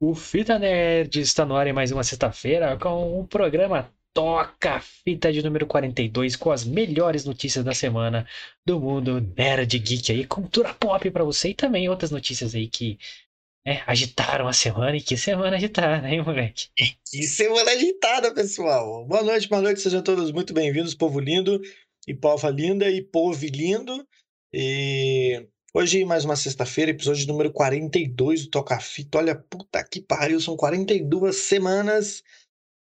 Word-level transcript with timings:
O 0.00 0.14
Fita 0.14 0.60
Nerd 0.60 1.18
está 1.18 1.44
no 1.44 1.56
ar 1.56 1.66
em 1.66 1.72
mais 1.72 1.90
uma 1.90 2.04
sexta-feira 2.04 2.78
com 2.78 3.18
o 3.18 3.26
programa 3.26 3.92
Toca 4.14 4.78
Fita 4.78 5.32
de 5.32 5.42
número 5.42 5.66
42 5.66 6.36
com 6.36 6.52
as 6.52 6.64
melhores 6.64 7.24
notícias 7.24 7.64
da 7.64 7.74
semana 7.74 8.24
do 8.64 8.78
mundo 8.78 9.20
nerd 9.36 9.76
geek 9.76 10.12
aí, 10.12 10.24
cultura 10.24 10.72
pop 10.72 11.10
para 11.10 11.24
você 11.24 11.48
e 11.48 11.54
também 11.54 11.88
outras 11.88 12.12
notícias 12.12 12.54
aí 12.54 12.68
que 12.68 12.96
né, 13.66 13.82
agitaram 13.88 14.46
a 14.46 14.52
semana 14.52 14.96
e 14.96 15.00
que 15.00 15.16
semana 15.16 15.56
agitada, 15.56 16.08
hein, 16.08 16.22
moleque? 16.22 16.68
Que 16.76 17.24
semana 17.24 17.72
agitada, 17.72 18.32
pessoal! 18.32 19.04
Boa 19.04 19.24
noite, 19.24 19.48
boa 19.48 19.62
noite, 19.62 19.80
sejam 19.80 20.00
todos 20.00 20.30
muito 20.30 20.54
bem-vindos, 20.54 20.94
povo 20.94 21.18
lindo 21.18 21.60
e 22.06 22.14
pova 22.14 22.50
linda 22.50 22.88
e 22.88 23.02
povo 23.02 23.44
lindo. 23.44 24.06
E 24.52 25.44
Hoje, 25.74 26.02
mais 26.02 26.24
uma 26.24 26.34
sexta-feira, 26.34 26.92
episódio 26.92 27.26
número 27.26 27.52
42 27.52 28.44
do 28.44 28.50
Toca 28.50 28.80
Fita. 28.80 29.18
Olha, 29.18 29.34
puta 29.34 29.84
que 29.84 30.00
pariu, 30.00 30.40
são 30.40 30.56
42 30.56 31.36
semanas 31.36 32.22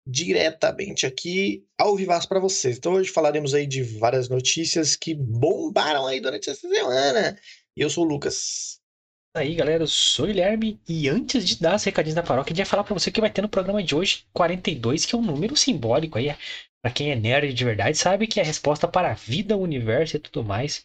diretamente 0.06 1.06
aqui 1.06 1.66
ao 1.78 1.96
vivaço 1.96 2.28
para 2.28 2.42
vocês. 2.42 2.78
Então 2.78 2.96
hoje 2.96 3.10
falaremos 3.10 3.54
aí 3.54 3.66
de 3.66 3.82
várias 3.82 4.28
notícias 4.28 4.98
que 4.98 5.16
bombaram 5.16 6.06
aí 6.06 6.20
durante 6.20 6.50
essa 6.50 6.68
semana. 6.68 7.40
E 7.76 7.82
eu 7.82 7.90
sou 7.90 8.04
o 8.04 8.08
Lucas. 8.08 8.82
Aí, 9.36 9.56
galera, 9.56 9.84
eu 9.84 9.88
sou 9.88 10.26
o 10.26 10.28
Guilherme 10.28 10.78
e 10.88 11.08
antes 11.08 11.48
de 11.48 11.62
dar 11.62 11.78
os 11.78 11.84
recadinhos 11.86 12.16
da 12.16 12.22
paróquia, 12.22 12.54
eu 12.54 12.58
ia 12.58 12.66
falar 12.66 12.84
para 12.84 12.94
você 12.94 13.10
que 13.10 13.22
vai 13.22 13.32
ter 13.32 13.42
no 13.42 13.50
programa 13.50 13.82
de 13.82 13.96
hoje 13.96 14.26
42, 14.34 15.06
que 15.06 15.16
é 15.16 15.18
um 15.18 15.24
número 15.24 15.56
simbólico 15.56 16.18
aí. 16.18 16.36
Para 16.84 16.92
quem 16.94 17.12
é 17.12 17.16
nerd 17.16 17.54
de 17.54 17.64
verdade, 17.64 17.98
sabe 17.98 18.28
que 18.28 18.42
é 18.42 18.44
a 18.44 18.46
resposta 18.46 18.90
para 18.90 19.10
a 19.10 19.14
vida, 19.14 19.56
o 19.56 19.62
universo 19.62 20.18
e 20.18 20.20
tudo 20.20 20.44
mais. 20.44 20.84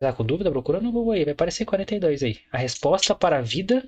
Tá 0.00 0.14
com 0.14 0.24
dúvida? 0.24 0.50
Procura 0.50 0.80
no 0.80 0.90
Google 0.90 1.12
aí, 1.12 1.24
vai 1.24 1.34
aparecer 1.34 1.66
42 1.66 2.22
aí. 2.22 2.40
A 2.50 2.56
resposta 2.56 3.14
para 3.14 3.38
a 3.38 3.42
vida, 3.42 3.86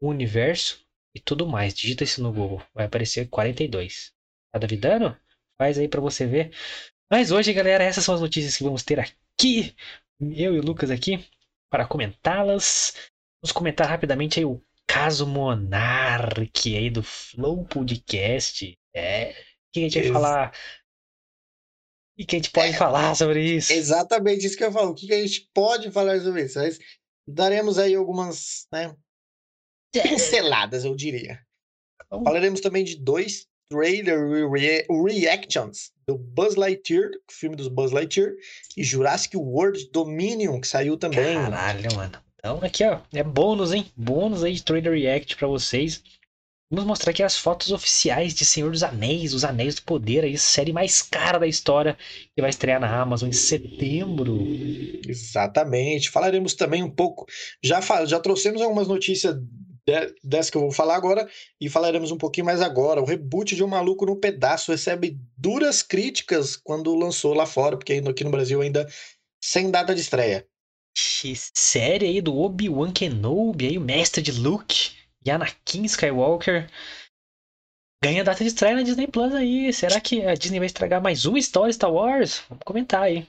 o 0.00 0.08
universo 0.08 0.86
e 1.12 1.18
tudo 1.18 1.48
mais. 1.48 1.74
Digita 1.74 2.04
isso 2.04 2.22
no 2.22 2.32
Google, 2.32 2.62
vai 2.72 2.86
aparecer 2.86 3.28
42. 3.28 4.12
Tá 4.52 4.60
duvidando? 4.60 5.16
Faz 5.58 5.78
aí 5.78 5.88
para 5.88 6.00
você 6.00 6.26
ver. 6.26 6.52
Mas 7.10 7.32
hoje, 7.32 7.52
galera, 7.52 7.82
essas 7.82 8.04
são 8.04 8.14
as 8.14 8.20
notícias 8.20 8.56
que 8.56 8.62
vamos 8.62 8.84
ter 8.84 9.00
aqui. 9.00 9.74
Eu 10.20 10.54
e 10.54 10.60
o 10.60 10.62
Lucas 10.62 10.92
aqui 10.92 11.24
para 11.68 11.86
comentá-las. 11.86 12.94
Vamos 13.42 13.50
comentar 13.52 13.88
rapidamente 13.88 14.38
aí 14.38 14.44
o 14.44 14.62
caso 14.86 15.26
Monark 15.26 16.76
aí 16.76 16.88
do 16.88 17.02
Flow 17.02 17.64
Podcast. 17.64 18.78
É, 18.94 19.30
o 19.30 19.34
que 19.72 19.80
a 19.80 19.82
gente 19.82 20.02
vai 20.02 20.12
falar 20.12 20.52
e 22.16 22.24
que 22.24 22.36
a 22.36 22.38
gente 22.38 22.50
pode 22.50 22.72
é, 22.72 22.76
falar 22.76 23.14
sobre 23.14 23.42
isso? 23.42 23.72
Exatamente 23.72 24.46
isso 24.46 24.56
que 24.56 24.64
eu 24.64 24.72
falo. 24.72 24.90
O 24.90 24.94
que 24.94 25.12
a 25.12 25.20
gente 25.20 25.48
pode 25.54 25.90
falar 25.90 26.20
sobre 26.20 26.44
isso? 26.44 26.58
Mas 26.58 26.78
daremos 27.26 27.78
aí 27.78 27.94
algumas 27.94 28.66
né, 28.72 28.94
é. 29.94 30.02
pinceladas, 30.02 30.84
eu 30.84 30.94
diria. 30.94 31.40
Então... 32.06 32.22
Falaremos 32.22 32.60
também 32.60 32.84
de 32.84 32.96
dois 32.96 33.46
trailer 33.68 34.50
re 34.50 34.86
reactions 35.08 35.92
do 36.06 36.18
Buzz 36.18 36.56
Lightyear, 36.56 37.10
o 37.10 37.32
filme 37.32 37.56
dos 37.56 37.68
Buzz 37.68 37.90
Lightyear, 37.90 38.32
e 38.76 38.84
Jurassic 38.84 39.36
World 39.36 39.90
Dominion, 39.90 40.60
que 40.60 40.68
saiu 40.68 40.96
também. 40.98 41.34
Caralho, 41.34 41.94
mano. 41.94 42.18
Então 42.38 42.58
aqui, 42.62 42.84
ó, 42.84 43.00
é 43.14 43.22
bônus, 43.22 43.72
hein? 43.72 43.90
Bônus 43.96 44.42
aí 44.42 44.52
de 44.54 44.62
trailer 44.62 44.92
react 44.92 45.36
para 45.36 45.46
vocês. 45.46 46.02
Vamos 46.74 46.86
mostrar 46.86 47.10
aqui 47.10 47.22
as 47.22 47.36
fotos 47.36 47.70
oficiais 47.70 48.32
de 48.32 48.46
Senhor 48.46 48.70
dos 48.70 48.82
Anéis, 48.82 49.34
Os 49.34 49.44
Anéis 49.44 49.74
do 49.74 49.82
Poder, 49.82 50.24
a 50.24 50.38
série 50.38 50.72
mais 50.72 51.02
cara 51.02 51.38
da 51.38 51.46
história, 51.46 51.98
que 52.34 52.40
vai 52.40 52.48
estrear 52.48 52.80
na 52.80 53.02
Amazon 53.02 53.28
em 53.28 53.32
setembro. 53.32 54.38
Exatamente. 55.06 56.08
Falaremos 56.08 56.54
também 56.54 56.82
um 56.82 56.88
pouco. 56.88 57.26
Já, 57.62 57.78
já 58.06 58.18
trouxemos 58.18 58.62
algumas 58.62 58.88
notícias 58.88 59.34
de, 59.86 60.14
dessa 60.24 60.50
que 60.50 60.56
eu 60.56 60.62
vou 60.62 60.72
falar 60.72 60.96
agora 60.96 61.28
e 61.60 61.68
falaremos 61.68 62.10
um 62.10 62.16
pouquinho 62.16 62.46
mais 62.46 62.62
agora. 62.62 63.02
O 63.02 63.04
reboot 63.04 63.54
de 63.54 63.62
Um 63.62 63.68
Maluco 63.68 64.06
no 64.06 64.16
Pedaço 64.16 64.72
recebe 64.72 65.18
duras 65.36 65.82
críticas 65.82 66.56
quando 66.56 66.94
lançou 66.94 67.34
lá 67.34 67.44
fora, 67.44 67.76
porque 67.76 67.92
aqui 67.92 68.24
no 68.24 68.30
Brasil 68.30 68.62
ainda 68.62 68.88
sem 69.44 69.70
data 69.70 69.94
de 69.94 70.00
estreia. 70.00 70.46
Série 71.54 72.06
aí 72.06 72.22
do 72.22 72.34
Obi-Wan 72.34 72.92
Kenobi, 72.92 73.66
aí, 73.66 73.76
o 73.76 73.82
mestre 73.82 74.22
de 74.22 74.32
Luke 74.32 75.01
e 75.24 75.30
Anakin 75.30 75.84
Skywalker 75.84 76.68
ganha 78.02 78.24
data 78.24 78.42
de 78.42 78.48
estreia 78.48 78.74
na 78.74 78.82
Disney 78.82 79.06
Plus 79.06 79.32
aí. 79.32 79.72
Será 79.72 80.00
que 80.00 80.26
a 80.26 80.34
Disney 80.34 80.58
vai 80.58 80.66
estragar 80.66 81.00
mais 81.00 81.24
uma 81.24 81.38
história 81.38 81.72
Star 81.72 81.92
Wars? 81.92 82.42
Vamos 82.48 82.64
comentar 82.64 83.02
aí. 83.02 83.26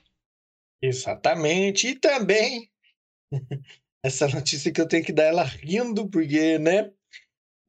Exatamente. 0.81 1.87
E 1.89 1.95
também 1.95 2.69
essa 4.03 4.27
notícia 4.27 4.71
que 4.71 4.81
eu 4.81 4.87
tenho 4.87 5.05
que 5.05 5.13
dar 5.13 5.25
ela 5.25 5.43
rindo, 5.43 6.09
porque, 6.09 6.57
né? 6.57 6.91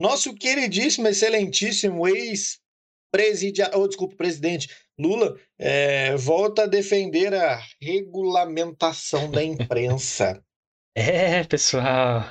Nosso 0.01 0.34
queridíssimo, 0.34 1.07
excelentíssimo 1.07 2.09
ex-presidente, 2.09 3.63
oh, 3.75 3.87
desculpa, 3.87 4.17
presidente 4.17 4.69
Lula 4.99 5.39
é, 5.59 6.17
volta 6.17 6.65
a 6.65 6.67
defender 6.67 7.33
a 7.34 7.61
regulamentação 7.81 9.31
da 9.31 9.43
imprensa. 9.43 10.43
é, 10.97 11.45
pessoal. 11.45 12.25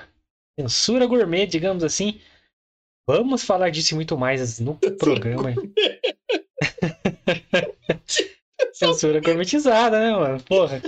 Censura 0.59 1.06
gourmet, 1.06 1.47
digamos 1.47 1.84
assim. 1.84 2.19
Vamos 3.08 3.44
falar 3.44 3.69
disso 3.69 3.94
e 3.94 3.96
muito 3.96 4.18
mais 4.18 4.59
no 4.59 4.75
programa. 4.97 5.53
Censura 8.72 9.19
gourmetizada, 9.19 10.00
né, 10.00 10.12
mano? 10.12 10.44
Porra. 10.44 10.81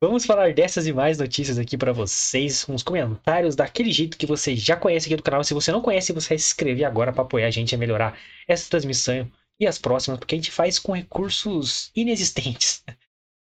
Vamos 0.00 0.24
falar 0.24 0.52
dessas 0.54 0.86
e 0.86 0.92
mais 0.92 1.18
notícias 1.18 1.58
aqui 1.58 1.76
para 1.76 1.92
vocês, 1.92 2.64
com 2.64 2.74
os 2.74 2.82
comentários 2.82 3.56
daquele 3.56 3.92
jeito 3.92 4.16
que 4.16 4.26
você 4.26 4.56
já 4.56 4.76
conhece 4.76 5.06
aqui 5.06 5.16
do 5.16 5.22
canal. 5.22 5.44
Se 5.44 5.54
você 5.54 5.70
não 5.72 5.80
conhece, 5.80 6.12
você 6.12 6.30
vai 6.30 6.38
se 6.38 6.46
inscrever 6.46 6.84
agora 6.84 7.12
para 7.12 7.22
apoiar 7.22 7.46
a 7.46 7.50
gente 7.50 7.74
a 7.74 7.78
melhorar 7.78 8.18
essa 8.48 8.68
transmissão 8.70 9.30
e 9.58 9.66
as 9.66 9.78
próximas, 9.78 10.18
porque 10.18 10.34
a 10.34 10.38
gente 10.38 10.50
faz 10.50 10.78
com 10.78 10.92
recursos 10.92 11.90
inexistentes. 11.94 12.84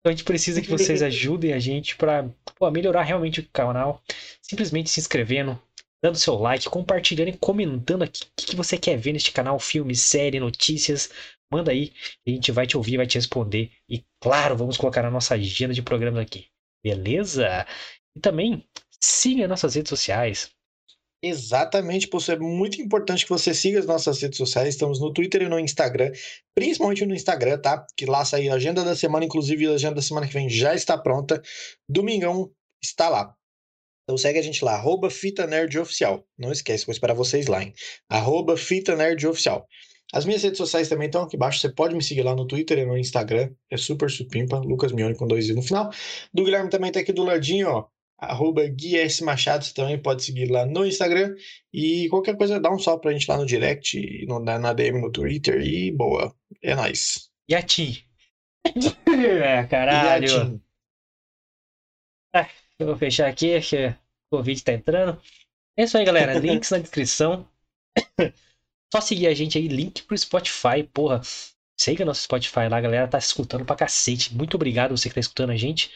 Então 0.05 0.11
a 0.11 0.15
gente 0.15 0.23
precisa 0.23 0.61
que 0.61 0.69
vocês 0.69 1.01
ajudem 1.01 1.51
a 1.51 1.57
gente 1.57 1.95
para 1.95 2.29
melhorar 2.71 3.01
realmente 3.01 3.39
o 3.39 3.49
canal. 3.51 4.03
Simplesmente 4.39 4.87
se 4.87 4.99
inscrevendo, 4.99 5.59
dando 5.99 6.15
seu 6.15 6.35
like, 6.35 6.69
compartilhando 6.69 7.29
e 7.29 7.37
comentando 7.37 8.03
aqui 8.03 8.21
o 8.21 8.27
que, 8.37 8.45
que 8.45 8.55
você 8.55 8.77
quer 8.77 8.97
ver 8.97 9.13
neste 9.13 9.31
canal, 9.31 9.59
filme, 9.59 9.95
série, 9.95 10.39
notícias. 10.39 11.09
Manda 11.51 11.71
aí, 11.71 11.91
a 12.27 12.29
gente 12.29 12.51
vai 12.51 12.67
te 12.67 12.77
ouvir, 12.77 12.97
vai 12.97 13.07
te 13.07 13.17
responder. 13.17 13.71
E 13.89 14.05
claro, 14.21 14.55
vamos 14.55 14.77
colocar 14.77 15.01
na 15.01 15.09
nossa 15.09 15.33
agenda 15.33 15.73
de 15.73 15.81
programas 15.81 16.21
aqui. 16.21 16.49
Beleza? 16.83 17.65
E 18.15 18.19
também 18.19 18.63
siga 19.01 19.47
nossas 19.47 19.73
redes 19.73 19.89
sociais. 19.89 20.54
Exatamente, 21.27 22.07
por 22.07 22.21
é 22.29 22.37
muito 22.37 22.79
importante 22.79 23.23
que 23.23 23.31
você 23.31 23.51
siga 23.51 23.79
as 23.79 23.87
nossas 23.87 24.21
redes 24.21 24.37
sociais. 24.37 24.69
Estamos 24.69 24.99
no 24.99 25.11
Twitter 25.11 25.41
e 25.41 25.49
no 25.49 25.59
Instagram, 25.59 26.11
principalmente 26.53 27.03
no 27.03 27.15
Instagram, 27.15 27.57
tá? 27.57 27.83
Que 27.97 28.05
lá 28.05 28.23
sai 28.23 28.47
a 28.47 28.53
agenda 28.53 28.83
da 28.83 28.95
semana, 28.95 29.25
inclusive 29.25 29.65
a 29.65 29.71
agenda 29.71 29.95
da 29.95 30.03
semana 30.03 30.27
que 30.27 30.33
vem 30.35 30.47
já 30.47 30.75
está 30.75 30.95
pronta. 30.95 31.41
Domingão 31.89 32.51
está 32.79 33.09
lá. 33.09 33.33
Então 34.03 34.19
segue 34.19 34.37
a 34.37 34.41
gente 34.43 34.63
lá, 34.63 34.75
arroba 34.75 35.09
Fita 35.09 35.47
Nerd 35.47 35.79
Oficial. 35.79 36.23
Não 36.37 36.51
esquece, 36.51 36.85
vou 36.85 36.93
esperar 36.93 37.15
vocês 37.15 37.47
lá, 37.47 37.63
hein? 37.63 37.73
Arroba 38.07 38.55
Fita 38.55 38.95
Nerd 38.95 39.25
Oficial. 39.25 39.67
As 40.13 40.25
minhas 40.25 40.43
redes 40.43 40.59
sociais 40.59 40.89
também 40.89 41.07
estão 41.07 41.23
aqui 41.23 41.37
embaixo. 41.37 41.59
Você 41.59 41.69
pode 41.73 41.95
me 41.95 42.03
seguir 42.03 42.21
lá 42.21 42.35
no 42.35 42.45
Twitter 42.45 42.77
e 42.77 42.85
no 42.85 42.95
Instagram. 42.95 43.49
É 43.71 43.77
super 43.77 44.11
supimpa. 44.11 44.59
Lucas 44.59 44.91
Mione 44.91 45.15
com 45.15 45.25
dois 45.25 45.49
i 45.49 45.55
no 45.55 45.63
final. 45.63 45.89
Do 46.31 46.43
Guilherme 46.43 46.69
também 46.69 46.91
tá 46.91 46.99
aqui 46.99 47.11
do 47.11 47.23
ladinho, 47.23 47.67
ó 47.67 47.94
arroba 48.17 48.65
Gui 48.67 48.97
S. 48.97 49.23
Machado, 49.23 49.63
você 49.63 49.73
também 49.73 50.01
pode 50.01 50.23
seguir 50.23 50.49
lá 50.49 50.65
no 50.65 50.85
Instagram. 50.85 51.35
E 51.73 52.07
qualquer 52.09 52.37
coisa, 52.37 52.59
dá 52.59 52.71
um 52.71 52.79
salve 52.79 53.01
pra 53.01 53.11
gente 53.11 53.29
lá 53.29 53.37
no 53.37 53.45
direct, 53.45 54.25
no, 54.27 54.39
na, 54.39 54.57
na 54.57 54.73
DM 54.73 55.01
no 55.01 55.11
Twitter. 55.11 55.61
E 55.61 55.91
boa, 55.91 56.35
é 56.63 56.75
nóis. 56.75 57.29
E 57.47 57.55
a 57.55 57.61
Tim? 57.61 57.97
é, 59.33 59.63
caralho. 59.65 60.27
E 60.27 60.35
a 60.35 60.43
Tim? 60.43 60.61
Ah, 62.33 62.49
eu 62.79 62.87
vou 62.87 62.97
fechar 62.97 63.27
aqui, 63.27 63.59
que 63.61 63.87
o 63.87 64.37
Covid 64.37 64.63
tá 64.63 64.73
entrando. 64.73 65.21
É 65.77 65.83
isso 65.83 65.97
aí, 65.97 66.05
galera. 66.05 66.33
Links 66.39 66.71
na 66.71 66.79
descrição. 66.79 67.47
Só 68.93 69.01
seguir 69.01 69.27
a 69.27 69.33
gente 69.33 69.57
aí, 69.57 69.67
link 69.67 70.03
pro 70.03 70.17
Spotify, 70.17 70.83
porra. 70.93 71.21
Siga 71.77 72.05
nosso 72.05 72.21
Spotify 72.21 72.69
lá, 72.69 72.77
a 72.77 72.81
galera 72.81 73.07
tá 73.07 73.17
escutando 73.17 73.65
pra 73.65 73.75
cacete. 73.75 74.33
Muito 74.33 74.55
obrigado 74.55 74.95
você 74.95 75.09
que 75.09 75.15
tá 75.15 75.19
escutando 75.19 75.49
a 75.49 75.57
gente. 75.57 75.91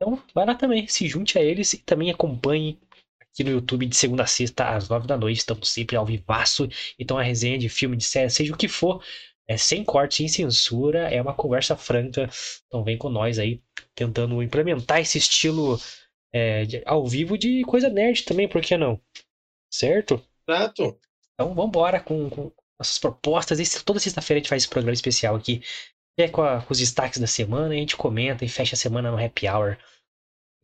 Então, 0.00 0.22
vai 0.32 0.46
lá 0.46 0.54
também, 0.54 0.86
se 0.86 1.08
junte 1.08 1.38
a 1.38 1.42
eles 1.42 1.72
e 1.72 1.78
também 1.78 2.10
acompanhe 2.10 2.78
aqui 3.20 3.42
no 3.42 3.50
YouTube 3.50 3.84
de 3.86 3.96
segunda 3.96 4.22
a 4.22 4.26
sexta, 4.26 4.76
às 4.76 4.88
nove 4.88 5.06
da 5.06 5.16
noite. 5.16 5.38
Estamos 5.38 5.68
sempre 5.68 5.96
ao 5.96 6.06
vivaço. 6.06 6.68
Então, 6.98 7.18
a 7.18 7.22
resenha 7.22 7.58
de 7.58 7.68
filme, 7.68 7.96
de 7.96 8.04
série, 8.04 8.30
seja 8.30 8.54
o 8.54 8.56
que 8.56 8.68
for, 8.68 9.02
é 9.46 9.56
sem 9.56 9.84
corte, 9.84 10.16
sem 10.16 10.28
censura, 10.28 11.08
é 11.08 11.20
uma 11.20 11.34
conversa 11.34 11.76
franca. 11.76 12.30
Então, 12.66 12.84
vem 12.84 12.96
com 12.96 13.08
nós 13.08 13.38
aí, 13.38 13.60
tentando 13.94 14.40
implementar 14.42 15.00
esse 15.00 15.18
estilo 15.18 15.78
é, 16.32 16.64
de, 16.64 16.82
ao 16.86 17.06
vivo 17.06 17.36
de 17.36 17.62
coisa 17.64 17.88
nerd 17.88 18.24
também, 18.24 18.48
por 18.48 18.62
que 18.62 18.76
não? 18.76 19.00
Certo? 19.72 20.22
Certo. 20.48 20.98
Então, 21.34 21.54
vamos 21.54 21.68
embora 21.68 21.98
com, 21.98 22.30
com 22.30 22.52
nossas 22.78 22.98
propostas. 23.00 23.58
Esse, 23.58 23.84
toda 23.84 23.98
sexta-feira 23.98 24.38
a 24.38 24.40
gente 24.40 24.48
faz 24.48 24.62
esse 24.62 24.70
programa 24.70 24.94
especial 24.94 25.34
aqui 25.34 25.60
é 26.22 26.28
com, 26.28 26.42
a, 26.42 26.62
com, 26.62 26.72
os 26.72 26.78
destaques 26.78 27.18
da 27.18 27.26
semana, 27.26 27.74
a 27.74 27.76
gente 27.76 27.96
comenta 27.96 28.44
e 28.44 28.48
fecha 28.48 28.74
a 28.74 28.78
semana 28.78 29.10
no 29.10 29.22
happy 29.22 29.48
hour. 29.48 29.76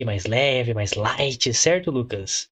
E 0.01 0.05
mais 0.05 0.25
leve, 0.25 0.75
mais 0.75 0.95
light, 0.95 1.53
certo, 1.55 1.91
Lucas? 1.91 2.49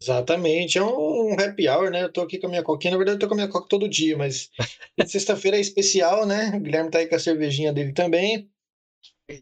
Exatamente, 0.00 0.78
é 0.78 0.82
um 0.82 1.32
happy 1.40 1.68
hour, 1.68 1.90
né? 1.90 2.02
Eu 2.02 2.12
tô 2.12 2.20
aqui 2.20 2.38
com 2.38 2.46
a 2.46 2.50
minha 2.50 2.62
coquinha, 2.62 2.92
na 2.92 2.98
verdade 2.98 3.16
eu 3.16 3.20
tô 3.20 3.28
com 3.28 3.34
a 3.34 3.36
minha 3.36 3.48
coca 3.48 3.68
todo 3.68 3.88
dia, 3.88 4.16
mas 4.16 4.50
sexta-feira 5.06 5.56
é 5.56 5.60
especial, 5.60 6.26
né? 6.26 6.52
O 6.54 6.60
Guilherme 6.60 6.90
tá 6.90 6.98
aí 6.98 7.06
com 7.06 7.16
a 7.16 7.18
cervejinha 7.18 7.72
dele 7.72 7.92
também. 7.92 8.48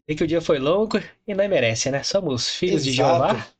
E 0.07 0.15
que 0.15 0.23
o 0.23 0.27
dia 0.27 0.41
foi 0.41 0.57
longo 0.57 0.97
e 1.27 1.33
não 1.35 1.47
merece, 1.47 1.91
né? 1.91 2.01
Somos 2.03 2.49
filhos 2.49 2.85
Exato. 2.85 2.89
de 2.89 2.95
Jeová. 2.95 3.55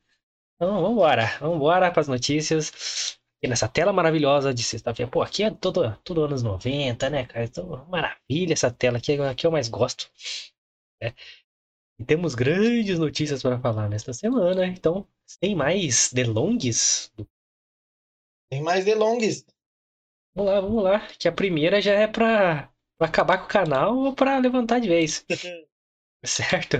Então 0.56 0.81
vambora, 0.81 1.38
vambora 1.39 1.92
pras 1.92 2.07
notícias. 2.07 3.19
E 3.45 3.47
nessa 3.47 3.68
tela 3.68 3.94
maravilhosa 3.94 4.53
de 4.53 4.63
sexta-feira. 4.63 5.09
Pô, 5.12 5.21
aqui 5.21 5.44
é 5.44 5.51
todo, 5.51 5.95
tudo 6.03 6.24
anos 6.24 6.42
90, 6.42 7.09
né, 7.09 7.25
cara? 7.25 7.45
Então, 7.45 7.86
maravilha 7.88 8.53
essa 8.53 8.71
tela 8.71 8.97
aqui, 8.97 9.13
aqui 9.21 9.45
eu 9.45 9.51
mais 9.51 9.68
gosto. 9.69 10.09
né? 11.01 11.13
E 12.00 12.03
temos 12.03 12.36
grandes 12.36 12.97
notícias 13.00 13.42
para 13.42 13.59
falar 13.59 13.88
nesta 13.88 14.13
semana. 14.13 14.65
Então, 14.65 15.07
sem 15.25 15.56
mais 15.56 16.12
delongues, 16.12 17.12
Tem 18.50 18.62
mais 18.62 18.83
delongues. 18.83 19.45
vamos 20.36 20.51
lá, 20.51 20.62
vamos 20.62 20.83
lá. 20.83 21.07
Que 21.19 21.27
a 21.27 21.31
primeira 21.31 21.81
já 21.81 21.94
é 21.94 22.07
pra 22.07 22.71
acabar 23.00 23.38
com 23.38 23.45
o 23.45 23.50
canal 23.50 23.95
ou 23.97 24.13
pra 24.15 24.38
levantar 24.39 24.80
de 24.80 24.88
vez. 24.89 25.25
Certo? 26.25 26.77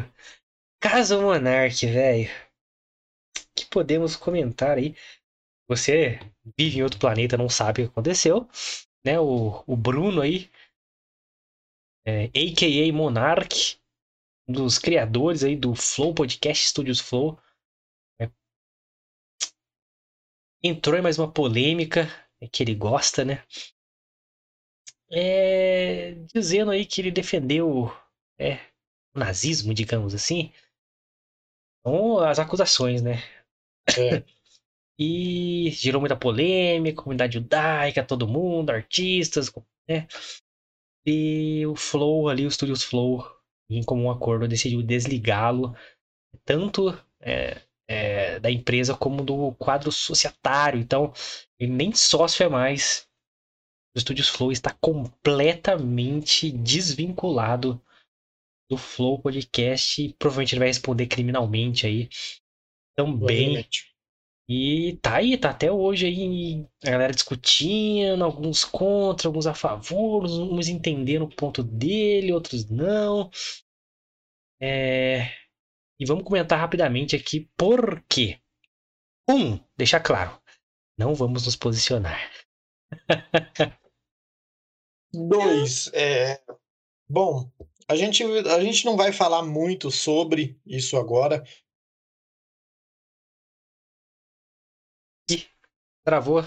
Caso 0.81 1.21
Monark, 1.21 1.85
velho. 1.85 2.29
que 3.56 3.65
podemos 3.67 4.15
comentar 4.15 4.77
aí? 4.77 4.95
Você 5.67 6.19
vive 6.57 6.79
em 6.79 6.83
outro 6.83 7.00
planeta, 7.00 7.38
não 7.38 7.50
sabe 7.50 7.81
o 7.81 7.85
que 7.85 7.91
aconteceu, 7.91 8.47
né? 9.03 9.19
O, 9.19 9.63
o 9.65 9.75
Bruno 9.75 10.21
aí, 10.21 10.50
é, 12.06 12.25
a.k.a. 12.25 12.94
Monark, 12.94 13.77
um 14.47 14.53
dos 14.53 14.77
criadores 14.77 15.44
aí 15.44 15.56
do 15.56 15.73
Flow 15.73 16.13
Podcast 16.13 16.67
Studios 16.67 17.00
Flow, 17.00 17.39
é, 18.21 18.29
entrou 20.63 20.97
em 20.97 21.01
mais 21.01 21.17
uma 21.17 21.31
polêmica 21.31 22.07
é, 22.39 22.47
que 22.47 22.62
ele 22.62 22.75
gosta, 22.75 23.25
né? 23.25 23.44
É, 25.12 26.13
dizendo 26.33 26.71
aí 26.71 26.85
que 26.85 27.00
ele 27.01 27.12
defendeu 27.12 27.91
é, 28.39 28.56
o 29.15 29.19
nazismo, 29.19 29.73
digamos 29.73 30.13
assim. 30.13 30.51
Então, 31.79 32.19
as 32.19 32.39
acusações, 32.39 33.01
né? 33.01 33.17
É. 33.97 34.23
E 34.97 35.69
gerou 35.71 36.00
muita 36.00 36.15
polêmica, 36.15 37.01
comunidade 37.01 37.33
judaica, 37.33 38.03
todo 38.03 38.27
mundo, 38.27 38.69
artistas, 38.69 39.51
né? 39.88 40.07
E 41.06 41.65
o 41.68 41.75
Flow 41.75 42.30
ali, 42.30 42.45
o 42.45 42.51
Studios 42.51 42.83
Flow, 42.83 43.24
em 43.69 43.83
comum 43.83 44.09
acordo, 44.09 44.47
decidiu 44.47 44.81
desligá-lo, 44.81 45.75
tanto 46.44 46.89
é, 47.19 47.62
é, 47.88 48.39
da 48.39 48.50
empresa 48.50 48.95
como 48.95 49.24
do 49.24 49.53
quadro 49.53 49.92
societário. 49.92 50.80
Então, 50.80 51.13
ele 51.59 51.71
nem 51.71 51.94
sócio 51.94 52.44
é 52.44 52.50
mais. 52.50 53.07
O 53.95 54.00
Studios 54.00 54.30
Flow 54.30 54.51
está 54.51 54.71
completamente 54.71 56.51
desvinculado 56.51 57.81
do 58.69 58.77
Flow 58.77 59.21
Podcast 59.21 60.15
provavelmente 60.18 60.53
ele 60.53 60.59
vai 60.59 60.68
responder 60.69 61.07
criminalmente 61.07 61.86
aí 61.86 62.09
também. 62.95 63.18
Provavelmente. 63.19 63.94
E 64.47 64.97
tá 65.01 65.15
aí, 65.15 65.38
tá 65.38 65.50
até 65.50 65.71
hoje 65.71 66.06
aí 66.06 66.68
a 66.83 66.92
galera 66.92 67.13
discutindo, 67.13 68.24
alguns 68.24 68.63
contra, 68.63 69.27
alguns 69.27 69.47
a 69.47 69.56
favor, 69.56 70.24
uns 70.24 70.68
entendendo 70.68 71.24
o 71.24 71.36
ponto 71.36 71.63
dele, 71.63 72.31
outros 72.31 72.69
não. 72.69 73.31
É... 74.62 75.31
E 76.00 76.06
vamos 76.06 76.24
comentar 76.24 76.59
rapidamente 76.59 77.15
aqui 77.15 77.50
por 77.57 78.03
quê. 78.07 78.39
Um, 79.27 79.59
deixar 79.75 80.00
claro, 80.01 80.39
não 80.95 81.15
vamos 81.15 81.45
nos 81.45 81.56
posicionar. 81.56 82.31
Dois, 85.12 85.91
é... 85.94 86.39
Bom, 87.09 87.50
a 87.88 87.95
gente, 87.95 88.24
a 88.24 88.62
gente 88.62 88.86
não 88.86 88.95
vai 88.95 89.12
falar 89.12 89.41
muito 89.44 89.89
sobre 89.89 90.59
isso 90.65 90.98
agora. 90.98 91.44
Travou. 96.05 96.43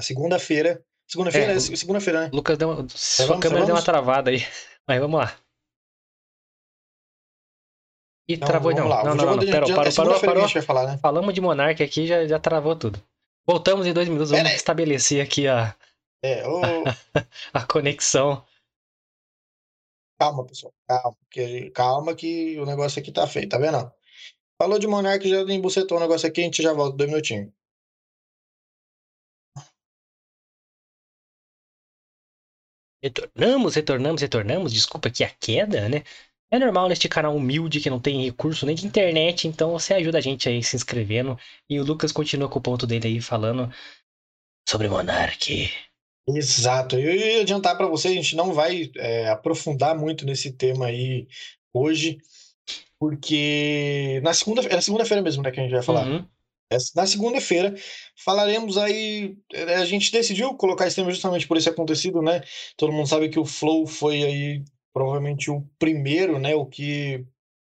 Segunda-feira. 0.00 0.82
Segunda-feira, 1.08 1.52
É, 1.52 1.56
é, 1.56 1.60
segunda-feira, 1.60 2.20
né? 2.22 2.30
Lucas 2.32 2.56
deu 2.56 2.70
uma... 2.70 2.88
Sua 2.88 3.26
vamos, 3.26 3.42
câmera 3.42 3.66
deu 3.66 3.74
uma 3.74 3.80
vamos? 3.80 3.84
travada 3.84 4.30
aí. 4.30 4.38
Mas 4.88 5.00
vamos 5.00 5.20
lá. 5.20 5.38
Ih, 8.28 8.34
Então, 8.34 8.48
travou 8.48 8.72
vamos 8.74 8.88
não. 8.88 8.96
lá. 8.96 9.04
Não, 9.04 9.12
O 9.12 9.14
não, 9.14 9.24
não, 9.24 9.32
Parou, 9.32 9.38
de- 9.44 9.52
parou, 9.52 9.86
é 9.86 9.92
parou, 9.94 10.20
parou. 10.20 10.48
vai 10.48 10.62
falar, 10.62 10.86
né? 10.86 10.98
Falamos 10.98 11.34
de 11.34 11.40
Monark 11.40 11.82
aqui, 11.82 12.06
já, 12.06 12.26
já 12.26 12.38
travou 12.40 12.74
tudo. 12.76 13.02
Voltamos 13.46 13.86
em 13.86 13.92
dois 13.92 14.08
minutos, 14.08 14.30
vamos 14.30 14.42
Pera 14.44 14.50
aí. 14.54 14.56
estabelecer 14.56 15.20
aqui 15.20 15.46
a, 15.46 15.76
É, 16.24 16.46
ô, 16.48 16.62
a 17.52 17.66
conexão. 17.66 18.44
calma, 20.18 20.46
pessoal. 20.46 20.72
Calma, 20.88 21.16
que, 21.30 21.70
calma 21.72 22.14
que 22.14 22.58
o 22.58 22.64
negócio 22.64 23.00
aqui 23.00 23.12
tá 23.12 23.26
feio, 23.26 23.48
tá 23.48 23.58
vendo? 23.58 23.92
Falou 24.60 24.78
de 24.78 24.86
Monark, 24.86 25.28
já 25.28 25.42
embucetou 25.42 25.98
o 25.98 26.00
negócio 26.00 26.28
aqui, 26.28 26.40
a 26.40 26.44
gente 26.44 26.62
já 26.62 26.72
volta, 26.72 26.96
dois 26.96 27.10
minutinhos. 27.10 27.52
Retornamos, 33.02 33.74
retornamos, 33.74 34.22
retornamos. 34.22 34.72
Desculpa 34.72 35.08
aqui 35.08 35.24
a 35.24 35.28
queda, 35.28 35.88
né? 35.88 36.04
É 36.52 36.58
normal 36.58 36.88
neste 36.88 37.08
canal 37.08 37.34
humilde 37.34 37.80
que 37.80 37.88
não 37.88 37.98
tem 37.98 38.24
recurso 38.24 38.66
nem 38.66 38.76
de 38.76 38.86
internet, 38.86 39.48
então 39.48 39.72
você 39.72 39.94
ajuda 39.94 40.18
a 40.18 40.20
gente 40.20 40.48
aí 40.48 40.62
se 40.62 40.76
inscrevendo. 40.76 41.38
E 41.68 41.80
o 41.80 41.84
Lucas 41.84 42.12
continua 42.12 42.48
com 42.48 42.58
o 42.58 42.62
ponto 42.62 42.86
dele 42.86 43.08
aí 43.08 43.20
falando 43.22 43.72
sobre 44.68 44.86
Monark. 44.86 45.70
Exato. 46.28 46.98
Eu 46.98 47.16
ia 47.16 47.40
adiantar 47.40 47.76
para 47.76 47.86
você, 47.86 48.08
a 48.08 48.12
gente 48.12 48.36
não 48.36 48.52
vai 48.52 48.90
é, 48.96 49.28
aprofundar 49.30 49.98
muito 49.98 50.24
nesse 50.24 50.52
tema 50.52 50.86
aí 50.86 51.26
hoje, 51.72 52.18
porque 52.98 54.20
na 54.22 54.34
segunda, 54.34 54.62
é 54.62 54.74
na 54.74 54.82
segunda-feira 54.82 55.22
mesmo, 55.22 55.42
né, 55.42 55.50
que 55.50 55.58
a 55.58 55.62
gente 55.62 55.72
vai 55.72 55.82
falar. 55.82 56.06
Uhum. 56.06 56.24
Na 56.94 57.06
segunda-feira 57.06 57.74
falaremos 58.24 58.78
aí. 58.78 59.36
eh, 59.52 59.74
A 59.76 59.84
gente 59.84 60.12
decidiu 60.12 60.54
colocar 60.54 60.86
esse 60.86 60.96
tema 60.96 61.10
justamente 61.10 61.46
por 61.46 61.56
esse 61.56 61.68
acontecido, 61.68 62.22
né? 62.22 62.42
Todo 62.76 62.92
mundo 62.92 63.08
sabe 63.08 63.28
que 63.28 63.38
o 63.38 63.44
Flow 63.44 63.86
foi 63.86 64.22
aí 64.22 64.64
provavelmente 64.92 65.50
o 65.50 65.66
primeiro, 65.78 66.38
né? 66.38 66.54
O 66.54 66.66
que 66.66 67.24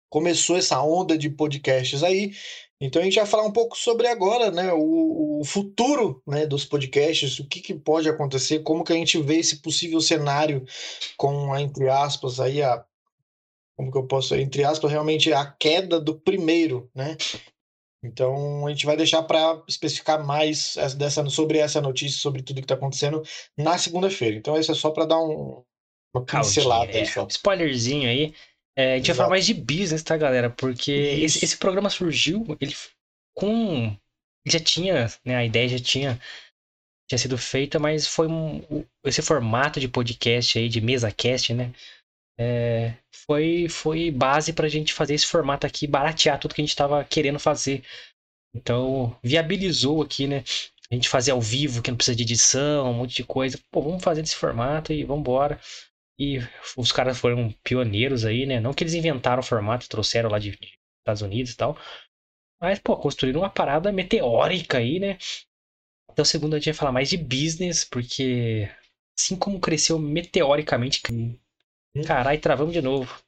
começou 0.09 0.57
essa 0.57 0.81
onda 0.81 1.18
de 1.18 1.30
podcasts 1.30 2.03
aí. 2.03 2.31
Então 2.81 3.01
a 3.01 3.06
gente 3.06 3.15
vai 3.15 3.25
falar 3.27 3.45
um 3.45 3.51
pouco 3.51 3.77
sobre 3.77 4.07
agora, 4.07 4.51
né? 4.51 4.74
O, 4.74 5.39
o 5.42 5.45
futuro, 5.45 6.21
né? 6.27 6.45
Dos 6.48 6.65
podcasts, 6.65 7.39
o 7.39 7.48
que, 7.48 7.62
que 7.62 7.74
pode 7.75 8.09
acontecer, 8.09 8.60
como 8.60 8.84
que 8.84 8.91
a 8.91 8.96
gente 8.96 9.22
vê 9.22 9.38
esse 9.38 9.62
possível 9.62 10.01
cenário 10.01 10.65
com 11.17 11.55
entre 11.58 11.89
aspas 11.89 12.39
aí 12.39 12.62
a 12.62 12.84
como 13.77 13.91
que 13.91 13.98
eu 13.98 14.05
posso 14.08 14.36
entre 14.36 14.63
aspas 14.63 14.91
realmente 14.91 15.31
a 15.34 15.46
queda 15.46 16.00
do 16.00 16.20
primeiro, 16.20 16.89
né? 16.93 17.15
Então, 18.03 18.65
a 18.65 18.70
gente 18.72 18.86
vai 18.86 18.98
deixar 18.98 19.22
para 19.24 19.62
especificar 19.67 20.25
mais 20.25 20.75
essa- 20.77 20.96
dessa, 20.98 21.29
sobre 21.29 21.60
essa 21.60 21.79
notícia, 21.81 22.20
sobre 22.20 22.41
tudo 22.41 22.58
que 22.58 22.65
está 22.65 22.75
acontecendo 22.75 23.22
na 23.58 23.77
segunda-feira. 23.77 24.36
Então, 24.38 24.60
isso 24.60 24.72
é 24.72 24.75
só 24.75 24.89
para 24.91 25.05
dar 25.05 25.20
um, 25.20 25.63
uma 26.15 26.25
pincelada 26.25 26.91
aí 26.98 27.01
é, 27.01 27.05
só. 27.05 27.27
spoilerzinho 27.29 28.10
aí. 28.10 28.34
É, 28.75 28.93
a 28.93 28.98
gente 28.98 29.08
vai 29.08 29.15
falar 29.15 29.27
Exato. 29.27 29.29
mais 29.29 29.46
de 29.46 29.53
business, 29.53 30.03
tá, 30.03 30.17
galera? 30.17 30.50
Porque 30.50 30.91
esse, 30.91 31.43
esse 31.43 31.58
programa 31.58 31.89
surgiu, 31.89 32.46
ele 32.60 32.74
com. 33.36 33.86
ele 33.86 33.98
Já 34.48 34.60
tinha, 34.60 35.08
né? 35.25 35.36
A 35.36 35.46
ideia 35.46 35.67
já 35.70 35.79
tinha, 35.79 36.20
tinha 37.10 37.20
sido 37.20 37.38
feita, 37.38 37.79
mas 37.79 38.08
foi 38.08 38.27
um, 38.27 38.62
esse 39.05 39.22
formato 39.22 39.79
de 39.79 39.88
podcast 39.88 40.58
aí, 40.58 40.70
de 40.70 40.81
mesa 40.81 41.12
cast, 41.12 41.53
né? 41.53 41.74
É, 42.43 42.98
foi, 43.27 43.69
foi 43.69 44.10
base 44.10 44.51
pra 44.51 44.67
gente 44.67 44.93
fazer 44.93 45.13
esse 45.13 45.27
formato 45.27 45.67
aqui, 45.67 45.86
baratear 45.86 46.39
tudo 46.39 46.55
que 46.55 46.62
a 46.62 46.65
gente 46.65 46.75
tava 46.75 47.03
querendo 47.03 47.38
fazer. 47.38 47.83
Então, 48.53 49.15
viabilizou 49.24 50.01
aqui, 50.01 50.25
né? 50.25 50.43
A 50.89 50.95
gente 50.95 51.07
fazer 51.07 51.31
ao 51.31 51.39
vivo, 51.39 51.81
que 51.81 51.91
não 51.91 51.98
precisa 51.98 52.15
de 52.15 52.24
edição, 52.24 52.89
um 52.89 52.93
monte 52.93 53.15
de 53.15 53.24
coisa. 53.24 53.60
Pô, 53.71 53.81
vamos 53.81 54.03
fazer 54.03 54.24
desse 54.24 54.36
formato 54.36 54.91
e 54.91 55.03
vamos 55.03 55.21
embora. 55.21 55.60
E 56.19 56.39
os 56.75 56.91
caras 56.91 57.17
foram 57.19 57.53
pioneiros 57.63 58.25
aí, 58.25 58.45
né? 58.45 58.60
Não 58.60 58.74
que 58.74 58.83
eles 58.83 58.95
inventaram 58.95 59.41
o 59.41 59.45
formato, 59.45 59.88
trouxeram 59.88 60.29
lá 60.29 60.39
de, 60.39 60.51
de 60.51 60.79
Estados 61.00 61.21
Unidos 61.21 61.53
e 61.53 61.57
tal. 61.57 61.77
Mas, 62.60 62.79
pô, 62.79 62.98
construíram 62.98 63.41
uma 63.41 63.50
parada 63.50 63.91
meteórica 63.91 64.79
aí, 64.79 65.00
né? 65.00 65.17
Então, 66.12 66.25
segundo, 66.25 66.55
a 66.55 66.57
gente 66.57 66.65
vai 66.65 66.74
falar 66.74 66.91
mais 66.91 67.10
de 67.10 67.17
business, 67.17 67.86
porque 67.86 68.69
assim 69.17 69.36
como 69.36 69.60
cresceu 69.60 70.00
meteoricamente. 70.00 71.01
Caralho, 72.05 72.39
travamos 72.41 72.74
de 72.74 72.81
novo. 72.81 73.21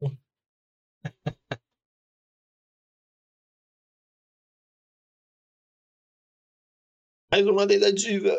Mais 7.30 7.46
uma 7.46 7.66
tentativa. 7.66 8.36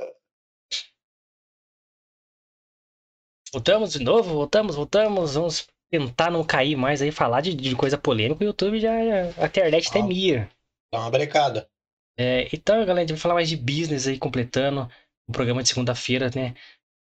Voltamos 3.52 3.94
de 3.94 4.04
novo, 4.04 4.34
voltamos, 4.34 4.76
voltamos. 4.76 5.34
Vamos 5.34 5.68
tentar 5.92 6.30
não 6.30 6.44
cair 6.44 6.76
mais 6.76 7.02
aí, 7.02 7.12
falar 7.12 7.42
de, 7.42 7.54
de 7.56 7.76
coisa 7.76 7.98
polêmica. 7.98 8.44
O 8.44 8.48
YouTube 8.48 8.80
já. 8.80 8.92
A 9.38 9.46
internet 9.48 9.90
até 9.90 10.00
Ah. 10.00 10.04
mia. 10.04 10.50
Dá 10.94 11.00
uma 11.02 11.12
brecada. 11.12 11.70
É, 12.18 12.48
então, 12.54 12.76
galera, 12.80 13.00
a 13.00 13.02
gente 13.02 13.10
vai 13.14 13.18
falar 13.18 13.36
mais 13.36 13.50
de 13.50 13.56
business 13.56 14.08
aí, 14.08 14.18
completando 14.20 14.90
o 15.28 15.32
programa 15.32 15.64
de 15.64 15.70
segunda-feira, 15.70 16.30
né? 16.36 16.54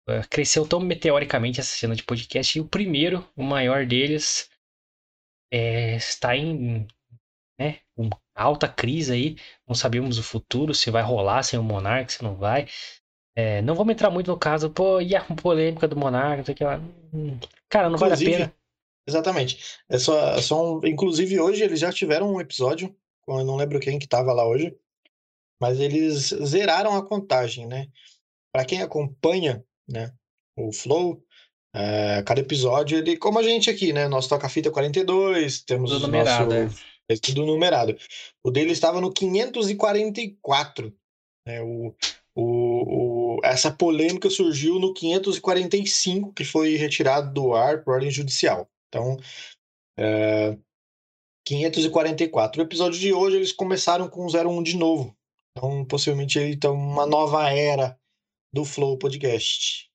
É, 0.08 0.22
cresceu 0.22 0.66
tão 0.66 0.80
meteoricamente 0.80 1.60
essa 1.60 1.74
cena 1.74 1.94
de 1.94 2.02
podcast. 2.02 2.56
E 2.56 2.60
o 2.60 2.68
primeiro, 2.68 3.28
o 3.36 3.42
maior 3.42 3.84
deles, 3.84 4.48
é, 5.52 5.96
está 5.96 6.34
em 6.34 6.86
né, 7.58 7.80
alta 8.34 8.68
crise 8.68 9.12
aí. 9.12 9.36
Não 9.66 9.74
sabemos 9.74 10.18
o 10.18 10.22
futuro, 10.22 10.74
se 10.74 10.90
vai 10.90 11.02
rolar 11.02 11.42
sem 11.42 11.58
o 11.58 11.62
Monark, 11.62 12.12
se 12.12 12.22
não 12.22 12.34
vai. 12.34 12.66
É, 13.36 13.62
não 13.62 13.74
vamos 13.74 13.92
entrar 13.92 14.10
muito 14.10 14.30
no 14.30 14.38
caso, 14.38 14.70
pô, 14.70 15.00
e 15.00 15.14
a 15.14 15.22
polêmica 15.22 15.86
do 15.86 15.96
Monark, 15.96 16.38
não 16.38 16.44
sei 16.44 16.54
o 16.54 16.56
que 16.56 16.64
lá. 16.64 16.78
Hum, 17.12 17.38
cara, 17.68 17.88
não 17.88 17.96
Inclusive, 17.96 18.30
vale 18.30 18.42
a 18.42 18.46
pena. 18.46 18.58
Exatamente. 19.06 19.78
É 19.88 19.98
só, 19.98 20.34
é 20.34 20.42
só 20.42 20.78
um, 20.78 20.86
inclusive, 20.86 21.38
hoje 21.38 21.62
eles 21.62 21.80
já 21.80 21.92
tiveram 21.92 22.34
um 22.34 22.40
episódio, 22.40 22.94
eu 23.26 23.44
não 23.44 23.56
lembro 23.56 23.80
quem 23.80 23.98
que 23.98 24.08
tava 24.08 24.32
lá 24.32 24.46
hoje, 24.46 24.76
mas 25.60 25.78
eles 25.78 26.28
zeraram 26.44 26.96
a 26.96 27.06
contagem, 27.06 27.66
né? 27.66 27.88
Para 28.52 28.64
quem 28.64 28.82
acompanha, 28.82 29.64
né, 29.88 30.12
o 30.56 30.72
Flow, 30.72 31.22
é, 31.74 32.22
cada 32.22 32.40
episódio, 32.40 32.98
ele, 32.98 33.16
como 33.16 33.38
a 33.38 33.42
gente 33.42 33.70
aqui, 33.70 33.92
né? 33.92 34.08
Nosso 34.08 34.28
toca-fita 34.28 34.70
42, 34.70 35.62
temos 35.62 35.90
Tudo 35.90 36.04
o 36.04 36.06
numerado, 36.06 36.54
nosso. 36.54 36.84
É 37.10 37.16
tudo 37.16 37.46
numerado. 37.46 37.96
O 38.42 38.50
dele 38.50 38.72
estava 38.72 39.00
no 39.00 39.12
544. 39.12 40.92
Né? 41.46 41.62
O, 41.62 41.94
o, 42.34 43.36
o, 43.36 43.40
essa 43.42 43.70
polêmica 43.70 44.28
surgiu 44.28 44.78
no 44.78 44.92
545, 44.92 46.32
que 46.34 46.44
foi 46.44 46.76
retirado 46.76 47.32
do 47.32 47.54
ar 47.54 47.82
por 47.82 47.94
ordem 47.94 48.10
judicial. 48.10 48.68
Então, 48.88 49.16
é, 49.98 50.56
544. 51.46 52.60
O 52.60 52.64
episódio 52.64 53.00
de 53.00 53.12
hoje 53.12 53.36
eles 53.36 53.52
começaram 53.52 54.08
com 54.08 54.26
01 54.26 54.62
de 54.62 54.76
novo. 54.76 55.16
Então, 55.56 55.84
possivelmente, 55.86 56.38
então, 56.38 56.74
uma 56.74 57.06
nova 57.06 57.50
era 57.50 57.98
do 58.58 58.64
Flow 58.64 58.98
Podcast. 58.98 59.88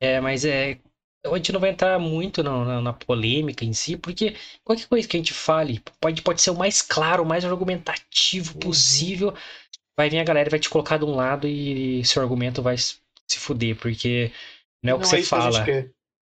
É, 0.00 0.20
mas 0.20 0.44
é. 0.44 0.78
A 1.24 1.36
gente 1.36 1.50
não 1.52 1.58
vai 1.58 1.70
entrar 1.70 1.98
muito 1.98 2.40
na, 2.42 2.64
na, 2.64 2.80
na 2.80 2.92
polêmica 2.92 3.64
em 3.64 3.72
si, 3.72 3.96
porque 3.96 4.36
qualquer 4.62 4.86
coisa 4.86 5.08
que 5.08 5.16
a 5.16 5.20
gente 5.20 5.34
fale 5.34 5.80
pode, 6.00 6.22
pode 6.22 6.40
ser 6.40 6.50
o 6.50 6.54
mais 6.56 6.80
claro, 6.82 7.24
o 7.24 7.26
mais 7.26 7.44
argumentativo 7.44 8.54
Uhum. 8.54 8.60
possível. 8.60 9.34
Vai 9.96 10.10
vir 10.10 10.18
a 10.20 10.24
galera 10.24 10.48
e 10.48 10.52
vai 10.52 10.60
te 10.60 10.70
colocar 10.70 10.98
de 10.98 11.04
um 11.04 11.14
lado 11.16 11.48
e 11.48 12.04
seu 12.04 12.22
argumento 12.22 12.62
vai 12.62 12.76
se 12.78 12.98
fuder, 13.38 13.76
porque 13.76 14.32
não 14.82 14.92
é 14.92 14.94
o 14.94 15.00
que 15.00 15.08
você 15.08 15.20
isso 15.20 15.32
que 15.32 15.38
a 15.38 15.42
gente 15.42 15.60
fala. 15.60 15.62
quer. 15.62 15.90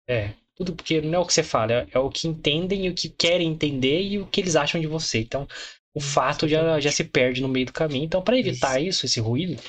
É, 0.09 0.35
tudo 0.57 0.75
porque 0.77 1.01
não 1.01 1.21
é 1.21 1.23
o 1.23 1.27
que 1.27 1.33
você 1.35 1.43
fala, 1.43 1.73
é, 1.73 1.89
é 1.93 1.99
o 1.99 2.11
que 2.11 2.29
entendem 2.29 2.87
e 2.87 2.91
o 2.91 2.95
que 2.95 3.09
querem 3.09 3.49
entender 3.51 4.03
e 4.03 4.19
o 4.19 4.27
que 4.27 4.41
eles 4.41 4.57
acham 4.57 4.81
de 4.81 4.87
você. 4.87 5.21
Então, 5.21 5.47
o 5.95 6.01
fato 6.01 6.49
já, 6.49 6.81
já 6.81 6.91
se 6.93 7.05
perde 7.05 7.43
no 7.43 7.49
meio 7.49 7.67
do 7.67 7.73
caminho. 7.73 8.05
Então, 8.05 8.23
para 8.23 8.39
evitar 8.39 8.81
isso, 8.81 9.07
esse 9.07 9.21
ruído, 9.21 9.61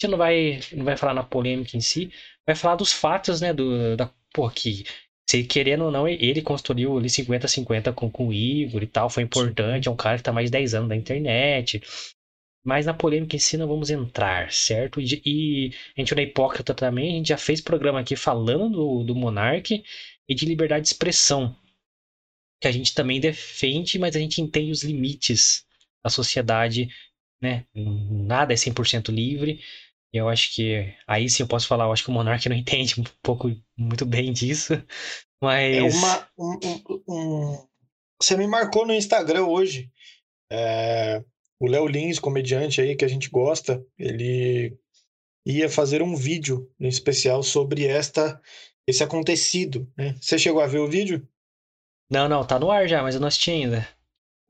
gente 0.00 0.10
não 0.10 0.18
vai, 0.18 0.60
não 0.72 0.84
vai 0.84 0.96
falar 0.96 1.14
na 1.14 1.22
polêmica 1.22 1.76
em 1.76 1.80
si, 1.80 2.10
vai 2.46 2.56
falar 2.56 2.76
dos 2.76 2.92
fatos, 2.92 3.40
né, 3.40 3.52
do, 3.52 3.96
da, 3.96 4.10
pô, 4.32 4.48
que 4.50 4.84
se 5.28 5.44
querendo 5.44 5.84
ou 5.84 5.90
não, 5.90 6.08
ele 6.08 6.42
construiu 6.42 6.98
ali 6.98 7.08
50-50 7.08 7.92
com, 7.94 8.10
com 8.10 8.28
o 8.28 8.32
Igor 8.32 8.82
e 8.82 8.86
tal, 8.86 9.08
foi 9.10 9.22
importante, 9.22 9.88
é 9.88 9.90
um 9.90 9.96
cara 9.96 10.16
que 10.16 10.24
tá 10.24 10.32
mais 10.32 10.46
de 10.46 10.52
10 10.52 10.74
anos 10.74 10.88
na 10.88 10.96
internet. 10.96 11.80
Mas 12.64 12.84
na 12.84 12.92
polêmica 12.92 13.36
em 13.36 13.38
si 13.38 13.56
não 13.56 13.68
vamos 13.68 13.90
entrar, 13.90 14.52
certo? 14.52 15.00
E, 15.00 15.22
e 15.24 15.70
a 15.96 16.00
gente 16.00 16.14
não 16.14 16.22
é 16.22 16.26
hipócrita 16.26 16.74
também, 16.74 17.12
a 17.14 17.16
gente 17.16 17.28
já 17.28 17.38
fez 17.38 17.60
programa 17.60 18.00
aqui 18.00 18.16
falando 18.16 18.70
do, 18.70 19.04
do 19.04 19.14
Monark 19.14 19.82
e 20.28 20.34
de 20.34 20.46
liberdade 20.46 20.82
de 20.82 20.88
expressão. 20.88 21.56
Que 22.60 22.68
a 22.68 22.72
gente 22.72 22.92
também 22.92 23.20
defende, 23.20 23.98
mas 23.98 24.14
a 24.16 24.18
gente 24.18 24.42
entende 24.42 24.70
os 24.70 24.82
limites 24.82 25.64
da 26.04 26.10
sociedade, 26.10 26.88
né? 27.40 27.64
Nada 27.74 28.52
é 28.52 28.56
100% 28.56 29.10
livre. 29.10 29.60
E 30.12 30.18
eu 30.18 30.28
acho 30.28 30.54
que 30.54 30.94
aí 31.06 31.28
sim 31.30 31.42
eu 31.42 31.48
posso 31.48 31.66
falar, 31.68 31.84
eu 31.84 31.92
acho 31.92 32.04
que 32.04 32.10
o 32.10 32.12
Monark 32.12 32.48
não 32.48 32.56
entende 32.56 33.00
um 33.00 33.04
pouco 33.22 33.48
muito 33.76 34.04
bem 34.06 34.32
disso. 34.32 34.74
Mas 35.42 35.76
É 35.76 35.82
uma. 35.82 36.28
Um, 36.38 36.58
um- 36.64 37.02
um- 37.08 37.68
Você 38.20 38.36
me 38.36 38.46
marcou 38.46 38.86
no 38.86 38.94
Instagram 38.94 39.46
hoje. 39.46 39.90
É, 40.50 41.22
O 41.60 41.66
Léo 41.68 41.86
Lins, 41.86 42.18
comediante 42.18 42.80
aí 42.80 42.96
que 42.96 43.04
a 43.04 43.08
gente 43.08 43.28
gosta, 43.30 43.84
ele 43.98 44.76
ia 45.46 45.68
fazer 45.70 46.02
um 46.02 46.16
vídeo 46.16 46.70
em 46.80 46.88
especial 46.88 47.42
sobre 47.42 47.86
esta 47.86 48.40
esse 48.86 49.04
acontecido, 49.04 49.90
né? 49.96 50.16
Você 50.20 50.38
chegou 50.38 50.60
a 50.62 50.66
ver 50.68 50.80
o 50.80 50.88
vídeo? 50.88 51.26
não, 52.10 52.28
não, 52.28 52.46
tá 52.46 52.58
no 52.58 52.70
ar 52.70 52.86
já, 52.88 53.02
mas 53.02 53.14
eu 53.14 53.20
não 53.20 53.28
assisti 53.28 53.50
ainda. 53.50 53.88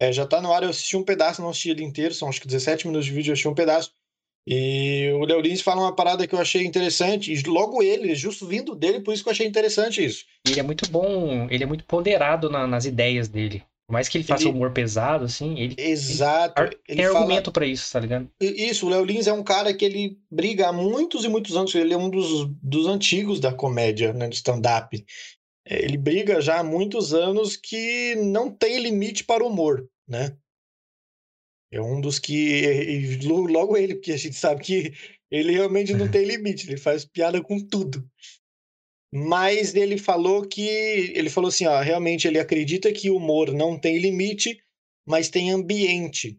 É, 0.00 0.12
já 0.12 0.26
tá 0.26 0.40
no 0.40 0.52
ar, 0.52 0.62
eu 0.62 0.70
assisti 0.70 0.96
um 0.96 1.04
pedaço, 1.04 1.42
não 1.42 1.50
assisti 1.50 1.70
ele 1.70 1.84
inteiro, 1.84 2.14
são 2.14 2.28
acho 2.28 2.40
que 2.40 2.46
17 2.46 2.86
minutos 2.86 3.06
de 3.06 3.12
vídeo, 3.12 3.30
eu 3.30 3.32
assisti 3.34 3.48
um 3.48 3.54
pedaço. 3.54 3.94
E 4.46 5.10
o 5.14 5.24
Léo 5.24 5.40
Lins 5.40 5.60
fala 5.60 5.82
uma 5.82 5.94
parada 5.94 6.26
que 6.26 6.34
eu 6.34 6.40
achei 6.40 6.64
interessante, 6.64 7.32
e 7.32 7.42
logo 7.42 7.82
ele, 7.82 8.14
justo 8.14 8.46
vindo 8.46 8.74
dele, 8.74 9.00
por 9.00 9.12
isso 9.14 9.22
que 9.22 9.28
eu 9.28 9.32
achei 9.32 9.46
interessante 9.46 10.04
isso. 10.04 10.24
E 10.46 10.50
ele 10.52 10.60
é 10.60 10.62
muito 10.62 10.88
bom, 10.90 11.46
ele 11.50 11.62
é 11.62 11.66
muito 11.66 11.84
ponderado 11.84 12.48
na- 12.48 12.66
nas 12.66 12.84
ideias 12.84 13.28
dele. 13.28 13.62
Por 13.86 13.92
mais 13.94 14.08
que 14.08 14.18
ele 14.18 14.24
faça 14.24 14.44
Ele- 14.44 14.52
humor 14.52 14.70
pesado, 14.72 15.24
assim, 15.24 15.58
ele 15.58 15.74
Exato. 15.76 16.62
ar- 16.62 16.70
Ele 16.88 16.96
tem 17.02 17.06
fala, 17.06 17.18
argumento 17.20 17.50
pra 17.52 17.66
isso, 17.66 17.92
tá 17.92 17.98
ligado? 17.98 18.30
Isso, 18.40 18.86
o 18.86 18.88
Léo 18.88 19.04
Lins 19.04 19.26
é 19.26 19.32
um 19.32 19.42
cara 19.42 19.74
que 19.74 19.84
ele 19.84 20.16
briga 20.30 20.68
há 20.68 20.72
muitos 20.72 21.24
e 21.24 21.28
muitos 21.28 21.56
anos. 21.56 21.74
Ele 21.74 21.92
é 21.92 21.96
um 21.98 22.08
dos, 22.08 22.48
dos 22.62 22.86
antigos 22.86 23.40
da 23.40 23.52
comédia, 23.52 24.12
né, 24.12 24.28
do 24.28 24.32
stand-up. 24.34 25.04
Ele 25.66 25.96
briga 25.98 26.40
já 26.40 26.60
há 26.60 26.64
muitos 26.64 27.12
anos 27.12 27.56
que 27.56 28.14
não 28.16 28.48
tem 28.50 28.78
limite 28.80 29.24
para 29.24 29.42
o 29.44 29.48
humor, 29.48 29.84
né? 30.08 30.36
É 31.72 31.80
um 31.80 32.00
dos 32.00 32.18
que. 32.18 33.18
lo- 33.22 33.46
logo 33.46 33.76
ele, 33.76 33.94
porque 33.94 34.12
a 34.12 34.16
gente 34.16 34.34
sabe 34.34 34.62
que 34.62 34.92
ele 35.30 35.52
realmente 35.52 35.94
não 35.94 36.10
tem 36.10 36.24
limite, 36.24 36.68
ele 36.68 36.76
faz 36.76 37.04
piada 37.04 37.40
com 37.42 37.58
tudo. 37.64 38.04
Mas 39.12 39.74
ele 39.74 39.96
falou 39.98 40.46
que. 40.46 40.62
Ele 40.68 41.30
falou 41.30 41.48
assim: 41.48 41.66
ó, 41.66 41.80
realmente 41.80 42.26
ele 42.26 42.38
acredita 42.38 42.92
que 42.92 43.10
o 43.10 43.16
humor 43.16 43.52
não 43.52 43.78
tem 43.78 43.98
limite, 43.98 44.62
mas 45.06 45.28
tem 45.28 45.50
ambiente. 45.50 46.38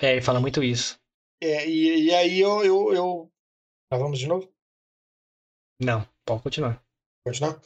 É, 0.00 0.12
ele 0.12 0.22
fala 0.22 0.40
muito 0.40 0.62
isso. 0.62 0.98
É, 1.42 1.66
e, 1.68 2.04
e 2.04 2.14
aí 2.14 2.38
eu, 2.38 2.62
eu, 2.62 2.92
eu... 2.92 3.32
Ah, 3.90 3.96
vamos 3.96 4.18
de 4.18 4.26
novo? 4.26 4.52
Não, 5.80 6.06
pode 6.26 6.42
continuar. 6.42 6.84
Continuar? 7.26 7.60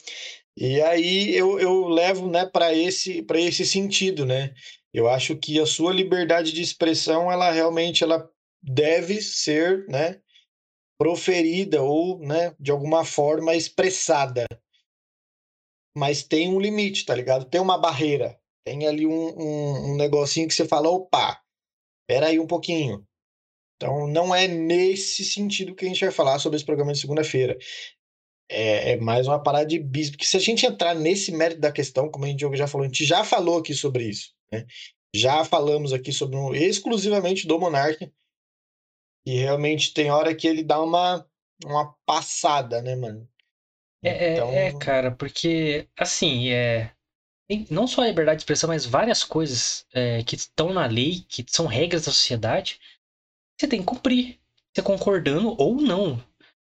E 0.57 0.81
aí 0.81 1.35
eu, 1.35 1.59
eu 1.59 1.87
levo, 1.89 2.29
né, 2.29 2.45
para 2.45 2.73
esse, 2.73 3.21
para 3.21 3.39
esse 3.39 3.65
sentido, 3.65 4.25
né? 4.25 4.53
Eu 4.95 5.09
acho 5.09 5.35
que 5.35 5.59
a 5.59 5.65
sua 5.65 5.91
liberdade 5.91 6.53
de 6.53 6.61
expressão, 6.61 7.29
ela 7.29 7.51
realmente 7.51 8.01
ela 8.01 8.31
deve 8.63 9.21
ser, 9.21 9.85
né, 9.89 10.21
proferida 10.97 11.83
ou, 11.83 12.17
né, 12.19 12.55
de 12.57 12.71
alguma 12.71 13.03
forma 13.03 13.53
expressada. 13.53 14.45
Mas 15.97 16.23
tem 16.23 16.47
um 16.47 16.61
limite, 16.61 17.03
tá 17.03 17.13
ligado? 17.13 17.43
Tem 17.43 17.59
uma 17.59 17.77
barreira. 17.77 18.39
Tem 18.65 18.87
ali 18.87 19.05
um, 19.05 19.37
um, 19.37 19.91
um 19.91 19.95
negocinho 19.97 20.47
que 20.47 20.53
você 20.53 20.65
fala, 20.65 20.89
opa, 20.89 21.41
espera 22.01 22.27
aí 22.27 22.39
um 22.39 22.47
pouquinho. 22.47 23.05
Então, 23.75 24.07
não 24.07 24.33
é 24.33 24.47
nesse 24.47 25.25
sentido 25.25 25.75
que 25.75 25.83
a 25.83 25.89
gente 25.89 26.05
vai 26.05 26.11
falar 26.11 26.39
sobre 26.39 26.55
esse 26.55 26.65
programa 26.65 26.93
de 26.93 26.99
segunda-feira. 26.99 27.57
É, 28.49 28.93
é 28.93 28.97
mais 28.97 29.27
uma 29.27 29.43
parada 29.43 29.65
de 29.65 29.77
bis, 29.77 30.09
porque 30.09 30.23
se 30.23 30.37
a 30.37 30.39
gente 30.39 30.65
entrar 30.65 30.95
nesse 30.95 31.33
mérito 31.33 31.59
da 31.59 31.71
questão, 31.71 32.09
como 32.09 32.23
a 32.23 32.29
gente 32.29 32.45
já 32.55 32.65
falou, 32.65 32.85
a 32.85 32.87
gente 32.87 33.03
já 33.03 33.25
falou 33.25 33.57
aqui 33.57 33.73
sobre 33.73 34.05
isso, 34.07 34.34
né? 34.51 34.65
Já 35.15 35.45
falamos 35.45 35.93
aqui 35.93 36.11
sobre 36.11 36.35
um, 36.35 36.53
exclusivamente 36.53 37.47
do 37.47 37.59
Monark, 37.59 38.11
e 39.25 39.39
realmente 39.39 39.93
tem 39.93 40.11
hora 40.11 40.35
que 40.35 40.47
ele 40.47 40.63
dá 40.63 40.81
uma, 40.81 41.25
uma 41.63 41.93
passada, 42.05 42.81
né, 42.81 42.95
mano? 42.95 43.27
É, 44.03 44.09
é- 44.09 44.33
Então, 44.33 44.49
é, 44.49 44.79
cara, 44.79 45.11
porque, 45.11 45.87
assim, 45.97 46.49
é. 46.49 46.91
não 47.69 47.87
só 47.87 48.01
a 48.01 48.07
liberdade 48.07 48.37
de 48.37 48.41
expressão, 48.43 48.67
mas 48.67 48.85
várias 48.85 49.23
coisas 49.23 49.85
é, 49.93 50.21
que 50.23 50.35
estão 50.35 50.73
na 50.73 50.85
lei, 50.85 51.25
que 51.27 51.43
são 51.47 51.65
regras 51.65 52.05
da 52.05 52.11
sociedade, 52.11 52.79
você 53.59 53.67
tem 53.67 53.79
que 53.79 53.85
cumprir. 53.85 54.39
Você 54.75 54.83
concordando 54.83 55.55
ou 55.57 55.75
não. 55.75 56.21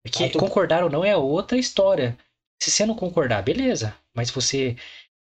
Porque 0.04 0.24
Ah, 0.24 0.30
tu- 0.30 0.38
concordar 0.38 0.82
ou 0.82 0.90
não 0.90 1.04
é 1.04 1.16
outra 1.16 1.56
história. 1.56 2.18
Se 2.60 2.70
você 2.70 2.84
não 2.84 2.96
concordar, 2.96 3.42
beleza. 3.42 3.96
Mas 4.14 4.30
você 4.30 4.76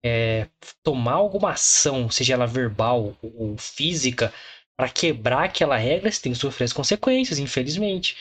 é, 0.06 0.48
tomar 0.84 1.14
alguma 1.14 1.52
ação, 1.52 2.10
seja 2.10 2.34
ela 2.34 2.48
verbal 2.48 3.18
ou 3.22 3.58
física, 3.58 4.34
para 4.78 4.90
quebrar 4.90 5.44
aquela 5.46 5.78
regra, 5.78 6.12
você 6.12 6.22
tem 6.22 6.32
que 6.32 6.38
sofrer 6.38 6.66
as 6.66 6.74
consequências, 6.74 7.38
infelizmente. 7.38 8.16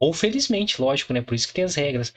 Ou 0.00 0.12
felizmente, 0.12 0.80
lógico, 0.80 1.12
né? 1.12 1.22
Por 1.22 1.34
isso 1.34 1.48
que 1.48 1.54
tem 1.54 1.64
as 1.64 1.74
regras. 1.74 2.12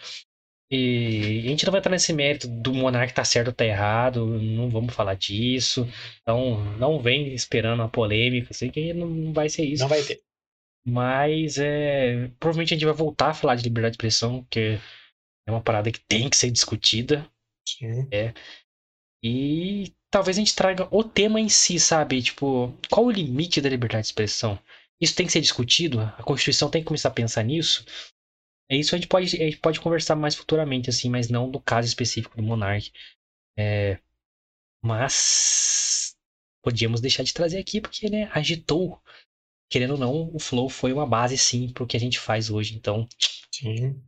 E 0.69 1.43
a 1.45 1.49
gente 1.49 1.63
não 1.63 1.71
vai 1.71 1.79
entrar 1.79 1.91
nesse 1.91 2.11
mérito 2.11 2.47
do 2.47 2.73
monarca 2.73 3.13
tá 3.13 3.23
certo 3.23 3.49
ou 3.49 3.53
tá 3.53 3.63
errado, 3.63 4.25
não 4.25 4.69
vamos 4.69 4.93
falar 4.93 5.13
disso. 5.13 5.87
Então, 6.21 6.63
não 6.77 6.99
vem 6.99 7.33
esperando 7.33 7.83
a 7.83 7.87
polêmica, 7.87 8.53
sei 8.53 8.69
que 8.69 8.93
não 8.93 9.31
vai 9.31 9.47
ser 9.47 9.63
isso. 9.63 9.83
não 9.83 9.89
vai 9.89 10.01
ter. 10.01 10.21
Mas 10.87 11.57
é, 11.57 12.27
provavelmente 12.39 12.73
a 12.73 12.77
gente 12.77 12.85
vai 12.85 12.93
voltar 12.93 13.29
a 13.29 13.33
falar 13.33 13.55
de 13.55 13.63
liberdade 13.63 13.93
de 13.93 13.95
expressão, 13.95 14.43
porque 14.43 14.77
é 15.47 15.51
uma 15.51 15.61
parada 15.61 15.91
que 15.91 15.99
tem 15.99 16.29
que 16.29 16.37
ser 16.37 16.51
discutida. 16.51 17.27
Sim. 17.67 18.09
E 19.23 19.93
talvez 20.11 20.37
a 20.37 20.39
gente 20.39 20.55
traga 20.55 20.87
o 20.91 21.03
tema 21.03 21.39
em 21.39 21.49
si, 21.49 21.79
sabe? 21.79 22.21
Tipo, 22.21 22.73
qual 22.89 23.05
o 23.05 23.11
limite 23.11 23.59
da 23.59 23.69
liberdade 23.69 24.03
de 24.03 24.07
expressão? 24.07 24.59
Isso 24.99 25.15
tem 25.15 25.25
que 25.25 25.31
ser 25.31 25.41
discutido? 25.41 25.99
A 25.99 26.23
Constituição 26.23 26.69
tem 26.69 26.81
que 26.81 26.87
começar 26.87 27.09
a 27.09 27.13
pensar 27.13 27.43
nisso? 27.43 27.85
É 28.69 28.75
isso 28.77 28.95
a 28.95 28.97
gente 28.97 29.07
pode, 29.07 29.35
a 29.35 29.45
gente 29.45 29.57
pode 29.57 29.79
conversar 29.79 30.15
mais 30.15 30.35
futuramente, 30.35 30.89
assim, 30.89 31.09
mas 31.09 31.29
não 31.29 31.47
no 31.47 31.59
caso 31.59 31.87
específico 31.87 32.37
do 32.37 32.43
Monark. 32.43 32.91
É, 33.57 33.99
mas 34.83 36.15
podíamos 36.63 37.01
deixar 37.01 37.23
de 37.23 37.33
trazer 37.33 37.59
aqui 37.59 37.81
porque, 37.81 38.09
né, 38.09 38.29
agitou. 38.33 39.01
Querendo 39.69 39.91
ou 39.91 39.97
não, 39.97 40.35
o 40.35 40.39
Flow 40.39 40.69
foi 40.69 40.93
uma 40.93 41.05
base, 41.05 41.37
sim, 41.37 41.69
pro 41.73 41.87
que 41.87 41.97
a 41.97 41.99
gente 41.99 42.19
faz 42.19 42.49
hoje. 42.49 42.75
Então, 42.75 43.07
Sim. 43.51 44.01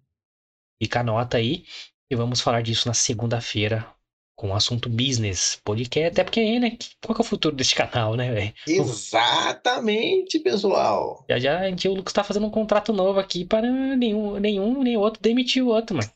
fica 0.81 0.99
a 0.99 1.03
nota 1.03 1.37
aí. 1.37 1.65
E 2.09 2.15
vamos 2.15 2.39
falar 2.39 2.61
disso 2.61 2.87
na 2.87 2.93
segunda-feira 2.93 3.96
com 4.37 4.51
o 4.51 4.55
assunto 4.55 4.87
business. 4.87 5.59
Podcast, 5.65 6.09
até 6.11 6.23
porque, 6.23 6.59
né, 6.59 6.77
qual 7.03 7.15
que 7.15 7.21
é 7.21 7.25
o 7.25 7.27
futuro 7.27 7.55
desse 7.55 7.73
canal, 7.75 8.15
né, 8.15 8.31
velho? 8.31 8.53
Exatamente, 8.67 10.39
pessoal. 10.39 11.25
Já 11.27 11.39
já 11.39 11.59
a 11.59 11.69
gente, 11.69 11.89
o 11.89 11.93
Lucas 11.95 12.13
tá 12.13 12.23
fazendo 12.23 12.45
um 12.45 12.51
contrato 12.51 12.93
novo 12.93 13.19
aqui 13.19 13.43
para 13.43 13.67
nenhum, 13.97 14.39
nenhum 14.39 14.83
nem 14.83 14.95
outro 14.95 15.21
demitir 15.21 15.63
o 15.63 15.69
outro, 15.69 15.97
mano. 15.97 16.09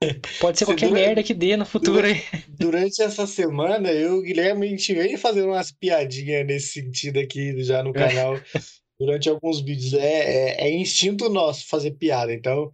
Pode 0.40 0.58
ser 0.58 0.64
Se 0.64 0.70
qualquer 0.70 0.88
dura- 0.88 1.00
merda 1.00 1.22
que 1.22 1.34
dê 1.34 1.56
no 1.56 1.66
futuro 1.66 2.06
aí. 2.06 2.22
Durante 2.48 3.02
essa 3.02 3.26
semana, 3.26 3.90
eu 3.90 4.16
e 4.16 4.18
o 4.18 4.22
Guilherme, 4.22 4.66
a 4.66 4.70
gente 4.70 4.94
vem 4.94 5.16
fazendo 5.16 5.48
umas 5.48 5.72
piadinhas 5.72 6.46
nesse 6.46 6.74
sentido 6.80 7.18
aqui 7.18 7.62
já 7.64 7.82
no 7.82 7.92
canal. 7.92 8.34
Durante 9.00 9.28
alguns 9.28 9.60
vídeos. 9.60 9.94
É, 9.94 10.60
é, 10.62 10.68
é 10.68 10.70
instinto 10.76 11.28
nosso 11.28 11.66
fazer 11.66 11.92
piada. 11.92 12.32
Então, 12.32 12.70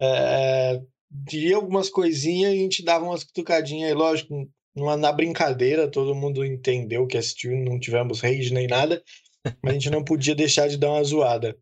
é, 0.00 0.80
diria 1.14 1.56
algumas 1.56 1.88
coisinhas 1.88 2.52
e 2.52 2.56
a 2.56 2.58
gente 2.58 2.84
dava 2.84 3.04
umas 3.04 3.22
cutucadinhas 3.22 3.90
aí, 3.90 3.94
lógico, 3.94 4.50
numa, 4.74 4.96
na 4.96 5.12
brincadeira, 5.12 5.88
todo 5.88 6.14
mundo 6.14 6.44
entendeu 6.44 7.06
que 7.06 7.16
assistiu, 7.16 7.56
não 7.56 7.78
tivemos 7.78 8.20
rage 8.20 8.52
nem 8.52 8.66
nada, 8.66 9.02
mas 9.62 9.70
a 9.70 9.74
gente 9.74 9.90
não 9.90 10.02
podia 10.02 10.34
deixar 10.34 10.68
de 10.68 10.76
dar 10.76 10.90
uma 10.90 11.04
zoada. 11.04 11.56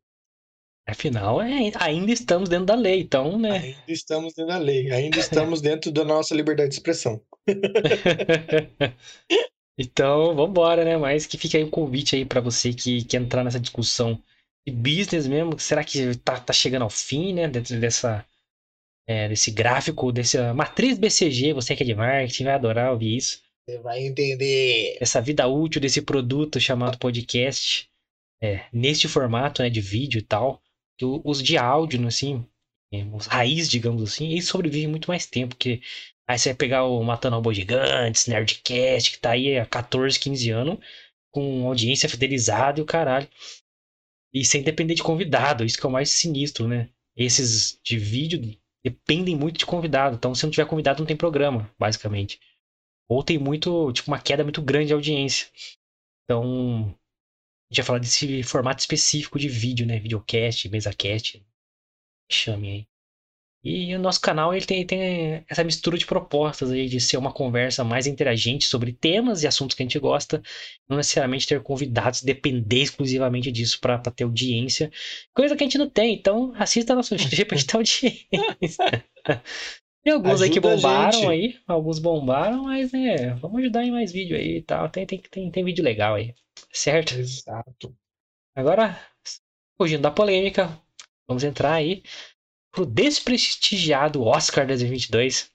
Afinal, 0.87 1.41
é, 1.41 1.71
ainda 1.79 2.11
estamos 2.11 2.49
dentro 2.49 2.67
da 2.67 2.75
lei, 2.75 3.01
então, 3.01 3.39
né? 3.39 3.59
Ainda 3.59 3.77
estamos 3.87 4.35
dentro 4.35 4.53
da 4.53 4.59
lei, 4.59 4.91
ainda 4.91 5.19
estamos 5.19 5.61
dentro 5.63 5.93
da 5.93 6.05
nossa 6.05 6.35
liberdade 6.35 6.71
de 6.71 6.77
expressão. 6.77 7.21
então, 9.79 10.35
vambora, 10.35 10.85
né? 10.85 10.97
Mas 10.97 11.25
que 11.25 11.39
fica 11.39 11.57
aí 11.57 11.63
o 11.63 11.71
convite 11.71 12.17
aí 12.17 12.25
pra 12.25 12.41
você 12.41 12.73
que 12.73 13.05
quer 13.05 13.21
entrar 13.21 13.45
nessa 13.45 13.61
discussão 13.61 14.21
de 14.67 14.75
business 14.75 15.29
mesmo. 15.29 15.57
Será 15.59 15.85
que 15.85 16.17
tá, 16.17 16.41
tá 16.41 16.53
chegando 16.53 16.83
ao 16.83 16.91
fim, 16.91 17.33
né? 17.33 17.47
Dentro 17.47 17.79
dessa, 17.79 18.27
é, 19.13 19.29
desse 19.29 19.51
gráfico, 19.51 20.11
dessa 20.11 20.55
matriz 20.55 20.99
BCG, 20.99 21.53
você 21.53 21.77
que 21.77 21.83
é 21.83 21.87
de 21.87 21.95
marketing 21.95 22.45
vai 22.45 22.55
adorar 22.55 22.93
ouvir 22.93 23.17
isso. 23.17 23.43
Você 23.69 23.79
vai 23.79 24.03
entender. 24.03 24.97
Essa 25.01 25.21
vida 25.21 25.47
útil 25.47 25.81
desse 25.81 26.01
produto 26.01 26.59
chamado 26.59 26.99
podcast, 26.99 27.89
é, 28.43 28.65
neste 28.73 29.09
formato, 29.09 29.63
né, 29.63 29.69
de 29.69 29.81
vídeo 29.81 30.19
e 30.19 30.23
tal. 30.23 30.63
Que 30.99 31.05
os 31.05 31.43
de 31.43 31.59
áudio, 31.59 32.07
assim, 32.07 32.47
é, 32.93 33.05
os 33.13 33.27
raiz, 33.27 33.69
digamos 33.69 34.03
assim, 34.03 34.31
eles 34.33 34.49
sobrevivem 34.49 34.89
muito 34.89 35.09
mais 35.09 35.27
tempo, 35.27 35.57
porque 35.57 35.83
aí 36.27 36.39
você 36.39 36.51
vai 36.51 36.57
pegar 36.57 36.85
o 36.85 37.03
Matando 37.03 37.37
Robô 37.37 37.53
Gigantes, 37.53 38.27
Nerdcast, 38.27 39.13
que 39.13 39.19
tá 39.19 39.33
aí 39.33 39.59
há 39.59 39.67
14, 39.67 40.19
15 40.19 40.51
anos, 40.51 40.79
com 41.31 41.67
audiência 41.67 42.09
fidelizada 42.09 42.81
e 42.81 42.83
o 42.83 42.87
caralho. 42.87 43.29
E 44.33 44.45
sem 44.45 44.63
depender 44.63 44.95
de 44.95 45.03
convidado, 45.03 45.65
isso 45.65 45.79
que 45.79 45.85
é 45.85 45.89
o 45.89 45.93
mais 45.93 46.11
sinistro, 46.11 46.67
né? 46.67 46.89
Esses 47.17 47.79
de 47.85 47.99
vídeo 47.99 48.41
dependem 48.85 49.37
muito 49.37 49.59
de 49.59 49.67
convidado, 49.67 50.17
então 50.17 50.35
se 50.35 50.45
não 50.45 50.51
tiver 50.51 50.67
convidado 50.67 51.01
não 51.01 51.07
tem 51.07 51.17
programa, 51.17 51.71
basicamente. 51.79 52.41
Ou 53.09 53.23
tem 53.23 53.39
muito, 53.39 53.93
tipo, 53.93 54.11
uma 54.11 54.21
queda 54.21 54.43
muito 54.45 54.63
grande 54.63 54.89
de 54.89 54.95
audiência. 54.95 55.49
Então, 56.25 56.87
a 57.71 57.75
gente 57.75 57.79
vai 57.79 57.85
falar 57.87 57.99
desse 57.99 58.43
formato 58.43 58.81
específico 58.81 59.39
de 59.39 59.49
vídeo, 59.49 59.87
né? 59.87 59.99
Videocast, 59.99 60.69
mesacast, 60.69 61.45
chame 62.31 62.71
aí. 62.71 62.92
E 63.65 63.95
o 63.95 63.99
nosso 63.99 64.21
canal 64.21 64.53
ele 64.53 64.67
tem, 64.67 64.85
tem 64.85 65.45
essa 65.49 65.63
mistura 65.63 65.97
de 65.97 66.05
propostas 66.05 66.73
aí 66.73 66.89
de 66.89 67.01
ser 67.01 67.17
uma 67.17 67.33
conversa 67.33 67.85
mais 67.85 68.09
interagente 68.09 68.67
sobre 68.67 68.93
temas 68.93 69.43
e 69.43 69.47
assuntos 69.47 69.77
que 69.77 69.83
a 69.83 69.87
gente 69.87 70.01
gosta, 70.01 70.43
não 70.89 70.97
necessariamente 70.97 71.47
ter 71.47 71.63
convidados, 71.63 72.23
depender 72.23 72.83
exclusivamente 72.83 73.53
disso 73.53 73.79
para 73.81 73.99
ter 73.99 74.25
audiência, 74.25 74.91
coisa 75.33 75.55
que 75.57 75.63
a 75.63 75.67
gente 75.67 75.79
não 75.79 75.89
tem. 75.89 76.15
Então, 76.15 76.53
assista 76.57 76.95
nosso 76.95 77.17
vídeo 77.17 77.31
gente 77.31 77.67
ter 77.67 77.77
audiência. 77.77 78.27
Tem 80.05 80.13
alguns 80.13 80.43
aí 80.43 80.51
que 80.51 80.59
Ajuda 80.59 80.75
bombaram 80.75 81.29
aí, 81.29 81.61
alguns 81.65 82.01
bombaram, 82.01 82.65
mas 82.65 82.91
né, 82.91 83.35
vamos 83.35 83.61
ajudar 83.61 83.85
em 83.85 83.93
mais 83.93 84.11
vídeo 84.11 84.37
aí 84.37 84.57
e 84.57 84.63
tal. 84.63 84.89
Tem, 84.89 85.07
tem, 85.07 85.21
tem, 85.31 85.49
tem 85.49 85.65
vídeo 85.65 85.85
legal 85.85 86.17
aí, 86.17 86.35
certo? 86.73 87.15
Exato. 87.15 87.97
Agora, 88.53 89.01
fugindo 89.79 90.03
da 90.03 90.11
polêmica, 90.11 90.77
vamos 91.29 91.45
entrar 91.45 91.75
aí 91.75 92.03
pro 92.73 92.85
desprestigiado 92.87 94.23
Oscar 94.25 94.67
2022. 94.67 95.51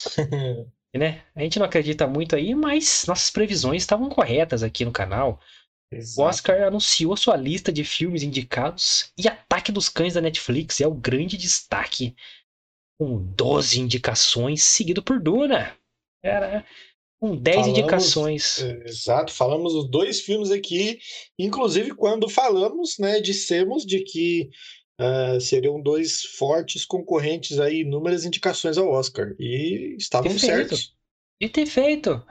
E, 0.94 0.98
né? 0.98 1.24
A 1.34 1.40
gente 1.40 1.58
não 1.58 1.64
acredita 1.64 2.06
muito 2.06 2.36
aí, 2.36 2.54
mas 2.54 3.06
nossas 3.08 3.30
previsões 3.30 3.82
estavam 3.82 4.10
corretas 4.10 4.62
aqui 4.62 4.84
no 4.84 4.92
canal. 4.92 5.40
O 5.90 5.96
Exato. 5.96 6.28
Oscar 6.28 6.62
anunciou 6.64 7.16
sua 7.16 7.34
lista 7.34 7.72
de 7.72 7.82
filmes 7.82 8.22
indicados 8.22 9.10
e 9.16 9.26
Ataque 9.26 9.72
dos 9.72 9.88
Cães 9.88 10.12
da 10.12 10.20
Netflix 10.20 10.82
é 10.82 10.86
o 10.86 10.92
grande 10.92 11.38
destaque, 11.38 12.14
com 13.00 13.16
12 13.16 13.80
indicações, 13.80 14.64
seguido 14.64 15.02
por 15.02 15.18
Duna. 15.18 15.74
Era 16.22 16.62
com 17.18 17.34
10 17.36 17.56
Falamos- 17.56 17.78
indicações. 17.78 18.58
Exato, 18.84 19.32
falamos 19.32 19.72
os 19.74 19.88
dois 19.88 20.20
filmes 20.20 20.50
aqui, 20.50 20.98
inclusive 21.38 21.94
quando 21.94 22.28
falamos, 22.28 22.98
né, 22.98 23.18
dissemos 23.18 23.86
de 23.86 24.00
que 24.00 24.50
ah, 24.98 25.38
seriam 25.40 25.80
dois 25.80 26.22
fortes 26.24 26.84
concorrentes 26.84 27.58
aí, 27.60 27.80
inúmeras 27.80 28.24
indicações 28.24 28.78
ao 28.78 28.88
Oscar, 28.90 29.34
e 29.38 29.96
Perfeito. 30.20 30.82
certos. 30.82 30.94
E 31.40 31.48
ter 31.48 31.66
feito. 31.66 32.24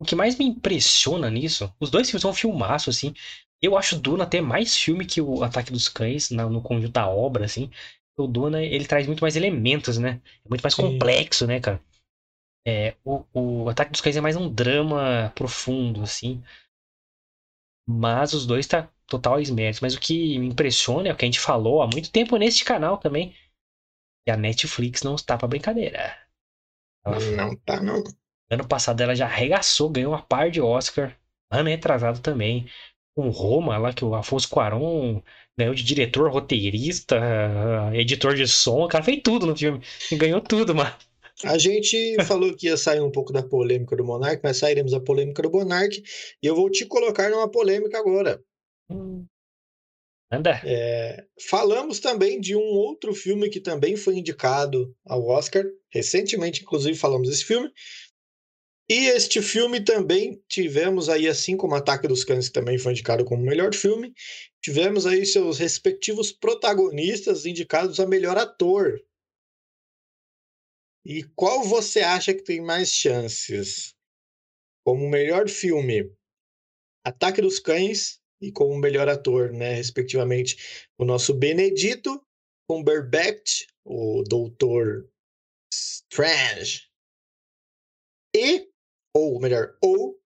O 0.00 0.04
que 0.04 0.16
mais 0.16 0.36
me 0.38 0.44
impressiona 0.46 1.30
nisso, 1.30 1.72
os 1.80 1.90
dois 1.90 2.08
filmes 2.10 2.22
são 2.22 2.32
um 2.32 2.34
filmaço, 2.34 2.90
assim. 2.90 3.14
Eu 3.62 3.76
acho 3.78 3.96
Duna 4.00 4.24
até 4.24 4.40
mais 4.40 4.76
filme 4.76 5.06
que 5.06 5.20
o 5.22 5.42
Ataque 5.44 5.72
dos 5.72 5.88
Cães 5.88 6.30
na- 6.30 6.48
no 6.48 6.62
conjunto 6.62 6.92
da 6.92 7.08
obra, 7.08 7.44
assim. 7.46 7.70
O 8.18 8.26
Duna, 8.26 8.62
ele 8.64 8.86
traz 8.86 9.06
muito 9.06 9.20
mais 9.22 9.36
elementos, 9.36 9.98
né? 9.98 10.20
É 10.44 10.48
muito 10.50 10.62
mais 10.62 10.74
Sim. 10.74 11.16
complexo, 11.16 11.46
né, 11.46 11.60
cara? 11.60 11.80
É, 12.66 12.94
o, 13.04 13.24
o 13.34 13.68
Ataque 13.70 13.92
dos 13.92 14.00
Cães 14.02 14.16
é 14.16 14.20
mais 14.22 14.36
um 14.36 14.48
drama 14.50 15.32
profundo, 15.36 16.02
assim. 16.02 16.42
Mas 17.86 18.32
os 18.32 18.46
dois 18.46 18.66
tá 18.66 18.88
total 19.06 19.40
esméritos. 19.40 19.80
Mas 19.80 19.94
o 19.94 20.00
que 20.00 20.38
me 20.38 20.46
impressiona 20.46 21.08
é 21.08 21.12
o 21.12 21.16
que 21.16 21.24
a 21.24 21.28
gente 21.28 21.40
falou 21.40 21.82
há 21.82 21.86
muito 21.86 22.10
tempo 22.10 22.36
neste 22.36 22.64
canal 22.64 22.98
também. 22.98 23.34
Que 24.24 24.30
a 24.30 24.36
Netflix 24.36 25.02
não 25.02 25.14
está 25.14 25.36
pra 25.36 25.48
brincadeira. 25.48 26.16
Ela 27.04 27.20
Não 27.32 27.56
tá, 27.56 27.80
não. 27.80 28.02
Ano 28.50 28.66
passado 28.66 29.00
ela 29.00 29.14
já 29.14 29.26
arregaçou, 29.26 29.90
ganhou 29.90 30.12
uma 30.12 30.22
par 30.22 30.50
de 30.50 30.60
Oscar. 30.60 31.16
Ano 31.50 31.68
retrasado 31.68 32.20
também. 32.20 32.68
Com 33.14 33.30
Roma, 33.30 33.78
lá 33.78 33.92
que 33.92 34.04
o 34.04 34.14
Afonso 34.14 34.48
Cuarón 34.48 35.22
ganhou 35.58 35.74
de 35.74 35.82
diretor, 35.82 36.30
roteirista, 36.30 37.16
editor 37.94 38.34
de 38.34 38.46
som. 38.46 38.84
O 38.84 38.88
cara 38.88 39.02
fez 39.02 39.20
tudo 39.22 39.46
no 39.46 39.56
filme. 39.56 39.80
E 40.10 40.16
ganhou 40.16 40.40
tudo, 40.40 40.74
mano. 40.74 40.94
A 41.44 41.58
gente 41.58 42.16
falou 42.26 42.54
que 42.54 42.66
ia 42.66 42.76
sair 42.76 43.00
um 43.00 43.10
pouco 43.10 43.32
da 43.32 43.42
polêmica 43.42 43.96
do 43.96 44.04
Monark, 44.04 44.40
mas 44.42 44.58
sairemos 44.58 44.92
da 44.92 45.00
polêmica 45.00 45.42
do 45.42 45.50
Monark, 45.50 46.02
e 46.42 46.46
eu 46.46 46.54
vou 46.54 46.70
te 46.70 46.86
colocar 46.86 47.30
numa 47.30 47.50
polêmica 47.50 47.98
agora. 47.98 48.42
Anda. 50.30 50.60
É, 50.64 51.24
falamos 51.48 52.00
também 52.00 52.40
de 52.40 52.56
um 52.56 52.60
outro 52.60 53.14
filme 53.14 53.48
que 53.48 53.60
também 53.60 53.96
foi 53.96 54.16
indicado 54.16 54.96
ao 55.04 55.26
Oscar. 55.26 55.64
Recentemente, 55.88 56.62
inclusive, 56.62 56.98
falamos 56.98 57.28
desse 57.28 57.44
filme. 57.44 57.72
E 58.88 59.06
este 59.06 59.42
filme 59.42 59.80
também 59.84 60.40
tivemos 60.48 61.08
aí, 61.08 61.26
assim 61.26 61.56
como 61.56 61.74
Ataque 61.74 62.06
dos 62.06 62.22
Cães, 62.22 62.48
que 62.48 62.54
também 62.54 62.78
foi 62.78 62.92
indicado 62.92 63.24
como 63.24 63.42
melhor 63.42 63.74
filme, 63.74 64.14
tivemos 64.62 65.06
aí 65.06 65.26
seus 65.26 65.58
respectivos 65.58 66.30
protagonistas 66.30 67.46
indicados 67.46 67.98
a 67.98 68.06
melhor 68.06 68.38
ator. 68.38 69.00
E 71.04 71.24
qual 71.34 71.64
você 71.64 72.00
acha 72.00 72.32
que 72.32 72.44
tem 72.44 72.60
mais 72.60 72.90
chances? 72.90 73.92
Como 74.84 75.08
melhor 75.10 75.48
filme, 75.48 76.12
Ataque 77.04 77.42
dos 77.42 77.58
Cães 77.58 78.20
e 78.40 78.52
como 78.52 78.76
melhor 78.76 79.08
ator, 79.08 79.52
né, 79.52 79.72
respectivamente, 79.74 80.88
o 80.98 81.04
nosso 81.04 81.34
Benedito 81.34 82.22
Cumberbatch, 82.68 83.66
o 83.84 84.22
Doutor 84.24 85.08
Strange, 85.72 86.88
e, 88.34 88.68
ou 89.14 89.40
melhor, 89.40 89.76
ou 89.82 90.20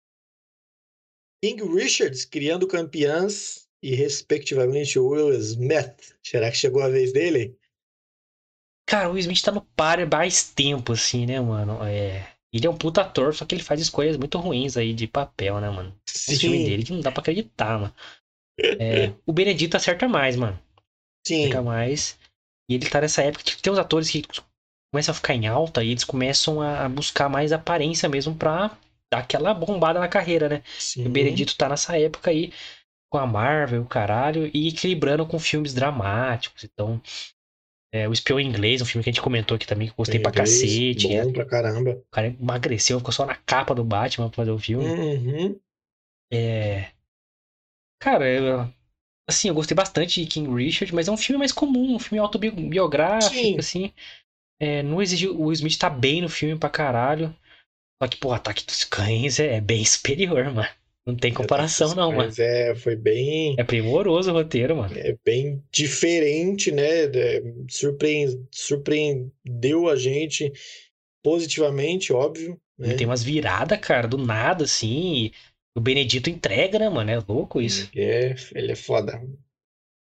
King 1.42 1.62
Richards, 1.62 2.24
criando 2.24 2.66
campeãs, 2.66 3.68
e 3.82 3.94
respectivamente 3.94 4.98
o 4.98 5.08
Will 5.08 5.32
Smith. 5.34 6.14
Será 6.24 6.50
que 6.50 6.56
chegou 6.56 6.82
a 6.82 6.88
vez 6.88 7.12
dele? 7.12 7.58
Cara, 8.86 9.08
o 9.08 9.12
Will 9.12 9.20
Smith 9.20 9.42
tá 9.42 9.52
no 9.52 9.62
par 9.62 10.04
mais 10.10 10.50
tempo, 10.52 10.92
assim, 10.92 11.24
né, 11.24 11.40
mano? 11.40 11.82
É. 11.84 12.39
Ele 12.52 12.66
é 12.66 12.70
um 12.70 12.76
puta 12.76 13.02
ator, 13.02 13.34
só 13.34 13.44
que 13.44 13.54
ele 13.54 13.62
faz 13.62 13.80
escolhas 13.80 14.16
muito 14.16 14.38
ruins 14.38 14.76
aí 14.76 14.92
de 14.92 15.06
papel, 15.06 15.60
né, 15.60 15.70
mano? 15.70 15.94
O 16.28 16.32
filme 16.32 16.58
Sim, 16.58 16.64
dele 16.64 16.84
que 16.84 16.92
não 16.92 17.00
dá 17.00 17.12
pra 17.12 17.20
acreditar, 17.20 17.78
mano. 17.78 17.94
É, 18.78 19.12
o 19.26 19.32
Benedito 19.32 19.76
acerta 19.76 20.08
mais, 20.08 20.36
mano. 20.36 20.58
sim. 21.26 21.46
Acerta 21.46 21.62
mais. 21.62 22.18
E 22.68 22.74
ele 22.74 22.88
tá 22.88 23.00
nessa 23.00 23.22
época 23.22 23.44
que 23.44 23.60
tem 23.62 23.72
uns 23.72 23.78
atores 23.78 24.10
que 24.10 24.22
começam 24.92 25.12
a 25.12 25.14
ficar 25.14 25.34
em 25.34 25.46
alta 25.46 25.84
e 25.84 25.90
eles 25.90 26.04
começam 26.04 26.60
a 26.62 26.88
buscar 26.88 27.28
mais 27.28 27.52
aparência 27.52 28.08
mesmo 28.08 28.34
pra 28.34 28.76
dar 29.12 29.20
aquela 29.20 29.54
bombada 29.54 30.00
na 30.00 30.08
carreira, 30.08 30.48
né? 30.48 30.62
sim. 30.78 31.06
O 31.06 31.10
Benedito 31.10 31.56
tá 31.56 31.68
nessa 31.68 31.98
época 31.98 32.30
aí 32.30 32.52
com 33.10 33.18
a 33.18 33.26
Marvel, 33.26 33.82
o 33.82 33.86
caralho, 33.86 34.50
e 34.54 34.68
equilibrando 34.68 35.26
com 35.26 35.38
filmes 35.38 35.74
dramáticos. 35.74 36.64
Então, 36.64 37.00
é, 37.92 38.08
o 38.08 38.12
Espião 38.12 38.38
Inglês, 38.38 38.80
um 38.80 38.84
filme 38.84 39.02
que 39.02 39.10
a 39.10 39.12
gente 39.12 39.22
comentou 39.22 39.54
aqui 39.56 39.66
também, 39.66 39.88
que 39.88 39.92
eu 39.92 39.96
gostei 39.96 40.20
pra 40.20 40.30
Inglês, 40.30 40.60
cacete. 40.60 41.12
é. 41.12 41.24
Bom 41.24 41.32
pra 41.32 41.44
caramba. 41.44 41.90
O 41.90 42.10
cara 42.10 42.26
emagreceu, 42.28 42.98
ficou 42.98 43.12
só 43.12 43.26
na 43.26 43.34
capa 43.34 43.74
do 43.74 43.82
Batman 43.84 44.28
pra 44.28 44.36
fazer 44.36 44.50
o 44.50 44.58
filme. 44.58 44.84
Uhum. 44.86 45.60
É. 46.32 46.90
Cara, 48.00 48.28
eu- 48.28 48.72
assim, 49.28 49.48
eu 49.48 49.54
gostei 49.54 49.74
bastante 49.74 50.22
de 50.22 50.26
King 50.28 50.52
Richard, 50.54 50.94
mas 50.94 51.08
é 51.08 51.12
um 51.12 51.16
filme 51.16 51.38
mais 51.38 51.52
comum, 51.52 51.94
um 51.94 51.98
filme 51.98 52.18
autobiográfico, 52.18 53.34
Sim. 53.34 53.58
assim. 53.58 53.92
É, 54.60 54.82
não 54.82 55.00
exigiu. 55.02 55.34
O 55.34 55.44
Will 55.46 55.52
Smith 55.52 55.78
tá 55.78 55.88
bem 55.90 56.22
no 56.22 56.28
filme 56.28 56.58
pra 56.58 56.68
caralho. 56.70 57.34
Só 58.02 58.08
que, 58.08 58.16
pô, 58.16 58.32
Ataque 58.32 58.64
dos 58.64 58.84
Cães 58.84 59.38
é, 59.40 59.56
é 59.56 59.60
bem 59.60 59.84
superior, 59.84 60.44
mano. 60.52 60.68
Não 61.06 61.16
tem 61.16 61.32
comparação, 61.32 61.94
não, 61.94 62.10
mano. 62.12 62.24
Mas 62.26 62.38
é, 62.38 62.74
foi 62.74 62.94
bem, 62.94 63.56
É 63.58 63.64
primoroso 63.64 64.30
o 64.30 64.34
roteiro, 64.34 64.76
mano. 64.76 64.94
é 64.96 65.16
bem 65.24 65.62
diferente, 65.72 66.70
né? 66.70 67.04
É, 67.04 67.42
surpre- 67.68 68.38
surpreendeu 68.50 69.88
a 69.88 69.96
gente 69.96 70.52
positivamente, 71.22 72.12
óbvio. 72.12 72.60
Né? 72.78 72.94
Tem 72.94 73.06
umas 73.06 73.22
viradas, 73.22 73.78
cara, 73.80 74.06
do 74.08 74.18
nada, 74.18 74.64
assim. 74.64 75.32
o 75.74 75.80
Benedito 75.80 76.30
entrega, 76.30 76.78
né, 76.78 76.88
mano? 76.88 77.10
É 77.10 77.18
louco 77.18 77.60
isso. 77.60 77.90
É, 77.94 78.34
ele 78.54 78.72
é 78.72 78.76
foda. 78.76 79.20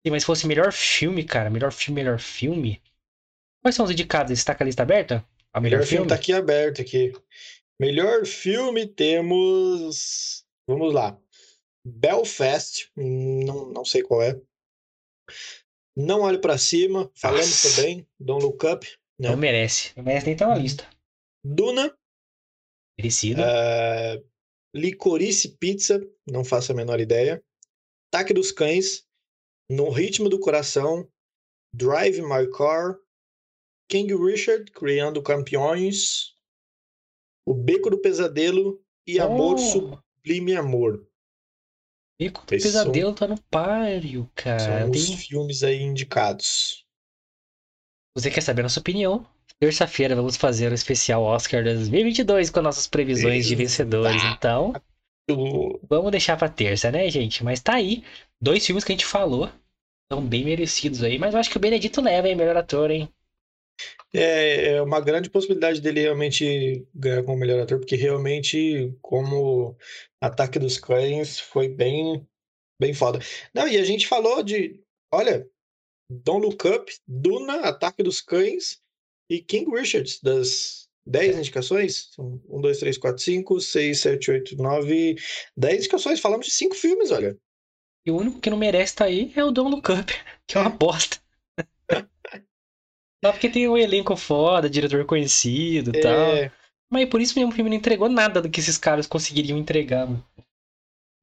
Sim, 0.06 0.12
Mas 0.12 0.24
se 0.24 0.28
fosse 0.28 0.48
melhor 0.48 0.72
filme, 0.72 1.24
cara, 1.24 1.50
melhor 1.50 1.72
filme, 1.72 2.02
melhor 2.02 2.20
filme. 2.20 2.82
Quais 3.62 3.76
são 3.76 3.86
os 3.86 3.92
indicados? 3.92 4.32
Está 4.32 4.56
com 4.56 4.64
a 4.64 4.66
lista 4.66 4.84
aberta? 4.84 5.26
A 5.54 5.60
melhor, 5.62 5.78
Melhor 5.78 5.88
filme 5.88 6.06
filme? 6.06 6.10
tá 6.10 6.16
aqui 6.16 6.34
aberto 6.34 6.82
aqui. 6.82 7.14
Melhor 7.80 8.26
filme 8.26 8.88
temos. 8.88 10.41
Vamos 10.72 10.94
lá. 10.94 11.20
Belfast, 11.86 12.90
não, 12.96 13.72
não 13.72 13.84
sei 13.84 14.04
qual 14.04 14.22
é. 14.22 14.40
Não 15.98 16.22
Olhe 16.22 16.40
Pra 16.40 16.58
Cima, 16.58 17.12
falamos 17.16 17.48
Nossa. 17.64 17.76
também. 17.76 18.08
Don't 18.20 18.44
Look 18.46 18.66
Up. 18.66 18.88
Não 19.20 19.32
Não. 19.32 19.38
merece. 19.38 19.92
Não 19.98 20.04
merece 20.04 20.26
nem 20.28 20.34
estar 20.34 20.48
na 20.48 20.56
lista. 20.56 20.90
Duna, 21.44 21.96
Merecido. 22.98 23.42
é, 23.42 24.24
Licorice 24.76 25.58
Pizza, 25.58 26.00
não 26.28 26.44
faço 26.46 26.72
a 26.72 26.76
menor 26.76 27.00
ideia. 27.00 27.44
Ataque 28.14 28.34
dos 28.34 28.52
Cães, 28.52 29.06
No 29.70 29.90
Ritmo 29.90 30.30
do 30.30 30.40
Coração, 30.40 31.10
Drive 31.74 32.22
My 32.22 32.50
Car, 32.52 32.98
King 33.90 34.14
Richard, 34.16 34.72
Criando 34.72 35.22
Campeões, 35.24 36.36
O 37.48 37.54
Beco 37.54 37.90
do 37.90 38.00
Pesadelo 38.00 38.84
e 39.08 39.20
Amor 39.20 39.56
Oh, 39.56 40.00
Sublime 40.26 40.56
Amor. 40.56 41.08
Beco 42.20 42.46
do 42.46 42.54
Esses 42.56 42.72
são- 42.72 42.84
Pesadelo 42.86 43.14
tá 43.14 43.28
no 43.28 43.42
páreo, 43.50 44.30
cara. 44.36 44.60
São 44.82 44.92
os 44.92 45.08
Tem- 45.08 45.18
filmes 45.18 45.64
aí 45.64 45.82
indicados. 45.82 46.86
Você 48.16 48.30
quer 48.30 48.42
saber 48.42 48.62
a 48.62 48.64
nossa 48.64 48.80
opinião? 48.80 49.26
Terça-feira 49.60 50.16
vamos 50.16 50.38
fazer 50.38 50.72
o 50.72 50.76
especial 50.76 51.24
Oscar 51.24 51.64
2022 51.64 52.50
com 52.50 52.62
nossas 52.62 52.88
previsões 52.88 53.46
de 53.48 53.56
vencedores. 53.56 54.22
Então, 54.24 54.74
vamos 55.88 56.12
deixar 56.12 56.38
pra 56.38 56.50
terça, 56.50 56.92
né, 56.92 57.10
gente? 57.10 57.44
Mas 57.44 57.60
tá 57.62 57.76
aí. 57.76 58.04
Dois 58.42 58.66
filmes 58.66 58.84
que 58.84 58.92
a 58.92 58.96
gente 58.96 59.06
falou. 59.06 59.50
São 60.12 60.22
bem 60.26 60.44
merecidos 60.44 61.04
aí. 61.04 61.18
Mas 61.18 61.34
eu 61.34 61.40
acho 61.40 61.50
que 61.50 61.58
o 61.58 61.60
Benedito 61.60 62.02
leva, 62.02 62.28
hein? 62.28 62.36
Melhor 62.36 62.58
ator, 62.58 62.92
hein? 62.92 63.10
É, 64.14 64.74
é 64.74 64.82
uma 64.82 65.00
grande 65.00 65.30
possibilidade 65.30 65.80
dele 65.80 66.02
realmente 66.02 66.86
ganhar 66.94 67.24
como 67.24 67.38
melhor 67.38 67.62
ator, 67.62 67.80
porque 67.80 67.96
realmente, 67.96 68.94
como 69.02 69.78
Ataque 70.20 70.60
dos 70.60 70.78
Cães, 70.78 71.40
foi 71.40 71.70
bem, 71.70 72.28
bem 72.80 72.94
foda. 72.94 73.20
Não, 73.54 73.68
e 73.68 73.78
a 73.78 73.84
gente 73.84 74.08
falou 74.08 74.44
de, 74.44 74.82
olha, 75.12 75.48
Don't 76.10 76.46
Look 76.46 76.68
Up, 76.68 76.94
Duna, 77.08 77.62
Ataque 77.62 78.04
dos 78.04 78.20
Cães 78.20 78.82
e 79.30 79.42
King 79.42 79.72
Richards, 79.72 80.20
das 80.22 80.90
10 81.06 81.38
indicações. 81.38 82.10
São 82.14 82.42
1, 82.50 82.62
2, 82.62 82.80
3, 82.80 82.98
4, 82.98 83.24
5, 83.24 83.62
6, 83.62 84.00
7, 84.00 84.32
8, 84.32 84.58
9, 84.58 85.16
10 85.56 85.78
indicações. 85.78 86.20
Falamos 86.20 86.48
de 86.48 86.52
5 86.54 86.76
filmes, 86.76 87.12
olha. 87.12 87.38
E 88.06 88.12
o 88.12 88.18
único 88.18 88.40
que 88.40 88.50
não 88.50 88.58
merece 88.58 88.94
estar 88.94 89.06
aí 89.06 89.32
é 89.36 89.44
o 89.44 89.52
Don 89.52 89.70
Look 89.70 89.92
Up, 89.92 90.14
que 90.48 90.58
é 90.58 90.62
uma 90.62 90.70
bosta. 90.70 91.18
Só 93.24 93.32
porque 93.32 93.50
tem 93.50 93.68
um 93.68 93.78
elenco 93.78 94.16
foda, 94.16 94.70
diretor 94.70 95.06
conhecido 95.06 95.92
e 95.96 96.02
tal. 96.02 96.36
É, 96.36 96.52
Mas 96.90 97.08
por 97.08 97.22
isso 97.22 97.38
mesmo 97.38 97.52
o 97.52 97.56
filme 97.56 97.70
não 97.70 97.78
entregou 97.78 98.10
nada 98.10 98.42
do 98.42 98.50
que 98.50 98.60
esses 98.60 98.78
caras 98.78 99.06
conseguiriam 99.06 99.58
entregar, 99.58 100.08
mano. 100.08 100.26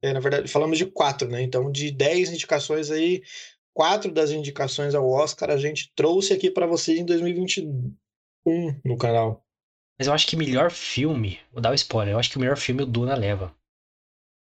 É, 0.01 0.13
na 0.13 0.21
verdade, 0.21 0.47
falamos 0.47 0.77
de 0.77 0.85
quatro, 0.85 1.27
né? 1.27 1.41
Então, 1.41 1.69
de 1.69 1.91
dez 1.91 2.31
indicações 2.31 2.89
aí, 2.89 3.21
quatro 3.73 4.11
das 4.11 4.31
indicações 4.31 4.95
ao 4.95 5.09
Oscar 5.09 5.49
a 5.49 5.57
gente 5.57 5.91
trouxe 5.93 6.33
aqui 6.33 6.49
para 6.49 6.65
vocês 6.65 6.97
em 6.97 7.05
2021 7.05 7.93
no 8.85 8.97
canal. 8.97 9.45
Mas 9.97 10.07
eu 10.07 10.13
acho 10.13 10.25
que 10.25 10.37
melhor 10.37 10.71
filme, 10.71 11.39
vou 11.51 11.61
dar 11.61 11.71
o 11.71 11.75
spoiler, 11.75 12.13
eu 12.13 12.19
acho 12.19 12.29
que 12.29 12.37
o 12.37 12.39
melhor 12.39 12.55
filme 12.55 12.83
o 12.83 12.85
Duna 12.85 13.15
leva. 13.15 13.53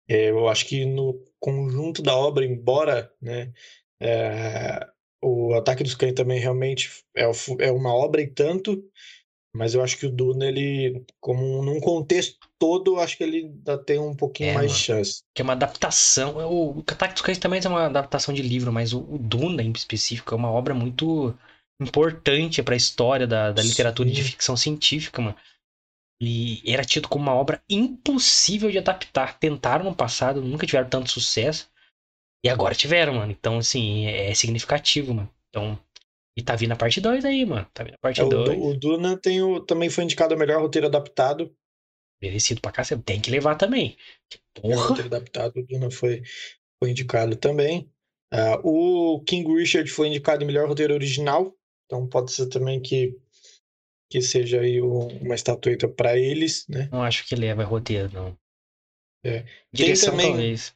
É, 0.09 0.31
eu 0.31 0.49
acho 0.49 0.67
que 0.67 0.85
no 0.85 1.21
conjunto 1.41 2.03
da 2.03 2.17
obra, 2.17 2.45
embora, 2.45 3.13
né, 3.21 3.53
é, 4.01 4.90
o 5.23 5.55
Ataque 5.55 5.83
dos 5.83 5.95
Cães 5.95 6.15
também 6.15 6.39
realmente 6.41 6.91
é, 7.17 7.25
é 7.61 7.71
uma 7.71 7.95
obra 7.95 8.21
e 8.23 8.27
tanto, 8.27 8.83
mas 9.55 9.75
eu 9.75 9.83
acho 9.83 9.99
que 9.99 10.07
o 10.07 10.11
Duna, 10.11 10.47
ele, 10.47 11.05
como 11.21 11.63
num 11.63 11.81
contexto 11.81 12.39
todo, 12.59 12.99
acho 12.99 13.17
que 13.17 13.25
ele 13.25 13.39
ainda 13.39 13.77
tem 13.79 13.99
um 13.99 14.15
pouquinho 14.15 14.51
É, 14.51 14.55
mais 14.55 14.69
mano. 14.69 14.79
de 14.79 14.85
chance. 14.85 15.23
Que 15.35 15.43
é 15.43 15.45
uma 15.45 15.55
adaptação. 15.55 16.37
O 16.49 16.79
o 16.79 16.81
Ataque 16.81 17.15
dos 17.15 17.23
Cães 17.23 17.39
também 17.39 17.61
é 17.63 17.69
uma 17.69 17.87
adaptação 17.87 18.33
de 18.33 18.43
livro, 18.43 18.73
mas 18.73 18.93
o, 18.93 19.01
o 19.01 19.19
Duna, 19.19 19.63
em 19.63 19.73
específico, 19.73 20.35
é 20.35 20.37
uma 20.37 20.51
obra 20.51 20.73
muito 20.75 21.35
importante 21.81 22.63
pra 22.63 22.77
história 22.77 23.27
da, 23.27 23.51
da 23.51 23.63
literatura 23.63 24.09
e 24.09 24.13
de 24.13 24.23
ficção 24.23 24.57
científica, 24.57 25.21
mano. 25.21 25.37
E 26.23 26.63
era 26.71 26.85
tido 26.85 27.09
como 27.09 27.25
uma 27.25 27.35
obra 27.35 27.63
impossível 27.69 28.71
de 28.71 28.79
adaptar. 28.79 29.39
Tentaram 29.39 29.87
no 29.87 29.95
passado, 29.95 30.43
nunca 30.43 30.67
tiveram 30.67 30.89
tanto 30.89 31.11
sucesso. 31.11 31.69
E 32.45 32.49
agora 32.49 32.75
tiveram, 32.75 33.15
mano. 33.15 33.33
Então, 33.33 33.59
assim, 33.59 34.07
é 34.07 34.35
significativo, 34.35 35.13
mano. 35.15 35.33
Então. 35.49 35.79
E 36.39 36.43
tá 36.43 36.55
vindo 36.57 36.73
a 36.73 36.77
parte 36.77 37.01
2 37.01 37.25
aí, 37.25 37.45
mano. 37.45 37.67
Tá 37.75 37.83
vindo 37.85 37.95
a 37.95 37.99
parte 37.99 38.21
É, 38.21 38.25
o, 38.25 38.29
2. 38.29 38.59
O 38.59 38.75
Duna 38.79 39.17
tem 39.19 39.43
o, 39.43 39.61
também 39.61 39.91
foi 39.91 40.05
indicado 40.05 40.33
a 40.33 40.37
melhor 40.37 40.61
roteiro 40.61 40.87
adaptado. 40.87 41.55
Merecido 42.23 42.61
pra 42.61 42.73
cacete. 42.73 43.03
Tem 43.03 43.21
que 43.21 43.31
levar 43.31 43.57
também. 43.57 43.97
O 44.59 44.63
Porra. 44.63 44.77
roteiro 44.89 45.09
adaptado, 45.09 45.57
o 45.59 45.67
Duna 45.67 45.91
foi, 45.91 46.23
foi 46.79 46.91
indicado 46.91 47.37
também. 47.37 47.91
Ah, 48.33 48.61
o 48.63 49.21
King 49.27 49.53
Richard 49.55 49.91
foi 49.91 50.07
indicado 50.09 50.47
melhor 50.47 50.69
roteiro 50.69 50.95
original, 50.95 51.53
então 51.85 52.07
pode 52.07 52.31
ser 52.33 52.47
também 52.47 52.81
que, 52.81 53.19
que 54.09 54.23
seja 54.23 54.61
aí 54.61 54.81
o- 54.81 55.09
uma 55.21 55.35
estatueta 55.35 55.89
para 55.89 56.17
eles, 56.17 56.65
né? 56.69 56.89
Não 56.93 57.03
acho 57.03 57.27
que 57.27 57.35
leva 57.35 57.65
roteiro, 57.65 58.09
não. 58.13 58.39
É. 59.27 59.45
Direção, 59.73 60.13
também- 60.13 60.29
talvez. 60.29 60.75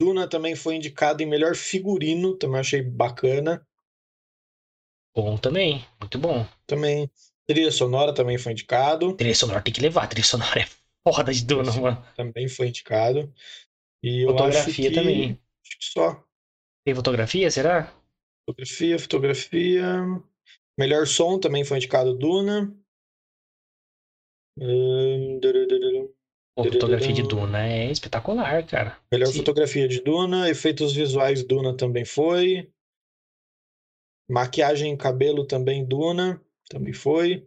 Duna 0.00 0.28
também 0.28 0.54
foi 0.54 0.76
indicado 0.76 1.22
em 1.22 1.26
melhor 1.26 1.54
figurino, 1.54 2.36
também 2.36 2.60
achei 2.60 2.82
bacana. 2.82 3.66
Bom 5.14 5.36
também. 5.38 5.84
Muito 6.00 6.18
bom. 6.18 6.46
Também 6.66 7.10
trilha 7.46 7.70
sonora 7.70 8.14
também 8.14 8.38
foi 8.38 8.52
indicado, 8.52 9.16
Trilha 9.16 9.34
sonora 9.34 9.62
tem 9.62 9.72
que 9.72 9.80
levar. 9.80 10.06
Trilha 10.08 10.24
sonora 10.26 10.60
é 10.60 10.66
foda 11.06 11.32
de 11.32 11.44
Duna, 11.44 11.72
mano. 11.72 12.04
também 12.16 12.48
foi 12.48 12.68
indicado. 12.68 13.32
E 14.02 14.24
Fotografia 14.26 14.90
que, 14.90 14.94
também. 14.94 15.30
acho 15.62 15.78
que 15.78 15.84
só 15.84 16.24
Tem 16.84 16.94
fotografia, 16.94 17.50
será? 17.50 17.92
Fotografia, 18.46 18.98
fotografia. 18.98 19.86
Melhor 20.78 21.06
som 21.06 21.38
também 21.38 21.64
foi 21.64 21.78
indicado 21.78 22.14
Duna. 22.16 22.74
Hum. 24.56 25.40
Pô, 26.56 26.64
fotografia 26.64 27.12
de 27.12 27.22
Duna 27.24 27.66
é 27.66 27.90
espetacular, 27.90 28.64
cara. 28.66 28.96
Melhor 29.10 29.26
Sim. 29.26 29.38
fotografia 29.38 29.88
de 29.88 30.00
Duna. 30.00 30.48
Efeitos 30.48 30.92
visuais 30.94 31.42
Duna 31.44 31.76
também 31.76 32.04
foi. 32.04 32.70
Maquiagem 34.28 34.94
e 34.94 34.96
cabelo 34.96 35.46
também 35.46 35.84
Duna. 35.84 36.40
Também 36.68 36.92
foi. 36.92 37.46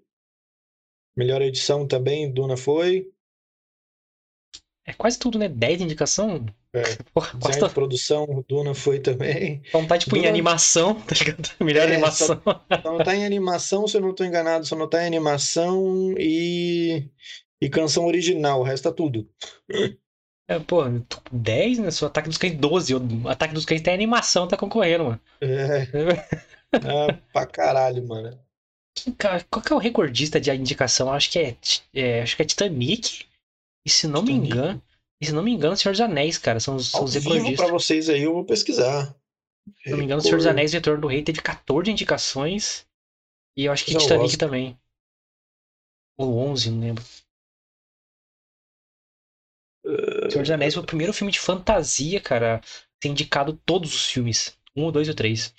Melhor 1.15 1.41
edição 1.41 1.87
também 1.87 2.31
Duna 2.31 2.57
foi. 2.57 3.09
É 4.85 4.93
quase 4.93 5.17
tudo, 5.19 5.37
né? 5.39 5.47
10 5.49 5.81
indicação? 5.81 6.45
É. 6.73 6.81
Porra, 7.13 7.33
Design 7.37 7.39
gosta. 7.59 7.67
de 7.69 7.73
produção 7.73 8.45
Duna 8.47 8.73
foi 8.73 8.99
também. 8.99 9.61
Então 9.67 9.87
tá 9.87 9.97
tipo 9.97 10.15
em 10.15 10.19
Duna- 10.19 10.29
animação, 10.29 10.95
tá 11.01 11.15
ligado? 11.15 11.49
Melhor 11.63 11.87
É, 11.87 11.93
animação. 11.93 12.41
Só 12.43 12.91
não 12.91 12.97
tá 13.03 13.15
em 13.15 13.25
animação, 13.25 13.87
se 13.87 13.97
eu 13.97 14.01
não 14.01 14.13
tô 14.13 14.23
enganado, 14.25 14.65
só 14.65 14.75
não 14.75 14.87
tá 14.89 15.01
em 15.03 15.07
animação 15.07 16.13
e 16.19 17.09
E 17.61 17.69
canção 17.69 18.05
original, 18.05 18.59
o 18.59 18.63
resto 18.63 18.87
é 18.87 18.91
tudo. 18.91 19.27
É, 20.49 20.59
pô, 20.59 20.83
10, 21.31 21.79
né? 21.79 21.91
Só 21.91 22.05
Ataque 22.05 22.29
dos 22.29 22.37
Cães 22.37 22.55
12. 22.55 22.95
O 22.95 23.27
Ataque 23.27 23.53
dos 23.53 23.65
Cães 23.65 23.81
tem 23.81 23.93
animação, 23.93 24.47
tá 24.47 24.55
concorrendo, 24.55 25.05
mano. 25.05 25.21
É. 25.41 25.87
ah, 26.73 27.19
pra 27.33 27.45
caralho, 27.45 28.07
mano. 28.07 28.39
Qual 29.49 29.63
que 29.63 29.73
é 29.73 29.75
o 29.75 29.79
recordista 29.79 30.39
de 30.39 30.51
indicação? 30.51 31.11
Acho 31.11 31.31
que 31.31 31.39
é, 31.39 31.57
é 31.93 32.21
acho 32.21 32.35
que 32.35 32.41
é 32.41 32.45
Titanic. 32.45 33.25
E 33.85 33.89
se 33.89 34.07
não 34.07 34.21
Titanic. 34.21 34.41
me 34.41 34.47
engano, 34.47 34.83
e 35.21 35.25
se 35.25 35.31
não 35.31 35.43
me 35.43 35.51
engano, 35.51 35.75
Senhor 35.75 35.91
dos 35.91 36.01
Anéis, 36.01 36.37
cara, 36.37 36.59
são 36.59 36.75
os, 36.75 36.91
são 36.91 37.03
os 37.03 37.13
recordistas. 37.13 37.55
pra 37.55 37.67
vocês 37.67 38.09
aí, 38.09 38.23
eu 38.23 38.33
vou 38.33 38.45
pesquisar. 38.45 39.15
Se 39.83 39.89
não 39.89 39.97
me 39.97 40.05
engano, 40.05 40.21
Senhor 40.21 40.37
dos 40.37 40.47
Anéis 40.47 40.73
Retorno 40.73 41.01
do 41.01 41.07
Rei 41.07 41.23
teve 41.23 41.41
14 41.41 41.91
indicações. 41.91 42.85
E 43.55 43.65
eu 43.65 43.71
acho 43.71 43.85
que 43.85 43.97
Titanic 43.97 44.37
também. 44.37 44.77
Ou 46.17 46.37
11, 46.37 46.71
não 46.71 46.79
lembro. 46.79 47.03
Uh... 49.87 50.29
Senhor 50.29 50.43
dos 50.43 50.51
Anéis 50.51 50.73
foi 50.73 50.83
o 50.83 50.85
primeiro 50.85 51.13
filme 51.13 51.31
de 51.31 51.39
fantasia, 51.39 52.19
cara, 52.19 52.61
ter 52.99 53.07
indicado 53.07 53.53
todos 53.65 53.95
os 53.95 54.05
filmes. 54.07 54.59
Um, 54.75 54.91
dois 54.91 55.07
e 55.07 55.13
três. 55.13 55.53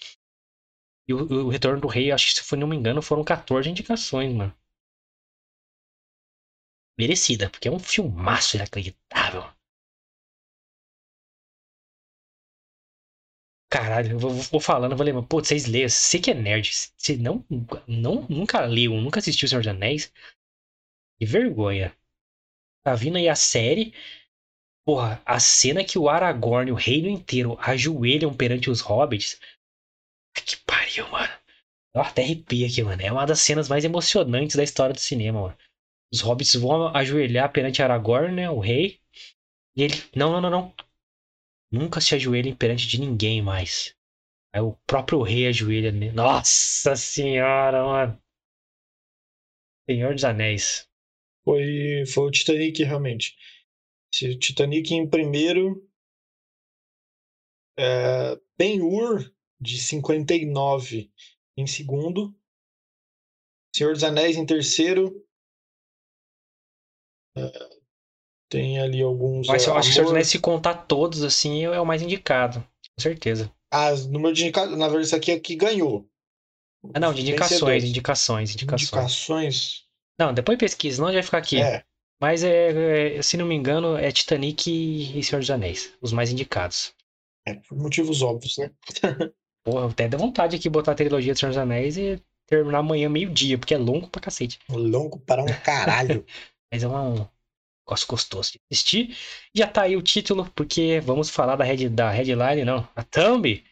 E 1.09 1.15
o, 1.15 1.47
o 1.47 1.49
Retorno 1.49 1.81
do 1.81 1.89
Rei, 1.89 2.13
acho 2.13 2.27
que 2.27 2.45
se 2.45 2.57
não 2.57 2.69
me 2.69 2.77
engano, 2.77 3.01
foram 3.01 3.25
14 3.25 3.69
indicações, 3.69 4.33
mano. 4.35 4.55
Merecida, 6.99 7.49
porque 7.49 7.69
é 7.69 7.71
um 7.71 7.79
filmaço 7.79 8.57
inacreditável. 8.57 9.45
Caralho, 13.71 14.13
eu 14.13 14.19
vou, 14.19 14.31
vou 14.33 14.61
falando, 14.61 14.97
vou 14.97 15.05
lembrar. 15.05 15.23
Pô, 15.23 15.43
vocês 15.43 15.67
leem, 15.67 15.89
você 15.89 16.19
que 16.19 16.31
é 16.31 16.35
nerd, 16.35 16.71
você 16.97 17.17
não, 17.17 17.45
não, 17.87 18.27
nunca 18.29 18.65
leu, 18.65 18.93
nunca 18.95 19.21
assistiu 19.21 19.47
O 19.47 19.49
Senhor 19.49 19.61
dos 19.61 19.69
Anéis? 19.69 20.13
Que 21.19 21.27
vergonha. 21.27 21.97
Tá 22.85 22.95
vindo 22.95 23.17
aí 23.17 23.29
a 23.29 23.35
série. 23.35 23.93
Porra, 24.87 25.21
a 25.25 25.39
cena 25.39 25.85
que 25.85 25.99
o 25.99 26.09
Aragorn 26.09 26.71
e 26.71 26.73
o 26.73 26.77
reino 26.77 27.09
inteiro 27.09 27.59
ajoelham 27.61 28.35
perante 28.35 28.71
os 28.71 28.81
hobbits. 28.81 29.39
Que 30.35 30.57
pariu, 30.59 31.09
mano. 31.11 31.33
Eu 31.95 32.01
até 32.01 32.23
arrepia 32.23 32.67
aqui, 32.67 32.83
mano. 32.83 33.03
É 33.03 33.13
uma 33.13 33.27
das 33.27 33.41
cenas 33.41 33.69
mais 33.69 33.85
emocionantes 33.85 34.57
da 34.57 34.63
história 34.63 34.95
do 34.95 35.01
cinema, 35.01 35.43
mano. 35.43 35.59
Os 36.13 36.21
hobbits 36.21 36.55
vão 36.55 36.89
ajoelhar 36.97 37.53
perante 37.53 37.83
Aragorn, 37.83 38.35
né? 38.35 38.49
O 38.49 38.61
rei. 38.61 39.01
E 39.77 39.83
ele. 39.83 39.95
Não, 40.17 40.33
não, 40.33 40.41
não, 40.41 40.51
não. 40.51 40.75
Nunca 41.71 42.01
se 42.01 42.15
ajoelhem 42.15 42.55
perante 42.55 42.87
de 42.87 42.99
ninguém 42.99 43.43
mais. 43.43 43.95
Aí 44.55 44.63
o 44.63 44.73
próprio 44.87 45.21
rei 45.21 45.47
ajoelha 45.47 45.93
nele. 45.93 46.13
Nossa 46.13 46.97
senhora, 46.97 47.85
mano. 47.85 48.23
Senhor 49.89 50.15
dos 50.15 50.25
Anéis. 50.25 50.88
Foi, 51.49 52.05
foi 52.05 52.25
o 52.27 52.31
Titanic, 52.31 52.85
realmente. 52.85 53.35
O 54.23 54.39
Titanic 54.39 54.93
em 54.93 55.09
primeiro. 55.09 55.83
É, 57.79 58.39
Ben-Hur, 58.59 59.33
de 59.59 59.79
59 59.79 61.11
em 61.57 61.67
segundo. 61.67 62.37
Senhor 63.75 63.95
dos 63.95 64.05
Anéis 64.05 64.37
em 64.37 64.45
terceiro. 64.45 65.27
É, 67.35 67.79
tem 68.51 68.79
ali 68.79 69.01
alguns. 69.01 69.47
Mas 69.47 69.67
eu 69.67 69.75
acho 69.75 69.99
amor... 70.03 70.19
que 70.19 70.25
se 70.25 70.39
contar 70.39 70.75
todos, 70.87 71.23
assim, 71.23 71.65
é 71.65 71.81
o 71.81 71.87
mais 71.87 72.03
indicado. 72.03 72.61
Com 72.95 73.01
certeza. 73.03 73.51
Ah, 73.73 73.95
número 74.11 74.35
de 74.35 74.43
indicados. 74.43 74.77
Na 74.77 74.87
verdade, 74.87 75.07
isso 75.07 75.17
aqui 75.17 75.31
é 75.31 75.41
que 75.41 75.57
ganhou. 75.57 76.07
Ah, 76.93 77.01
não, 77.01 77.15
de 77.15 77.23
indicações, 77.23 77.85
indicações, 77.85 78.53
indicações. 78.53 78.83
Indicações. 78.83 79.88
Não, 80.19 80.35
depois 80.35 80.59
pesquisa, 80.59 81.05
já 81.07 81.13
vai 81.13 81.23
ficar 81.23 81.39
aqui. 81.39 81.61
É. 81.61 81.85
Mas, 82.21 82.43
é, 82.43 83.17
é, 83.19 83.23
se 83.23 83.37
não 83.37 83.47
me 83.47 83.55
engano, 83.55 83.97
é 83.97 84.11
Titanic 84.11 84.69
e 84.69 85.23
Senhor 85.23 85.41
dos 85.41 85.51
Anéis, 85.51 85.95
os 86.01 86.13
mais 86.13 86.33
indicados. 86.33 86.93
É, 87.47 87.55
por 87.55 87.79
motivos 87.79 88.23
óbvios, 88.23 88.59
né? 88.59 88.71
Porra, 89.65 89.89
até 89.89 90.09
dá 90.09 90.19
vontade 90.19 90.57
aqui 90.57 90.69
botar 90.69 90.93
a 90.93 90.97
trilogia 90.97 91.33
de 91.33 91.39
Senhor 91.39 91.51
dos 91.51 91.59
Anéis 91.59 91.97
e 91.97 92.21
terminar 92.47 92.79
amanhã 92.79 93.09
meio-dia, 93.09 93.59
porque 93.59 93.75
é 93.75 93.79
longo 93.79 94.09
pra 94.09 94.21
cacete. 94.21 94.59
Longo 94.69 95.21
para 95.21 95.43
um 95.43 95.61
caralho. 95.63 96.25
Mas 96.73 96.83
é 96.83 96.89
uma, 96.89 97.31
gosto 97.87 98.07
gostoso 98.07 98.53
de 98.53 98.61
assistir. 98.71 99.17
Já 99.55 99.67
tá 99.67 99.83
aí 99.83 99.97
o 99.97 100.03
título, 100.03 100.51
porque 100.55 101.01
vamos 101.01 101.31
falar 101.31 101.57
da, 101.57 101.65
head, 101.65 101.89
da 101.89 102.11
headline, 102.11 102.65
não, 102.65 102.87
a 102.95 103.03
thumb, 103.03 103.65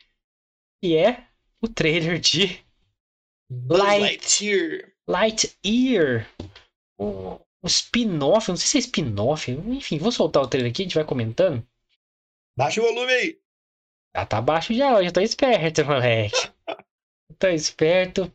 que 0.83 0.97
é 0.97 1.27
o 1.61 1.69
trailer 1.69 2.19
de 2.19 2.65
Lightyear. 3.51 4.96
Lightyear. 5.09 6.29
O, 6.99 7.41
o 7.63 7.67
spin-off, 7.67 8.49
não 8.49 8.57
sei 8.57 8.67
se 8.67 8.79
é 8.79 8.81
spin-off, 8.81 9.51
enfim, 9.51 9.99
vou 9.99 10.11
soltar 10.11 10.43
o 10.43 10.49
trailer 10.49 10.71
aqui, 10.71 10.83
a 10.83 10.85
gente 10.85 10.95
vai 10.95 11.05
comentando. 11.05 11.67
Baixa 12.57 12.81
o 12.81 12.85
volume 12.85 13.13
aí. 13.13 13.39
Já 14.17 14.25
tá 14.25 14.41
baixo 14.41 14.73
já, 14.73 15.03
já 15.03 15.13
tô 15.13 15.21
esperto, 15.21 15.85
moleque. 15.85 16.51
tô 17.39 17.49
esperto. 17.49 18.33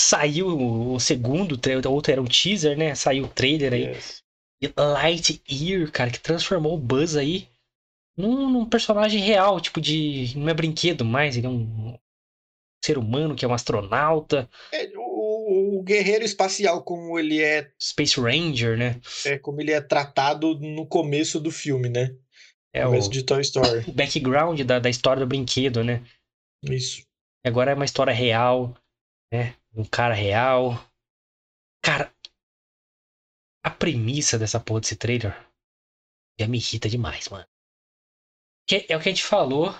Saiu 0.00 0.48
o 0.48 1.00
segundo, 1.00 1.52
o 1.54 1.92
outro 1.92 2.12
era 2.12 2.20
um 2.20 2.26
teaser, 2.26 2.76
né? 2.76 2.94
Saiu 2.94 3.24
o 3.24 3.28
trailer 3.28 3.72
aí. 3.72 3.86
Yes. 3.88 4.22
Lightyear, 4.76 5.90
cara, 5.92 6.10
que 6.10 6.18
transformou 6.18 6.74
o 6.74 6.78
Buzz 6.78 7.14
aí 7.16 7.48
num, 8.16 8.48
num, 8.48 8.66
personagem 8.66 9.20
real, 9.20 9.60
tipo 9.60 9.80
de. 9.80 10.32
Não 10.36 10.48
é 10.48 10.54
brinquedo 10.54 11.04
mais, 11.04 11.36
ele 11.36 11.46
é 11.46 11.50
um 11.50 11.98
ser 12.82 12.96
humano 12.96 13.34
que 13.34 13.44
é 13.44 13.48
um 13.48 13.52
astronauta. 13.54 14.48
É, 14.72 14.86
o, 15.74 15.82
guerreiro 15.82 16.24
espacial, 16.24 16.82
como 16.82 17.18
ele 17.18 17.42
é. 17.42 17.70
Space 17.80 18.20
Ranger, 18.20 18.76
né? 18.76 19.00
É, 19.24 19.38
como 19.38 19.60
ele 19.60 19.72
é 19.72 19.80
tratado 19.80 20.58
no 20.58 20.86
começo 20.86 21.40
do 21.40 21.50
filme, 21.50 21.88
né? 21.88 22.16
É 22.72 22.84
no 22.84 22.90
começo 22.90 23.08
o, 23.08 23.12
de 23.12 23.22
Toy 23.22 23.40
Story. 23.40 23.88
O 23.88 23.92
background 23.94 24.60
da, 24.62 24.78
da 24.78 24.90
história 24.90 25.20
do 25.20 25.26
brinquedo, 25.26 25.82
né? 25.82 26.04
Isso. 26.62 27.02
E 27.44 27.48
agora 27.48 27.70
é 27.70 27.74
uma 27.74 27.84
história 27.84 28.12
real, 28.12 28.76
né? 29.32 29.54
Um 29.74 29.84
cara 29.84 30.14
real. 30.14 30.72
Cara, 31.82 32.12
a 33.62 33.70
premissa 33.70 34.38
dessa 34.38 34.60
porra 34.60 34.80
desse 34.80 34.96
trailer 34.96 35.34
já 36.38 36.46
me 36.46 36.58
irrita 36.58 36.88
demais, 36.88 37.28
mano. 37.28 37.46
Que 38.68 38.86
é 38.88 38.96
o 38.96 39.00
que 39.00 39.08
a 39.08 39.12
gente 39.12 39.24
falou. 39.24 39.74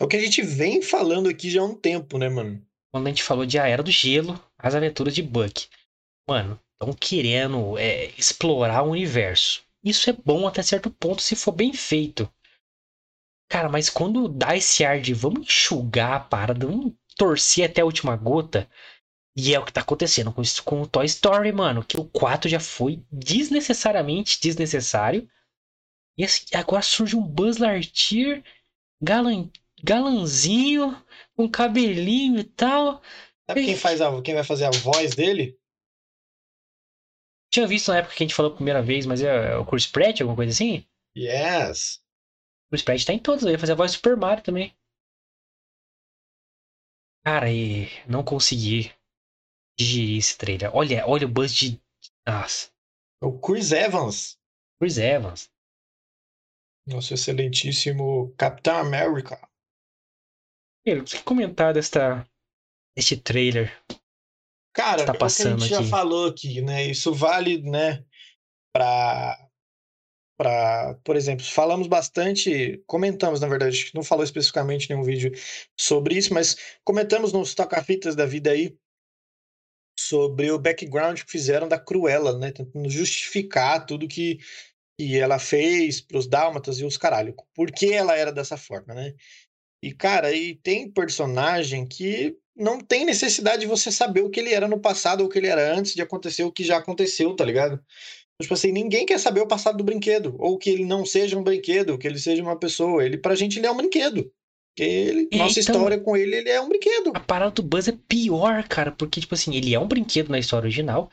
É 0.00 0.04
o 0.04 0.08
que 0.08 0.16
a 0.16 0.20
gente 0.20 0.40
vem 0.42 0.80
falando 0.80 1.28
aqui 1.28 1.50
já 1.50 1.60
há 1.60 1.64
um 1.64 1.74
tempo, 1.74 2.18
né, 2.18 2.28
mano? 2.28 2.66
Quando 2.92 3.06
a 3.06 3.10
gente 3.10 3.22
falou 3.22 3.46
de 3.46 3.58
A 3.58 3.66
Era 3.66 3.82
do 3.82 3.90
Gelo, 3.90 4.42
as 4.58 4.74
aventuras 4.74 5.14
de 5.14 5.22
Buck. 5.22 5.68
Mano, 6.28 6.60
estão 6.72 6.92
querendo 6.92 7.78
é, 7.78 8.06
explorar 8.18 8.82
o 8.82 8.90
universo. 8.90 9.62
Isso 9.82 10.10
é 10.10 10.12
bom 10.12 10.46
até 10.46 10.62
certo 10.62 10.90
ponto 10.90 11.22
se 11.22 11.36
for 11.36 11.52
bem 11.52 11.72
feito. 11.72 12.30
Cara, 13.48 13.68
mas 13.68 13.90
quando 13.90 14.28
dá 14.28 14.56
esse 14.56 14.84
ar 14.84 15.00
de 15.00 15.12
vamos 15.12 15.42
enxugar 15.42 16.12
a 16.12 16.20
parada, 16.20 16.66
vamos 16.66 16.92
torcer 17.16 17.68
até 17.68 17.80
a 17.80 17.84
última 17.84 18.16
gota, 18.16 18.68
e 19.36 19.54
é 19.54 19.58
o 19.58 19.64
que 19.64 19.72
tá 19.72 19.80
acontecendo 19.80 20.32
com, 20.32 20.42
com 20.64 20.82
o 20.82 20.86
Toy 20.86 21.06
Story, 21.06 21.52
mano. 21.52 21.84
Que 21.84 21.98
o 21.98 22.04
4 22.04 22.48
já 22.48 22.60
foi 22.60 23.02
desnecessariamente 23.10 24.40
desnecessário. 24.40 25.28
E 26.18 26.24
assim, 26.24 26.44
agora 26.54 26.82
surge 26.82 27.16
um 27.16 27.22
Buzz 27.22 27.56
Lightyear 27.56 28.42
galan, 29.00 29.48
galanzinho, 29.82 31.00
com 31.40 31.50
cabelinho 31.50 32.38
e 32.38 32.44
tal. 32.44 33.00
Sabe 33.48 33.64
quem, 33.64 33.76
faz 33.76 34.00
a, 34.00 34.22
quem 34.22 34.34
vai 34.34 34.44
fazer 34.44 34.66
a 34.66 34.70
voz 34.70 35.14
dele? 35.14 35.58
Tinha 37.50 37.66
visto 37.66 37.88
na 37.88 37.98
época 37.98 38.14
que 38.14 38.22
a 38.22 38.26
gente 38.26 38.34
falou 38.34 38.52
a 38.52 38.54
primeira 38.54 38.82
vez, 38.82 39.06
mas 39.06 39.22
é, 39.22 39.52
é 39.52 39.56
o 39.56 39.64
Chris 39.64 39.86
Pratt, 39.86 40.20
alguma 40.20 40.36
coisa 40.36 40.52
assim? 40.52 40.86
Yes. 41.16 41.96
O 42.66 42.70
Chris 42.70 42.82
Pratt 42.82 43.04
tá 43.04 43.12
em 43.12 43.18
todos, 43.18 43.42
ele 43.42 43.52
vai 43.52 43.60
fazer 43.60 43.72
a 43.72 43.76
voz 43.76 43.92
do 43.92 43.94
Super 43.96 44.16
Mario 44.16 44.44
também. 44.44 44.76
Cara, 47.24 47.50
e 47.50 47.88
não 48.08 48.22
consegui 48.22 48.92
digerir 49.78 50.18
esse 50.18 50.36
trailer. 50.36 50.70
Olha, 50.74 51.06
olha 51.06 51.26
o 51.26 51.30
buzz 51.30 51.54
de. 51.54 51.80
Nossa. 52.26 52.70
O 53.22 53.38
Chris 53.38 53.72
Evans. 53.72 54.38
Chris 54.80 54.96
Evans. 54.96 55.50
Nosso 56.86 57.12
excelentíssimo 57.12 58.32
Capitão 58.36 58.78
América. 58.78 59.49
O 60.86 61.04
que 61.04 61.22
comentar 61.22 61.74
desta, 61.74 62.26
deste 62.96 63.16
trailer? 63.16 63.76
Cara, 64.74 65.04
tá 65.04 65.14
passando 65.14 65.52
é 65.52 65.54
o 65.54 65.58
que 65.58 65.64
a 65.64 65.66
gente 65.66 65.74
aqui. 65.74 65.84
já 65.84 65.90
falou 65.90 66.28
aqui, 66.28 66.62
né? 66.62 66.86
Isso 66.86 67.12
vale, 67.12 67.60
né, 67.62 68.04
para 68.72 69.50
para, 70.40 70.94
por 71.04 71.16
exemplo, 71.16 71.44
falamos 71.44 71.86
bastante, 71.86 72.82
comentamos, 72.86 73.42
na 73.42 73.46
verdade, 73.46 73.90
não 73.94 74.02
falou 74.02 74.24
especificamente 74.24 74.88
nenhum 74.88 75.02
vídeo 75.02 75.30
sobre 75.78 76.16
isso, 76.16 76.32
mas 76.32 76.56
comentamos 76.82 77.30
nos 77.30 77.54
toca-fitas 77.54 78.16
da 78.16 78.24
vida 78.24 78.50
aí 78.50 78.74
sobre 79.98 80.50
o 80.50 80.58
background 80.58 81.20
que 81.20 81.30
fizeram 81.30 81.68
da 81.68 81.78
Cruella, 81.78 82.38
né? 82.38 82.52
Tentando 82.52 82.88
justificar 82.88 83.84
tudo 83.84 84.08
que, 84.08 84.38
que 84.98 85.18
ela 85.18 85.38
fez 85.38 86.00
para 86.00 86.16
os 86.16 86.26
dálmatas 86.26 86.78
e 86.78 86.86
os 86.86 86.96
caralho. 86.96 87.36
Por 87.54 87.70
que 87.70 87.92
ela 87.92 88.16
era 88.16 88.32
dessa 88.32 88.56
forma, 88.56 88.94
né? 88.94 89.14
E, 89.82 89.92
cara, 89.92 90.32
e 90.32 90.54
tem 90.56 90.90
personagem 90.90 91.86
que 91.86 92.36
não 92.56 92.78
tem 92.78 93.04
necessidade 93.04 93.62
de 93.62 93.66
você 93.66 93.90
saber 93.90 94.20
o 94.22 94.28
que 94.28 94.38
ele 94.40 94.52
era 94.52 94.68
no 94.68 94.78
passado 94.78 95.20
ou 95.22 95.26
o 95.26 95.30
que 95.30 95.38
ele 95.38 95.46
era 95.46 95.74
antes 95.74 95.94
de 95.94 96.02
acontecer 96.02 96.44
o 96.44 96.52
que 96.52 96.62
já 96.64 96.76
aconteceu, 96.76 97.34
tá 97.34 97.44
ligado? 97.44 97.82
Tipo 98.42 98.54
assim, 98.54 98.72
ninguém 98.72 99.06
quer 99.06 99.18
saber 99.18 99.40
o 99.40 99.46
passado 99.46 99.76
do 99.78 99.84
brinquedo, 99.84 100.34
ou 100.38 100.56
que 100.58 100.70
ele 100.70 100.84
não 100.84 101.04
seja 101.04 101.38
um 101.38 101.42
brinquedo, 101.42 101.98
que 101.98 102.06
ele 102.06 102.18
seja 102.18 102.42
uma 102.42 102.56
pessoa. 102.58 103.04
Ele, 103.04 103.18
pra 103.18 103.34
gente, 103.34 103.58
ele 103.58 103.66
é 103.66 103.70
um 103.70 103.76
brinquedo. 103.76 104.30
Porque 104.74 104.82
ele, 104.88 105.28
É, 105.32 105.36
nossa 105.38 105.60
então- 105.60 105.74
história 105.74 105.98
com 105.98 106.16
ele, 106.16 106.36
ele 106.36 106.48
é 106.48 106.60
um 106.60 106.68
brinquedo. 106.68 107.12
A 107.14 107.20
parada 107.20 107.50
do 107.50 107.62
Buzz 107.62 107.88
é 107.88 107.92
pior, 108.08 108.66
cara, 108.68 108.92
porque, 108.92 109.20
tipo 109.20 109.34
assim, 109.34 109.54
ele 109.54 109.74
é 109.74 109.78
um 109.80 109.88
brinquedo 109.88 110.30
na 110.30 110.38
história 110.38 110.64
original. 110.66 111.10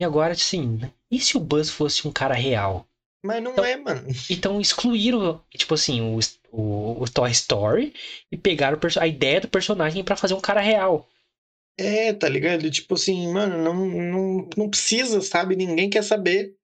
E 0.00 0.04
agora, 0.04 0.32
assim, 0.32 0.80
e 1.10 1.20
se 1.20 1.36
o 1.36 1.40
Buzz 1.40 1.68
fosse 1.68 2.06
um 2.08 2.12
cara 2.12 2.34
real? 2.34 2.86
Mas 3.22 3.42
não 3.42 3.52
Então- 3.52 3.64
é, 3.64 3.76
mano. 3.76 4.06
Então 4.30 4.60
excluíram, 4.60 5.44
tipo 5.50 5.74
assim, 5.74 6.00
o, 6.00 6.18
o, 6.50 7.02
o 7.02 7.08
Toy 7.10 7.30
Story 7.30 7.94
e 8.30 8.36
pegaram 8.36 8.78
a 8.98 9.06
ideia 9.06 9.40
do 9.40 9.48
personagem 9.48 10.02
pra 10.02 10.16
fazer 10.16 10.34
um 10.34 10.40
cara 10.40 10.60
real. 10.60 11.08
É, 11.78 12.12
tá 12.12 12.28
ligado? 12.28 12.70
Tipo 12.70 12.94
assim, 12.94 13.32
mano, 13.32 13.56
não, 13.62 13.74
não, 13.86 14.48
não 14.56 14.68
precisa, 14.70 15.20
sabe? 15.22 15.56
Ninguém 15.56 15.88
quer 15.88 16.02
saber. 16.02 16.54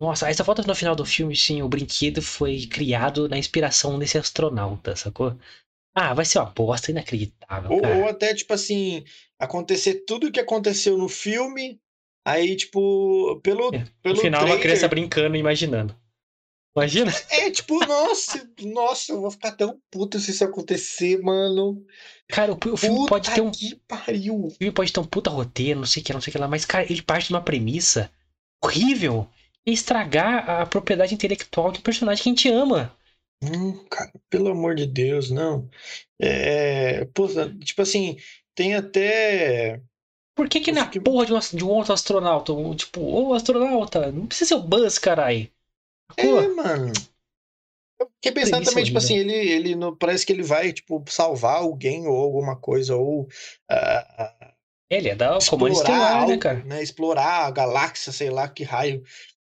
Nossa, 0.00 0.28
essa 0.28 0.44
foto 0.44 0.66
no 0.66 0.74
final 0.74 0.94
do 0.94 1.04
filme, 1.04 1.36
sim, 1.36 1.62
o 1.62 1.68
brinquedo 1.68 2.20
foi 2.20 2.66
criado 2.66 3.28
na 3.28 3.38
inspiração 3.38 3.98
desse 3.98 4.18
astronauta, 4.18 4.94
sacou? 4.96 5.38
Ah, 5.94 6.12
vai 6.12 6.24
ser 6.24 6.40
uma 6.40 6.50
bosta 6.50 6.90
inacreditável, 6.90 7.70
Ou, 7.70 8.02
ou 8.02 8.08
até, 8.08 8.34
tipo 8.34 8.52
assim, 8.52 9.04
acontecer 9.38 10.04
tudo 10.04 10.26
o 10.26 10.32
que 10.32 10.40
aconteceu 10.40 10.98
no 10.98 11.08
filme, 11.08 11.80
aí, 12.24 12.56
tipo, 12.56 13.40
pelo, 13.42 13.74
É, 13.74 13.84
pelo 14.02 14.14
No 14.16 14.20
final, 14.20 14.40
uma 14.40 14.46
trailer- 14.48 14.62
criança 14.62 14.88
brincando 14.88 15.36
e 15.36 15.40
imaginando. 15.40 15.94
Imagina? 16.76 17.12
É, 17.30 17.50
tipo, 17.52 17.78
nossa, 17.86 18.50
nossa, 18.62 19.12
eu 19.12 19.20
vou 19.20 19.30
ficar 19.30 19.52
tão 19.52 19.80
puto 19.90 20.18
se 20.18 20.32
isso 20.32 20.42
acontecer, 20.44 21.22
mano. 21.22 21.84
Cara, 22.28 22.52
o, 22.52 22.56
o 22.72 22.76
filme 22.76 22.96
Puta 22.96 23.08
pode 23.10 23.30
ter 23.30 23.40
um. 23.40 23.50
que 23.52 23.76
pariu. 23.86 24.46
O 24.46 24.50
filme 24.50 24.72
pode 24.72 24.92
ter 24.92 24.98
um 24.98 25.04
puta 25.04 25.30
roteiro, 25.30 25.78
não 25.78 25.86
sei 25.86 26.02
o 26.02 26.04
que, 26.04 26.12
não 26.12 26.20
sei 26.20 26.30
o 26.30 26.32
que 26.32 26.38
lá, 26.38 26.48
mas, 26.48 26.64
cara, 26.64 26.84
ele 26.90 27.00
parte 27.02 27.28
de 27.28 27.34
uma 27.34 27.40
premissa 27.42 28.10
horrível 28.60 29.28
e 29.64 29.72
estragar 29.72 30.50
a 30.50 30.66
propriedade 30.66 31.14
intelectual 31.14 31.70
de 31.70 31.78
um 31.78 31.82
personagem 31.82 32.22
que 32.24 32.28
a 32.28 32.32
gente 32.32 32.48
ama. 32.48 32.96
Hum, 33.42 33.84
cara, 33.90 34.10
pelo 34.28 34.48
amor 34.48 34.74
de 34.74 34.86
Deus, 34.86 35.30
não. 35.30 35.68
É, 36.20 37.04
pô, 37.14 37.28
tipo 37.62 37.82
assim, 37.82 38.16
tem 38.54 38.74
até. 38.74 39.80
Por 40.34 40.48
que 40.48 40.60
que 40.60 40.72
na 40.72 40.84
fiquei- 40.86 41.00
porra 41.00 41.26
de 41.26 41.32
um, 41.32 41.38
de 41.38 41.64
um 41.64 41.68
outro 41.68 41.92
astronauta, 41.92 42.52
um, 42.52 42.74
tipo, 42.74 43.00
ô 43.00 43.34
astronauta, 43.34 44.10
não 44.10 44.26
precisa 44.26 44.48
ser 44.48 44.54
o 44.54 44.62
Buzz. 44.62 44.94
Sacou? 44.94 45.22
É, 46.16 46.48
mano. 46.48 46.92
Eu 48.00 48.08
fiquei 48.16 48.32
pensando 48.32 48.64
também, 48.64 48.84
tipo 48.84 48.98
assim, 48.98 49.16
ele, 49.16 49.32
ele 49.32 49.74
no- 49.76 49.96
parece 49.96 50.26
que 50.26 50.32
ele 50.32 50.42
vai, 50.42 50.72
tipo, 50.72 51.02
salvar 51.08 51.58
alguém 51.58 52.06
ou 52.08 52.16
alguma 52.16 52.56
coisa, 52.56 52.96
ou 52.96 53.28
ah, 53.70 54.54
Ele 54.90 55.08
é 55.10 55.14
da 55.14 55.38
Comando 55.48 55.72
Estelar, 55.72 56.16
algo, 56.16 56.30
né, 56.32 56.38
cara? 56.38 56.64
né? 56.64 56.82
Explorar 56.82 57.46
a 57.46 57.50
galáxia, 57.50 58.12
sei 58.12 58.30
lá 58.30 58.48
que 58.48 58.64
raio. 58.64 59.04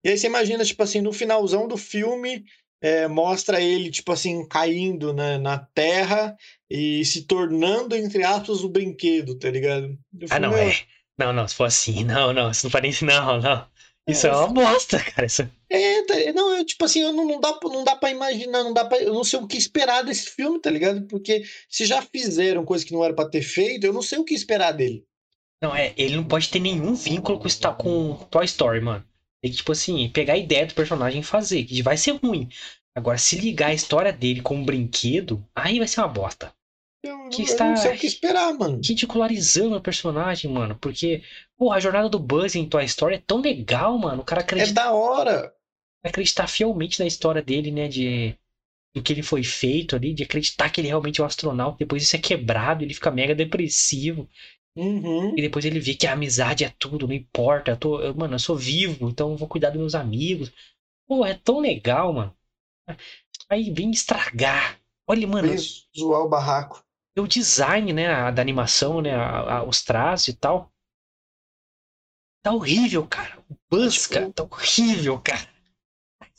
E 0.04 0.08
aí 0.10 0.18
você 0.18 0.26
imagina, 0.26 0.64
tipo 0.64 0.82
assim, 0.82 1.00
no 1.00 1.12
finalzão 1.12 1.66
do 1.68 1.76
filme, 1.76 2.44
é, 2.84 3.08
mostra 3.08 3.60
ele, 3.62 3.90
tipo 3.90 4.12
assim, 4.12 4.46
caindo 4.46 5.14
na, 5.14 5.38
na 5.38 5.58
Terra 5.74 6.36
e 6.68 7.02
se 7.04 7.22
tornando, 7.22 7.96
entre 7.96 8.22
aspas, 8.22 8.62
o 8.62 8.68
brinquedo, 8.68 9.38
tá 9.38 9.50
ligado? 9.50 9.96
Ah, 10.22 10.26
falei, 10.28 10.40
não, 10.42 10.50
meu, 10.50 10.58
é. 10.68 10.78
Não, 11.18 11.32
não, 11.32 11.48
se 11.48 11.54
for 11.54 11.64
assim, 11.64 12.04
não, 12.04 12.32
não, 12.34 12.50
isso 12.50 12.66
não 12.66 12.70
parece. 12.70 13.04
Não, 13.04 13.40
não. 13.40 13.66
Isso 14.06 14.26
é, 14.26 14.30
É, 14.30 14.34
uma 14.36 14.48
bosta, 14.48 15.00
cara. 15.02 15.24
Isso... 15.26 15.48
É, 15.70 16.02
tá- 16.02 16.32
não, 16.34 16.54
eu, 16.58 16.66
tipo 16.66 16.84
assim, 16.84 17.00
eu 17.00 17.10
não, 17.12 17.26
não 17.26 17.40
dá, 17.40 17.54
pra- 17.54 17.70
não 17.70 17.82
dá 17.84 17.96
pra 17.96 18.10
imaginar, 18.10 18.62
não 18.62 18.74
dá 18.74 18.84
pra, 18.84 18.98
eu 18.98 19.14
não 19.14 19.24
sei 19.24 19.38
o 19.38 19.46
que 19.46 19.56
esperar 19.56 20.04
desse 20.04 20.28
filme, 20.30 20.60
tá 20.60 20.70
ligado? 20.70 21.06
Porque 21.06 21.42
se 21.70 21.86
já 21.86 22.02
fizeram 22.02 22.66
coisa 22.66 22.84
que 22.84 22.92
não 22.92 23.02
era 23.02 23.14
pra 23.14 23.26
ter 23.28 23.40
feito, 23.40 23.86
eu 23.86 23.94
não 23.94 24.02
sei 24.02 24.18
o 24.18 24.24
que 24.24 24.34
esperar 24.34 24.72
dele. 24.72 25.02
Não, 25.62 25.74
é, 25.74 25.94
ele 25.96 26.16
não 26.16 26.24
pode 26.24 26.50
ter 26.50 26.60
nenhum 26.60 26.94
vínculo 26.94 27.38
com, 27.38 27.48
Star- 27.48 27.74
com 27.76 28.14
Toy 28.30 28.44
Story, 28.44 28.82
mano. 28.82 29.02
Tem 29.44 29.50
que, 29.50 29.58
tipo 29.58 29.72
assim, 29.72 30.08
pegar 30.08 30.32
a 30.32 30.38
ideia 30.38 30.64
do 30.64 30.72
personagem 30.72 31.20
e 31.20 31.22
fazer, 31.22 31.64
que 31.64 31.82
vai 31.82 31.98
ser 31.98 32.12
ruim. 32.12 32.48
Agora, 32.96 33.18
se 33.18 33.36
ligar 33.36 33.66
a 33.68 33.74
história 33.74 34.10
dele 34.10 34.40
com 34.40 34.54
um 34.56 34.64
brinquedo, 34.64 35.46
aí 35.54 35.76
vai 35.78 35.86
ser 35.86 36.00
uma 36.00 36.08
bosta. 36.08 36.50
Eu, 37.04 37.28
Que 37.28 37.42
eu 37.42 37.44
está- 37.44 37.66
não 37.68 37.76
sei 37.76 37.94
o 37.94 37.98
que 37.98 38.06
esperar, 38.06 38.54
mano. 38.54 38.76
Ridicularizando 38.82 39.76
o 39.76 39.82
personagem, 39.82 40.50
mano. 40.50 40.78
Porque, 40.80 41.22
pô, 41.58 41.70
a 41.72 41.78
jornada 41.78 42.08
do 42.08 42.18
Buzz 42.18 42.54
em 42.54 42.66
Toy 42.66 42.86
Story 42.86 43.16
é 43.16 43.18
tão 43.18 43.42
legal, 43.42 43.98
mano. 43.98 44.22
O 44.22 44.24
cara 44.24 44.40
É 44.40 44.44
acredita, 44.44 44.72
da 44.72 44.92
hora. 44.94 45.52
acreditar 46.02 46.46
fielmente 46.46 46.98
na 46.98 47.04
história 47.06 47.42
dele, 47.42 47.70
né? 47.70 47.86
De 47.86 48.34
do 48.96 49.02
que 49.02 49.12
ele 49.12 49.22
foi 49.24 49.42
feito 49.44 49.94
ali, 49.94 50.14
de 50.14 50.22
acreditar 50.22 50.70
que 50.70 50.80
ele 50.80 50.88
realmente 50.88 51.20
é 51.20 51.22
um 51.22 51.26
astronauta. 51.26 51.76
Depois 51.80 52.02
isso 52.02 52.16
é 52.16 52.18
quebrado, 52.18 52.82
ele 52.82 52.94
fica 52.94 53.10
mega 53.10 53.34
depressivo. 53.34 54.26
Uhum. 54.76 55.36
E 55.38 55.42
depois 55.42 55.64
ele 55.64 55.78
vê 55.78 55.94
que 55.94 56.06
a 56.06 56.12
amizade 56.14 56.64
é 56.64 56.68
tudo, 56.78 57.06
não 57.06 57.14
importa. 57.14 57.70
Eu 57.72 57.76
tô, 57.76 58.00
eu- 58.00 58.14
mano, 58.14 58.34
eu 58.34 58.38
sou 58.38 58.56
vivo, 58.56 59.08
então 59.08 59.30
eu 59.32 59.36
vou 59.36 59.46
cuidar 59.48 59.70
dos 59.70 59.78
meus 59.80 59.94
amigos. 59.94 60.50
Pô, 61.06 61.24
é 61.24 61.34
tão 61.34 61.60
legal, 61.60 62.12
mano. 62.12 62.36
Aí 63.48 63.70
vem 63.70 63.90
estragar. 63.90 64.80
Olha, 65.06 65.26
mano, 65.26 65.48
Vem 65.48 65.58
zoar 65.96 66.22
o 66.22 66.28
barraco. 66.28 66.82
o 67.18 67.26
design, 67.26 67.92
né, 67.92 68.06
a- 68.08 68.30
da 68.30 68.42
animação, 68.42 69.00
né, 69.00 69.14
a- 69.14 69.58
a- 69.58 69.62
os 69.64 69.82
traços 69.82 70.28
e 70.28 70.32
tal. 70.34 70.72
Tá 72.42 72.52
horrível, 72.52 73.06
cara. 73.06 73.38
O 73.48 73.56
Buzz, 73.70 74.02
Tipo- 74.02 74.14
cara, 74.14 74.32
tá 74.32 74.42
horrível, 74.42 75.18
cara. 75.20 75.48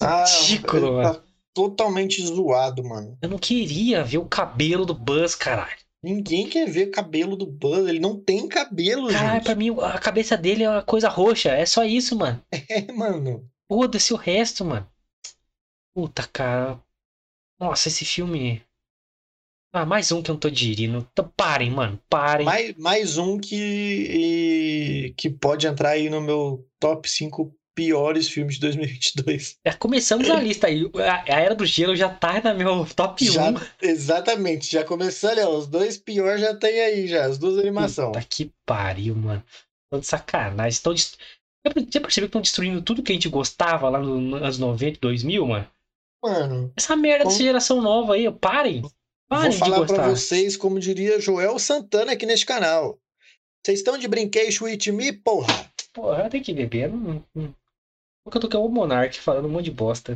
Ah, 0.02 0.26
Ridículo, 0.26 0.88
ele 0.88 0.96
mano. 0.98 1.14
tá 1.16 1.24
totalmente 1.54 2.22
zoado, 2.26 2.84
mano. 2.84 3.18
Eu 3.22 3.30
não 3.30 3.38
queria 3.40 4.04
ver 4.04 4.18
o 4.18 4.28
cabelo 4.28 4.86
do 4.86 4.94
Buzz, 4.94 5.36
caralho. 5.36 5.85
Ninguém 6.06 6.48
quer 6.48 6.70
ver 6.70 6.92
cabelo 6.92 7.36
do 7.36 7.48
Buzz. 7.48 7.88
Ele 7.88 8.00
não 8.00 8.16
tem 8.20 8.48
cabelo, 8.48 9.08
Caralho, 9.10 9.34
gente. 9.36 9.44
pra 9.44 9.56
mim, 9.56 9.76
a 9.82 9.98
cabeça 9.98 10.38
dele 10.38 10.64
é 10.64 10.70
uma 10.70 10.84
coisa 10.84 11.10
roxa. 11.10 11.50
É 11.50 11.66
só 11.66 11.84
isso, 11.84 12.16
mano. 12.16 12.40
É, 12.70 12.92
mano. 12.92 13.50
Foda-se 13.68 14.14
o 14.14 14.16
resto, 14.18 14.64
mano. 14.64 14.88
Puta, 15.96 16.28
cara. 16.32 16.80
Nossa, 17.60 17.88
esse 17.88 18.06
filme. 18.06 18.62
Ah, 19.74 19.86
mais 19.86 20.12
um 20.12 20.22
que 20.22 20.30
eu 20.30 20.34
não 20.34 20.40
tô 20.40 20.50
digerindo. 20.50 21.08
Então, 21.12 21.28
parem, 21.36 21.72
mano. 21.72 22.00
Parem. 22.08 22.46
Mais, 22.46 22.76
mais 22.78 23.18
um 23.18 23.40
que, 23.40 23.56
e- 23.56 25.14
que 25.18 25.30
pode 25.30 25.66
entrar 25.68 25.90
aí 25.90 26.10
no 26.10 26.22
meu 26.22 26.68
top 26.80 27.10
5 27.10 27.52
piores 27.76 28.28
filmes 28.30 28.56
de 28.56 28.62
2022. 28.62 29.58
Já 29.66 29.74
começamos 29.74 30.30
a 30.30 30.40
lista 30.40 30.68
aí. 30.68 30.90
A, 30.96 31.24
Era 31.40 31.54
do 31.54 31.66
Gelo 31.66 31.96
já 31.96 32.10
tá 32.10 32.42
na 32.42 32.54
meu 32.54 32.86
top 32.96 33.30
1. 33.30 33.34
Já, 33.34 33.54
exatamente, 33.82 34.72
já 34.72 34.84
começou 34.84 35.30
ali, 35.30 35.42
ó, 35.42 35.50
os 35.58 35.68
dois 35.68 35.98
piores 35.98 36.42
já 36.42 36.56
tem 36.56 36.80
aí 36.80 37.08
já, 37.08 37.26
as 37.26 37.38
duas 37.38 37.58
animações. 37.60 38.08
Puta 38.08 38.26
que 38.28 38.52
pariu, 38.66 39.16
mano. 39.16 39.44
Tô 39.92 40.00
de 40.00 40.08
sacanagem. 40.08 40.80
Tão 40.82 40.94
dest... 40.94 41.16
Já 41.66 41.74
já 41.92 42.00
percebeu 42.02 42.28
que 42.28 42.30
estão 42.30 42.42
destruindo 42.42 42.82
tudo 42.82 43.04
que 43.04 43.12
a 43.12 43.16
gente 43.16 43.28
gostava 43.30 43.90
lá 43.90 44.00
no- 44.00 44.22
nos 44.22 44.42
anos 44.42 44.58
90 44.60 44.98
e 44.98 45.00
2000, 45.02 45.46
mano? 45.46 45.68
Mano, 46.24 46.74
Essa 46.76 46.96
merda 46.96 47.24
Bom, 47.26 47.30
dessa 47.30 47.44
geração 47.44 47.82
nova 47.82 48.14
aí, 48.16 48.32
parem. 48.32 48.82
Parem 49.28 49.50
vou 49.50 49.52
de 49.52 49.58
falar 49.58 49.76
pra 49.86 49.98
gostar. 49.98 50.10
vocês, 50.10 50.56
como 50.56 50.80
diria 50.80 51.20
Joel 51.20 51.58
Santana 51.60 52.14
aqui 52.14 52.26
neste 52.26 52.46
canal. 52.46 53.00
Vocês 53.66 53.80
estão 53.80 53.98
de 53.98 54.08
brinquedo 54.08 54.64
with 54.64 54.92
me, 54.92 55.12
porra? 55.12 55.72
Porra, 55.92 56.30
tenho 56.30 56.44
que 56.44 56.54
beber. 56.54 56.90
Não, 56.92 57.24
não... 57.34 57.56
Porque 58.26 58.38
eu 58.40 58.42
tô 58.42 58.50
com 58.50 58.66
o 58.66 58.70
Monark 58.70 59.20
falando 59.20 59.46
um 59.46 59.52
monte 59.52 59.66
de 59.66 59.72
bosta. 59.72 60.16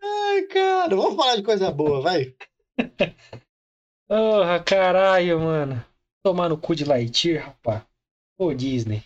Ai, 0.00 0.42
cara, 0.42 0.94
vamos 0.94 1.16
falar 1.16 1.34
de 1.34 1.42
coisa 1.42 1.72
boa, 1.72 2.00
vai. 2.00 2.32
Porra, 4.06 4.62
caralho, 4.62 5.40
mano. 5.40 5.84
Tomar 6.24 6.48
no 6.48 6.56
cu 6.56 6.76
de 6.76 6.84
Lightyear, 6.84 7.46
rapá. 7.46 7.84
Ô, 8.38 8.54
Disney. 8.54 9.02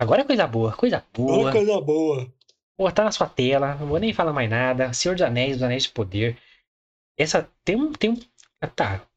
Agora 0.00 0.22
é 0.22 0.26
coisa 0.26 0.44
boa, 0.48 0.76
coisa 0.76 1.06
boa. 1.14 1.36
Vamos 1.36 1.52
coisa 1.52 1.80
boa. 1.80 2.34
Pô, 2.76 2.90
tá 2.90 3.04
na 3.04 3.12
sua 3.12 3.28
tela, 3.28 3.76
não 3.76 3.86
vou 3.86 4.00
nem 4.00 4.12
falar 4.12 4.32
mais 4.32 4.50
nada. 4.50 4.92
Senhor 4.92 5.14
dos 5.14 5.22
Anéis, 5.22 5.52
dos 5.52 5.62
Anéis 5.62 5.84
de 5.84 5.90
Poder. 5.90 6.36
Essa 7.16 7.48
tem 7.64 7.76
um. 7.76 7.92
Tem 7.92 8.10
um 8.10 8.20
ah, 8.60 8.66
tá. 8.66 9.08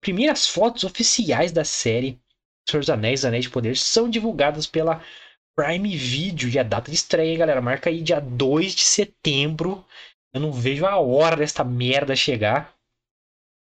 Primeiras 0.00 0.46
fotos 0.46 0.82
oficiais 0.82 1.52
da 1.52 1.62
série 1.62 2.21
Senhor 2.68 2.80
dos 2.80 2.90
Anéis, 2.90 3.24
Anéis 3.24 3.44
de 3.44 3.50
Poder 3.50 3.76
são 3.76 4.08
divulgadas 4.08 4.66
pela 4.66 5.02
Prime 5.56 5.96
Video. 5.96 6.48
E 6.48 6.58
a 6.58 6.62
data 6.62 6.90
de 6.90 6.96
estreia, 6.96 7.38
galera, 7.38 7.60
marca 7.60 7.90
aí 7.90 8.02
dia 8.02 8.20
2 8.20 8.74
de 8.74 8.82
setembro. 8.82 9.84
Eu 10.32 10.40
não 10.40 10.52
vejo 10.52 10.86
a 10.86 10.98
hora 10.98 11.36
desta 11.36 11.64
merda 11.64 12.16
chegar. 12.16 12.74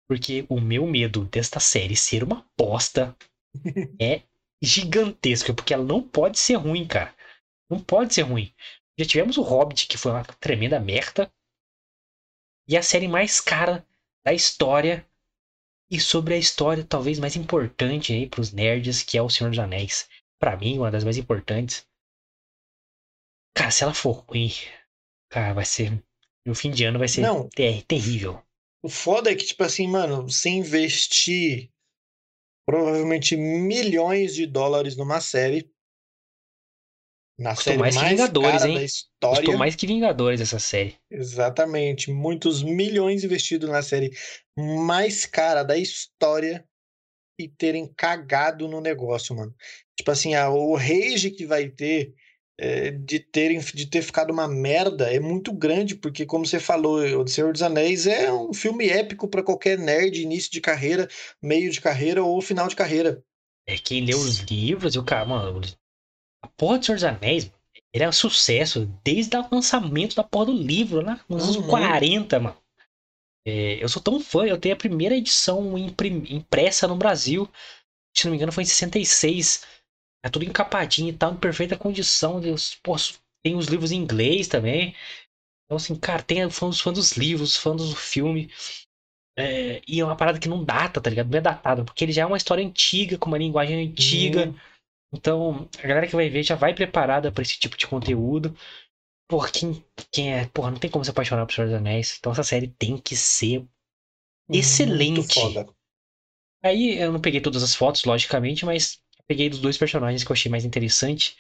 Porque 0.09 0.47
o 0.49 0.61
meu 0.61 0.87
medo 0.87 1.25
desta 1.25 1.59
série 1.59 1.97
ser 1.97 2.23
uma 2.23 2.47
bosta 2.57 3.17
é 4.01 4.23
gigantesco. 4.63 5.53
Porque 5.55 5.75
ela 5.75 5.85
não 5.85 6.03
pode 6.03 6.39
ser 6.39 6.55
ruim, 6.55 6.87
cara. 6.87 7.15
Não 7.69 7.81
pode 7.81 8.15
ser 8.15 8.23
ruim. 8.23 8.53
Já 8.99 9.05
tivemos 9.05 9.37
o 9.37 9.43
Hobbit, 9.43 9.87
que 9.89 9.99
foi 9.99 10.13
uma 10.13 10.25
tremenda 10.25 10.81
merda. 10.81 11.31
E 12.69 12.77
a 12.77 12.83
série 12.83 13.09
mais 13.09 13.41
cara 13.41 13.85
da 14.25 14.33
história. 14.33 15.07
E 15.91 16.01
sobre 16.01 16.35
a 16.35 16.39
história 16.39 16.85
talvez 16.85 17.19
mais 17.19 17.37
importante 17.37 18.13
aí 18.13 18.29
pros 18.29 18.53
nerds, 18.53 19.03
que 19.03 19.17
é 19.17 19.23
o 19.23 19.31
Senhor 19.31 19.51
dos 19.51 19.59
Anéis. 19.59 20.09
Pra 20.39 20.57
mim, 20.57 20.79
uma 20.79 20.91
das 20.91 21.05
mais 21.05 21.17
importantes. 21.17 21.87
Cara, 23.57 23.71
se 23.71 23.85
ela 23.85 23.95
for 23.95 24.25
ruim, 24.29 24.51
Cara, 25.31 25.55
vai 25.55 25.65
ser. 25.65 26.03
No 26.47 26.55
fim 26.55 26.71
de 26.71 26.85
ano 26.85 26.99
vai 26.99 27.09
ser 27.09 27.23
Não. 27.23 27.49
ter- 27.49 27.83
terrível. 27.85 28.43
O 28.83 28.89
foda 28.89 29.31
é 29.31 29.35
que, 29.35 29.45
tipo 29.45 29.65
assim, 29.65 29.89
mano, 29.89 30.23
você 30.23 30.49
investir 30.51 31.71
provavelmente 32.65 33.37
milhões 33.37 34.35
de 34.35 34.47
dólares 34.47 34.97
numa 34.97 35.21
série. 35.21 35.71
Na 37.39 37.51
Custou 37.55 37.73
série 37.73 37.79
mais 37.79 37.95
mais, 37.95 38.07
que 38.09 38.11
Vingadores, 38.17 38.51
cara 38.59 38.69
hein? 38.69 38.75
da 38.77 38.83
história. 38.85 39.37
Custou 39.41 39.59
mais 39.59 39.77
que 39.77 39.87
Vingadores 39.87 40.41
essa 40.41 40.59
série. 40.59 40.97
Exatamente. 41.11 42.11
Muitos 42.11 42.63
milhões 42.63 43.25
investidos 43.25 43.69
na 43.69 43.83
série 43.83 44.11
mais 44.59 45.27
cara 45.27 45.63
da 45.63 45.77
história 45.77 46.65
e 47.39 47.47
terem 47.47 47.93
cagado 47.95 48.67
no 48.67 48.81
negócio, 48.81 49.37
mano. 49.37 49.55
Tipo 49.97 50.11
assim, 50.11 50.35
a- 50.35 50.49
o 50.49 50.75
rage 50.75 51.31
que 51.31 51.45
vai 51.45 51.69
ter 51.69 52.15
é, 52.59 52.91
de, 52.91 53.21
terem, 53.21 53.59
de 53.61 53.85
ter 53.87 54.01
ficado 54.01 54.31
uma 54.33 54.49
merda 54.49 55.13
é 55.13 55.21
muito 55.21 55.53
grande, 55.53 55.95
porque, 55.95 56.25
como 56.25 56.47
você 56.47 56.59
falou, 56.59 57.01
O 57.23 57.29
Senhor 57.29 57.53
dos 57.53 57.61
Anéis 57.61 58.07
é 58.07 58.33
um 58.33 58.55
filme 58.55 58.89
épico 58.89 59.29
pra 59.29 59.43
qualquer 59.43 59.79
nerd, 59.79 60.23
início 60.23 60.51
de 60.51 60.63
carreira, 60.63 61.07
meio 61.43 61.71
de 61.71 61.83
carreira 61.83 62.25
ou 62.25 62.41
final 62.41 62.67
de 62.67 62.75
carreira. 62.75 63.23
É 63.69 63.77
quem 63.77 64.03
lê 64.07 64.15
os 64.15 64.39
livros 64.39 64.95
e 64.95 64.99
o 64.99 65.05
cara, 65.05 65.27
mano. 65.27 65.61
A 66.47 66.49
porra 66.57 66.79
do 66.79 66.85
Senhor 66.85 66.97
dos 66.97 67.05
Anéis, 67.05 67.51
ele 67.93 68.05
é 68.05 68.09
um 68.09 68.13
sucesso 68.13 68.87
desde 69.03 69.37
o 69.37 69.49
lançamento 69.51 70.15
da 70.15 70.23
porra 70.23 70.47
do 70.47 70.53
livro, 70.53 71.01
lá 71.01 71.21
nos 71.29 71.43
anos 71.43 71.57
Uhum. 71.57 71.69
40, 71.69 72.39
mano. 72.41 72.57
É, 73.47 73.83
eu 73.83 73.89
sou 73.89 74.03
tão 74.03 74.21
fã, 74.21 74.45
eu 74.47 74.59
tenho 74.59 74.75
a 74.75 74.79
primeira 74.79 75.17
edição 75.17 75.77
impressa 75.79 76.87
no 76.87 76.97
Brasil. 76.97 77.49
Se 78.17 78.25
não 78.25 78.31
me 78.31 78.37
engano, 78.37 78.53
foi 78.53 78.63
em 78.63 78.67
66. 78.67 79.67
É 80.25 80.29
tudo 80.29 80.45
encapadinho 80.45 81.11
e 81.11 81.13
tal, 81.13 81.33
em 81.33 81.37
perfeita 81.37 81.77
condição. 81.77 82.41
Deus, 82.41 82.77
pô, 82.83 82.97
tem 83.45 83.57
os 83.57 83.67
livros 83.67 83.93
em 83.93 83.97
inglês 83.97 84.49
também. 84.49 84.95
Então, 85.65 85.77
assim, 85.77 85.97
cara, 85.97 86.23
tem 86.23 86.49
fãs, 86.49 86.81
fã 86.81 86.93
dos 86.93 87.13
livros, 87.13 87.57
fãs 87.57 87.89
do 87.89 87.97
filme. 87.97 88.51
É, 89.39 89.83
e 89.87 90.01
é 90.01 90.05
uma 90.05 90.17
parada 90.17 90.39
que 90.39 90.49
não 90.49 90.65
data, 90.65 91.01
tá 91.01 91.11
ligado? 91.11 91.31
Não 91.31 91.39
é 91.39 91.43
datada, 91.43 91.85
porque 91.85 92.05
ele 92.05 92.13
já 92.13 92.23
é 92.23 92.27
uma 92.27 92.37
história 92.37 92.65
antiga, 92.65 93.19
com 93.19 93.27
uma 93.29 93.39
linguagem 93.39 93.89
antiga. 93.89 94.47
Hum, 94.47 94.55
Então, 95.13 95.69
a 95.79 95.87
galera 95.87 96.07
que 96.07 96.17
vai 96.17 96.29
ver 96.29 96.43
já 96.43 96.55
vai 96.55 96.75
preparada 96.75 97.31
pra 97.33 97.43
esse 97.43 97.59
tipo 97.59 97.77
de 97.77 97.87
conteúdo. 97.87 98.57
Porra, 99.29 99.51
quem, 99.51 99.85
quem 100.13 100.35
é. 100.35 100.47
Porra, 100.47 100.71
não 100.71 100.79
tem 100.79 100.91
como 100.91 101.05
se 101.05 101.11
apaixonar 101.11 101.47
por 101.47 101.53
Senhor 101.53 101.67
dos 101.69 101.77
Anéis. 101.77 102.17
Então, 102.19 102.33
essa 102.33 102.45
série 102.45 102.69
tem 102.69 102.99
que 102.99 103.17
ser. 103.17 103.67
Excelente. 104.51 105.39
Aí, 106.63 106.99
eu 106.99 107.13
não 107.13 107.21
peguei 107.21 107.41
todas 107.41 107.63
as 107.63 107.75
fotos, 107.75 108.05
logicamente, 108.05 108.65
mas 108.65 109.01
peguei 109.27 109.49
dos 109.49 109.61
dois 109.61 109.77
personagens 109.77 110.23
que 110.23 110.31
eu 110.31 110.35
achei 110.35 110.51
mais 110.51 110.65
interessante, 110.65 111.37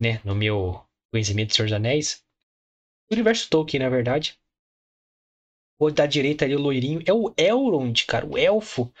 né? 0.00 0.20
No 0.24 0.34
meu 0.34 0.84
conhecimento 1.12 1.50
de 1.50 1.56
Senhor 1.56 1.66
dos 1.66 1.76
Anéis. 1.76 2.24
O 3.10 3.14
universo 3.14 3.48
Tolkien, 3.50 3.82
na 3.82 3.88
verdade. 3.88 4.38
O 5.78 5.90
da 5.90 6.06
direita 6.06 6.44
ali, 6.44 6.54
o 6.54 6.60
loirinho, 6.60 7.02
é 7.06 7.12
o 7.12 7.34
Elrond, 7.36 8.06
cara, 8.06 8.26
o 8.26 8.38
elfo. 8.38 8.92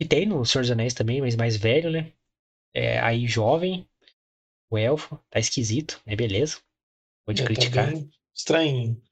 E 0.00 0.04
tem 0.04 0.26
no 0.26 0.44
Senhor 0.44 0.62
dos 0.62 0.70
Anéis 0.70 0.94
também, 0.94 1.20
mas 1.20 1.34
mais 1.34 1.56
velho, 1.56 1.90
né? 1.90 2.12
É, 2.78 3.00
aí 3.00 3.26
jovem, 3.26 3.86
o 4.70 4.78
elfo, 4.78 5.18
tá 5.30 5.40
esquisito, 5.40 6.00
é 6.06 6.14
beleza. 6.14 6.58
Pode 7.26 7.42
É, 7.42 7.44
tá 7.44 7.48
criticar. 7.48 7.92
estranho. 8.34 9.02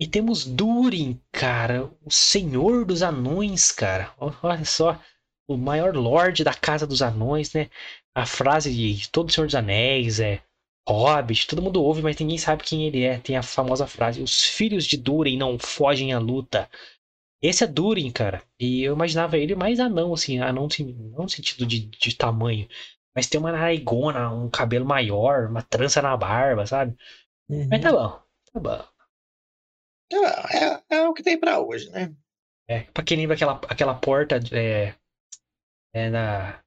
E 0.00 0.06
temos 0.06 0.44
Durin, 0.44 1.20
cara, 1.30 1.90
o 2.04 2.10
senhor 2.10 2.84
dos 2.84 3.02
anões, 3.02 3.70
cara. 3.70 4.12
Olha 4.42 4.64
só, 4.64 5.00
o 5.48 5.56
maior 5.56 5.94
lorde 5.94 6.42
da 6.42 6.54
casa 6.54 6.86
dos 6.86 7.02
anões, 7.02 7.52
né? 7.52 7.68
A 8.14 8.26
frase 8.26 8.72
de 8.74 9.08
todo 9.10 9.30
Senhor 9.32 9.46
dos 9.46 9.54
Anéis 9.54 10.20
é 10.20 10.42
Hobbit, 10.88 11.46
todo 11.46 11.62
mundo 11.62 11.82
ouve, 11.82 12.02
mas 12.02 12.16
ninguém 12.18 12.36
sabe 12.38 12.64
quem 12.64 12.86
ele 12.86 13.02
é. 13.04 13.18
Tem 13.18 13.36
a 13.36 13.42
famosa 13.42 13.86
frase: 13.86 14.22
Os 14.22 14.42
filhos 14.44 14.84
de 14.84 14.96
Durin 14.96 15.36
não 15.36 15.58
fogem 15.58 16.12
à 16.12 16.18
luta. 16.18 16.68
Esse 17.42 17.64
é 17.64 17.66
Durin, 17.66 18.10
cara. 18.10 18.42
E 18.58 18.82
eu 18.82 18.94
imaginava 18.94 19.36
ele 19.38 19.54
mais 19.54 19.80
anão, 19.80 20.14
assim, 20.14 20.38
anão 20.40 20.68
não 21.14 21.24
no 21.24 21.28
sentido 21.28 21.66
de, 21.66 21.80
de 21.80 22.14
tamanho, 22.16 22.68
mas 23.14 23.26
tem 23.26 23.38
uma 23.40 23.52
naraigona, 23.52 24.30
um 24.32 24.48
cabelo 24.50 24.84
maior, 24.86 25.48
uma 25.48 25.62
trança 25.62 26.00
na 26.02 26.16
barba, 26.16 26.66
sabe? 26.66 26.96
Uhum. 27.48 27.68
Mas 27.70 27.80
tá 27.82 27.90
bom, 27.92 28.22
tá 28.52 28.60
bom. 28.60 28.84
É, 30.12 30.64
é- 30.64 30.82
é 30.98 31.08
o 31.08 31.14
que 31.14 31.22
tem 31.22 31.38
pra 31.38 31.58
hoje, 31.60 31.90
né? 31.90 32.14
É, 32.68 32.80
pra 32.92 33.02
quem 33.02 33.16
lembra 33.16 33.34
aquela, 33.34 33.60
aquela 33.68 33.94
porta 33.94 34.38
é, 34.52 34.94
é 35.94 36.10
na. 36.10 36.62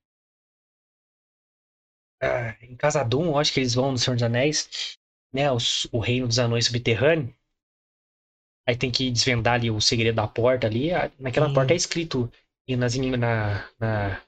ah, 2.22 2.56
em 2.62 2.76
Casadum, 2.76 3.26
eu 3.28 3.38
acho 3.38 3.54
que 3.54 3.60
eles 3.60 3.74
vão 3.74 3.91
no 3.91 3.98
Senhor 3.98 4.16
dos 4.16 4.24
Anéis, 4.24 4.98
né? 5.34 5.52
os- 5.52 5.88
o 5.91 6.00
reino 6.00 6.28
dos 6.28 6.39
anões 6.39 6.66
subterrâneo. 6.66 7.34
Aí 8.68 8.76
tem 8.76 8.91
que 8.91 9.12
desvendar 9.12 9.56
ali 9.56 9.70
o 9.70 9.80
segredo 9.80 10.16
da 10.16 10.28
porta 10.28 10.68
ali. 10.68 10.91
a- 10.91 11.12
Naquela 11.20 11.54
porta 11.54 11.74
é 11.74 11.76
escrito 11.76 12.32
e 12.68 12.76
nas, 12.76 12.96
na, 12.98 13.70
na, 13.80 14.22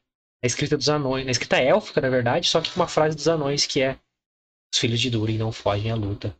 na 0.44 0.48
escrita 0.48 0.78
dos 0.78 0.90
anões, 0.90 1.26
na 1.26 1.32
escrita 1.32 1.58
élfica, 1.58 2.02
na 2.02 2.10
verdade, 2.10 2.48
só 2.48 2.62
que 2.62 2.70
com 2.72 2.80
uma 2.80 2.88
frase 2.88 3.16
dos 3.16 3.28
anões 3.28 3.66
que 3.66 3.82
é 3.82 4.00
os 4.74 4.80
filhos 4.80 5.00
de 5.00 5.10
Durin 5.10 5.38
não 5.38 5.52
fogem 5.52 5.92
à 5.92 5.96
luta. 5.96 6.38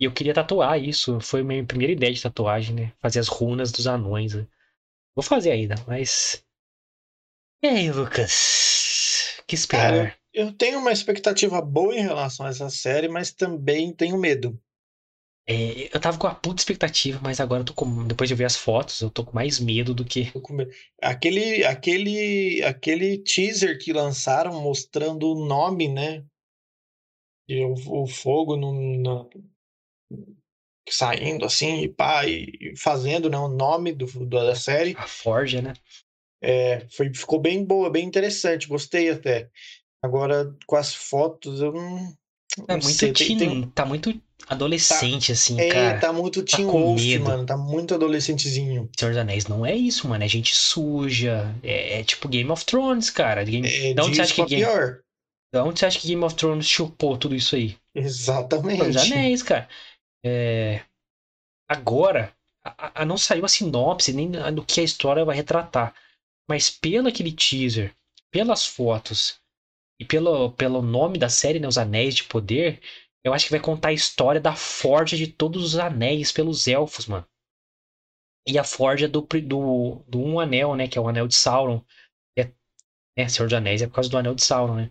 E 0.00 0.04
eu 0.04 0.12
queria 0.12 0.34
tatuar 0.34 0.82
isso, 0.82 1.20
foi 1.20 1.40
a 1.40 1.44
minha 1.44 1.64
primeira 1.64 1.92
ideia 1.92 2.12
de 2.12 2.20
tatuagem, 2.22 2.74
né? 2.74 2.92
Fazer 3.00 3.20
as 3.20 3.28
runas 3.28 3.70
dos 3.70 3.86
anões. 3.86 4.34
né? 4.34 4.46
Vou 5.14 5.22
fazer 5.22 5.52
ainda, 5.52 5.76
mas. 5.86 6.44
E 7.62 7.68
aí, 7.68 7.90
Lucas? 7.92 9.40
Que 9.46 9.54
esperar? 9.54 9.92
Cara, 9.92 10.18
Eu 10.32 10.52
tenho 10.52 10.78
uma 10.80 10.90
expectativa 10.92 11.60
boa 11.60 11.94
em 11.94 12.00
relação 12.02 12.46
a 12.46 12.48
essa 12.48 12.68
série, 12.70 13.08
mas 13.08 13.30
também 13.32 13.92
tenho 13.94 14.18
medo. 14.18 14.60
É, 15.46 15.94
eu 15.94 16.00
tava 16.00 16.18
com 16.18 16.26
a 16.26 16.34
puta 16.34 16.60
expectativa, 16.60 17.18
mas 17.22 17.40
agora 17.40 17.60
eu 17.62 17.64
tô 17.64 17.74
com. 17.74 18.06
Depois 18.06 18.28
de 18.28 18.34
ver 18.34 18.44
as 18.44 18.56
fotos, 18.56 19.00
eu 19.00 19.10
tô 19.10 19.24
com 19.24 19.32
mais 19.34 19.58
medo 19.58 19.92
do 19.92 20.04
que. 20.04 20.32
Aquele, 21.02 21.64
aquele, 21.64 22.62
aquele 22.62 23.18
teaser 23.18 23.78
que 23.78 23.92
lançaram 23.92 24.60
mostrando 24.62 25.28
o 25.32 25.44
nome, 25.46 25.88
né? 25.88 26.24
E 27.48 27.56
o, 27.64 27.74
o 28.02 28.06
fogo 28.08 28.56
no, 28.56 28.70
na- 29.04 29.26
saindo 30.88 31.44
assim, 31.44 31.82
e 31.82 31.88
pá, 31.88 32.26
e 32.26 32.74
fazendo, 32.76 33.30
né, 33.30 33.38
o 33.38 33.48
nome 33.48 33.92
do, 33.92 34.06
do- 34.06 34.26
da 34.26 34.54
série. 34.54 34.94
A 34.98 35.06
Forja, 35.06 35.62
né? 35.62 35.72
É, 36.42 36.88
foi, 36.90 37.12
ficou 37.14 37.40
bem 37.40 37.64
boa, 37.64 37.90
bem 37.90 38.04
interessante, 38.06 38.66
gostei 38.68 39.10
até. 39.10 39.48
Agora, 40.02 40.54
com 40.66 40.76
as 40.76 40.94
fotos, 40.94 41.60
eu 41.60 41.72
não. 41.72 42.14
É 42.68 42.72
muito 42.74 42.88
sei, 42.90 43.12
teen, 43.12 43.38
tem- 43.38 43.62
tá 43.70 43.86
muito 43.86 44.20
adolescente, 44.48 45.32
assim, 45.32 45.58
É, 45.60 45.68
cara. 45.68 46.00
tá 46.00 46.12
muito 46.12 46.42
Teen 46.42 46.66
com 46.66 46.82
Wolf, 46.96 47.02
mano. 47.20 47.46
Tá 47.46 47.56
muito 47.56 47.94
adolescentezinho. 47.94 48.90
Senhor 48.98 49.10
dos 49.12 49.18
Anéis 49.18 49.46
não 49.46 49.64
é 49.64 49.74
isso, 49.74 50.06
mano. 50.08 50.22
É 50.24 50.28
gente 50.28 50.54
suja. 50.54 51.54
É, 51.62 52.00
é 52.00 52.04
tipo 52.04 52.28
Game 52.28 52.50
of 52.50 52.64
Thrones, 52.64 53.08
cara. 53.10 53.44
Game... 53.44 53.66
É, 53.66 53.94
Da 53.94 54.04
onde 54.04 54.16
você 54.16 54.22
acha 54.22 54.34
que 54.34 54.44
Game... 54.44 54.62
pior. 54.64 55.00
Da 55.52 55.64
onde 55.64 55.78
você 55.78 55.86
acha 55.86 55.98
que 55.98 56.08
Game 56.08 56.22
of 56.24 56.34
Thrones 56.34 56.66
chupou 56.66 57.16
tudo 57.16 57.34
isso 57.34 57.54
aí? 57.56 57.68
Senhor 57.96 58.04
dos 58.04 58.18
Exatamente. 58.18 58.98
Anéis, 59.12 59.42
cara. 59.42 59.68
É, 60.24 60.82
Agora, 61.68 62.32
a, 62.64 63.02
a- 63.02 63.04
não 63.04 63.16
saiu 63.16 63.44
a 63.44 63.48
sinopse 63.48 64.12
nem 64.12 64.30
do 64.30 64.64
que 64.64 64.80
a 64.80 64.84
história 64.84 65.24
vai 65.24 65.36
retratar. 65.36 65.94
Mas 66.48 66.68
pelo 66.68 67.08
aquele 67.08 67.32
teaser, 67.32 67.94
pelas 68.30 68.66
fotos 68.66 69.40
e 70.00 70.04
pelo, 70.04 70.52
pelo 70.52 70.82
nome 70.82 71.18
da 71.18 71.28
série, 71.28 71.58
né, 71.60 71.68
Os 71.68 71.78
Anéis 71.78 72.14
de 72.16 72.24
Poder, 72.24 72.80
eu 73.24 73.32
acho 73.32 73.46
que 73.46 73.52
vai 73.52 73.60
contar 73.60 73.88
a 73.88 73.92
história 73.92 74.40
da 74.40 74.54
forja 74.54 75.16
de 75.16 75.26
todos 75.26 75.64
os 75.64 75.78
anéis 75.78 76.32
pelos 76.32 76.66
elfos, 76.66 77.06
mano. 77.06 77.26
E 78.46 78.58
a 78.58 78.64
forja 78.64 79.08
do, 79.08 79.20
do, 79.22 80.02
do 80.08 80.20
Um 80.20 80.40
Anel, 80.40 80.74
né? 80.74 80.88
Que 80.88 80.98
é 80.98 81.00
o 81.00 81.08
Anel 81.08 81.28
de 81.28 81.34
Sauron. 81.34 81.82
É, 82.38 82.44
né, 83.16 83.28
Senhor 83.28 83.46
dos 83.48 83.54
Anéis 83.56 83.82
é 83.82 83.86
por 83.86 83.94
causa 83.94 84.10
do 84.10 84.18
Anel 84.18 84.34
de 84.34 84.44
Sauron, 84.44 84.76
né? 84.76 84.90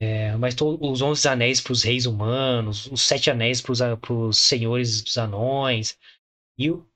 É, 0.00 0.36
mas 0.36 0.54
to- 0.54 0.78
os 0.82 1.02
Onze 1.02 1.28
Anéis 1.28 1.60
para 1.60 1.72
os 1.72 1.82
reis 1.82 2.06
humanos, 2.06 2.86
os 2.90 3.02
Sete 3.02 3.30
Anéis 3.30 3.60
para 3.62 3.72
os 4.12 4.38
senhores 4.38 5.02
dos 5.02 5.18
anões, 5.18 5.98
e 6.58 6.70
o- 6.70 6.86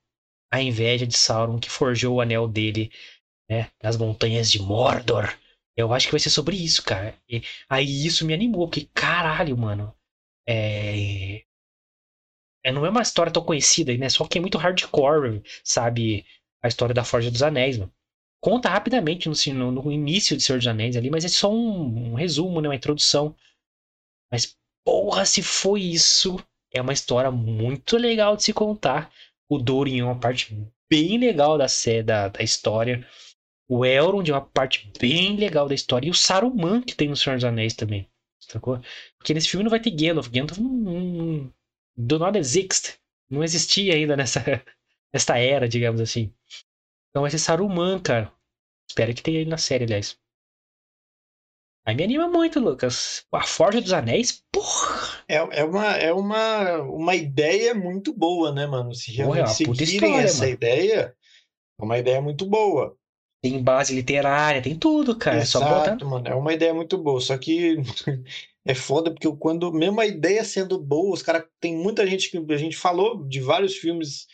a 0.52 0.62
inveja 0.62 1.06
de 1.06 1.16
Sauron 1.16 1.58
que 1.58 1.70
forjou 1.70 2.16
o 2.16 2.20
anel 2.20 2.48
dele 2.48 2.90
né, 3.50 3.70
nas 3.82 3.96
montanhas 3.96 4.50
de 4.50 4.60
Mordor. 4.60 5.34
Eu 5.78 5.92
acho 5.94 6.06
que 6.08 6.12
vai 6.12 6.18
ser 6.18 6.30
sobre 6.30 6.56
isso, 6.56 6.82
cara. 6.82 7.16
E 7.28 7.40
aí 7.68 8.04
isso 8.04 8.26
me 8.26 8.34
animou, 8.34 8.66
porque 8.66 8.88
caralho, 8.92 9.56
mano. 9.56 9.94
É... 10.46 11.44
é. 12.64 12.72
Não 12.72 12.84
é 12.84 12.90
uma 12.90 13.02
história 13.02 13.32
tão 13.32 13.44
conhecida, 13.44 13.96
né? 13.96 14.08
Só 14.08 14.26
que 14.26 14.38
é 14.38 14.40
muito 14.40 14.58
hardcore, 14.58 15.40
sabe? 15.62 16.26
A 16.60 16.66
história 16.66 16.92
da 16.92 17.04
Forja 17.04 17.30
dos 17.30 17.44
Anéis, 17.44 17.78
mano. 17.78 17.92
Conta 18.42 18.68
rapidamente 18.68 19.28
no, 19.28 19.70
no, 19.70 19.82
no 19.82 19.92
início 19.92 20.36
de 20.36 20.42
Senhor 20.42 20.58
dos 20.58 20.66
Anéis 20.66 20.96
ali, 20.96 21.10
mas 21.10 21.24
é 21.24 21.28
só 21.28 21.52
um, 21.52 22.10
um 22.12 22.14
resumo, 22.14 22.60
né? 22.60 22.68
Uma 22.68 22.74
introdução. 22.74 23.36
Mas, 24.32 24.56
porra, 24.84 25.24
se 25.24 25.42
foi 25.42 25.82
isso, 25.82 26.44
é 26.72 26.82
uma 26.82 26.92
história 26.92 27.30
muito 27.30 27.96
legal 27.96 28.36
de 28.36 28.42
se 28.42 28.52
contar. 28.52 29.12
O 29.48 29.58
Durin 29.58 30.00
é 30.00 30.04
uma 30.04 30.18
parte 30.18 30.56
bem 30.90 31.18
legal 31.18 31.56
da, 31.56 31.66
da, 32.04 32.28
da 32.28 32.42
história. 32.42 33.06
O 33.68 33.84
Elrond 33.84 34.30
é 34.30 34.34
uma 34.34 34.40
parte 34.44 34.90
bem 34.98 35.36
legal 35.36 35.68
da 35.68 35.74
história. 35.74 36.06
E 36.06 36.10
o 36.10 36.14
Saruman 36.14 36.80
que 36.80 36.94
tem 36.94 37.08
no 37.08 37.16
Senhor 37.16 37.36
dos 37.36 37.44
Anéis 37.44 37.74
também. 37.74 38.08
Sacou? 38.40 38.80
Porque 39.18 39.34
nesse 39.34 39.48
filme 39.48 39.62
não 39.62 39.70
vai 39.70 39.80
ter 39.80 39.90
Gandalf. 39.90 40.28
Gandalf 40.28 40.58
não, 40.58 40.70
não, 40.70 41.54
do 41.96 42.18
not 42.18 42.38
exist. 42.38 42.98
Não 43.28 43.44
existia 43.44 43.94
ainda 43.94 44.16
nessa, 44.16 44.40
nessa 45.12 45.38
era, 45.38 45.68
digamos 45.68 46.00
assim. 46.00 46.32
Então 47.10 47.22
vai 47.22 47.30
ser 47.30 47.38
Saruman, 47.38 48.00
cara. 48.00 48.32
Espero 48.88 49.14
que 49.14 49.22
tenha 49.22 49.40
ele 49.40 49.50
na 49.50 49.58
série, 49.58 49.84
aliás. 49.84 50.18
Aí 51.88 51.94
me 51.94 52.04
anima 52.04 52.28
muito, 52.28 52.60
Lucas. 52.60 53.24
A 53.32 53.42
Forja 53.44 53.80
dos 53.80 53.94
Anéis, 53.94 54.44
porra! 54.52 55.24
É, 55.26 55.36
é, 55.36 55.64
uma, 55.64 55.86
é 55.96 56.12
uma, 56.12 56.82
uma 56.82 57.14
ideia 57.14 57.74
muito 57.74 58.12
boa, 58.12 58.52
né, 58.52 58.66
mano? 58.66 58.94
Se 58.94 59.10
realmente 59.10 59.40
Porra, 59.40 59.50
é 59.50 59.54
seguirem 59.54 59.94
história, 59.94 60.24
essa 60.24 60.40
mano. 60.40 60.52
ideia, 60.52 61.16
é 61.80 61.82
uma 61.82 61.98
ideia 61.98 62.20
muito 62.20 62.44
boa. 62.44 62.97
Tem 63.40 63.62
base 63.62 63.94
literária, 63.94 64.60
tem 64.60 64.76
tudo, 64.76 65.16
cara. 65.16 65.38
É 65.38 65.44
só 65.44 65.60
botar. 65.60 65.86
Exato, 65.86 66.06
mano. 66.06 66.26
É 66.26 66.34
uma 66.34 66.52
ideia 66.52 66.74
muito 66.74 66.98
boa. 66.98 67.20
Só 67.20 67.38
que 67.38 67.76
é 68.66 68.74
foda 68.74 69.10
porque 69.12 69.30
quando, 69.36 69.72
mesmo 69.72 70.00
a 70.00 70.06
ideia 70.06 70.42
sendo 70.44 70.78
boa, 70.78 71.14
os 71.14 71.22
caras. 71.22 71.44
Tem 71.60 71.76
muita 71.76 72.06
gente 72.06 72.30
que 72.30 72.52
a 72.52 72.56
gente 72.56 72.76
falou 72.76 73.24
de 73.24 73.40
vários 73.40 73.76
filmes 73.76 74.26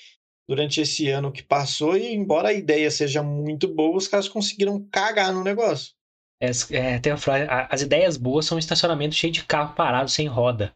durante 0.49 0.81
esse 0.81 1.09
ano 1.09 1.33
que 1.33 1.43
passou, 1.43 1.97
e 1.97 2.15
embora 2.15 2.49
a 2.49 2.53
ideia 2.53 2.91
seja 2.91 3.23
muito 3.23 3.67
boa, 3.67 3.97
os 3.97 4.07
caras 4.07 4.29
conseguiram 4.29 4.87
cagar 4.91 5.33
no 5.33 5.43
negócio. 5.43 5.95
É, 6.41 6.51
é, 6.77 6.99
tem 6.99 7.13
uma 7.13 7.19
frase, 7.19 7.47
as 7.49 7.81
ideias 7.81 8.17
boas 8.17 8.45
são 8.45 8.57
um 8.57 8.59
estacionamento 8.59 9.15
cheio 9.15 9.33
de 9.33 9.45
carro 9.45 9.75
parado 9.75 10.11
sem 10.11 10.27
roda. 10.27 10.75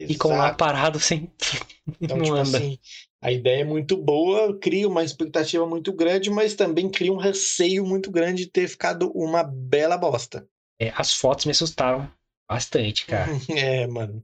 E 0.00 0.16
com 0.16 0.28
lá 0.28 0.46
Exato. 0.46 0.56
parado 0.56 1.00
sem. 1.00 1.30
Então, 2.00 2.16
não 2.16 2.24
tipo 2.24 2.36
anda. 2.36 2.56
assim, 2.56 2.78
a 3.24 3.32
ideia 3.32 3.62
é 3.62 3.64
muito 3.64 3.96
boa, 3.96 4.54
cria 4.58 4.86
uma 4.86 5.02
expectativa 5.02 5.66
muito 5.66 5.94
grande, 5.94 6.28
mas 6.28 6.54
também 6.54 6.90
cria 6.90 7.10
um 7.10 7.16
receio 7.16 7.82
muito 7.82 8.10
grande 8.10 8.44
de 8.44 8.50
ter 8.50 8.68
ficado 8.68 9.10
uma 9.14 9.42
bela 9.42 9.96
bosta. 9.96 10.46
É, 10.78 10.92
as 10.94 11.14
fotos 11.14 11.46
me 11.46 11.52
assustaram 11.52 12.06
bastante, 12.46 13.06
cara. 13.06 13.32
É, 13.56 13.86
mano. 13.86 14.22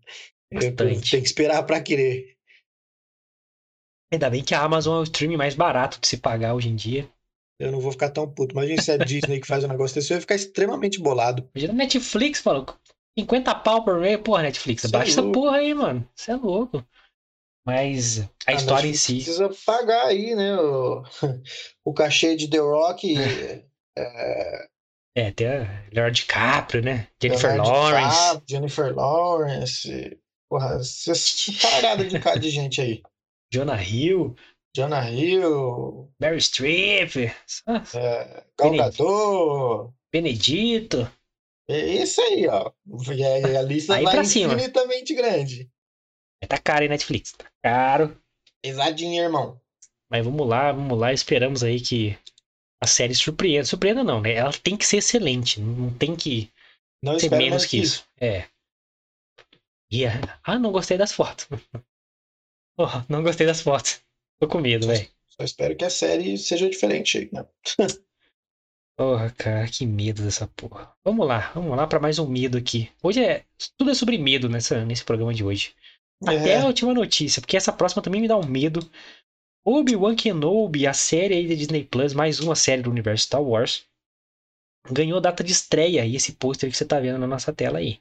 Bastante. 0.53 1.11
Tem 1.13 1.23
que 1.23 1.27
esperar 1.27 1.63
pra 1.63 1.81
querer. 1.81 2.37
Ainda 4.13 4.29
bem 4.29 4.45
que 4.45 4.55
a 4.55 4.63
Amazon 4.63 4.99
é 4.99 5.01
o 5.01 5.05
streaming 5.05 5.39
mais 5.39 5.55
barato 5.55 5.99
de 5.99 6.07
se 6.07 6.19
pagar 6.19 6.55
hoje 6.55 6.69
em 6.69 6.77
dia. 6.77 7.11
Eu 7.59 7.73
não 7.73 7.81
vou 7.81 7.93
ficar 7.93 8.11
tão 8.11 8.29
puto. 8.29 8.53
Imagina 8.53 8.83
se 8.83 8.91
é 8.91 8.95
a 8.97 8.99
Disney 9.03 9.41
que 9.41 9.47
faz 9.47 9.65
um 9.65 9.69
negócio 9.69 9.95
desse, 9.95 10.13
eu 10.13 10.17
ia 10.17 10.21
ficar 10.21 10.35
extremamente 10.35 11.01
bolado. 11.01 11.49
Imagina 11.55 11.73
Netflix, 11.73 12.43
maluco. 12.45 12.79
50 13.19 13.55
pau 13.55 13.83
por 13.83 13.99
mês, 13.99 14.21
porra, 14.21 14.43
Netflix. 14.43 14.83
Cê 14.83 14.89
é 14.89 14.91
Baixa 14.91 15.11
essa 15.13 15.23
louco. 15.23 15.41
porra 15.41 15.57
aí, 15.57 15.73
mano. 15.73 16.07
Você 16.15 16.33
é 16.33 16.37
louco. 16.37 16.85
Mas 17.67 18.21
a 18.21 18.29
Ah, 18.47 18.53
história 18.55 18.89
em 18.89 18.95
si. 18.95 19.15
Precisa 19.17 19.51
pagar 19.67 20.07
aí, 20.07 20.35
né? 20.35 20.57
O, 20.57 21.03
o 21.85 21.93
cachê 21.93 22.35
de 22.37 22.49
The 22.49 22.59
Rock. 22.59 23.15
é, 23.19 24.69
É, 25.17 25.31
tem 25.33 25.47
a 25.47 25.85
Leonardo 25.93 26.15
DiCaprio, 26.17 26.83
né? 26.83 27.09
Jennifer 27.23 27.51
Leonardo 27.55 27.71
Lawrence. 27.71 28.17
DiCaprio, 28.17 28.45
Jennifer 28.49 28.95
Lawrence. 28.97 30.19
Porra, 30.49 30.77
essa 30.81 31.13
caralhada 31.61 32.05
de, 32.05 32.41
de 32.41 32.51
gente 32.51 32.81
aí. 32.81 33.03
Jonah 33.53 33.83
Hill. 33.83 34.35
Jonah 34.75 35.11
Hill, 35.11 36.13
Mary 36.21 36.41
Streep. 36.41 37.17
é, 37.95 38.45
Gal 38.57 39.93
Benedito. 40.13 41.11
É 41.69 41.79
isso 42.03 42.21
aí, 42.21 42.47
ó. 42.47 42.71
E 43.13 43.57
a, 43.57 43.63
lista 43.63 43.95
Aí 43.97 44.05
vai 44.05 44.21
infinitamente 44.21 45.15
grande. 45.15 45.69
Tá 46.49 46.59
caro, 46.59 46.83
hein, 46.85 46.89
Netflix? 46.89 47.33
Tá 47.33 47.47
caro. 47.63 48.17
Pesadinho, 48.63 49.23
irmão. 49.23 49.61
Mas 50.11 50.25
vamos 50.25 50.47
lá, 50.49 50.73
vamos 50.73 50.99
lá. 50.99 51.13
Esperamos 51.13 51.63
aí 51.63 51.81
que 51.81 52.19
a 52.83 52.87
série 52.87 53.15
surpreenda. 53.15 53.65
Surpreenda 53.65 54.03
não, 54.03 54.21
né? 54.21 54.35
Ela 54.35 54.53
tem 54.53 54.77
que 54.77 54.87
ser 54.87 54.99
excelente. 54.99 55.61
Não 55.61 55.93
tem 55.97 56.17
que 56.17 56.51
Não 57.03 57.19
ser 57.19 57.31
menos 57.31 57.65
que 57.67 57.79
isso. 57.79 58.05
É. 58.21 58.47
E 59.91 60.07
a- 60.07 60.41
Ah, 60.43 60.59
não 60.59 60.73
gostei 60.73 60.97
das 60.99 61.13
fotos. 61.13 61.47
Porra, 62.77 63.05
não 63.09 63.23
gostei 63.23 63.47
das 63.47 63.61
fotos. 63.61 64.01
Tô 64.41 64.49
com 64.49 64.59
medo, 64.61 64.87
velho. 64.87 65.09
Só 65.29 65.45
espero 65.45 65.77
que 65.77 65.85
a 65.85 65.91
série 65.91 66.37
seja 66.39 66.69
diferente 66.69 67.19
aí, 67.19 67.31
né? 67.33 67.47
Porra, 68.97 69.31
cara, 69.31 69.67
que 69.69 69.87
medo 69.87 70.23
dessa 70.23 70.47
porra. 70.47 70.93
Vamos 71.03 71.27
lá, 71.27 71.51
vamos 71.55 71.75
lá 71.75 71.87
pra 71.87 71.99
mais 71.99 72.19
um 72.19 72.27
medo 72.29 72.59
aqui. 72.59 72.91
Hoje 73.03 73.25
é. 73.25 73.47
Tudo 73.79 73.91
é 73.91 73.95
sobre 73.95 74.19
medo 74.19 74.47
nessa, 74.49 74.85
nesse 74.85 75.03
programa 75.05 75.33
de 75.33 75.43
hoje. 75.43 75.75
Até 76.27 76.57
a 76.57 76.65
É, 76.65 76.67
última 76.67 76.95
notícia, 76.95 77.41
porque 77.43 77.57
essa 77.57 77.73
próxima 77.73 78.03
também 78.03 78.21
me 78.21 78.29
dá 78.29 78.37
um 78.37 78.47
medo. 78.47 78.81
Obi-Wan 79.67 80.17
Kenobi, 80.17 80.87
a 80.87 80.95
série 80.95 81.35
aí 81.35 81.49
da 81.49 81.55
Disney 81.55 81.85
Plus, 81.85 82.15
mais 82.15 82.41
uma 82.41 82.57
série 82.57 82.83
do 82.83 82.91
universo 82.91 83.25
Star 83.27 83.43
Wars, 83.43 83.85
ganhou 84.91 85.21
data 85.21 85.43
de 85.45 85.53
estreia. 85.53 86.05
E 86.05 86.17
esse 86.17 86.33
pôster 86.33 86.71
que 86.71 86.77
você 86.77 86.85
tá 86.85 86.99
vendo 87.01 87.19
na 87.19 87.27
nossa 87.27 87.53
tela 87.53 87.79
aí. 87.79 87.99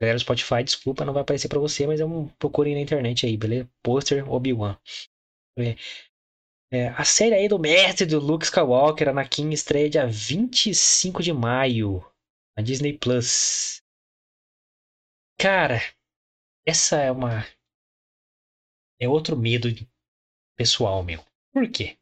Galera 0.00 0.18
do 0.18 0.22
Spotify, 0.22 0.64
desculpa, 0.64 1.04
não 1.04 1.12
vai 1.14 1.22
aparecer 1.22 1.48
pra 1.48 1.60
você, 1.60 1.86
mas 1.86 2.00
é 2.00 2.06
um 2.06 2.28
procurem 2.38 2.74
na 2.74 2.80
internet 2.80 3.26
aí, 3.26 3.36
beleza? 3.36 3.68
Pôster 3.82 4.30
Obi-Wan. 4.30 4.78
É, 5.58 5.76
é, 6.72 6.88
a 6.88 7.04
série 7.04 7.34
aí 7.34 7.48
do 7.48 7.58
mestre 7.58 8.06
do 8.06 8.18
Luke 8.20 8.44
Skywalker, 8.44 9.08
Anakin, 9.08 9.50
estreia 9.50 9.90
dia 9.90 10.06
25 10.06 11.22
de 11.22 11.32
maio 11.32 12.04
na 12.56 12.62
Disney 12.62 12.92
Plus. 12.92 13.82
Cara, 15.38 15.80
essa 16.70 16.96
é 16.96 17.10
uma. 17.10 17.44
É 19.00 19.08
outro 19.08 19.36
medo 19.36 19.68
pessoal 20.56 21.02
meu. 21.02 21.24
Por 21.52 21.68
quê? 21.68 21.98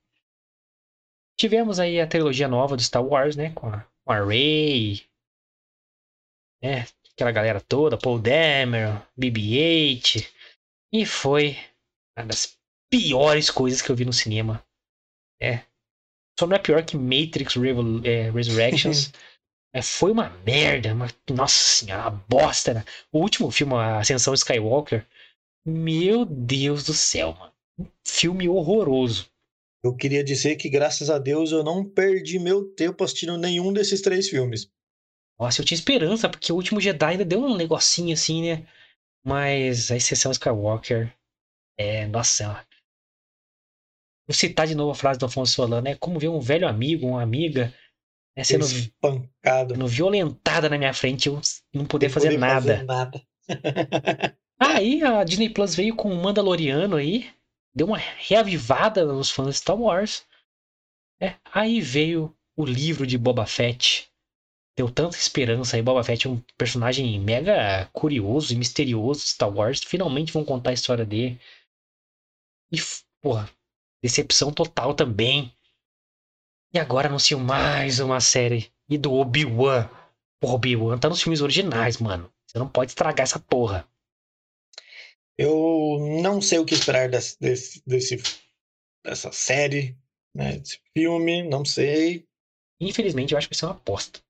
Tivemos 1.38 1.78
aí 1.78 2.00
a 2.00 2.06
trilogia 2.06 2.48
nova 2.48 2.76
do 2.76 2.82
Star 2.82 3.02
Wars, 3.02 3.34
né? 3.34 3.50
Com 3.52 3.68
a, 3.68 3.86
com 4.04 4.12
a 4.12 4.24
Rey. 4.24 5.06
Né? 6.62 6.86
Aquela 7.12 7.32
galera 7.32 7.60
toda, 7.60 7.96
Paul 7.96 8.18
Dameron, 8.18 9.00
BB-8. 9.18 10.28
E 10.92 11.06
foi 11.06 11.56
uma 12.16 12.26
das 12.26 12.58
piores 12.90 13.50
coisas 13.50 13.80
que 13.80 13.90
eu 13.90 13.96
vi 13.96 14.04
no 14.04 14.12
cinema. 14.12 14.62
É. 15.40 15.64
Só 16.38 16.46
não 16.46 16.56
é 16.56 16.58
pior 16.58 16.84
que 16.84 16.96
Matrix 16.96 17.54
Revol 17.54 18.04
é, 18.04 18.30
Resurrections. 18.30 19.12
É, 19.72 19.82
foi 19.82 20.10
uma 20.10 20.30
merda, 20.44 20.94
uma, 20.94 21.08
nossa 21.30 21.54
senhora, 21.54 22.08
uma 22.08 22.24
bosta. 22.28 22.74
Né? 22.74 22.84
O 23.12 23.20
último 23.20 23.50
filme, 23.50 23.74
a 23.74 23.98
Ascensão 23.98 24.32
Skywalker, 24.34 25.06
meu 25.64 26.24
Deus 26.24 26.84
do 26.84 26.94
céu, 26.94 27.34
mano. 27.34 27.52
Um 27.78 27.86
filme 28.04 28.48
horroroso. 28.48 29.30
eu 29.84 29.94
queria 29.94 30.24
dizer 30.24 30.56
que, 30.56 30.68
graças 30.68 31.10
a 31.10 31.18
Deus, 31.18 31.52
eu 31.52 31.62
não 31.62 31.84
perdi 31.84 32.38
meu 32.38 32.64
tempo 32.74 33.04
assistindo 33.04 33.36
nenhum 33.38 33.72
desses 33.72 34.00
três 34.00 34.28
filmes. 34.28 34.70
Nossa, 35.38 35.60
eu 35.60 35.64
tinha 35.64 35.76
esperança, 35.76 36.28
porque 36.28 36.52
o 36.52 36.56
último 36.56 36.80
Jedi 36.80 37.12
ainda 37.12 37.24
deu 37.24 37.40
um 37.40 37.56
negocinho 37.56 38.12
assim, 38.12 38.42
né? 38.42 38.66
Mas 39.24 39.90
a 39.90 39.94
Ascensão 39.96 40.32
Skywalker, 40.32 41.14
é, 41.78 42.06
nossa. 42.06 42.66
Vou 44.26 44.34
citar 44.34 44.66
de 44.66 44.74
novo 44.74 44.90
a 44.90 44.94
frase 44.94 45.18
do 45.18 45.26
Afonso 45.26 45.52
Solano, 45.52 45.86
é 45.86 45.94
como 45.94 46.18
ver 46.18 46.28
um 46.28 46.40
velho 46.40 46.66
amigo, 46.66 47.06
uma 47.06 47.22
amiga, 47.22 47.72
né, 48.38 48.44
sendo, 48.44 48.64
Espancado. 48.64 49.74
sendo 49.74 49.88
violentada 49.88 50.68
na 50.68 50.78
minha 50.78 50.94
frente, 50.94 51.26
eu 51.28 51.40
não 51.74 51.84
poder 51.84 52.08
fazer 52.08 52.28
poder 52.28 52.38
nada. 52.38 52.60
fazer 52.60 52.84
nada. 52.84 53.22
Aí 54.60 55.02
a 55.02 55.24
Disney 55.24 55.48
Plus 55.48 55.74
veio 55.74 55.96
com 55.96 56.12
o 56.12 56.22
Mandaloriano 56.22 56.96
aí, 56.96 57.30
deu 57.74 57.86
uma 57.86 57.96
reavivada 57.96 59.04
nos 59.06 59.30
fãs 59.30 59.54
de 59.54 59.60
Star 59.60 59.76
Wars. 59.76 60.26
né? 61.20 61.36
Aí 61.52 61.80
veio 61.80 62.36
o 62.56 62.64
livro 62.64 63.06
de 63.06 63.16
Boba 63.16 63.46
Fett. 63.46 64.08
Deu 64.76 64.90
tanta 64.90 65.16
esperança 65.16 65.76
aí. 65.76 65.82
Boba 65.82 66.02
Fett 66.02 66.26
é 66.26 66.30
um 66.30 66.42
personagem 66.56 67.20
mega 67.20 67.88
curioso 67.92 68.52
e 68.52 68.56
misterioso 68.56 69.20
de 69.20 69.28
Star 69.28 69.52
Wars. 69.52 69.80
Finalmente 69.84 70.32
vão 70.32 70.44
contar 70.44 70.70
a 70.70 70.74
história 70.74 71.04
dele. 71.06 71.40
E, 72.72 72.78
porra, 73.22 73.48
decepção 74.02 74.52
total 74.52 74.92
também. 74.92 75.52
E 76.72 76.78
agora 76.78 77.08
anunciam 77.08 77.40
mais 77.40 77.98
uma 78.00 78.20
série. 78.20 78.72
E 78.88 78.98
do 78.98 79.12
Obi-Wan. 79.12 79.88
Porra, 80.40 80.54
Obi-Wan 80.54 80.98
tá 80.98 81.08
nos 81.08 81.22
filmes 81.22 81.40
originais, 81.40 81.98
mano. 81.98 82.32
Você 82.46 82.58
não 82.58 82.68
pode 82.68 82.90
estragar 82.92 83.24
essa 83.24 83.38
porra. 83.38 83.88
Eu 85.36 85.98
não 86.22 86.40
sei 86.40 86.58
o 86.58 86.64
que 86.64 86.74
esperar 86.74 87.08
desse, 87.08 87.38
desse, 87.40 87.82
desse- 87.86 88.40
dessa 89.04 89.30
série, 89.32 89.96
né? 90.34 90.58
Desse 90.58 90.80
filme, 90.96 91.42
não 91.48 91.64
sei. 91.64 92.26
Infelizmente, 92.80 93.32
eu 93.32 93.38
acho 93.38 93.48
que 93.48 93.54
vai 93.54 93.58
ser 93.58 93.66
uma 93.66 93.74
aposta. 93.74 94.20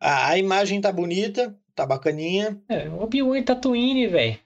A, 0.00 0.30
a 0.30 0.38
imagem 0.38 0.80
tá 0.80 0.92
bonita, 0.92 1.58
tá 1.74 1.86
bacaninha. 1.86 2.62
É, 2.68 2.88
o 2.88 3.02
Obi-Wan 3.02 3.38
e 3.38 3.44
Tatooine, 3.44 4.06
velho. 4.06 4.40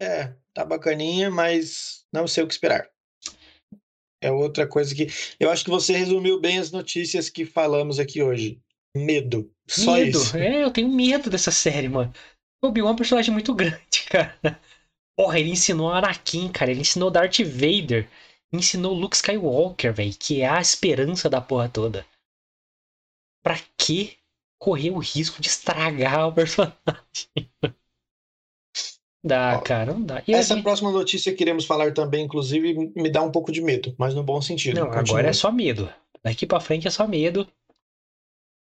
É, 0.00 0.34
tá 0.54 0.64
bacaninha, 0.64 1.30
mas 1.30 2.06
não 2.12 2.26
sei 2.26 2.44
o 2.44 2.46
que 2.46 2.52
esperar. 2.54 2.88
É 4.26 4.30
outra 4.32 4.66
coisa 4.66 4.92
que. 4.92 5.06
Eu 5.38 5.50
acho 5.50 5.62
que 5.62 5.70
você 5.70 5.96
resumiu 5.96 6.40
bem 6.40 6.58
as 6.58 6.72
notícias 6.72 7.30
que 7.30 7.44
falamos 7.44 8.00
aqui 8.00 8.20
hoje. 8.20 8.60
Medo. 8.96 9.48
Só 9.68 9.94
Medo. 9.94 10.18
isso. 10.18 10.36
É, 10.36 10.64
eu 10.64 10.70
tenho 10.72 10.88
medo 10.88 11.30
dessa 11.30 11.52
série, 11.52 11.88
mano. 11.88 12.12
O 12.60 12.66
Obi-Wan 12.66 12.90
é 12.90 12.92
um 12.92 12.96
personagem 12.96 13.32
muito 13.32 13.54
grande, 13.54 14.02
cara. 14.10 14.60
Porra, 15.16 15.38
ele 15.38 15.50
ensinou 15.50 15.92
Anakin, 15.92 16.50
cara. 16.50 16.72
Ele 16.72 16.80
ensinou 16.80 17.08
Darth 17.08 17.38
Vader. 17.38 18.08
Ensinou 18.52 18.94
Luke 18.94 19.14
Skywalker, 19.14 19.94
velho. 19.94 20.12
Que 20.18 20.40
é 20.40 20.48
a 20.48 20.60
esperança 20.60 21.30
da 21.30 21.40
porra 21.40 21.68
toda. 21.68 22.04
Pra 23.44 23.60
que 23.78 24.18
correr 24.60 24.90
o 24.90 24.98
risco 24.98 25.40
de 25.40 25.46
estragar 25.46 26.26
o 26.26 26.32
personagem? 26.32 26.74
Dá, 29.26 29.60
cara, 29.60 29.92
não 29.92 30.02
dá. 30.02 30.22
E 30.26 30.32
essa 30.32 30.54
gente... 30.54 30.62
próxima 30.62 30.92
notícia 30.92 31.34
que 31.34 31.42
iremos 31.42 31.64
falar 31.64 31.92
também, 31.92 32.24
inclusive, 32.24 32.92
me 32.94 33.10
dá 33.10 33.22
um 33.22 33.32
pouco 33.32 33.50
de 33.50 33.60
medo, 33.60 33.92
mas 33.98 34.14
no 34.14 34.22
bom 34.22 34.40
sentido. 34.40 34.78
Não, 34.78 34.86
Continua. 34.86 35.18
agora 35.18 35.28
é 35.28 35.32
só 35.32 35.50
medo. 35.50 35.92
Daqui 36.22 36.46
para 36.46 36.60
frente 36.60 36.86
é 36.86 36.90
só 36.90 37.08
medo. 37.08 37.46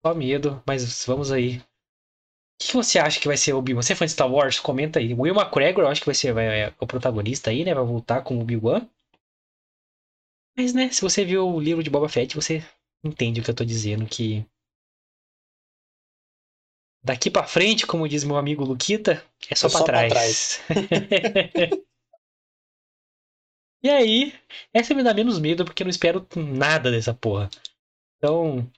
Só 0.06 0.14
medo, 0.14 0.62
mas 0.64 1.04
vamos 1.06 1.32
aí. 1.32 1.56
O 1.56 1.62
que 2.66 2.72
você 2.72 3.00
acha 3.00 3.18
que 3.18 3.26
vai 3.26 3.36
ser 3.36 3.52
o 3.52 3.58
Obi-Wan? 3.58 3.82
Você 3.82 3.94
é 3.94 3.96
fã 3.96 4.06
de 4.06 4.12
Star 4.12 4.30
Wars? 4.30 4.60
Comenta 4.60 5.00
aí. 5.00 5.12
O 5.12 5.22
Will 5.22 5.34
McGregor, 5.34 5.82
eu 5.82 5.88
acho 5.88 6.00
que 6.00 6.06
vai 6.06 6.14
ser 6.14 6.32
vai, 6.32 6.46
é 6.46 6.72
o 6.78 6.86
protagonista 6.86 7.50
aí, 7.50 7.64
né? 7.64 7.74
Vai 7.74 7.84
voltar 7.84 8.22
com 8.22 8.38
o 8.38 8.40
Obi-Wan. 8.40 8.86
Mas, 10.56 10.72
né, 10.72 10.88
se 10.90 11.02
você 11.02 11.24
viu 11.24 11.48
o 11.48 11.58
livro 11.58 11.82
de 11.82 11.90
Boba 11.90 12.08
Fett, 12.08 12.36
você 12.36 12.64
entende 13.04 13.40
o 13.40 13.42
que 13.42 13.50
eu 13.50 13.54
tô 13.54 13.64
dizendo, 13.64 14.06
que 14.06 14.46
daqui 17.04 17.30
para 17.30 17.46
frente, 17.46 17.86
como 17.86 18.08
diz 18.08 18.24
meu 18.24 18.36
amigo 18.36 18.64
Luquita, 18.64 19.22
é 19.50 19.54
só, 19.54 19.68
é 19.68 19.70
para 19.70 19.84
trás. 19.84 20.10
trás. 20.10 20.62
e 23.84 23.90
aí, 23.90 24.34
essa 24.72 24.94
me 24.94 25.02
dá 25.02 25.12
menos 25.12 25.38
medo 25.38 25.64
porque 25.64 25.82
eu 25.82 25.84
não 25.84 25.90
espero 25.90 26.26
nada 26.34 26.90
dessa 26.90 27.12
porra. 27.12 27.50
Então, 28.16 28.70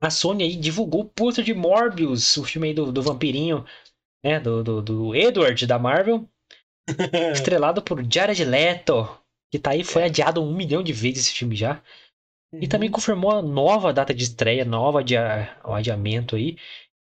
a 0.00 0.08
Sony 0.08 0.44
aí 0.44 0.56
divulgou 0.56 1.00
o 1.00 1.08
pôster 1.08 1.44
de 1.44 1.52
Morbius, 1.52 2.36
o 2.36 2.44
filme 2.44 2.68
aí 2.68 2.74
do, 2.74 2.92
do 2.92 3.02
vampirinho, 3.02 3.66
né, 4.24 4.38
do, 4.38 4.62
do, 4.62 4.80
do 4.80 5.14
Edward 5.14 5.66
da 5.66 5.78
Marvel, 5.78 6.28
estrelado 7.32 7.82
por 7.82 8.04
Jared 8.08 8.44
Leto, 8.44 9.08
que 9.50 9.58
tá 9.58 9.70
aí, 9.70 9.82
foi 9.82 10.02
é. 10.02 10.04
adiado 10.06 10.40
um 10.42 10.54
milhão 10.54 10.82
de 10.82 10.92
vezes 10.92 11.26
esse 11.26 11.32
filme 11.32 11.56
já. 11.56 11.82
Uhum. 12.52 12.60
E 12.62 12.68
também 12.68 12.90
confirmou 12.90 13.32
a 13.32 13.42
nova 13.42 13.92
data 13.92 14.14
de 14.14 14.22
estreia, 14.22 14.64
nova 14.64 15.00
adia, 15.00 15.56
adiamento 15.64 16.36
aí. 16.36 16.56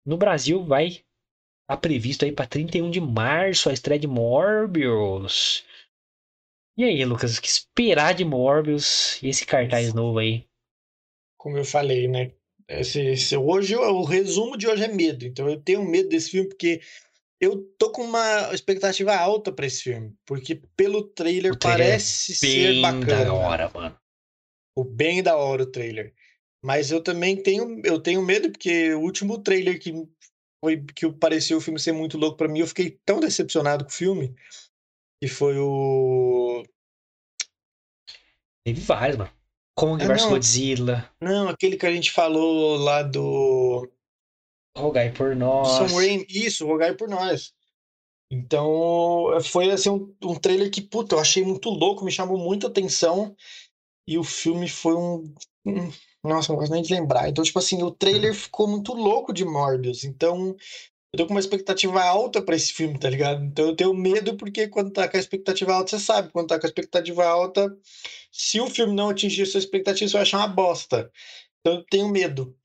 No 0.05 0.17
Brasil 0.17 0.63
vai 0.63 0.87
estar 0.87 1.05
tá 1.67 1.77
previsto 1.77 2.25
aí 2.25 2.31
para 2.31 2.45
31 2.45 2.91
de 2.91 3.01
março 3.01 3.69
a 3.69 3.73
estreia 3.73 3.99
de 3.99 4.07
Morbius. 4.07 5.65
E 6.77 6.83
aí, 6.83 7.03
Lucas, 7.05 7.37
o 7.37 7.41
que 7.41 7.47
esperar 7.47 8.13
de 8.13 8.25
Morbius 8.25 9.21
e 9.23 9.29
esse 9.29 9.45
cartaz 9.45 9.93
novo 9.93 10.19
aí? 10.19 10.45
Como 11.37 11.57
eu 11.57 11.65
falei, 11.65 12.07
né? 12.07 12.31
Esse, 12.67 12.99
esse, 12.99 13.37
hoje, 13.37 13.75
o 13.75 14.03
resumo 14.03 14.57
de 14.57 14.67
hoje 14.67 14.83
é 14.83 14.87
medo. 14.87 15.25
Então 15.25 15.49
eu 15.49 15.61
tenho 15.61 15.83
medo 15.83 16.09
desse 16.09 16.31
filme 16.31 16.49
porque 16.49 16.81
eu 17.39 17.63
tô 17.77 17.91
com 17.91 18.03
uma 18.03 18.53
expectativa 18.53 19.15
alta 19.15 19.51
para 19.51 19.65
esse 19.65 19.83
filme. 19.83 20.13
Porque 20.25 20.55
pelo 20.75 21.03
trailer, 21.03 21.53
o 21.53 21.55
trailer 21.55 21.87
é 21.87 21.91
parece 21.91 22.31
é 22.33 22.35
ser 22.35 22.81
bacana. 22.81 23.25
Da 23.25 23.33
hora, 23.33 23.71
mano. 23.73 23.99
O 24.75 24.83
bem 24.83 25.23
da 25.23 25.37
hora 25.37 25.63
o 25.63 25.71
trailer. 25.71 26.13
Mas 26.65 26.89
eu 26.89 26.99
também 26.99 27.37
tenho, 27.37 27.79
eu 27.85 28.01
tenho 28.01 28.23
medo, 28.23 28.49
porque 28.51 28.91
o 28.95 29.01
último 29.01 29.37
trailer 29.37 29.79
que 29.79 29.93
foi 30.59 30.83
que 30.83 31.07
pareceu 31.11 31.59
o 31.59 31.61
filme 31.61 31.79
ser 31.79 31.91
muito 31.91 32.17
louco 32.17 32.37
para 32.37 32.47
mim, 32.47 32.61
eu 32.61 32.67
fiquei 32.67 32.99
tão 33.05 33.19
decepcionado 33.19 33.85
com 33.85 33.91
o 33.91 33.93
filme. 33.93 34.35
Que 35.21 35.27
foi 35.27 35.59
o. 35.59 36.63
Teve 38.65 38.81
vários, 38.81 39.15
mano. 39.15 39.31
Kong 39.77 40.03
ah, 40.03 40.07
vs 40.07 40.25
Godzilla. 40.25 41.07
Não, 41.21 41.49
aquele 41.49 41.77
que 41.77 41.85
a 41.85 41.91
gente 41.91 42.11
falou 42.11 42.77
lá 42.77 43.03
do. 43.03 43.87
Rogai 44.75 45.11
por 45.11 45.35
nós. 45.35 45.67
Sam 45.67 45.95
Raimi, 45.95 46.25
isso, 46.27 46.65
Rogai 46.65 46.95
por 46.95 47.07
nós. 47.07 47.53
Então, 48.31 49.27
foi 49.43 49.69
assim 49.69 49.91
um, 49.91 50.15
um 50.23 50.33
trailer 50.33 50.71
que, 50.71 50.81
puta, 50.81 51.13
eu 51.13 51.19
achei 51.19 51.43
muito 51.43 51.69
louco, 51.69 52.03
me 52.03 52.11
chamou 52.11 52.39
muita 52.39 52.65
atenção. 52.65 53.35
E 54.07 54.17
o 54.17 54.23
filme 54.23 54.67
foi 54.67 54.95
um. 54.95 55.31
Um 55.65 55.91
nossa, 56.23 56.51
não 56.51 56.59
gosto 56.59 56.71
nem 56.71 56.81
de 56.81 56.93
lembrar. 56.93 57.29
Então, 57.29 57.43
tipo 57.43 57.59
assim, 57.59 57.83
o 57.83 57.91
trailer 57.91 58.31
uhum. 58.31 58.37
ficou 58.37 58.67
muito 58.67 58.93
louco 58.93 59.31
de 59.31 59.45
Morbius. 59.45 60.03
Então, 60.03 60.55
eu 61.13 61.17
tô 61.17 61.27
com 61.27 61.33
uma 61.33 61.39
expectativa 61.39 62.03
alta 62.03 62.41
para 62.41 62.55
esse 62.55 62.73
filme, 62.73 62.99
tá 62.99 63.09
ligado? 63.09 63.41
Então 63.45 63.67
eu 63.67 63.75
tenho 63.75 63.93
medo 63.93 64.35
porque 64.35 64.67
quando 64.67 64.91
tá 64.91 65.07
com 65.07 65.15
a 65.15 65.19
expectativa 65.19 65.73
alta, 65.73 65.91
você 65.91 65.99
sabe, 66.03 66.29
quando 66.29 66.47
tá 66.47 66.59
com 66.59 66.65
a 66.65 66.69
expectativa 66.69 67.25
alta, 67.25 67.73
se 68.29 68.59
o 68.59 68.69
filme 68.69 68.93
não 68.93 69.09
atingir 69.09 69.45
sua 69.45 69.59
expectativa, 69.59 70.09
você 70.09 70.13
vai 70.13 70.23
achar 70.23 70.39
uma 70.39 70.47
bosta. 70.47 71.09
Então 71.61 71.75
eu 71.75 71.85
tenho 71.89 72.09
medo. 72.09 72.57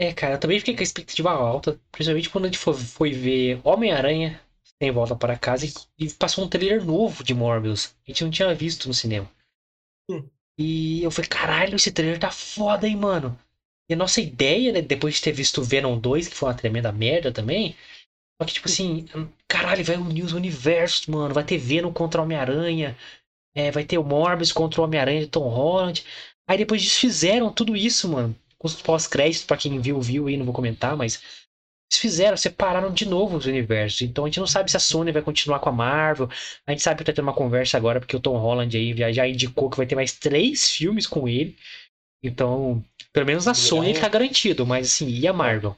É, 0.00 0.12
cara, 0.12 0.34
eu 0.34 0.40
também 0.40 0.58
fiquei 0.58 0.74
com 0.74 0.80
a 0.80 0.82
expectativa 0.82 1.30
alta, 1.30 1.80
principalmente 1.92 2.30
quando 2.30 2.44
a 2.46 2.48
gente 2.48 2.58
foi 2.58 3.12
ver 3.12 3.60
Homem-Aranha 3.62 4.40
em 4.80 4.90
Volta 4.90 5.14
para 5.14 5.38
Casa 5.38 5.64
e, 5.64 5.72
e 5.96 6.10
passou 6.14 6.44
um 6.44 6.48
trailer 6.48 6.84
novo 6.84 7.22
de 7.22 7.34
Morbius. 7.34 7.94
A 8.04 8.10
gente 8.10 8.24
não 8.24 8.30
tinha 8.32 8.52
visto 8.52 8.88
no 8.88 8.94
cinema. 8.94 9.30
Hum. 10.10 10.28
E 10.58 11.02
eu 11.02 11.10
falei, 11.10 11.28
caralho, 11.28 11.76
esse 11.76 11.92
trailer 11.92 12.18
tá 12.18 12.30
foda, 12.30 12.86
hein, 12.88 12.96
mano. 12.96 13.38
E 13.88 13.94
a 13.94 13.96
nossa 13.96 14.20
ideia, 14.20 14.72
né, 14.72 14.82
depois 14.82 15.14
de 15.14 15.22
ter 15.22 15.32
visto 15.32 15.62
Venom 15.62 15.98
2, 15.98 16.28
que 16.28 16.34
foi 16.34 16.48
uma 16.48 16.54
tremenda 16.54 16.92
merda 16.92 17.32
também, 17.32 17.76
só 18.40 18.46
que, 18.46 18.54
tipo 18.54 18.68
assim, 18.68 19.06
caralho, 19.48 19.84
vai 19.84 19.96
unir 19.96 20.22
os 20.22 20.32
universos, 20.32 21.06
mano. 21.06 21.34
Vai 21.34 21.44
ter 21.44 21.58
Venom 21.58 21.92
contra 21.92 22.22
Homem-Aranha. 22.22 22.96
É, 23.54 23.70
vai 23.72 23.84
ter 23.84 23.98
o 23.98 24.04
Morbius 24.04 24.52
contra 24.52 24.80
o 24.80 24.84
Homem-Aranha 24.84 25.22
de 25.22 25.26
Tom 25.26 25.48
Holland. 25.48 26.04
Aí 26.48 26.56
depois 26.56 26.82
desfizeram 26.82 27.52
tudo 27.52 27.76
isso, 27.76 28.08
mano. 28.08 28.34
Com 28.56 28.68
os 28.68 28.80
pós-créditos, 28.80 29.44
pra 29.44 29.56
quem 29.56 29.80
viu, 29.80 30.00
viu 30.00 30.28
aí, 30.28 30.36
não 30.36 30.44
vou 30.44 30.54
comentar, 30.54 30.96
mas. 30.96 31.20
Eles 31.90 32.00
fizeram, 32.00 32.36
separaram 32.36 32.92
de 32.92 33.06
novo 33.06 33.36
os 33.36 33.46
universos. 33.46 34.02
Então 34.02 34.24
a 34.24 34.28
gente 34.28 34.40
não 34.40 34.46
sabe 34.46 34.70
se 34.70 34.76
a 34.76 34.80
Sony 34.80 35.10
vai 35.10 35.22
continuar 35.22 35.58
com 35.58 35.70
a 35.70 35.72
Marvel. 35.72 36.28
A 36.66 36.70
gente 36.70 36.82
sabe 36.82 36.98
que 36.98 37.04
tá 37.04 37.12
tendo 37.12 37.24
uma 37.24 37.34
conversa 37.34 37.76
agora, 37.76 37.98
porque 37.98 38.16
o 38.16 38.20
Tom 38.20 38.36
Holland 38.36 38.76
aí 38.76 38.96
já, 38.96 39.10
já 39.10 39.28
indicou 39.28 39.70
que 39.70 39.76
vai 39.76 39.86
ter 39.86 39.94
mais 39.94 40.12
três 40.12 40.70
filmes 40.70 41.06
com 41.06 41.26
ele. 41.26 41.56
Então, 42.22 42.84
pelo 43.12 43.26
menos 43.26 43.48
a 43.48 43.54
Sony 43.54 43.94
fica 43.94 44.08
garantido, 44.08 44.66
mas 44.66 44.88
assim, 44.88 45.08
e 45.08 45.26
a 45.26 45.32
Marvel? 45.32 45.76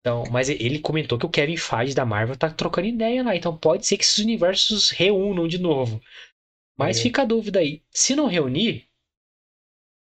Então, 0.00 0.24
mas 0.32 0.48
ele 0.48 0.80
comentou 0.80 1.16
que 1.16 1.24
o 1.26 1.30
Kevin 1.30 1.56
Feige 1.56 1.94
da 1.94 2.04
Marvel 2.04 2.36
tá 2.36 2.50
trocando 2.50 2.88
ideia 2.88 3.22
lá, 3.22 3.36
então 3.36 3.56
pode 3.56 3.86
ser 3.86 3.96
que 3.96 4.02
esses 4.02 4.18
universos 4.18 4.90
reúnam 4.90 5.46
de 5.46 5.58
novo. 5.58 6.02
Mas 6.76 6.98
é. 6.98 7.02
fica 7.02 7.22
a 7.22 7.24
dúvida 7.24 7.60
aí. 7.60 7.82
Se 7.90 8.16
não 8.16 8.26
reunir, 8.26 8.88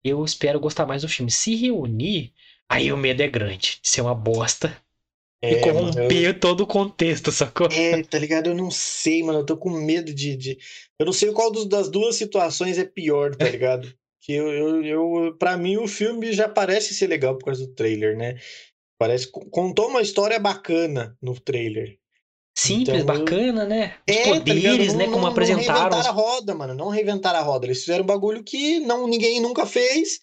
eu 0.04 0.26
espero 0.26 0.60
gostar 0.60 0.88
mais 0.88 1.04
do 1.04 1.08
filme. 1.08 1.30
Se 1.30 1.56
reunir, 1.56 2.34
aí 2.74 2.92
o 2.92 2.98
medo 2.98 3.22
é 3.22 3.28
grande 3.28 3.80
de 3.82 3.90
ser 3.90 4.02
uma 4.02 4.16
bosta. 4.16 4.76
É, 5.42 5.54
e 5.54 5.62
corromper 5.62 6.24
eu... 6.24 6.40
todo 6.40 6.62
o 6.62 6.68
contexto, 6.68 7.32
sacou? 7.32 7.68
É, 7.68 8.02
tá 8.04 8.18
ligado? 8.18 8.48
Eu 8.48 8.56
não 8.56 8.72
sei, 8.72 9.22
mano. 9.24 9.40
Eu 9.40 9.46
tô 9.46 9.58
com 9.58 9.70
medo 9.70 10.14
de. 10.14 10.38
de... 10.38 10.58
Eu 10.98 11.06
não 11.06 11.12
sei 11.12 11.32
qual 11.34 11.52
dos, 11.52 11.66
das 11.66 11.90
duas 11.90 12.16
situações 12.16 12.78
é 12.78 12.86
pior, 12.86 13.36
tá 13.36 13.46
ligado? 13.50 13.94
que 14.24 14.32
eu, 14.32 14.50
eu, 14.52 14.84
eu 14.84 15.36
para 15.38 15.58
mim 15.58 15.76
o 15.78 15.88
filme 15.88 16.32
já 16.32 16.48
parece 16.48 16.94
ser 16.94 17.08
legal 17.08 17.38
por 17.38 17.46
causa 17.46 17.68
do 17.68 17.74
trailer, 17.74 18.18
né? 18.18 18.40
Parece 18.98 19.30
contou 19.30 19.90
uma 19.90 20.02
história 20.02 20.40
bacana 20.40 21.18
no 21.22 21.38
trailer. 21.38 22.00
Simples, 22.58 23.02
então, 23.02 23.18
bacana, 23.18 23.66
né? 23.66 23.98
Os 24.10 24.16
é, 24.16 24.24
tá 24.24 24.30
poderes, 24.30 24.92
tá 24.94 24.98
né? 24.98 25.06
Como 25.06 25.22
não, 25.22 25.28
apresentaram. 25.28 25.74
Não 25.74 25.90
reinventaram 25.90 26.10
a 26.10 26.12
roda, 26.12 26.56
mano. 26.56 26.74
Não 26.74 26.90
reinventaram 26.90 27.40
a 27.40 27.42
roda. 27.42 27.66
Eles 27.66 27.82
fizeram 27.82 28.04
um 28.04 28.08
bagulho 28.08 28.44
que 28.44 28.80
não, 28.80 29.08
ninguém 29.08 29.42
nunca 29.42 29.66
fez. 29.66 30.22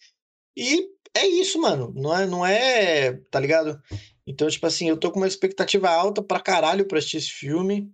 E 0.57 0.89
é 1.17 1.27
isso, 1.27 1.61
mano. 1.61 1.93
Não 1.95 2.17
é, 2.17 2.27
não 2.27 2.47
é. 2.47 3.13
Tá 3.31 3.41
ligado? 3.41 3.81
Então, 4.27 4.49
tipo 4.49 4.67
assim, 4.67 4.89
eu 4.89 4.97
tô 4.97 5.11
com 5.11 5.19
uma 5.19 5.27
expectativa 5.27 5.89
alta 5.89 6.23
pra 6.23 6.41
caralho 6.41 6.87
pra 6.87 6.99
assistir 6.99 7.17
esse 7.19 7.31
filme. 7.31 7.93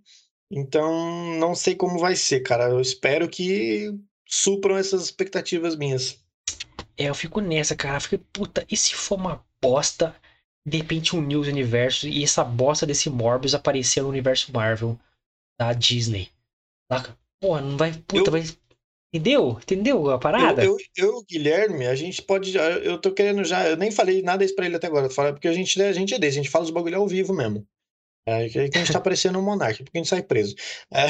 Então, 0.51 1.37
não 1.39 1.53
sei 1.55 1.75
como 1.75 1.99
vai 1.99 2.15
ser, 2.15 2.41
cara. 2.41 2.69
Eu 2.69 2.79
espero 2.79 3.27
que 3.27 3.91
supram 4.27 4.77
essas 4.77 5.03
expectativas 5.03 5.75
minhas. 5.75 6.23
É, 6.97 7.05
eu 7.05 7.15
fico 7.15 7.41
nessa, 7.41 7.75
cara. 7.75 7.97
Eu 7.97 8.01
fico, 8.01 8.25
puta, 8.31 8.65
e 8.69 8.77
se 8.77 8.95
for 8.95 9.17
uma 9.17 9.45
bosta? 9.61 10.15
De 10.65 10.77
repente 10.77 11.15
um 11.15 11.21
News 11.21 11.47
Universo 11.47 12.09
e 12.09 12.23
essa 12.23 12.43
bosta 12.43 12.85
desse 12.85 13.09
Morbius 13.09 13.55
aparecer 13.55 14.01
no 14.03 14.09
universo 14.09 14.51
Marvel 14.51 14.99
da 15.57 15.71
Disney. 15.71 16.29
Porra, 17.39 17.61
não 17.61 17.77
vai. 17.77 17.93
Puta, 17.93 18.29
eu... 18.29 18.31
vai. 18.31 18.43
Entendeu? 19.13 19.57
Entendeu 19.61 20.09
a 20.09 20.19
parada? 20.19 20.63
Eu, 20.63 20.77
eu, 20.95 21.05
eu, 21.05 21.23
Guilherme, 21.23 21.87
a 21.87 21.95
gente 21.95 22.21
pode. 22.21 22.55
Eu 22.55 22.99
tô 22.99 23.11
querendo 23.11 23.43
já. 23.45 23.67
Eu 23.67 23.77
nem 23.77 23.89
falei 23.89 24.21
nada 24.21 24.43
isso 24.43 24.55
pra 24.55 24.65
ele 24.65 24.75
até 24.75 24.87
agora. 24.87 25.07
Porque 25.07 25.47
a 25.47 25.53
gente, 25.53 25.81
a 25.81 25.93
gente 25.93 26.13
é 26.13 26.19
desse, 26.19 26.39
a 26.39 26.41
gente 26.41 26.51
fala 26.51 26.65
os 26.65 26.71
bagulho 26.71 26.97
ao 26.97 27.07
vivo 27.07 27.33
mesmo. 27.33 27.65
É 28.27 28.49
que 28.49 28.59
a 28.59 28.63
gente 28.63 28.91
tá 28.91 28.99
parecendo 28.99 29.39
um 29.39 29.41
monarca, 29.41 29.81
porque 29.83 29.97
a 29.97 30.01
gente 30.01 30.09
sai 30.09 30.21
preso. 30.21 30.53
É, 30.93 31.07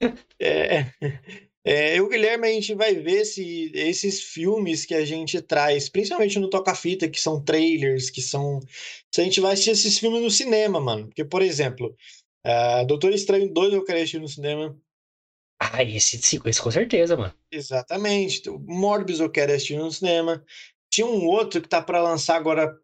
é, 0.40 0.86
é, 1.62 1.98
eu, 1.98 2.08
Guilherme, 2.08 2.48
a 2.48 2.52
gente 2.52 2.74
vai 2.74 2.94
ver 2.94 3.26
se 3.26 3.70
esses 3.74 4.22
filmes 4.22 4.86
que 4.86 4.94
a 4.94 5.04
gente 5.04 5.42
traz, 5.42 5.90
principalmente 5.90 6.38
no 6.38 6.48
Toca-Fita, 6.48 7.06
que 7.06 7.20
são 7.20 7.44
trailers, 7.44 8.08
que 8.08 8.22
são. 8.22 8.60
Se 9.14 9.20
a 9.20 9.24
gente 9.24 9.40
vai 9.40 9.52
assistir 9.52 9.72
esses 9.72 9.98
filmes 9.98 10.22
no 10.22 10.30
cinema, 10.30 10.80
mano. 10.80 11.08
Porque, 11.08 11.24
por 11.24 11.42
exemplo, 11.42 11.94
uh, 12.46 12.86
Doutor 12.86 13.12
Estranho 13.12 13.52
2 13.52 13.74
eu 13.74 13.84
quero 13.84 13.98
assistir 13.98 14.20
no 14.20 14.28
cinema. 14.28 14.74
Ah, 15.60 15.84
esse, 15.84 16.16
esse 16.16 16.38
com 16.38 16.70
certeza, 16.70 17.16
mano. 17.16 17.34
Exatamente. 17.52 18.48
Morbius 18.48 19.20
eu 19.20 19.30
quero 19.30 19.52
assistir 19.52 19.76
no 19.76 19.90
cinema. 19.92 20.42
Tinha 20.90 21.06
um 21.06 21.26
outro 21.26 21.60
que 21.60 21.68
tá 21.68 21.82
para 21.82 22.02
lançar 22.02 22.36
agora, 22.36 22.74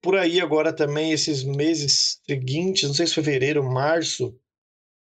por 0.00 0.16
aí 0.16 0.40
agora 0.40 0.72
também, 0.72 1.12
esses 1.12 1.42
meses 1.42 2.20
seguintes, 2.24 2.88
não 2.88 2.94
sei 2.94 3.06
se 3.06 3.14
fevereiro, 3.14 3.64
março. 3.64 4.38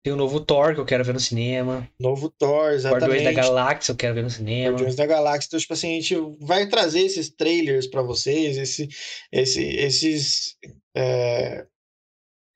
Tem 0.02 0.12
o 0.12 0.16
novo 0.16 0.40
Thor 0.40 0.74
que 0.74 0.80
eu 0.80 0.86
quero 0.86 1.04
ver 1.04 1.12
no 1.12 1.20
cinema. 1.20 1.90
Novo 1.98 2.30
Thor, 2.30 2.70
exatamente. 2.70 3.04
Guardiões 3.04 3.24
da 3.24 3.42
Galáxia 3.42 3.92
eu 3.92 3.96
quero 3.96 4.14
ver 4.14 4.22
no 4.22 4.30
cinema. 4.30 4.70
Guardiões 4.70 4.96
da 4.96 5.06
Galáxia. 5.06 5.48
Então, 5.48 5.60
tipo 5.60 5.72
assim, 5.72 5.98
a 5.98 6.00
gente 6.00 6.16
vai 6.40 6.68
trazer 6.68 7.00
esses 7.00 7.28
trailers 7.28 7.88
para 7.88 8.00
vocês, 8.00 8.56
esse, 8.56 8.88
esse, 9.32 9.60
esses. 9.60 10.56
É, 10.96 11.66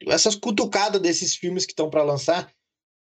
essas 0.07 0.35
cutucadas 0.35 1.01
desses 1.01 1.35
filmes 1.35 1.67
que 1.67 1.73
estão 1.73 1.91
para 1.91 2.05
lançar. 2.05 2.51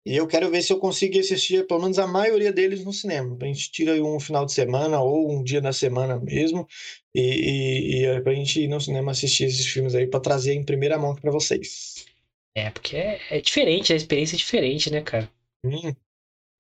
E 0.05 0.17
eu 0.17 0.27
quero 0.27 0.51
ver 0.51 0.63
se 0.63 0.73
eu 0.73 0.79
consigo 0.79 1.19
assistir 1.19 1.67
pelo 1.67 1.83
menos 1.83 1.99
a 1.99 2.07
maioria 2.07 2.53
deles 2.53 2.85
no 2.85 2.93
cinema. 2.93 3.37
A 3.41 3.45
gente 3.45 3.71
tira 3.71 3.93
um 4.03 4.19
final 4.19 4.47
de 4.47 4.53
semana 4.53 5.01
ou 5.01 5.31
um 5.31 5.43
dia 5.43 5.61
da 5.61 5.73
semana 5.73 6.19
mesmo. 6.19 6.67
E, 7.15 7.21
e, 7.21 8.01
e 8.01 8.05
é 8.07 8.21
pra 8.21 8.35
gente 8.35 8.63
ir 8.63 8.69
no 8.69 8.81
cinema 8.81 9.13
assistir 9.13 9.45
esses 9.45 9.67
filmes 9.67 9.95
aí 9.95 10.07
para 10.07 10.21
trazer 10.21 10.55
em 10.55 10.65
primeira 10.65 10.99
mão 10.99 11.15
para 11.15 11.31
vocês. 11.31 12.07
É, 12.55 12.71
porque 12.71 12.97
é, 12.97 13.21
é, 13.31 13.41
diferente, 13.41 13.93
a 13.93 13.97
experiência 13.97 14.37
é 14.37 14.39
diferente, 14.39 14.91
né, 14.91 15.03
cara? 15.03 15.31
Hum. 15.65 15.95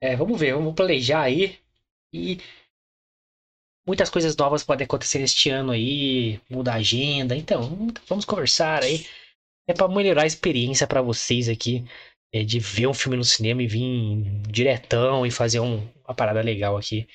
É, 0.02 0.14
vamos 0.14 0.38
ver, 0.38 0.54
vamos 0.54 0.74
planejar 0.74 1.22
aí. 1.22 1.58
E 2.12 2.38
muitas 3.86 4.10
coisas 4.10 4.36
novas 4.36 4.62
podem 4.62 4.84
acontecer 4.84 5.22
este 5.22 5.48
ano 5.48 5.72
aí, 5.72 6.38
mudar 6.50 6.74
a 6.74 6.76
agenda. 6.76 7.34
Então, 7.34 7.88
vamos 8.06 8.26
conversar 8.26 8.82
aí. 8.82 9.06
É 9.66 9.72
para 9.72 9.88
melhorar 9.88 10.24
a 10.24 10.26
experiência 10.26 10.86
para 10.86 11.00
vocês 11.00 11.48
aqui 11.48 11.84
é, 12.32 12.44
de 12.44 12.58
ver 12.58 12.86
um 12.86 12.94
filme 12.94 13.16
no 13.16 13.24
cinema 13.24 13.62
e 13.62 13.66
vir 13.66 14.24
diretão 14.48 15.26
e 15.26 15.30
fazer 15.30 15.60
um, 15.60 15.86
uma 16.04 16.14
parada 16.14 16.40
legal 16.40 16.76
aqui. 16.76 17.08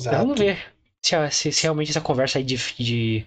Então, 0.00 0.12
vamos 0.12 0.38
ver 0.38 0.72
se, 1.04 1.30
se, 1.30 1.52
se, 1.52 1.62
realmente 1.62 1.90
essa 1.90 2.00
conversa 2.00 2.38
aí 2.38 2.44
de, 2.44 2.56
de, 2.56 3.26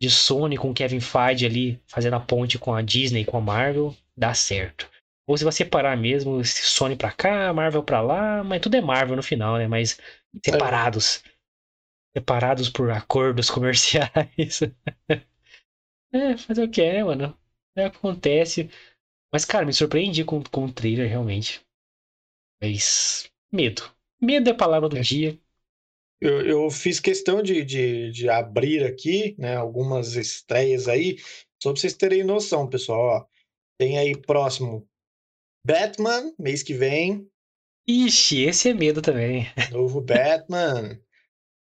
de 0.00 0.10
Sony 0.10 0.56
com 0.56 0.74
Kevin 0.74 1.00
Feige 1.00 1.46
ali 1.46 1.80
fazendo 1.86 2.16
a 2.16 2.20
ponte 2.20 2.58
com 2.58 2.74
a 2.74 2.82
Disney 2.82 3.24
com 3.24 3.38
a 3.38 3.40
Marvel 3.40 3.96
dá 4.16 4.34
certo. 4.34 4.90
Ou 5.26 5.38
se 5.38 5.44
vai 5.44 5.52
separar 5.52 5.96
mesmo, 5.96 6.44
Sony 6.44 6.96
pra 6.96 7.12
cá, 7.12 7.52
Marvel 7.52 7.84
pra 7.84 8.00
lá, 8.00 8.42
mas 8.42 8.60
tudo 8.60 8.76
é 8.76 8.80
Marvel 8.80 9.16
no 9.16 9.22
final, 9.22 9.56
né? 9.56 9.68
Mas 9.68 9.98
separados. 10.44 11.22
É. 11.24 12.18
Separados 12.18 12.68
por 12.68 12.90
acordos 12.90 13.48
comerciais. 13.50 14.60
é, 16.12 16.36
fazer 16.36 16.64
o 16.64 16.68
que, 16.68 16.82
né, 16.82 17.04
mano? 17.04 17.38
É, 17.76 17.84
acontece. 17.84 18.68
Mas, 19.32 19.44
cara, 19.44 19.64
me 19.64 19.72
surpreendi 19.72 20.24
com, 20.24 20.42
com 20.42 20.64
o 20.64 20.72
trailer, 20.72 21.08
realmente. 21.08 21.60
Mas. 22.60 23.30
Medo. 23.52 23.82
Medo 24.20 24.48
é 24.48 24.52
a 24.52 24.56
palavra 24.56 24.88
do 24.88 24.98
é. 24.98 25.00
dia. 25.00 25.38
Eu, 26.20 26.44
eu, 26.44 26.70
fiz 26.70 27.00
questão 27.00 27.42
de, 27.42 27.64
de, 27.64 28.10
de, 28.10 28.28
abrir 28.28 28.84
aqui, 28.84 29.34
né, 29.38 29.56
algumas 29.56 30.16
estreias 30.16 30.86
aí, 30.86 31.16
só 31.62 31.72
pra 31.72 31.80
vocês 31.80 31.94
terem 31.94 32.22
noção, 32.22 32.68
pessoal. 32.68 33.00
Ó, 33.00 33.26
tem 33.78 33.98
aí 33.98 34.14
próximo 34.14 34.86
Batman, 35.64 36.34
mês 36.38 36.62
que 36.62 36.74
vem. 36.74 37.26
Ixi, 37.88 38.42
esse 38.42 38.68
é 38.68 38.74
medo 38.74 39.00
também. 39.00 39.46
Novo 39.72 40.02
Batman. 40.02 41.00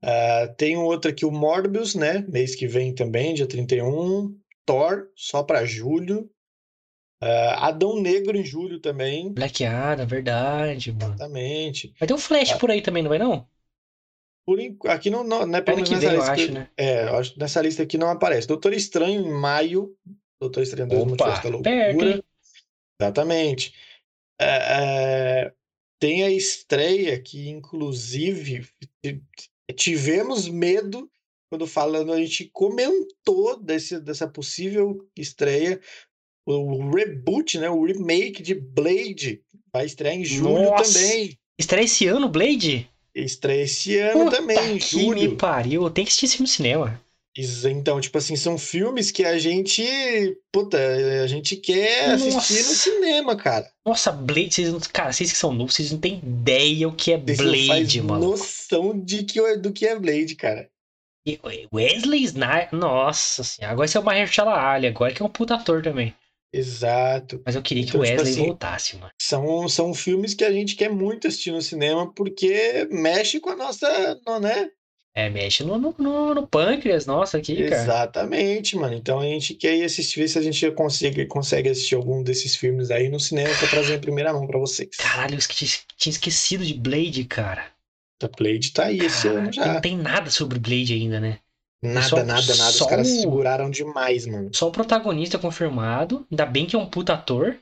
uh, 0.04 0.56
tem 0.56 0.78
um 0.78 0.84
outro 0.84 1.10
aqui, 1.10 1.26
o 1.26 1.32
Morbius, 1.32 1.96
né? 1.96 2.24
Mês 2.30 2.54
que 2.54 2.68
vem 2.68 2.94
também, 2.94 3.34
dia 3.34 3.48
31. 3.48 4.40
Thor, 4.66 5.10
só 5.16 5.42
para 5.42 5.66
julho. 5.66 6.30
Uh, 7.24 7.56
Adão 7.58 8.02
Negro 8.02 8.38
em 8.38 8.44
julho 8.44 8.80
também. 8.80 9.32
Black 9.32 9.64
Adam, 9.64 10.06
verdade, 10.06 10.92
mano. 10.92 11.06
Exatamente. 11.06 11.94
Vai 11.98 12.06
ter 12.06 12.14
um 12.14 12.18
Flash 12.18 12.52
uh, 12.52 12.58
por 12.60 12.70
aí 12.70 12.82
também, 12.82 13.02
não 13.02 13.08
vai 13.08 13.18
não? 13.18 13.48
Por, 14.46 14.60
aqui 14.90 15.10
não, 15.10 15.24
não, 15.24 15.56
é 15.56 15.62
pelo 15.62 15.78
menos 15.78 15.90
nessa 15.90 16.10
vem, 16.10 16.18
lista. 16.18 16.30
Eu 16.30 16.34
acho, 16.34 16.52
né? 16.52 16.70
É, 16.76 17.04
eu 17.08 17.18
acho 17.18 17.40
nessa 17.40 17.62
lista 17.62 17.84
aqui 17.84 17.98
não 17.98 18.10
aparece. 18.10 18.46
Doutor 18.46 18.74
Estranho 18.74 19.22
em 19.22 19.32
maio. 19.32 19.96
Doutor 20.38 20.64
Estranho 20.64 20.90
2 20.90 21.06
Motivos 21.06 21.40
da 21.40 21.50
Loucura. 21.50 21.64
Perto, 21.64 22.26
Exatamente. 23.00 23.74
É, 24.38 25.46
é, 25.46 25.54
tem 25.98 26.26
a 26.26 26.30
estreia 26.30 27.18
que, 27.22 27.48
inclusive, 27.48 28.68
tivemos 29.78 30.50
medo 30.50 31.10
quando 31.50 31.68
falando, 31.68 32.12
a 32.12 32.18
gente 32.18 32.50
comentou 32.52 33.62
desse, 33.62 34.00
dessa 34.00 34.28
possível 34.28 35.08
estreia 35.16 35.80
o 36.46 36.90
reboot, 36.92 37.58
né? 37.58 37.70
O 37.70 37.86
remake 37.86 38.42
de 38.42 38.54
Blade 38.54 39.42
vai 39.72 39.86
estrear 39.86 40.16
em 40.16 40.26
julho 40.26 40.64
Nossa. 40.64 40.94
também. 40.94 41.38
Estreia 41.58 41.86
esse 41.86 42.08
ano, 42.08 42.28
Blade? 42.30 42.90
Estreia 43.16 43.64
esse 43.64 43.98
ano 43.98 44.26
Puta 44.26 44.38
também, 44.38 44.76
em 44.76 44.78
que 44.78 45.00
julho. 45.00 45.20
me 45.20 45.36
pariu, 45.36 45.90
tem 45.90 46.04
que 46.04 46.10
assistir 46.10 46.26
esse 46.26 46.38
filme 46.38 46.50
no 46.50 46.54
cinema. 46.54 47.02
Então, 47.36 48.00
tipo 48.00 48.16
assim, 48.18 48.36
são 48.36 48.60
filmes 48.60 49.10
que 49.10 49.26
a 49.26 49.40
gente. 49.40 49.84
Puta, 50.52 50.78
a 51.24 51.26
gente 51.26 51.56
quer 51.56 52.10
Nossa. 52.10 52.38
assistir 52.38 52.70
no 52.70 52.76
cinema, 52.76 53.36
cara. 53.36 53.72
Nossa, 53.84 54.12
Blade, 54.12 54.54
vocês 54.54 54.72
não, 54.72 54.80
cara, 54.80 55.12
vocês 55.12 55.32
que 55.32 55.38
são 55.38 55.52
novos, 55.52 55.74
vocês 55.74 55.92
não 55.92 56.00
têm 56.00 56.18
ideia 56.18 56.88
o 56.88 56.96
que 56.96 57.12
é 57.12 57.18
vocês 57.18 57.38
Blade, 57.40 58.02
não 58.02 58.08
mano. 58.08 58.30
noção 58.30 59.00
de 59.00 59.24
que, 59.24 59.58
do 59.58 59.72
que 59.74 59.88
é 59.88 59.98
Blade, 59.98 60.36
cara. 60.36 60.70
Wesley 61.74 62.24
Snipes, 62.24 62.72
nossa 62.74 63.44
senhora, 63.44 63.74
agora 63.74 63.86
esse 63.86 63.98
é 63.98 64.00
o 64.00 64.04
Mahershala 64.04 64.54
Ali, 64.54 64.88
agora 64.88 65.14
que 65.14 65.22
é 65.22 65.26
um 65.26 65.30
puta 65.30 65.56
ator 65.56 65.82
também. 65.82 66.14
Exato. 66.54 67.42
Mas 67.44 67.56
eu 67.56 67.62
queria 67.64 67.84
então, 67.84 67.94
que 67.94 67.98
o 67.98 68.04
tipo 68.04 68.12
Wesley 68.12 68.32
tipo 68.32 68.42
assim, 68.42 68.48
voltasse, 68.50 68.96
mano. 68.98 69.12
São, 69.20 69.68
são 69.68 69.94
filmes 69.94 70.36
que 70.36 70.44
a 70.44 70.52
gente 70.52 70.76
quer 70.76 70.90
muito 70.90 71.28
assistir 71.28 71.52
no 71.52 71.62
cinema 71.62 72.14
porque 72.14 72.88
mexe 72.92 73.40
com 73.40 73.50
a 73.50 73.56
nossa, 73.56 74.22
não, 74.26 74.40
né? 74.40 74.70
É, 75.16 75.30
mexe 75.30 75.64
no, 75.64 75.78
no, 75.78 75.96
no, 75.98 76.34
no 76.34 76.48
pâncreas 76.48 77.06
nossa 77.06 77.38
aqui, 77.38 77.70
cara. 77.70 77.84
Exatamente, 77.84 78.76
mano. 78.76 78.96
Então 78.96 79.20
a 79.20 79.26
gente 79.26 79.54
quer 79.54 79.76
ir 79.76 79.84
assistir, 79.84 80.20
ver 80.20 80.28
se 80.28 80.40
a 80.40 80.42
gente 80.42 80.72
consegue, 80.72 81.26
consegue 81.26 81.70
assistir 81.70 81.96
algum 81.96 82.24
desses 82.24 82.56
filmes 82.56 82.90
aí 82.90 83.10
no 83.10 83.20
cinema 83.20 83.54
pra 83.56 83.68
trazer 83.68 83.96
em 83.96 84.02
primeira 84.02 84.34
mão 84.34 84.48
pra 84.48 84.60
vocês. 84.60 84.96
Caralho, 84.98 85.36
eu 85.36 85.40
tinha 85.98 86.12
esquecido 86.12 86.66
de 86.66 86.74
Blade, 86.74 87.26
cara. 87.26 87.66
A 88.24 88.28
Blade 88.28 88.72
tá 88.72 88.86
aí 88.86 89.00
esse 89.00 89.28
ano 89.28 89.52
já. 89.52 89.74
Não 89.74 89.82
tem 89.82 89.98
nada 89.98 90.32
sobre 90.32 90.58
Blade 90.58 90.94
ainda, 90.94 91.20
né? 91.20 91.40
Nada, 91.84 92.08
só, 92.08 92.16
nada, 92.24 92.56
nada. 92.56 92.70
Os 92.70 92.86
caras 92.86 93.10
o... 93.10 93.20
seguraram 93.20 93.70
demais, 93.70 94.26
mano. 94.26 94.50
Só 94.54 94.70
o 94.70 94.72
protagonista 94.72 95.38
confirmado. 95.38 96.26
Ainda 96.32 96.46
bem 96.46 96.66
que 96.66 96.78
é 96.78 96.80
um 96.80 96.86
puta 96.86 97.14
ator. 97.14 97.58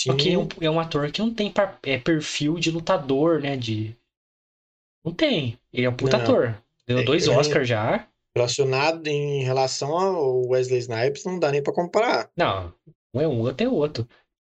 Sim. 0.00 0.10
Porque 0.10 0.30
é 0.30 0.38
um, 0.38 0.48
é 0.62 0.70
um 0.70 0.80
ator 0.80 1.10
que 1.10 1.20
não 1.20 1.32
tem 1.32 1.50
par, 1.50 1.78
é, 1.82 1.98
perfil 1.98 2.54
de 2.54 2.70
lutador, 2.70 3.40
né? 3.40 3.54
De. 3.54 3.94
Não 5.04 5.12
tem. 5.12 5.58
Ele 5.70 5.86
é 5.86 5.90
um 5.90 5.94
puta 5.94 6.16
não. 6.16 6.24
ator. 6.24 6.56
Ganhou 6.88 7.02
é, 7.02 7.04
dois 7.04 7.28
é, 7.28 7.36
Oscars 7.36 7.68
já. 7.68 8.08
Relacionado 8.34 9.06
em 9.06 9.44
relação 9.44 9.96
ao 9.96 10.46
Wesley 10.48 10.78
Snipes, 10.78 11.24
não 11.24 11.38
dá 11.38 11.52
nem 11.52 11.62
pra 11.62 11.72
comparar. 11.72 12.30
Não, 12.36 12.72
um 13.14 13.20
é 13.20 13.28
um, 13.28 13.40
outro 13.40 13.66
é 13.66 13.68
outro. 13.68 14.08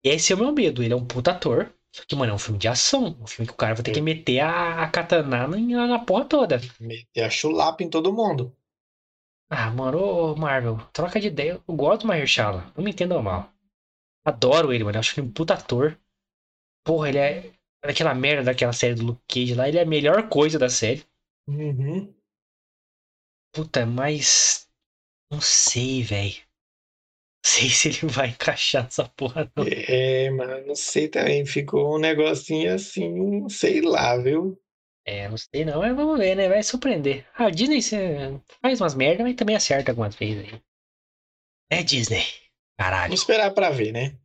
Esse 0.04 0.32
é 0.32 0.36
o 0.36 0.40
meu 0.40 0.52
medo. 0.52 0.84
Ele 0.84 0.94
é 0.94 0.96
um 0.96 1.06
puta 1.06 1.32
ator. 1.32 1.72
Só 1.92 2.04
que, 2.08 2.16
mano, 2.16 2.32
é 2.32 2.36
um 2.36 2.40
filme 2.40 2.60
de 2.60 2.68
ação. 2.68 3.18
Um 3.20 3.26
filme 3.26 3.48
que 3.48 3.54
o 3.54 3.58
cara 3.58 3.74
vai 3.74 3.84
ter 3.84 3.92
que 3.92 4.02
meter 4.02 4.40
a, 4.42 4.84
a 4.84 4.90
katana 4.90 5.48
na, 5.48 5.88
na 5.88 6.00
porra 6.00 6.26
toda. 6.26 6.62
Meter 6.80 7.24
a 7.24 7.30
chulapa 7.30 7.84
em 7.84 7.90
todo 7.90 8.14
mundo. 8.14 8.56
Ah, 9.50 9.70
mano, 9.72 9.98
ô 10.00 10.36
Marvel, 10.36 10.78
troca 10.94 11.20
de 11.20 11.28
ideia. 11.28 11.62
Eu 11.68 11.76
gosto 11.76 12.02
do 12.02 12.08
Mahershala, 12.08 12.72
não 12.76 12.84
me 12.84 12.92
entendam 12.92 13.22
mal. 13.22 13.52
Adoro 14.26 14.74
ele, 14.74 14.84
mano. 14.84 14.98
Eu 14.98 15.00
acho 15.00 15.20
ele 15.20 15.28
um 15.28 15.32
puta 15.32 15.54
ator. 15.54 16.00
Porra, 16.86 17.10
ele 17.10 17.18
é. 17.18 17.54
Aquela 17.84 18.14
merda 18.16 18.46
daquela 18.46 18.74
série 18.74 18.96
do 18.96 19.06
Luke 19.06 19.22
Cage 19.28 19.56
lá, 19.56 19.68
ele 19.70 19.78
é 19.78 19.84
a 19.84 19.86
melhor 19.86 20.30
coisa 20.30 20.60
da 20.60 20.70
série. 20.70 21.06
Uhum. 21.48 22.14
Puta, 23.54 23.86
mas. 23.86 24.70
Não 25.32 25.42
sei, 25.42 26.04
velho. 26.04 26.36
Não 27.46 27.52
sei 27.52 27.70
se 27.72 27.90
ele 27.90 28.12
vai 28.12 28.30
encaixar 28.30 28.84
nessa 28.86 29.08
porra, 29.10 29.52
não. 29.56 29.66
É, 29.66 30.30
mano, 30.32 30.68
não 30.68 30.76
sei 30.76 31.08
também. 31.08 31.46
Ficou 31.46 31.96
um 31.96 32.00
negocinho 32.00 32.74
assim, 32.74 33.48
sei 33.50 33.82
lá, 33.82 34.18
viu? 34.18 34.60
É, 35.08 35.30
não 35.30 35.38
sei 35.38 35.64
não, 35.64 35.80
mas 35.80 35.96
vamos 35.96 36.20
ver, 36.20 36.36
né? 36.36 36.50
Vai 36.50 36.62
surpreender. 36.62 37.26
Ah, 37.34 37.50
Disney 37.50 37.82
faz 38.62 38.82
umas 38.82 38.94
merda, 38.94 39.24
mas 39.24 39.36
também 39.36 39.56
acerta 39.56 39.92
algumas 39.92 40.14
vezes 40.14 40.54
aí. 40.54 40.62
É 41.72 41.82
Disney. 41.82 42.24
Caralho. 42.78 43.10
Vamos 43.10 43.22
esperar 43.22 43.54
pra 43.54 43.70
ver, 43.70 43.94
né? 43.94 44.18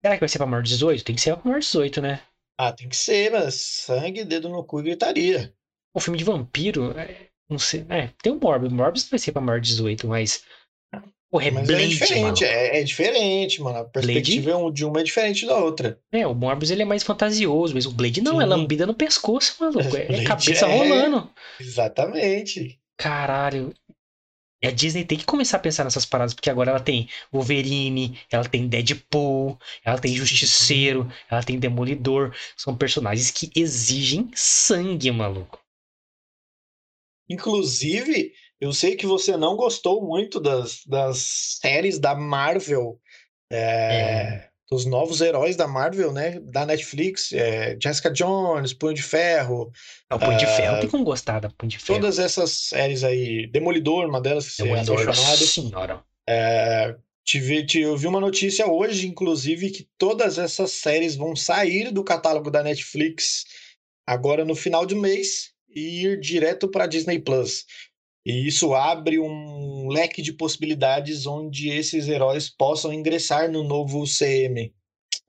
Será 0.00 0.14
que 0.14 0.20
vai 0.20 0.28
ser 0.28 0.38
pra 0.38 0.46
maior 0.46 0.62
de 0.62 0.70
18? 0.70 1.04
Tem 1.04 1.16
que 1.16 1.20
ser 1.20 1.34
pra 1.34 1.44
maior 1.44 1.58
de 1.58 1.66
18, 1.66 2.00
né? 2.00 2.22
Ah, 2.56 2.72
tem 2.72 2.88
que 2.88 2.96
ser, 2.96 3.32
mas 3.32 3.54
sangue, 3.54 4.24
dedo 4.24 4.48
no 4.48 4.64
cu 4.64 4.80
e 4.80 4.84
gritaria. 4.84 5.52
O 5.92 5.98
filme 5.98 6.16
de 6.16 6.24
vampiro, 6.24 6.96
é, 6.96 7.28
não 7.50 7.58
sei. 7.58 7.84
É, 7.88 8.08
tem 8.22 8.32
o 8.32 8.40
Morbius. 8.40 8.72
O 8.72 8.76
Morbius 8.76 9.08
vai 9.08 9.18
ser 9.18 9.32
pra 9.32 9.42
maior 9.42 9.60
de 9.60 9.70
18, 9.70 10.06
mas 10.06 10.44
Porra, 11.36 11.48
é 11.48 11.50
Mas 11.50 11.66
Blade, 11.66 11.84
é 11.84 11.86
diferente, 11.88 12.44
é, 12.44 12.80
é, 12.80 12.82
diferente, 12.82 13.60
mano. 13.60 13.78
A 13.80 13.84
perspectiva 13.84 14.58
Blade? 14.58 14.74
de 14.74 14.84
uma 14.86 15.00
é 15.00 15.02
diferente 15.02 15.44
da 15.46 15.58
outra. 15.58 16.00
É, 16.10 16.26
o 16.26 16.34
Morbius 16.34 16.70
ele 16.70 16.80
é 16.80 16.86
mais 16.86 17.02
fantasioso, 17.02 17.74
mas 17.74 17.84
o 17.84 17.92
Blade 17.92 18.22
não, 18.22 18.38
Sim. 18.38 18.42
é 18.42 18.46
lambida 18.46 18.86
no 18.86 18.94
pescoço, 18.94 19.54
maluco. 19.60 19.94
É, 19.94 20.20
é 20.20 20.24
cabeça 20.24 20.64
é... 20.64 20.78
rolando. 20.78 21.30
Exatamente. 21.60 22.80
Caralho. 22.96 23.74
E 24.62 24.66
a 24.66 24.70
Disney 24.70 25.04
tem 25.04 25.18
que 25.18 25.26
começar 25.26 25.58
a 25.58 25.60
pensar 25.60 25.84
nessas 25.84 26.06
paradas, 26.06 26.32
porque 26.32 26.48
agora 26.48 26.70
ela 26.70 26.80
tem 26.80 27.06
Wolverine, 27.30 28.18
ela 28.32 28.48
tem 28.48 28.66
Deadpool, 28.66 29.58
ela 29.84 29.98
tem 29.98 30.14
Justiceiro, 30.14 31.06
ela 31.30 31.42
tem 31.42 31.58
Demolidor. 31.58 32.34
São 32.56 32.74
personagens 32.74 33.30
que 33.30 33.50
exigem 33.54 34.30
sangue, 34.34 35.10
maluco. 35.10 35.60
Inclusive, 37.28 38.32
eu 38.60 38.72
sei 38.72 38.96
que 38.96 39.06
você 39.06 39.36
não 39.36 39.56
gostou 39.56 40.04
muito 40.04 40.40
das, 40.40 40.82
das 40.86 41.18
séries 41.60 41.98
da 41.98 42.14
Marvel, 42.14 42.98
é, 43.50 43.58
é. 43.58 44.48
dos 44.70 44.84
novos 44.84 45.20
heróis 45.20 45.56
da 45.56 45.66
Marvel, 45.66 46.12
né? 46.12 46.40
Da 46.40 46.64
Netflix, 46.66 47.32
é, 47.32 47.76
Jessica 47.80 48.10
Jones, 48.10 48.72
Punho 48.72 48.94
de 48.94 49.02
Ferro. 49.02 49.70
O 50.12 50.18
Punho 50.18 50.38
de 50.38 50.46
Ferro, 50.46 50.80
tem 50.80 50.90
como 50.90 51.04
gostar 51.04 51.40
da 51.40 51.50
Punho 51.50 51.70
de 51.70 51.78
Ferro. 51.78 52.00
Todas 52.00 52.18
essas 52.18 52.50
séries 52.50 53.04
aí, 53.04 53.46
Demolidor, 53.46 54.08
uma 54.08 54.20
delas 54.20 54.48
que 54.48 54.56
você 54.56 54.68
é 54.68 54.80
apaixonado. 54.80 55.46
Senhora. 55.46 56.04
É, 56.28 56.96
Tive, 57.26 57.66
eu 57.80 57.96
vi 57.96 58.06
uma 58.06 58.20
notícia 58.20 58.68
hoje, 58.68 59.08
inclusive, 59.08 59.70
que 59.70 59.88
todas 59.98 60.38
essas 60.38 60.70
séries 60.70 61.16
vão 61.16 61.34
sair 61.34 61.90
do 61.90 62.04
catálogo 62.04 62.52
da 62.52 62.62
Netflix 62.62 63.44
agora 64.06 64.44
no 64.44 64.54
final 64.54 64.86
do 64.86 64.94
mês 64.94 65.50
e 65.68 66.04
ir 66.04 66.20
direto 66.20 66.68
para 66.68 66.86
Disney 66.86 67.18
Plus. 67.18 67.66
E 68.26 68.44
isso 68.44 68.74
abre 68.74 69.20
um 69.20 69.86
leque 69.86 70.20
de 70.20 70.32
possibilidades 70.32 71.26
onde 71.26 71.68
esses 71.68 72.08
heróis 72.08 72.50
possam 72.50 72.92
ingressar 72.92 73.48
no 73.48 73.62
novo 73.62 74.02
CM. 74.02 74.74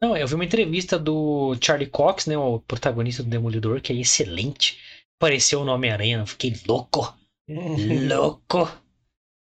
Não, 0.01 0.17
eu 0.17 0.27
vi 0.27 0.33
uma 0.33 0.45
entrevista 0.45 0.97
do 0.97 1.55
Charlie 1.61 1.91
Cox, 1.91 2.25
né, 2.25 2.35
o 2.35 2.59
protagonista 2.59 3.21
do 3.21 3.29
Demolidor, 3.29 3.81
que 3.81 3.93
é 3.93 3.97
excelente. 3.97 4.79
Apareceu 5.19 5.61
o 5.61 5.65
Homem-Aranha, 5.67 6.25
fiquei 6.25 6.55
louco. 6.67 7.15
louco. 7.47 8.67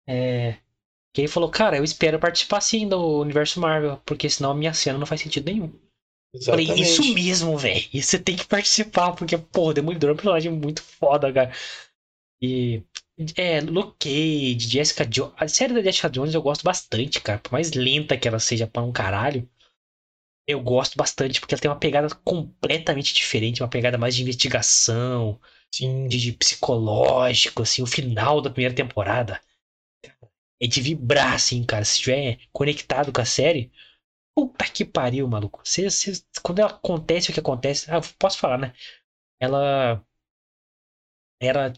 É, 0.09 0.57
que 1.13 1.21
ele 1.21 1.29
falou, 1.29 1.51
cara, 1.51 1.77
eu 1.77 1.85
espero 1.85 2.19
participar 2.19 2.63
sim 2.63 2.89
do 2.89 3.21
universo 3.21 3.61
Marvel, 3.61 4.01
porque 4.07 4.31
senão 4.31 4.53
a 4.53 4.55
minha 4.55 4.73
cena 4.73 4.99
não 4.99 5.07
faz 5.07 5.21
sentido 5.21 5.53
nenhum. 5.53 5.71
Exatamente. 6.35 6.69
Falei, 6.69 6.83
isso 6.83 7.15
mesmo, 7.15 7.59
velho. 7.59 7.85
Você 7.93 8.19
tem 8.19 8.37
que 8.37 8.47
participar, 8.47 9.13
porque, 9.13 9.37
pô, 9.37 9.75
Demolidor 9.75 10.11
é 10.11 10.13
um 10.15 10.17
personagem 10.17 10.51
muito 10.51 10.83
foda, 10.83 11.31
cara. 11.31 11.53
E. 12.43 12.83
É, 13.37 13.61
Luke 13.61 13.97
Cage, 13.99 14.59
Jessica 14.69 15.07
Jones. 15.07 15.35
A 15.37 15.47
série 15.49 15.73
da 15.75 15.83
Jessica 15.83 16.11
Jones 16.11 16.35
eu 16.35 16.43
gosto 16.43 16.65
bastante, 16.65 17.21
cara. 17.21 17.39
Por 17.39 17.53
mais 17.53 17.73
lenta 17.73 18.17
que 18.17 18.27
ela 18.27 18.39
seja 18.41 18.67
para 18.67 18.83
um 18.83 18.93
caralho, 18.93 19.49
eu 20.47 20.61
gosto 20.61 20.97
bastante, 20.97 21.41
porque 21.41 21.55
ela 21.55 21.61
tem 21.61 21.71
uma 21.71 21.79
pegada 21.79 22.09
completamente 22.25 23.15
diferente, 23.15 23.63
uma 23.63 23.69
pegada 23.69 23.99
mais 23.99 24.15
de 24.15 24.23
investigação, 24.23 25.41
Sim. 25.73 26.07
De, 26.09 26.19
de 26.21 26.33
psicológico, 26.33 27.63
assim, 27.63 27.83
o 27.83 27.87
final 27.87 28.41
da 28.41 28.51
primeira 28.51 28.75
temporada 28.75 29.41
é 30.61 30.67
de 30.67 30.81
vibrar, 30.81 31.35
assim, 31.35 31.65
cara. 31.65 31.85
Se 31.85 31.93
estiver 31.95 32.39
conectado 32.53 33.13
com 33.13 33.21
a 33.21 33.25
série, 33.25 33.71
puta 34.37 34.67
que 34.67 34.85
pariu, 34.85 35.29
maluco. 35.29 35.63
Cê, 35.65 35.91
cê, 35.91 36.13
quando 36.43 36.61
acontece 36.63 37.31
o 37.31 37.35
que 37.35 37.41
acontece, 37.41 37.91
ah, 37.91 38.01
posso 38.19 38.39
falar, 38.39 38.59
né? 38.59 38.75
Ela 39.41 40.05
era 41.41 41.73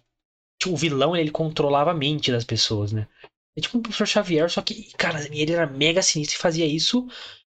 tipo, 0.61 0.75
o 0.75 0.77
vilão, 0.77 1.17
ele 1.17 1.31
controlava 1.31 1.91
a 1.91 1.95
mente 1.95 2.33
das 2.33 2.45
pessoas, 2.45 2.93
né? 2.93 3.09
É 3.57 3.61
tipo 3.61 3.79
um 3.79 3.83
professor 3.83 4.07
Xavier, 4.07 4.51
só 4.51 4.63
que, 4.63 4.93
cara, 4.97 5.25
ele 5.35 5.53
era 5.53 5.67
mega 5.67 6.03
sinistro 6.03 6.37
e 6.37 6.43
fazia 6.43 6.67
isso 6.67 7.07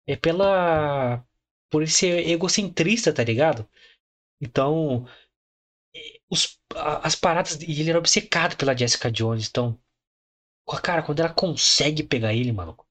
é 0.08 0.16
pela 0.16 1.24
por 1.72 1.84
ele 1.84 1.92
ser 1.92 2.28
egocentrista, 2.28 3.14
tá 3.14 3.24
ligado? 3.24 3.68
Então, 4.42 5.08
é, 5.96 6.20
os, 6.30 6.60
as 6.76 7.16
paradas. 7.16 7.62
E 7.62 7.82
ele 7.82 7.90
era 7.90 8.00
obcecado 8.00 8.58
pela 8.58 8.76
Jessica 8.76 9.12
Jones. 9.12 9.48
Então, 9.50 9.80
Cara, 10.84 11.02
quando 11.02 11.20
ela 11.22 11.34
consegue 11.34 12.04
pegar 12.04 12.34
ele, 12.34 12.52
maluco. 12.52 12.86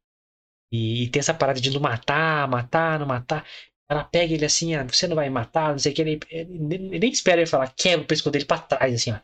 E, 0.72 1.04
e 1.04 1.10
tem 1.10 1.20
essa 1.20 1.34
parada 1.34 1.60
de 1.60 1.70
não 1.70 1.80
matar, 1.80 2.48
matar, 2.48 2.98
não 2.98 3.06
matar. 3.06 3.46
Ela 3.88 4.04
pega 4.04 4.34
ele 4.34 4.44
assim, 4.44 4.74
ah, 4.74 4.84
você 4.84 5.06
não 5.06 5.16
vai 5.16 5.30
matar, 5.30 5.72
não 5.72 5.78
sei 5.78 5.92
o 5.92 5.94
que. 5.94 6.02
Ele, 6.02 6.20
ele, 6.30 6.74
ele 6.74 6.98
nem 6.98 7.10
espera 7.10 7.40
ele 7.40 7.50
falar, 7.50 7.72
quebra 7.74 8.04
o 8.04 8.08
pescoço 8.08 8.32
dele 8.32 8.44
pra 8.44 8.58
trás, 8.58 8.94
assim, 8.94 9.12
ó. 9.12 9.20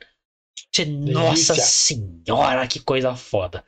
Nossa 0.85 1.55
senhora, 1.55 2.67
que 2.67 2.81
coisa 2.81 3.15
foda. 3.15 3.65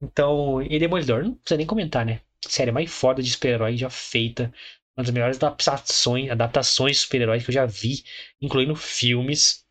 Então, 0.00 0.62
e 0.62 0.78
Demolidor, 0.78 1.24
não 1.24 1.34
precisa 1.34 1.58
nem 1.58 1.66
comentar, 1.66 2.06
né? 2.06 2.20
Série 2.46 2.70
mais 2.70 2.90
foda 2.90 3.22
de 3.22 3.30
super-herói 3.30 3.76
já 3.76 3.90
feita. 3.90 4.52
Uma 4.96 5.04
das 5.04 5.12
melhores 5.12 5.36
adaptações, 5.36 6.30
adaptações 6.30 6.96
de 6.96 7.02
super-heróis 7.02 7.44
que 7.44 7.50
eu 7.50 7.54
já 7.54 7.66
vi, 7.66 8.04
incluindo 8.40 8.74
filmes. 8.74 9.64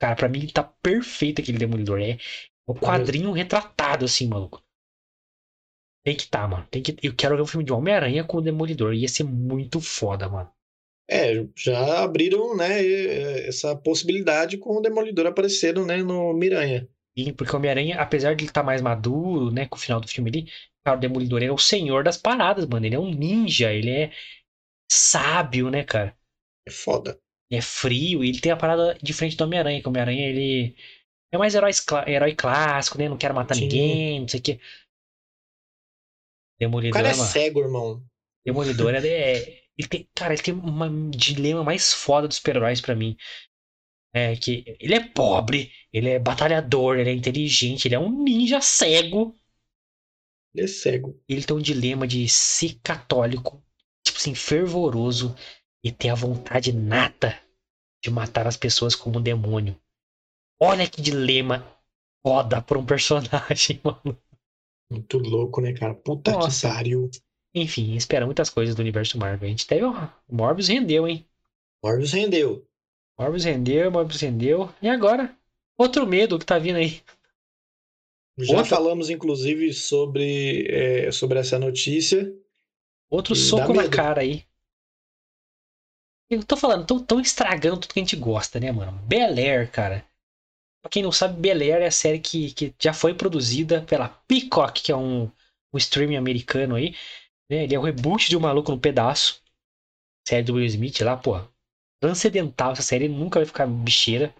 Cara, 0.00 0.14
pra 0.16 0.28
mim 0.28 0.46
tá 0.48 0.62
perfeito 0.62 1.40
aquele 1.40 1.58
Demolidor. 1.58 2.00
É, 2.00 2.18
o 2.66 2.74
quadrinho 2.74 3.32
retratado, 3.32 4.04
assim, 4.04 4.28
maluco. 4.28 4.62
Tem 6.04 6.16
que 6.16 6.28
tá, 6.28 6.46
mano. 6.46 6.66
Tem 6.70 6.82
que... 6.82 6.96
Eu 7.02 7.14
quero 7.14 7.36
ver 7.36 7.42
um 7.42 7.46
filme 7.46 7.64
de 7.64 7.72
Homem-Aranha 7.72 8.24
com 8.24 8.38
o 8.38 8.42
Demolidor. 8.42 8.94
Ia 8.94 9.08
ser 9.08 9.24
muito 9.24 9.80
foda, 9.80 10.28
mano. 10.28 10.50
É, 11.10 11.46
já 11.56 12.02
abriram, 12.02 12.54
né, 12.54 12.84
essa 13.46 13.74
possibilidade 13.74 14.58
com 14.58 14.76
o 14.76 14.80
Demolidor 14.80 15.26
aparecendo, 15.26 15.86
né, 15.86 15.96
no 15.98 16.34
Miranha. 16.34 16.86
Sim, 17.18 17.32
porque 17.32 17.52
o 17.52 17.56
Homem-Aranha, 17.56 17.96
apesar 17.98 18.34
de 18.34 18.44
ele 18.44 18.50
estar 18.50 18.60
tá 18.60 18.66
mais 18.66 18.82
maduro, 18.82 19.50
né, 19.50 19.66
com 19.66 19.76
o 19.76 19.80
final 19.80 20.00
do 20.00 20.06
filme 20.06 20.30
ali, 20.30 20.52
cara, 20.84 20.98
o 20.98 21.00
Demolidor 21.00 21.42
é 21.42 21.50
o 21.50 21.58
senhor 21.58 22.04
das 22.04 22.18
paradas, 22.18 22.66
mano. 22.66 22.84
Ele 22.84 22.94
é 22.94 22.98
um 22.98 23.10
ninja, 23.10 23.72
ele 23.72 23.90
é 23.90 24.12
sábio, 24.90 25.70
né, 25.70 25.82
cara? 25.82 26.16
É 26.66 26.70
foda. 26.70 27.18
Ele 27.50 27.58
é 27.58 27.62
frio 27.62 28.22
e 28.22 28.28
ele 28.28 28.40
tem 28.40 28.52
a 28.52 28.56
parada 28.56 28.96
diferente 29.02 29.36
do 29.36 29.44
Homem-Aranha, 29.44 29.80
que 29.80 29.86
o 29.86 29.90
Homem-Aranha, 29.90 30.28
ele 30.28 30.76
é 31.32 31.38
mais 31.38 31.54
herói, 31.54 31.70
herói 32.06 32.34
clássico, 32.34 32.98
né? 32.98 33.08
Não 33.08 33.16
quero 33.16 33.34
matar 33.34 33.54
Sim. 33.54 33.62
ninguém, 33.62 34.20
não 34.20 34.28
sei 34.28 34.40
o 34.40 34.42
quê. 34.42 34.60
Demolidor. 36.58 37.00
O 37.00 37.02
cara 37.02 37.08
é 37.08 37.14
cego, 37.14 37.60
irmão. 37.60 38.02
Demolidor 38.44 38.94
é. 38.94 39.67
Ele 39.78 39.88
tem, 39.88 40.08
cara, 40.12 40.34
ele 40.34 40.42
tem 40.42 40.52
um 40.52 41.10
dilema 41.10 41.62
mais 41.62 41.92
foda 41.92 42.26
dos 42.26 42.38
super-heróis 42.38 42.80
pra 42.80 42.96
mim. 42.96 43.16
É 44.12 44.34
que 44.34 44.76
ele 44.80 44.94
é 44.94 45.08
pobre, 45.08 45.70
ele 45.92 46.08
é 46.08 46.18
batalhador, 46.18 46.98
ele 46.98 47.10
é 47.10 47.14
inteligente, 47.14 47.86
ele 47.86 47.94
é 47.94 47.98
um 47.98 48.24
ninja 48.24 48.60
cego. 48.60 49.36
Ele 50.52 50.64
é 50.64 50.66
cego. 50.66 51.22
Ele 51.28 51.44
tem 51.44 51.56
um 51.56 51.62
dilema 51.62 52.06
de 52.08 52.28
ser 52.28 52.80
católico, 52.82 53.62
tipo 54.04 54.18
assim, 54.18 54.34
fervoroso 54.34 55.36
e 55.84 55.92
ter 55.92 56.08
a 56.08 56.14
vontade 56.14 56.72
nata 56.72 57.40
de 58.02 58.10
matar 58.10 58.46
as 58.46 58.56
pessoas 58.56 58.96
como 58.96 59.18
um 59.18 59.22
demônio. 59.22 59.80
Olha 60.60 60.88
que 60.88 61.00
dilema 61.00 61.64
foda 62.26 62.60
pra 62.60 62.78
um 62.78 62.84
personagem, 62.86 63.80
mano. 63.84 64.20
Muito 64.90 65.18
louco, 65.18 65.60
né, 65.60 65.72
cara? 65.74 65.94
Puta 65.94 66.32
Nossa. 66.32 66.66
que 66.66 66.74
pariu. 66.74 67.10
Enfim, 67.60 67.94
espera 67.94 68.26
muitas 68.26 68.50
coisas 68.50 68.74
do 68.74 68.80
universo 68.80 69.18
Marvel. 69.18 69.46
A 69.46 69.50
gente 69.50 69.66
teve. 69.66 69.84
O 69.84 70.10
Morbius 70.30 70.68
rendeu, 70.68 71.06
hein? 71.08 71.26
Morbius 71.82 72.12
rendeu. 72.12 72.66
Morbius 73.18 73.44
rendeu, 73.44 73.90
Morbius 73.90 74.20
rendeu. 74.20 74.72
E 74.80 74.88
agora? 74.88 75.36
Outro 75.76 76.06
medo 76.06 76.38
que 76.38 76.46
tá 76.46 76.58
vindo 76.58 76.76
aí. 76.76 77.02
Já 78.38 78.64
falamos, 78.64 79.10
inclusive, 79.10 79.72
sobre, 79.72 80.66
é, 80.68 81.10
sobre 81.10 81.40
essa 81.40 81.58
notícia. 81.58 82.32
Outro 83.10 83.34
soco 83.34 83.72
na 83.72 83.88
cara 83.88 84.20
aí. 84.20 84.44
Eu 86.30 86.44
tô 86.44 86.56
falando, 86.56 86.86
tão, 87.00 87.20
estragando 87.20 87.80
tudo 87.80 87.94
que 87.94 87.98
a 87.98 88.02
gente 88.02 88.16
gosta, 88.16 88.60
né, 88.60 88.70
mano? 88.70 88.92
Bel 89.06 89.34
Air, 89.34 89.70
cara. 89.70 90.04
Pra 90.82 90.90
quem 90.90 91.02
não 91.02 91.10
sabe, 91.10 91.40
Bel 91.40 91.60
Air 91.60 91.82
é 91.82 91.86
a 91.86 91.90
série 91.90 92.20
que, 92.20 92.52
que 92.52 92.74
já 92.78 92.92
foi 92.92 93.14
produzida 93.14 93.82
pela 93.82 94.08
Peacock, 94.08 94.82
que 94.82 94.92
é 94.92 94.96
um, 94.96 95.30
um 95.72 95.78
streaming 95.78 96.16
americano 96.16 96.76
aí. 96.76 96.94
Né? 97.50 97.64
Ele 97.64 97.74
é 97.74 97.78
o 97.78 97.82
reboot 97.82 98.28
de 98.28 98.36
Um 98.36 98.40
Maluco 98.40 98.70
no 98.70 98.78
Pedaço. 98.78 99.42
Série 100.26 100.42
do 100.42 100.54
Will 100.54 100.66
Smith 100.66 101.00
lá, 101.00 101.16
pô. 101.16 101.40
Transcendental 102.00 102.72
essa 102.72 102.82
série, 102.82 103.08
nunca 103.08 103.38
vai 103.38 103.46
ficar 103.46 103.66
bicheira. 103.66 104.34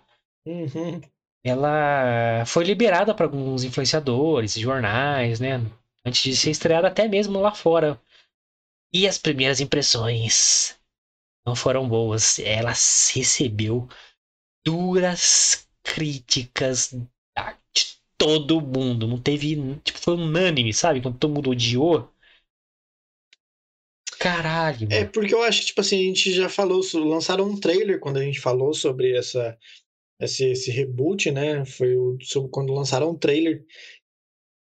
Uhum. 0.46 1.00
Ela 1.42 2.44
foi 2.46 2.64
liberada 2.64 3.14
para 3.14 3.26
alguns 3.26 3.64
influenciadores, 3.64 4.54
jornais, 4.54 5.40
né? 5.40 5.60
Antes 6.04 6.22
de 6.22 6.36
ser 6.36 6.50
estreada 6.50 6.88
até 6.88 7.08
mesmo 7.08 7.40
lá 7.40 7.52
fora. 7.52 8.00
E 8.92 9.06
as 9.06 9.18
primeiras 9.18 9.60
impressões 9.60 10.78
não 11.46 11.56
foram 11.56 11.88
boas. 11.88 12.38
Ela 12.38 12.70
recebeu 12.70 13.88
duras 14.64 15.68
críticas 15.82 16.94
de 17.74 17.98
todo 18.16 18.60
mundo. 18.60 19.06
Não 19.06 19.20
teve. 19.20 19.56
Tipo, 19.82 19.98
foi 19.98 20.14
unânime, 20.14 20.72
sabe? 20.74 21.00
Quando 21.00 21.18
todo 21.18 21.34
mundo 21.34 21.50
odiou. 21.50 22.12
Caralho. 24.18 24.88
É, 24.90 24.94
mano. 24.94 24.94
É 24.94 25.04
porque 25.04 25.34
eu 25.34 25.42
acho 25.42 25.60
que, 25.60 25.66
tipo 25.68 25.80
assim, 25.80 25.96
a 25.96 26.02
gente 26.02 26.32
já 26.32 26.48
falou. 26.48 26.80
Lançaram 26.94 27.44
um 27.44 27.58
trailer 27.58 28.00
quando 28.00 28.18
a 28.18 28.22
gente 28.22 28.40
falou 28.40 28.74
sobre 28.74 29.16
essa, 29.16 29.56
esse, 30.20 30.44
esse 30.46 30.70
reboot, 30.70 31.30
né? 31.30 31.64
Foi 31.64 31.96
o, 31.96 32.18
sobre 32.22 32.50
quando 32.50 32.72
lançaram 32.72 33.10
um 33.10 33.18
trailer. 33.18 33.64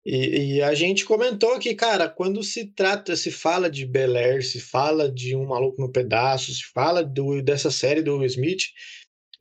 E, 0.06 0.58
e, 0.58 0.62
a 0.62 0.76
gente 0.76 1.04
comentou 1.04 1.58
que, 1.58 1.74
cara, 1.74 2.08
quando 2.08 2.44
se 2.44 2.68
trata, 2.68 3.16
se 3.16 3.32
fala 3.32 3.72
de 3.72 3.88
Bel 3.88 4.16
Air, 4.16 4.46
se 4.46 4.60
fala 4.60 5.12
de 5.12 5.36
Um 5.36 5.48
Maluco 5.48 5.82
no 5.82 5.92
Pedaço, 5.92 6.54
se 6.54 6.64
fala 6.72 7.04
do, 7.04 7.42
dessa 7.42 7.72
série 7.72 8.04
do 8.04 8.18
Will 8.18 8.28
Smith, 8.28 8.66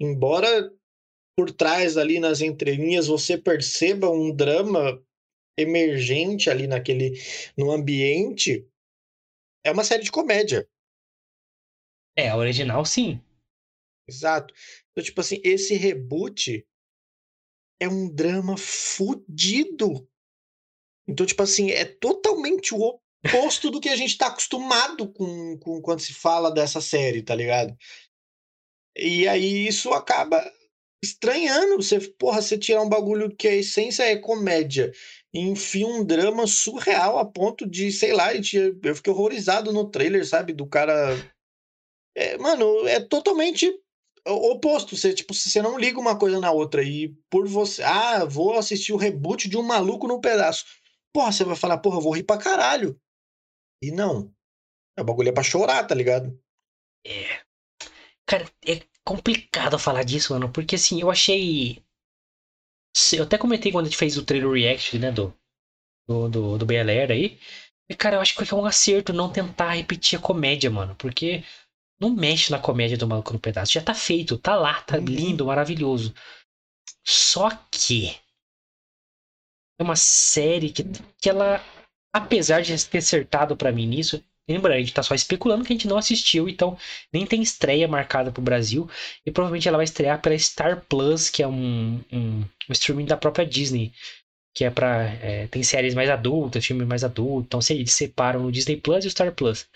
embora 0.01 0.71
por 1.37 1.51
trás 1.51 1.99
ali 1.99 2.19
nas 2.19 2.41
entrelinhas 2.41 3.09
você 3.09 3.37
perceba 3.37 4.09
um 4.09 4.35
drama 4.35 5.03
emergente 5.59 6.49
ali 6.49 6.67
naquele 6.67 7.13
no 7.59 7.71
ambiente, 7.71 8.67
é 9.65 9.71
uma 9.71 9.83
série 9.83 10.05
de 10.05 10.13
comédia. 10.13 10.69
É, 12.17 12.29
a 12.29 12.37
original 12.37 12.85
sim. 12.85 13.21
Exato. 14.07 14.55
Então, 14.91 15.03
tipo 15.03 15.21
assim, 15.21 15.41
esse 15.43 15.75
reboot 15.75 16.65
é 17.81 17.89
um 17.89 18.09
drama 18.09 18.57
fudido. 18.57 20.09
Então, 21.09 21.27
tipo 21.27 21.43
assim, 21.43 21.71
é 21.71 21.85
totalmente 21.85 22.75
o 22.75 23.01
oposto 23.27 23.71
do 23.71 23.81
que 23.81 23.89
a 23.89 23.97
gente 23.97 24.17
tá 24.17 24.29
acostumado 24.29 25.11
com, 25.13 25.59
com 25.59 25.81
quando 25.81 26.01
se 26.01 26.13
fala 26.13 26.51
dessa 26.51 26.81
série, 26.81 27.23
tá 27.23 27.35
ligado? 27.35 27.77
E 28.97 29.27
aí 29.27 29.67
isso 29.67 29.93
acaba 29.93 30.41
estranhando 31.03 31.77
você, 31.77 32.01
porra, 32.13 32.41
você 32.41 32.57
tirar 32.57 32.83
um 32.83 32.89
bagulho 32.89 33.35
que 33.35 33.49
a 33.49 33.55
essência 33.55 34.05
é 34.05 34.17
comédia 34.17 34.93
e 35.35 35.41
enfia 35.41 35.87
um 35.87 36.05
drama 36.05 36.47
surreal 36.47 37.19
a 37.19 37.25
ponto 37.25 37.69
de, 37.69 37.91
sei 37.91 38.13
lá, 38.13 38.33
eu 38.33 38.95
fiquei 38.95 39.13
horrorizado 39.13 39.73
no 39.73 39.91
trailer, 39.91 40.25
sabe? 40.27 40.53
Do 40.53 40.65
cara. 40.65 41.17
É, 42.17 42.39
mano, 42.39 42.87
é 42.87 43.01
totalmente 43.01 43.69
oposto. 44.25 44.97
Você, 44.97 45.13
tipo, 45.13 45.35
você 45.35 45.61
não 45.61 45.77
liga 45.77 45.99
uma 45.99 46.17
coisa 46.17 46.39
na 46.39 46.53
outra. 46.53 46.85
E 46.85 47.09
por 47.29 47.49
você. 47.49 47.83
Ah, 47.83 48.25
vou 48.25 48.57
assistir 48.57 48.93
o 48.93 48.97
reboot 48.97 49.49
de 49.49 49.57
um 49.57 49.63
maluco 49.63 50.07
no 50.07 50.21
pedaço. 50.21 50.65
Porra, 51.13 51.33
você 51.33 51.45
vai 51.45 51.57
falar, 51.57 51.79
porra, 51.79 51.99
eu 51.99 52.03
vou 52.03 52.15
rir 52.15 52.23
pra 52.23 52.39
caralho. 52.39 52.99
E 53.83 53.91
não. 53.91 54.33
É 54.97 55.03
bagulho 55.03 55.29
é 55.29 55.33
pra 55.33 55.43
chorar, 55.43 55.85
tá 55.85 55.95
ligado? 55.95 56.41
É. 57.05 57.43
Cara, 58.27 58.49
é 58.65 58.81
complicado 59.05 59.79
falar 59.79 60.05
disso, 60.05 60.33
mano, 60.33 60.51
porque 60.51 60.77
assim, 60.77 61.01
eu 61.01 61.11
achei. 61.11 61.84
Eu 63.17 63.25
até 63.25 63.37
comentei 63.37 63.73
quando 63.73 63.87
a 63.87 63.89
gente 63.89 63.99
fez 63.99 64.17
o 64.17 64.25
trailer 64.25 64.51
react, 64.51 64.99
né, 64.99 65.11
do, 65.11 65.35
do, 66.07 66.29
do, 66.29 66.59
do 66.59 66.67
BLR 66.67 67.13
aí. 67.13 67.39
E, 67.89 67.95
cara, 67.95 68.17
eu 68.17 68.21
acho 68.21 68.35
que 68.35 68.45
foi 68.45 68.59
um 68.59 68.65
acerto 68.65 69.13
não 69.13 69.31
tentar 69.31 69.73
repetir 69.73 70.19
a 70.19 70.23
comédia, 70.23 70.71
mano, 70.71 70.95
porque 70.97 71.45
não 72.01 72.11
mexe 72.11 72.51
na 72.51 72.59
comédia 72.59 72.97
do 72.97 73.07
Maluco 73.07 73.33
no 73.33 73.39
Pedaço. 73.41 73.73
Já 73.73 73.83
tá 73.83 73.95
feito, 73.95 74.39
tá 74.39 74.55
lá, 74.55 74.81
tá 74.83 74.97
uhum. 74.97 75.05
lindo, 75.05 75.47
maravilhoso. 75.47 76.15
Só 77.05 77.51
que. 77.71 78.17
É 79.79 79.83
uma 79.83 79.97
série 79.97 80.71
que, 80.71 80.85
que 81.21 81.29
ela, 81.29 81.61
apesar 82.13 82.63
de 82.63 82.87
ter 82.87 82.99
acertado 82.99 83.57
para 83.57 83.73
mim 83.73 83.87
nisso, 83.87 84.25
Lembra, 84.49 84.75
a 84.75 84.79
gente 84.79 84.93
tá 84.93 85.03
só 85.03 85.15
especulando 85.15 85.65
que 85.65 85.73
a 85.73 85.77
gente 85.77 85.89
não 85.89 85.97
assistiu, 85.97 86.49
então 86.49 86.77
nem 87.13 87.27
tem 87.27 87.43
estreia 87.43 87.89
marcada 87.89 88.31
pro 88.31 88.43
Brasil. 88.43 88.89
E 89.25 89.31
provavelmente 89.31 89.67
ela 89.67 89.79
vai 89.79 89.85
estrear 89.85 90.21
pela 90.21 90.39
Star 90.39 90.85
Plus, 90.87 91.31
que 91.31 91.43
é 91.43 91.49
um, 91.49 92.01
um, 92.13 92.41
um 92.41 92.73
streaming 92.73 93.07
da 93.07 93.17
própria 93.17 93.47
Disney. 93.47 93.93
Que 94.55 94.65
é 94.65 94.71
pra. 94.71 95.05
É, 95.15 95.47
tem 95.49 95.63
séries 95.63 95.95
mais 95.95 96.11
adultas, 96.11 96.65
filmes 96.65 96.87
mais 96.87 97.03
adultos. 97.03 97.47
Então 97.47 97.77
eles 97.77 97.93
separam 97.93 98.45
o 98.45 98.53
Disney 98.53 98.77
Plus 98.77 99.05
e 99.05 99.09
o 99.09 99.11
Star 99.11 99.33
Plus. 99.33 99.67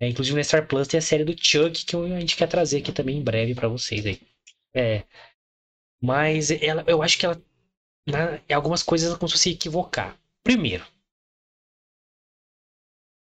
É, 0.00 0.08
inclusive 0.08 0.36
na 0.36 0.44
Star 0.44 0.66
Plus 0.66 0.86
tem 0.86 0.98
a 0.98 1.02
série 1.02 1.24
do 1.24 1.34
Chuck 1.36 1.84
que 1.84 1.96
a 1.96 2.20
gente 2.20 2.36
quer 2.36 2.48
trazer 2.48 2.78
aqui 2.78 2.92
também 2.92 3.18
em 3.18 3.22
breve 3.22 3.54
para 3.54 3.68
vocês 3.68 4.06
aí. 4.06 4.20
É. 4.74 5.04
Mas 6.00 6.50
ela, 6.50 6.84
eu 6.86 7.02
acho 7.02 7.18
que 7.18 7.26
ela. 7.26 7.40
Na, 8.06 8.40
algumas 8.54 8.82
coisas 8.82 9.08
ela 9.08 9.18
a 9.20 9.28
se 9.28 9.50
equivocar. 9.50 10.16
Primeiro, 10.44 10.86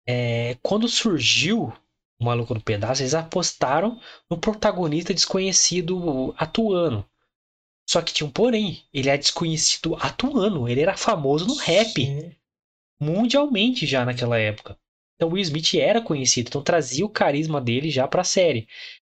é, 0.07 0.57
quando 0.61 0.87
surgiu 0.87 1.73
o 2.19 2.25
Maluco 2.25 2.53
no 2.53 2.61
Pedaço, 2.61 3.01
eles 3.01 3.13
apostaram 3.13 3.99
no 4.29 4.37
protagonista 4.37 5.13
desconhecido 5.13 6.33
atuando. 6.37 7.05
Só 7.89 8.01
que 8.01 8.13
tinha 8.13 8.27
um 8.27 8.31
porém, 8.31 8.83
ele 8.93 9.09
é 9.09 9.17
desconhecido 9.17 9.95
atuando, 9.99 10.67
ele 10.67 10.81
era 10.81 10.95
famoso 10.95 11.45
no 11.45 11.55
rap. 11.55 12.05
Sim. 12.05 12.31
Mundialmente 12.99 13.85
já 13.85 14.05
naquela 14.05 14.39
época. 14.39 14.77
Então 15.15 15.29
o 15.29 15.33
Will 15.33 15.41
Smith 15.41 15.73
era 15.75 16.01
conhecido, 16.01 16.47
então 16.47 16.61
trazia 16.61 17.05
o 17.05 17.09
carisma 17.09 17.59
dele 17.59 17.89
já 17.89 18.07
pra 18.07 18.23
série. 18.23 18.67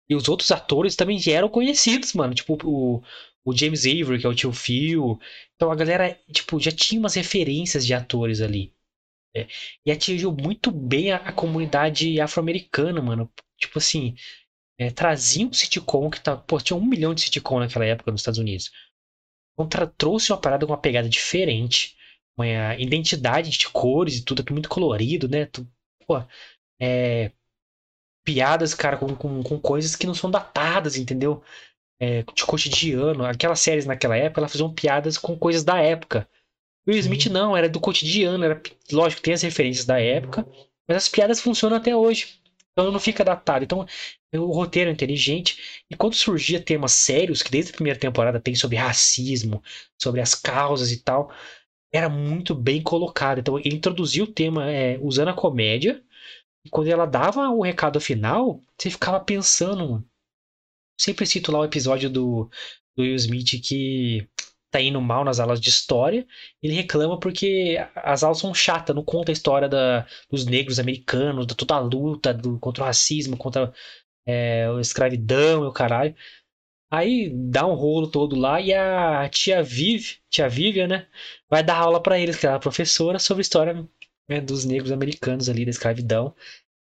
E 0.08 0.14
os 0.14 0.28
outros 0.28 0.50
atores 0.50 0.96
também 0.96 1.18
já 1.18 1.32
eram 1.32 1.48
conhecidos, 1.48 2.12
mano. 2.12 2.34
Tipo, 2.34 2.58
o, 2.64 3.02
o 3.44 3.56
James 3.56 3.86
Avery, 3.86 4.20
que 4.20 4.26
é 4.26 4.28
o 4.28 4.34
tio 4.34 4.52
Phil. 4.52 5.18
Então 5.54 5.70
a 5.70 5.74
galera, 5.74 6.18
tipo, 6.32 6.60
já 6.60 6.70
tinha 6.70 7.00
umas 7.00 7.14
referências 7.14 7.86
de 7.86 7.94
atores 7.94 8.40
ali. 8.40 8.72
É, 9.36 9.46
e 9.84 9.90
atingiu 9.90 10.32
muito 10.32 10.70
bem 10.70 11.12
a, 11.12 11.16
a 11.16 11.32
comunidade 11.32 12.18
afro-americana, 12.20 13.02
mano. 13.02 13.30
Tipo 13.58 13.78
assim, 13.78 14.14
é, 14.78 14.90
trazia 14.90 15.46
um 15.46 15.52
sitcom 15.52 16.10
que 16.10 16.20
tá. 16.20 16.36
Pô, 16.36 16.58
tinha 16.60 16.76
um 16.76 16.84
milhão 16.84 17.14
de 17.14 17.22
sitcom 17.22 17.60
naquela 17.60 17.84
época 17.84 18.10
nos 18.10 18.20
Estados 18.22 18.38
Unidos. 18.38 18.70
Então 19.58 19.68
trouxe 19.96 20.32
uma 20.32 20.40
parada 20.40 20.66
com 20.66 20.72
uma 20.72 20.80
pegada 20.80 21.08
diferente, 21.08 21.96
uma 22.36 22.74
identidade 22.76 23.50
de 23.50 23.68
cores 23.70 24.16
e 24.18 24.24
tudo, 24.24 24.42
tudo 24.42 24.52
muito 24.54 24.68
colorido, 24.68 25.28
né? 25.28 25.48
Pô, 26.06 26.22
é, 26.80 27.32
piadas, 28.24 28.74
cara, 28.74 28.96
com, 28.98 29.14
com, 29.16 29.42
com, 29.42 29.60
coisas 29.60 29.96
que 29.96 30.06
não 30.06 30.14
são 30.14 30.30
datadas, 30.30 30.96
entendeu? 30.96 31.42
É, 32.00 32.22
de 32.22 32.44
cotidiano. 32.44 33.24
Aquelas 33.24 33.60
séries 33.60 33.86
naquela 33.86 34.16
época, 34.16 34.40
elas 34.40 34.52
faziam 34.52 34.72
piadas 34.74 35.18
com 35.18 35.38
coisas 35.38 35.64
da 35.64 35.80
época. 35.80 36.28
Will 36.86 36.98
Smith 36.98 37.26
não, 37.26 37.56
era 37.56 37.68
do 37.68 37.80
cotidiano, 37.80 38.44
era 38.44 38.60
lógico, 38.92 39.22
tem 39.22 39.34
as 39.34 39.42
referências 39.42 39.84
da 39.84 40.00
época, 40.00 40.46
mas 40.86 40.96
as 40.96 41.08
piadas 41.08 41.40
funcionam 41.40 41.76
até 41.76 41.94
hoje. 41.96 42.40
Então 42.72 42.92
não 42.92 43.00
fica 43.00 43.24
datado. 43.24 43.64
Então 43.64 43.86
o 44.34 44.52
roteiro 44.52 44.90
é 44.90 44.92
inteligente. 44.92 45.84
E 45.90 45.96
quando 45.96 46.14
surgia 46.14 46.60
temas 46.60 46.92
sérios, 46.92 47.42
que 47.42 47.50
desde 47.50 47.72
a 47.72 47.74
primeira 47.74 47.98
temporada 47.98 48.38
tem 48.38 48.54
sobre 48.54 48.76
racismo, 48.76 49.62
sobre 50.00 50.20
as 50.20 50.34
causas 50.34 50.92
e 50.92 51.02
tal, 51.02 51.32
era 51.92 52.08
muito 52.08 52.54
bem 52.54 52.82
colocado. 52.82 53.38
Então 53.38 53.58
ele 53.58 53.76
introduziu 53.76 54.24
o 54.24 54.32
tema 54.32 54.70
é, 54.70 54.98
usando 55.00 55.28
a 55.28 55.34
comédia. 55.34 56.02
E 56.64 56.70
quando 56.70 56.88
ela 56.88 57.06
dava 57.06 57.48
o 57.48 57.62
recado 57.62 58.00
final, 58.00 58.60
você 58.78 58.90
ficava 58.90 59.20
pensando. 59.20 60.04
Sempre 61.00 61.26
cito 61.26 61.52
lá 61.52 61.60
o 61.60 61.64
episódio 61.64 62.10
do, 62.10 62.50
do 62.96 63.02
Will 63.02 63.14
Smith 63.14 63.60
que 63.62 64.28
tá 64.76 64.82
indo 64.82 65.00
mal 65.00 65.24
nas 65.24 65.40
aulas 65.40 65.60
de 65.60 65.68
história. 65.68 66.26
Ele 66.62 66.74
reclama 66.74 67.18
porque 67.18 67.76
as 67.94 68.22
aulas 68.22 68.38
são 68.38 68.54
chatas, 68.54 68.94
não 68.94 69.04
conta 69.04 69.32
a 69.32 69.34
história 69.34 69.68
da, 69.68 70.06
dos 70.30 70.46
negros 70.46 70.78
americanos, 70.78 71.46
da 71.46 71.54
toda 71.54 71.74
a 71.74 71.78
luta 71.80 72.34
do, 72.34 72.58
contra 72.58 72.84
o 72.84 72.86
racismo, 72.86 73.36
contra 73.36 73.72
é, 74.26 74.66
a 74.66 74.80
escravidão 74.80 75.64
e 75.64 75.68
o 75.68 75.72
caralho. 75.72 76.14
Aí 76.90 77.30
dá 77.34 77.66
um 77.66 77.74
rolo 77.74 78.10
todo 78.10 78.36
lá 78.36 78.60
e 78.60 78.72
a 78.72 79.28
tia 79.28 79.62
Viv, 79.62 80.18
tia 80.30 80.48
Vivian, 80.48 80.86
né, 80.86 81.08
vai 81.50 81.62
dar 81.62 81.78
aula 81.78 82.00
para 82.02 82.18
eles, 82.18 82.36
que 82.36 82.46
é 82.46 82.50
a 82.50 82.58
professora, 82.58 83.18
sobre 83.18 83.40
a 83.40 83.42
história 83.42 83.88
né, 84.28 84.40
dos 84.40 84.64
negros 84.64 84.92
americanos 84.92 85.48
ali, 85.48 85.64
da 85.64 85.70
escravidão. 85.70 86.34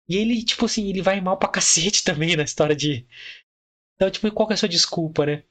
E 0.09 0.17
ele, 0.17 0.45
tipo 0.45 0.67
assim, 0.67 0.89
ele 0.89 1.03
vai 1.03 1.21
mal 1.21 1.39
pra 1.39 1.49
cacete 1.49 2.03
também 2.05 2.37
na 2.37 2.45
história 2.45 2.77
de. 2.77 3.07
Então, 3.97 4.11
tipo, 4.11 4.31
qual 4.33 4.47
que 4.47 4.55
é 4.55 4.57
a 4.57 4.59
sua 4.59 4.69
desculpa, 4.69 5.27
né? 5.27 5.45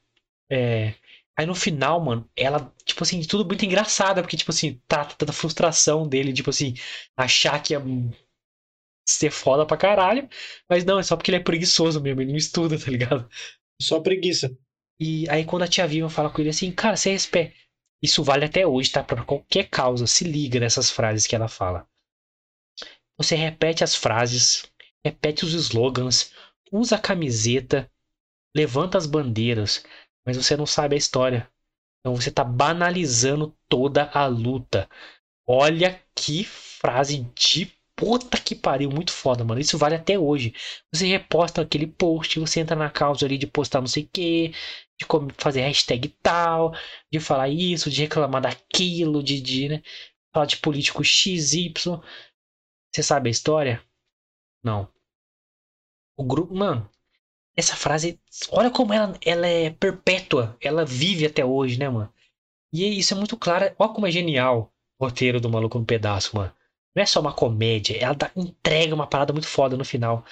É, 0.50 0.94
Aí 1.38 1.44
no 1.46 1.54
final, 1.54 2.00
mano, 2.00 2.28
ela, 2.34 2.72
tipo 2.84 3.02
assim, 3.02 3.20
tudo 3.22 3.44
muito 3.46 3.64
engraçado, 3.64 4.22
porque, 4.22 4.36
tipo 4.36 4.50
assim, 4.50 4.80
trata 4.88 5.26
da 5.26 5.32
frustração 5.32 6.08
dele, 6.08 6.32
tipo 6.32 6.50
assim, 6.50 6.74
achar 7.16 7.62
que 7.62 7.74
ia 7.74 7.80
ser 9.08 9.30
foda 9.30 9.64
pra 9.66 9.76
caralho, 9.76 10.28
mas 10.68 10.84
não, 10.84 10.98
é 10.98 11.02
só 11.02 11.16
porque 11.16 11.30
ele 11.30 11.38
é 11.38 11.42
preguiçoso 11.42 12.00
mesmo, 12.00 12.20
ele 12.20 12.32
não 12.32 12.38
estuda, 12.38 12.78
tá 12.78 12.90
ligado? 12.90 13.28
Só 13.80 14.00
preguiça. 14.00 14.56
E 15.00 15.28
aí 15.28 15.44
quando 15.44 15.62
a 15.62 15.68
tia 15.68 15.86
Viva 15.86 16.08
fala 16.08 16.30
com 16.30 16.40
ele 16.40 16.50
assim, 16.50 16.72
cara, 16.72 16.96
você 16.96 17.10
respeita. 17.10 17.54
Isso 18.02 18.22
vale 18.22 18.44
até 18.44 18.66
hoje, 18.66 18.90
tá? 18.90 19.02
Pra 19.02 19.24
qualquer 19.24 19.68
causa, 19.68 20.06
se 20.06 20.24
liga 20.24 20.60
nessas 20.60 20.90
frases 20.90 21.26
que 21.26 21.34
ela 21.34 21.48
fala. 21.48 21.86
Você 23.18 23.34
repete 23.34 23.82
as 23.82 23.94
frases, 23.94 24.70
repete 25.04 25.44
os 25.44 25.54
slogans, 25.54 26.32
usa 26.70 26.96
a 26.96 27.00
camiseta, 27.00 27.90
levanta 28.54 28.98
as 28.98 29.06
bandeiras, 29.06 29.82
mas 30.26 30.36
você 30.36 30.56
não 30.56 30.66
sabe 30.66 30.96
a 30.96 30.98
história. 30.98 31.48
Então 32.00 32.14
você 32.14 32.28
está 32.28 32.44
banalizando 32.44 33.56
toda 33.68 34.10
a 34.12 34.26
luta. 34.26 34.88
Olha 35.46 36.00
que 36.14 36.44
frase 36.44 37.20
de 37.34 37.72
puta 37.96 38.38
que 38.38 38.54
pariu, 38.54 38.90
muito 38.90 39.12
foda, 39.12 39.42
mano. 39.44 39.60
Isso 39.60 39.78
vale 39.78 39.94
até 39.94 40.18
hoje. 40.18 40.54
Você 40.92 41.06
reposta 41.06 41.62
aquele 41.62 41.86
post, 41.86 42.38
você 42.38 42.60
entra 42.60 42.76
na 42.76 42.90
causa 42.90 43.24
ali 43.24 43.38
de 43.38 43.46
postar 43.46 43.80
não 43.80 43.86
sei 43.88 44.04
o 44.04 44.08
que, 44.12 44.48
de 44.98 45.06
fazer 45.38 45.62
hashtag 45.62 46.08
tal, 46.22 46.74
de 47.10 47.18
falar 47.20 47.48
isso, 47.48 47.90
de 47.90 48.02
reclamar 48.02 48.42
daquilo, 48.42 49.22
de, 49.22 49.40
de 49.40 49.68
né, 49.68 49.82
falar 50.32 50.46
de 50.46 50.58
político 50.58 51.02
XY. 51.02 51.72
Você 52.94 53.02
sabe 53.02 53.28
a 53.28 53.32
história? 53.32 53.82
Não. 54.62 54.88
O 56.16 56.24
grupo, 56.24 56.54
mano, 56.54 56.90
essa 57.56 57.74
frase, 57.74 58.20
olha 58.50 58.70
como 58.70 58.92
ela, 58.92 59.18
ela 59.24 59.46
é 59.46 59.70
perpétua, 59.70 60.56
ela 60.60 60.84
vive 60.84 61.24
até 61.24 61.44
hoje, 61.44 61.78
né, 61.78 61.88
mano? 61.88 62.12
E 62.72 62.98
isso 62.98 63.14
é 63.14 63.16
muito 63.16 63.36
claro, 63.36 63.74
olha 63.78 63.92
como 63.92 64.06
é 64.06 64.10
genial 64.10 64.72
o 64.98 65.06
roteiro 65.06 65.40
do 65.40 65.48
Maluco 65.48 65.78
no 65.78 65.84
Pedaço, 65.84 66.36
mano. 66.36 66.52
Não 66.94 67.02
é 67.02 67.06
só 67.06 67.20
uma 67.20 67.32
comédia, 67.32 67.96
ela 67.96 68.14
dá, 68.14 68.30
entrega 68.36 68.94
uma 68.94 69.06
parada 69.06 69.32
muito 69.32 69.48
foda 69.48 69.76
no 69.76 69.84
final. 69.84 70.24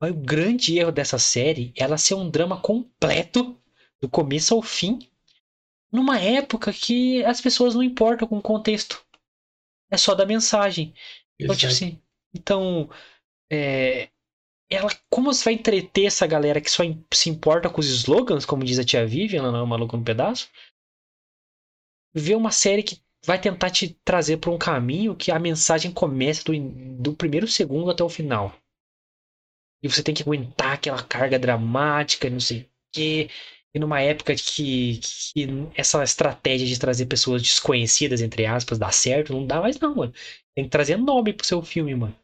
Mas 0.00 0.10
o 0.10 0.14
grande 0.14 0.78
erro 0.78 0.92
dessa 0.92 1.18
série 1.18 1.72
é 1.76 1.82
ela 1.82 1.98
ser 1.98 2.14
um 2.14 2.28
drama 2.28 2.60
completo, 2.60 3.56
do 4.00 4.08
começo 4.08 4.52
ao 4.52 4.60
fim, 4.60 5.08
numa 5.92 6.18
época 6.18 6.72
que 6.72 7.24
as 7.24 7.40
pessoas 7.40 7.74
não 7.74 7.82
importam 7.82 8.26
com 8.26 8.38
o 8.38 8.42
contexto. 8.42 9.04
É 9.90 9.96
só 9.96 10.14
da 10.14 10.26
mensagem. 10.26 10.92
Então, 11.38 11.54
tipo 11.54 11.72
assim, 11.72 12.00
então, 12.34 12.90
é, 13.50 14.08
ela 14.72 14.90
como 15.10 15.32
você 15.32 15.44
vai 15.44 15.54
entreter 15.54 16.06
essa 16.06 16.26
galera 16.26 16.60
que 16.60 16.70
só 16.70 16.82
se 17.12 17.28
importa 17.28 17.68
com 17.68 17.80
os 17.80 17.88
slogans, 17.88 18.46
como 18.46 18.64
diz 18.64 18.78
a 18.78 18.84
tia 18.84 19.06
Vivian, 19.06 19.42
não 19.42 19.64
é 19.64 19.66
maluco 19.66 19.96
no 19.96 20.04
pedaço? 20.04 20.48
Ver 22.14 22.36
uma 22.36 22.50
série 22.50 22.82
que 22.82 23.00
vai 23.24 23.40
tentar 23.40 23.70
te 23.70 23.96
trazer 24.04 24.38
para 24.38 24.50
um 24.50 24.58
caminho 24.58 25.16
que 25.16 25.30
a 25.30 25.38
mensagem 25.38 25.92
começa 25.92 26.42
do, 26.44 26.52
do 27.00 27.14
primeiro 27.14 27.46
segundo 27.46 27.90
até 27.90 28.02
o 28.02 28.08
final. 28.08 28.54
E 29.82 29.88
você 29.88 30.02
tem 30.02 30.14
que 30.14 30.22
aguentar 30.22 30.74
aquela 30.74 31.02
carga 31.02 31.38
dramática, 31.38 32.30
não 32.30 32.40
sei 32.40 32.62
o 32.62 32.68
quê. 32.92 33.28
E 33.74 33.78
numa 33.78 34.00
época 34.00 34.34
que, 34.34 35.00
que 35.00 35.46
essa 35.74 36.02
estratégia 36.04 36.66
de 36.66 36.78
trazer 36.78 37.06
pessoas 37.06 37.42
desconhecidas, 37.42 38.20
entre 38.20 38.46
aspas, 38.46 38.78
dá 38.78 38.90
certo, 38.90 39.32
não 39.32 39.46
dá 39.46 39.60
mais 39.60 39.78
não, 39.80 39.94
mano. 39.94 40.14
Tem 40.54 40.64
que 40.64 40.70
trazer 40.70 40.96
nome 40.96 41.32
pro 41.32 41.46
seu 41.46 41.62
filme, 41.62 41.94
mano. 41.94 42.21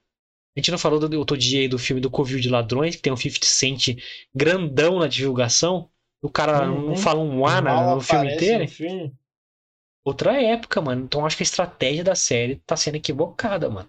A 0.58 0.60
gente 0.60 0.72
não 0.72 0.78
falou 0.78 0.98
do 0.98 1.16
outro 1.20 1.36
dia 1.38 1.60
aí 1.60 1.68
do 1.68 1.78
filme 1.78 2.00
do 2.02 2.10
Covil 2.10 2.40
de 2.40 2.48
Ladrões, 2.48 2.96
que 2.96 3.02
tem 3.02 3.12
um 3.12 3.16
50 3.16 3.46
Cent 3.46 3.96
grandão 4.34 4.98
na 4.98 5.06
divulgação. 5.06 5.88
O 6.20 6.28
cara 6.28 6.68
Uhum. 6.68 6.86
não 6.88 6.96
fala 6.96 7.20
um 7.20 7.46
A 7.46 7.60
na- 7.60 7.94
no 7.94 8.00
filme 8.00 8.34
inteiro. 8.34 8.64
no 8.64 8.68
filme. 8.68 9.14
Outra 10.04 10.42
época, 10.42 10.80
mano. 10.80 11.04
Então 11.04 11.24
acho 11.24 11.36
que 11.36 11.44
a 11.44 11.44
estratégia 11.44 12.02
da 12.02 12.16
série 12.16 12.56
tá 12.66 12.76
sendo 12.76 12.96
equivocada, 12.96 13.70
mano. 13.70 13.88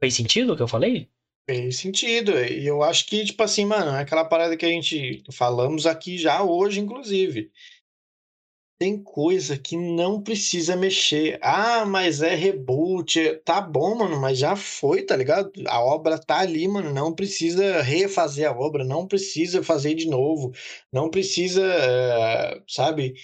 Fez 0.00 0.14
sentido 0.14 0.54
o 0.54 0.56
que 0.56 0.62
eu 0.62 0.66
falei? 0.66 1.08
Fez 1.48 1.76
sentido. 1.76 2.32
E 2.44 2.66
eu 2.66 2.82
acho 2.82 3.06
que, 3.06 3.24
tipo 3.24 3.44
assim, 3.44 3.64
mano, 3.64 3.92
é 3.92 4.00
aquela 4.00 4.24
parada 4.24 4.56
que 4.56 4.66
a 4.66 4.70
gente 4.70 5.22
falamos 5.30 5.86
aqui 5.86 6.18
já 6.18 6.42
hoje, 6.42 6.80
inclusive. 6.80 7.48
Tem 8.82 9.00
coisa 9.00 9.56
que 9.56 9.76
não 9.76 10.20
precisa 10.20 10.74
mexer. 10.74 11.38
Ah, 11.40 11.84
mas 11.86 12.20
é 12.20 12.34
reboot. 12.34 13.20
é- 13.20 13.34
Tá 13.36 13.60
bom, 13.60 13.94
mano, 13.94 14.20
mas 14.20 14.36
já 14.38 14.56
foi, 14.56 15.04
tá 15.04 15.14
ligado? 15.14 15.52
A 15.68 15.80
obra 15.80 16.18
tá 16.18 16.40
ali, 16.40 16.66
mano. 16.66 16.92
Não 16.92 17.14
precisa 17.14 17.80
refazer 17.80 18.48
a 18.48 18.50
obra, 18.52 18.82
não 18.82 19.06
precisa 19.06 19.62
fazer 19.62 19.94
de 19.94 20.08
novo, 20.08 20.50
não 20.92 21.08
precisa, 21.08 21.62
eh, 21.64 22.60
sabe, 22.66 23.14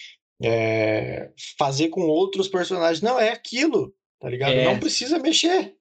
eh, 0.41 1.33
fazer 1.59 1.89
com 1.89 2.03
outros 2.03 2.47
personagens. 2.47 3.03
Não, 3.03 3.19
é 3.19 3.31
aquilo, 3.31 3.93
tá 4.21 4.31
ligado? 4.31 4.53
É. 4.53 4.65
Não 4.65 4.79
precisa 4.79 5.19
mexer. 5.19 5.75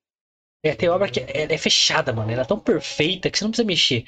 É, 0.64 0.74
tem 0.74 0.90
obra 0.90 1.08
que 1.08 1.20
é, 1.20 1.54
é 1.54 1.58
fechada, 1.60 2.12
mano. 2.12 2.32
Ela 2.32 2.42
é 2.42 2.46
tão 2.46 2.60
perfeita 2.60 3.30
que 3.30 3.38
você 3.38 3.44
não 3.44 3.52
precisa 3.52 3.68
mexer. 3.68 4.06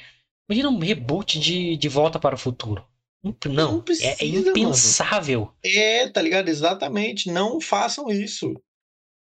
Imagina 0.48 0.68
um 0.68 0.80
reboot 0.80 1.38
de, 1.38 1.76
de 1.76 1.88
Volta 1.88 2.18
para 2.18 2.34
o 2.34 2.38
Futuro. 2.38 2.84
Não, 3.22 3.34
Não 3.52 3.78
é- 3.78 3.82
precisa, 3.82 4.24
é, 4.24 4.26
mano. 4.26 4.48
impensável. 4.48 5.54
É, 5.62 6.08
tá 6.08 6.22
ligado? 6.22 6.48
Exatamente. 6.48 7.30
Não 7.30 7.60
façam 7.60 8.08
isso. 8.10 8.54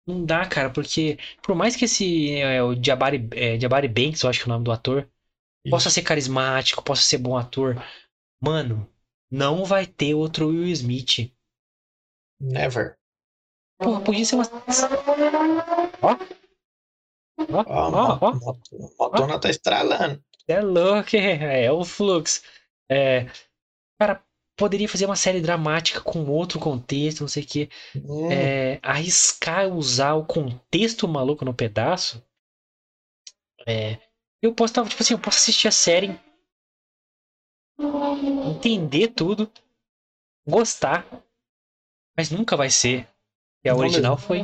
Não 0.07 0.24
dá, 0.24 0.47
cara, 0.47 0.70
porque 0.70 1.18
por 1.43 1.55
mais 1.55 1.76
que 1.76 1.84
esse 1.84 2.32
é, 2.32 2.62
o 2.62 2.74
Jabari, 2.82 3.28
é, 3.32 3.59
Jabari 3.61 3.89
Banks, 3.89 4.22
eu 4.22 4.30
acho 4.30 4.41
que 4.43 4.45
é 4.45 4.49
o 4.49 4.55
nome 4.55 4.64
do 4.64 4.72
ator, 4.72 5.09
possa 5.70 5.91
ser 5.91 6.03
carismático, 6.03 6.82
possa 6.82 7.03
ser 7.03 7.18
bom 7.18 7.36
ator, 7.36 7.76
mano, 8.43 8.89
não 9.30 9.64
vai 9.66 9.86
ter 9.86 10.14
outro 10.14 10.49
Will 10.49 10.64
Smith. 10.68 11.30
Never. 12.41 12.97
Porra, 13.78 14.01
podia 14.01 14.24
ser 14.24 14.36
uma. 14.36 14.45
Ó. 16.03 16.16
Ó, 17.41 17.64
Ó, 17.68 18.18
ó, 18.20 19.11
motona 19.11 19.39
tá 19.39 19.49
estralando. 19.51 20.22
É 20.47 20.61
louco, 20.61 21.14
é, 21.16 21.64
é 21.66 21.72
o 21.72 21.84
fluxo. 21.84 22.43
É, 22.91 23.26
cara, 23.99 24.22
poderia 24.57 24.88
fazer 24.88 25.07
uma 25.07 25.16
série 25.16 25.40
dramática 25.40 26.01
com 26.01 26.24
outro 26.26 26.59
contexto, 26.59 27.20
não 27.20 27.28
sei 27.28 27.42
o 27.42 27.46
quê. 27.46 27.68
Hum, 27.94 28.28
É, 28.30 28.78
arriscar 28.82 29.68
usar 29.68 30.14
o 30.14 30.24
contexto 30.24 31.07
maluco 31.09 31.44
no 31.44 31.55
pedaço. 31.55 32.22
É, 33.66 33.99
eu 34.42 34.53
posso 34.55 34.72
estar, 34.72 34.88
tipo 34.88 35.03
assim, 35.03 35.14
eu 35.14 35.18
posso 35.18 35.38
assistir 35.38 35.68
a 35.68 35.72
série, 35.72 36.18
entender 38.46 39.09
tudo, 39.09 39.51
gostar, 40.46 41.07
mas 42.16 42.30
nunca 42.30 42.57
vai 42.57 42.70
ser. 42.70 43.07
E 43.64 43.68
a 43.68 43.72
Não 43.72 43.80
original 43.80 44.16
mesmo. 44.16 44.26
foi. 44.26 44.40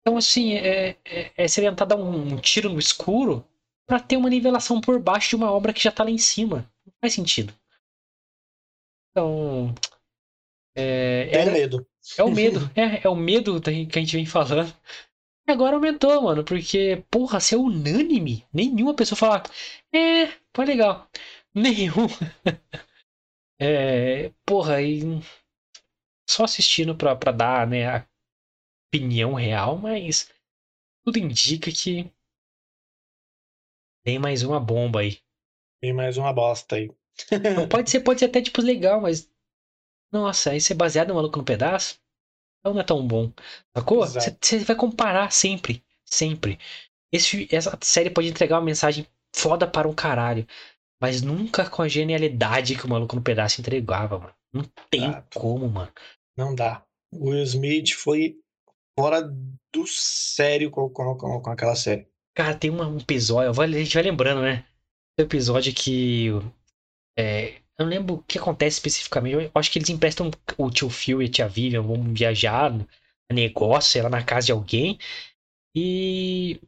Então, 0.00 0.16
assim, 0.16 0.54
é, 0.54 0.96
é, 1.04 1.32
é 1.36 1.46
tentar 1.46 1.84
dar 1.84 1.96
um, 1.96 2.34
um 2.34 2.36
tiro 2.38 2.68
no 2.70 2.78
escuro 2.78 3.44
pra 3.86 3.98
ter 4.00 4.16
uma 4.16 4.30
nivelação 4.30 4.80
por 4.80 4.98
baixo 5.00 5.30
de 5.30 5.36
uma 5.36 5.50
obra 5.50 5.72
que 5.72 5.82
já 5.82 5.90
tá 5.92 6.04
lá 6.04 6.10
em 6.10 6.18
cima. 6.18 6.70
Não 6.86 6.92
faz 7.00 7.14
sentido. 7.14 7.52
Então. 9.16 9.74
É, 10.76 11.24
Tenho 11.30 11.40
era- 11.40 11.52
medo. 11.52 11.86
é 12.18 12.22
o 12.22 12.30
medo, 12.30 12.60
é, 12.76 13.06
é 13.06 13.08
o 13.08 13.16
medo 13.16 13.58
que 13.62 13.70
a 13.70 14.00
gente 14.02 14.14
vem 14.16 14.26
falando. 14.26 14.70
E 15.48 15.52
agora 15.52 15.76
aumentou, 15.76 16.20
mano, 16.22 16.44
porque, 16.44 17.02
porra, 17.10 17.40
ser 17.40 17.56
unânime, 17.56 18.44
nenhuma 18.52 18.94
pessoa 18.94 19.16
fala, 19.16 19.42
é, 19.94 20.26
foi 20.54 20.66
legal. 20.66 21.08
Nenhum. 21.54 22.06
É, 23.58 24.28
porra, 24.44 24.82
e 24.82 25.00
só 26.28 26.44
assistindo 26.44 26.94
pra, 26.94 27.16
pra 27.16 27.32
dar, 27.32 27.66
né, 27.66 27.86
a 27.88 28.06
opinião 28.90 29.32
real, 29.32 29.78
mas 29.78 30.30
tudo 31.02 31.18
indica 31.18 31.70
que 31.72 32.12
tem 34.04 34.18
mais 34.18 34.42
uma 34.42 34.60
bomba 34.60 35.00
aí. 35.00 35.22
Tem 35.80 35.94
mais 35.94 36.18
uma 36.18 36.34
bosta 36.34 36.76
aí. 36.76 36.90
Pode 37.70 37.90
ser, 37.90 38.00
pode 38.00 38.20
ser 38.20 38.26
até, 38.26 38.42
tipo, 38.42 38.60
legal, 38.62 39.00
mas. 39.00 39.30
Nossa, 40.12 40.50
aí 40.50 40.60
ser 40.60 40.74
baseado 40.74 41.08
no 41.08 41.14
maluco 41.14 41.38
no 41.38 41.44
pedaço. 41.44 41.98
Então 42.60 42.74
não 42.74 42.80
é 42.80 42.84
tão 42.84 43.06
bom. 43.06 43.32
Sacou? 43.76 43.98
Você 44.40 44.58
vai 44.60 44.76
comparar 44.76 45.30
sempre. 45.32 45.82
Sempre. 46.04 46.58
Esse, 47.12 47.48
essa 47.54 47.76
série 47.82 48.10
pode 48.10 48.28
entregar 48.28 48.56
uma 48.56 48.64
mensagem 48.64 49.06
foda 49.34 49.66
para 49.66 49.88
um 49.88 49.94
caralho. 49.94 50.46
Mas 51.00 51.20
nunca 51.22 51.68
com 51.68 51.82
a 51.82 51.88
genialidade 51.88 52.76
que 52.76 52.86
o 52.86 52.88
maluco 52.88 53.14
no 53.16 53.22
pedaço 53.22 53.60
entregava, 53.60 54.18
mano. 54.18 54.34
Não 54.52 54.62
tem 54.90 55.10
como, 55.34 55.68
mano. 55.68 55.92
Não 56.36 56.54
dá. 56.54 56.82
O 57.12 57.30
Will 57.30 57.42
Smith 57.42 57.92
foi 57.92 58.38
fora 58.98 59.22
do 59.22 59.86
sério 59.86 60.70
com, 60.70 60.88
com, 60.88 61.16
com, 61.16 61.40
com 61.42 61.50
aquela 61.50 61.76
série. 61.76 62.08
Cara, 62.34 62.54
tem 62.54 62.70
uma- 62.70 62.88
um 62.88 62.98
episódio, 62.98 63.60
a 63.60 63.66
gente 63.66 63.94
vai 63.94 64.02
lembrando, 64.02 64.42
né? 64.42 64.64
Episódio 65.18 65.74
que. 65.74 66.28
É, 67.18 67.56
eu 67.78 67.84
não 67.84 67.88
lembro 67.88 68.14
o 68.16 68.22
que 68.22 68.38
acontece 68.38 68.76
especificamente. 68.76 69.34
Eu 69.34 69.50
acho 69.54 69.70
que 69.70 69.78
eles 69.78 69.90
emprestam 69.90 70.30
o 70.56 70.70
tio 70.70 70.88
Phil 70.90 71.22
e 71.22 71.26
a 71.26 71.30
tia 71.30 71.48
Vivian, 71.48 71.82
vão 71.82 72.02
viajar 72.14 72.72
negócio, 73.32 73.92
sei 73.92 74.02
lá, 74.02 74.08
na 74.08 74.22
casa 74.24 74.46
de 74.46 74.52
alguém. 74.52 74.98
E 75.74 76.60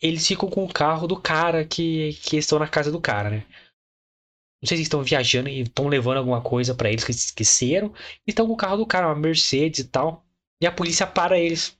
eles 0.00 0.26
ficam 0.26 0.50
com 0.50 0.64
o 0.64 0.72
carro 0.72 1.06
do 1.06 1.20
cara 1.20 1.64
que, 1.64 2.14
que 2.14 2.36
estão 2.36 2.58
na 2.58 2.68
casa 2.68 2.90
do 2.90 3.00
cara, 3.00 3.30
né? 3.30 3.46
Não 4.60 4.68
sei 4.68 4.76
se 4.76 4.84
estão 4.84 5.02
viajando 5.02 5.48
e 5.48 5.60
estão 5.60 5.88
levando 5.88 6.18
alguma 6.18 6.40
coisa 6.40 6.74
pra 6.74 6.88
eles 6.88 7.04
que 7.04 7.10
esqueceram. 7.10 7.92
E 8.26 8.30
estão 8.30 8.46
com 8.46 8.52
o 8.52 8.56
carro 8.56 8.76
do 8.76 8.86
cara, 8.86 9.08
uma 9.08 9.16
Mercedes 9.16 9.80
e 9.80 9.84
tal. 9.88 10.24
E 10.60 10.66
a 10.66 10.72
polícia 10.72 11.06
para 11.06 11.38
eles. 11.38 11.76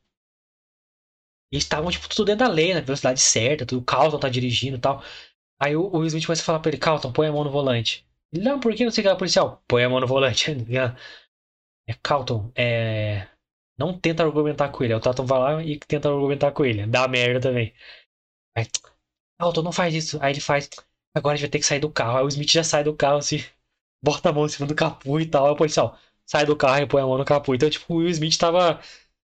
E 1.52 1.56
estavam, 1.56 1.90
tipo, 1.90 2.08
tudo 2.08 2.26
dentro 2.26 2.46
da 2.46 2.52
lei, 2.52 2.74
na 2.74 2.80
velocidade 2.80 3.20
certa, 3.20 3.66
tudo. 3.66 3.80
O 3.82 3.84
Carlton 3.84 4.18
tá 4.18 4.28
dirigindo 4.28 4.76
e 4.78 4.80
tal. 4.80 5.02
Aí 5.62 5.76
o, 5.76 5.88
Will 5.96 6.06
Smith 6.06 6.26
começa 6.26 6.42
a 6.42 6.44
falar 6.44 6.58
pra 6.58 6.70
ele, 6.70 6.78
Carlton, 6.78 7.12
põe 7.12 7.28
a 7.28 7.32
mão 7.32 7.44
no 7.44 7.50
volante. 7.50 8.04
Ele, 8.32 8.42
não, 8.42 8.58
por 8.58 8.74
que 8.74 8.84
não 8.84 8.90
sei 8.90 9.02
o 9.02 9.04
que 9.04 9.08
lá, 9.10 9.16
policial? 9.16 9.62
Põe 9.68 9.84
a 9.84 9.88
mão 9.88 10.00
no 10.00 10.06
volante. 10.06 10.50
É, 11.88 11.94
Carlton, 12.00 12.52
é... 12.54 13.26
Não 13.76 13.98
tenta 13.98 14.22
argumentar 14.22 14.68
com 14.68 14.84
ele. 14.84 14.94
O 14.94 15.00
Carlton 15.00 15.26
vai 15.26 15.38
lá 15.40 15.64
e 15.64 15.78
tenta 15.80 16.08
argumentar 16.08 16.52
com 16.52 16.64
ele. 16.64 16.86
Dá 16.86 17.08
merda 17.08 17.40
também. 17.40 17.74
Aí, 18.56 18.66
Carlton, 19.40 19.62
não 19.62 19.72
faz 19.72 19.94
isso. 19.94 20.18
Aí 20.22 20.32
ele 20.32 20.40
faz, 20.40 20.70
agora 21.14 21.34
a 21.34 21.36
gente 21.36 21.46
vai 21.46 21.50
ter 21.50 21.58
que 21.58 21.66
sair 21.66 21.80
do 21.80 21.90
carro. 21.90 22.18
Aí 22.18 22.24
o 22.24 22.28
Smith 22.28 22.50
já 22.52 22.64
sai 22.64 22.84
do 22.84 22.94
carro, 22.96 23.18
assim, 23.18 23.38
bota 24.04 24.30
a 24.30 24.32
mão 24.32 24.46
em 24.46 24.48
cima 24.48 24.66
do 24.68 24.74
capô 24.76 25.18
e 25.20 25.26
tal. 25.26 25.46
Aí 25.46 25.52
o 25.52 25.56
policial, 25.56 25.98
sai 26.26 26.46
do 26.46 26.56
carro 26.56 26.82
e 26.82 26.86
põe 26.86 27.02
a 27.02 27.06
mão 27.06 27.18
no 27.18 27.24
capô. 27.24 27.54
Então, 27.54 27.68
tipo, 27.70 27.94
o 27.94 27.96
Will 27.98 28.10
Smith 28.10 28.38
tava 28.38 28.80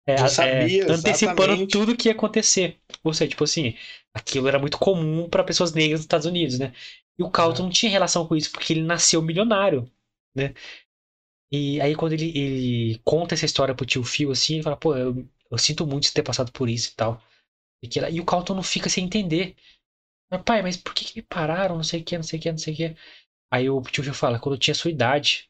é, 0.07 0.13
é, 0.15 0.27
sabia, 0.27 0.85
antecipando 0.91 1.53
exatamente. 1.53 1.71
tudo 1.71 1.95
que 1.95 2.09
ia 2.09 2.13
acontecer. 2.13 2.79
Ou 3.03 3.13
seja, 3.13 3.29
tipo 3.29 3.43
assim, 3.43 3.75
aquilo 4.13 4.47
era 4.47 4.59
muito 4.59 4.77
comum 4.77 5.29
para 5.29 5.43
pessoas 5.43 5.73
negras 5.73 5.99
nos 5.99 6.05
Estados 6.05 6.25
Unidos, 6.25 6.59
né? 6.59 6.73
E 7.17 7.23
o 7.23 7.29
Carlton 7.29 7.63
É. 7.63 7.65
não 7.65 7.69
tinha 7.69 7.91
relação 7.91 8.27
com 8.27 8.35
isso, 8.35 8.51
porque 8.51 8.73
ele 8.73 8.83
nasceu 8.83 9.21
milionário, 9.21 9.89
né? 10.35 10.53
E 11.51 11.79
aí 11.81 11.95
quando 11.95 12.13
ele, 12.13 12.29
ele 12.37 12.99
conta 13.03 13.35
essa 13.35 13.45
história 13.45 13.75
pro 13.75 13.85
tio 13.85 14.03
Phil, 14.03 14.31
assim, 14.31 14.55
ele 14.55 14.63
fala, 14.63 14.75
pô, 14.77 14.95
eu, 14.95 15.27
eu 15.51 15.57
sinto 15.57 15.85
muito 15.85 16.03
de 16.05 16.13
ter 16.13 16.23
passado 16.23 16.51
por 16.51 16.69
isso 16.69 16.91
e 16.91 16.95
tal. 16.95 17.21
E, 17.83 17.87
que, 17.87 17.99
e 17.99 18.19
o 18.21 18.25
Carlton 18.25 18.55
não 18.55 18.63
fica 18.63 18.89
sem 18.89 19.05
entender. 19.05 19.55
Mas, 20.31 20.41
pai, 20.43 20.61
mas 20.61 20.77
por 20.77 20.93
que, 20.93 21.05
que 21.05 21.17
me 21.17 21.23
pararam? 21.23 21.75
Não 21.75 21.83
sei 21.83 22.01
o 22.01 22.03
que, 22.03 22.17
não 22.17 22.23
sei 22.23 22.39
o 22.39 22.41
que, 22.41 22.51
não 22.51 22.57
sei 22.57 22.73
o 22.73 22.77
que. 22.77 22.95
Aí 23.51 23.69
o 23.69 23.81
tio 23.83 24.03
Phil 24.03 24.13
fala, 24.13 24.39
quando 24.39 24.55
eu 24.55 24.59
tinha 24.59 24.75
sua 24.75 24.91
idade, 24.91 25.49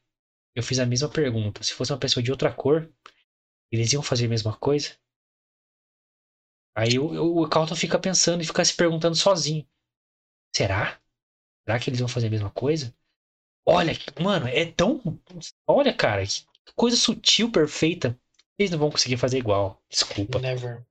eu 0.54 0.62
fiz 0.62 0.78
a 0.78 0.86
mesma 0.86 1.08
pergunta. 1.08 1.62
Se 1.62 1.74
fosse 1.74 1.92
uma 1.92 1.98
pessoa 1.98 2.22
de 2.22 2.30
outra 2.30 2.52
cor, 2.52 2.90
eles 3.74 3.92
iam 3.92 4.02
fazer 4.02 4.26
a 4.26 4.28
mesma 4.28 4.56
coisa? 4.56 4.96
Aí 6.76 6.98
o, 6.98 7.42
o 7.42 7.48
Carlton 7.48 7.76
fica 7.76 7.98
pensando 7.98 8.42
e 8.42 8.46
fica 8.46 8.64
se 8.64 8.74
perguntando 8.74 9.14
sozinho. 9.14 9.66
Será? 10.54 11.00
Será 11.64 11.78
que 11.78 11.88
eles 11.88 12.00
vão 12.00 12.08
fazer 12.08 12.26
a 12.26 12.30
mesma 12.30 12.50
coisa? 12.50 12.94
Olha, 13.66 13.92
mano, 14.20 14.46
é 14.46 14.66
tão. 14.66 15.00
Olha, 15.66 15.92
cara, 15.92 16.24
que 16.26 16.72
coisa 16.74 16.96
sutil, 16.96 17.50
perfeita. 17.50 18.18
Eles 18.58 18.70
não 18.70 18.78
vão 18.78 18.90
conseguir 18.90 19.16
fazer 19.16 19.38
igual. 19.38 19.82
Desculpa. 19.88 20.38
Never. 20.38 20.84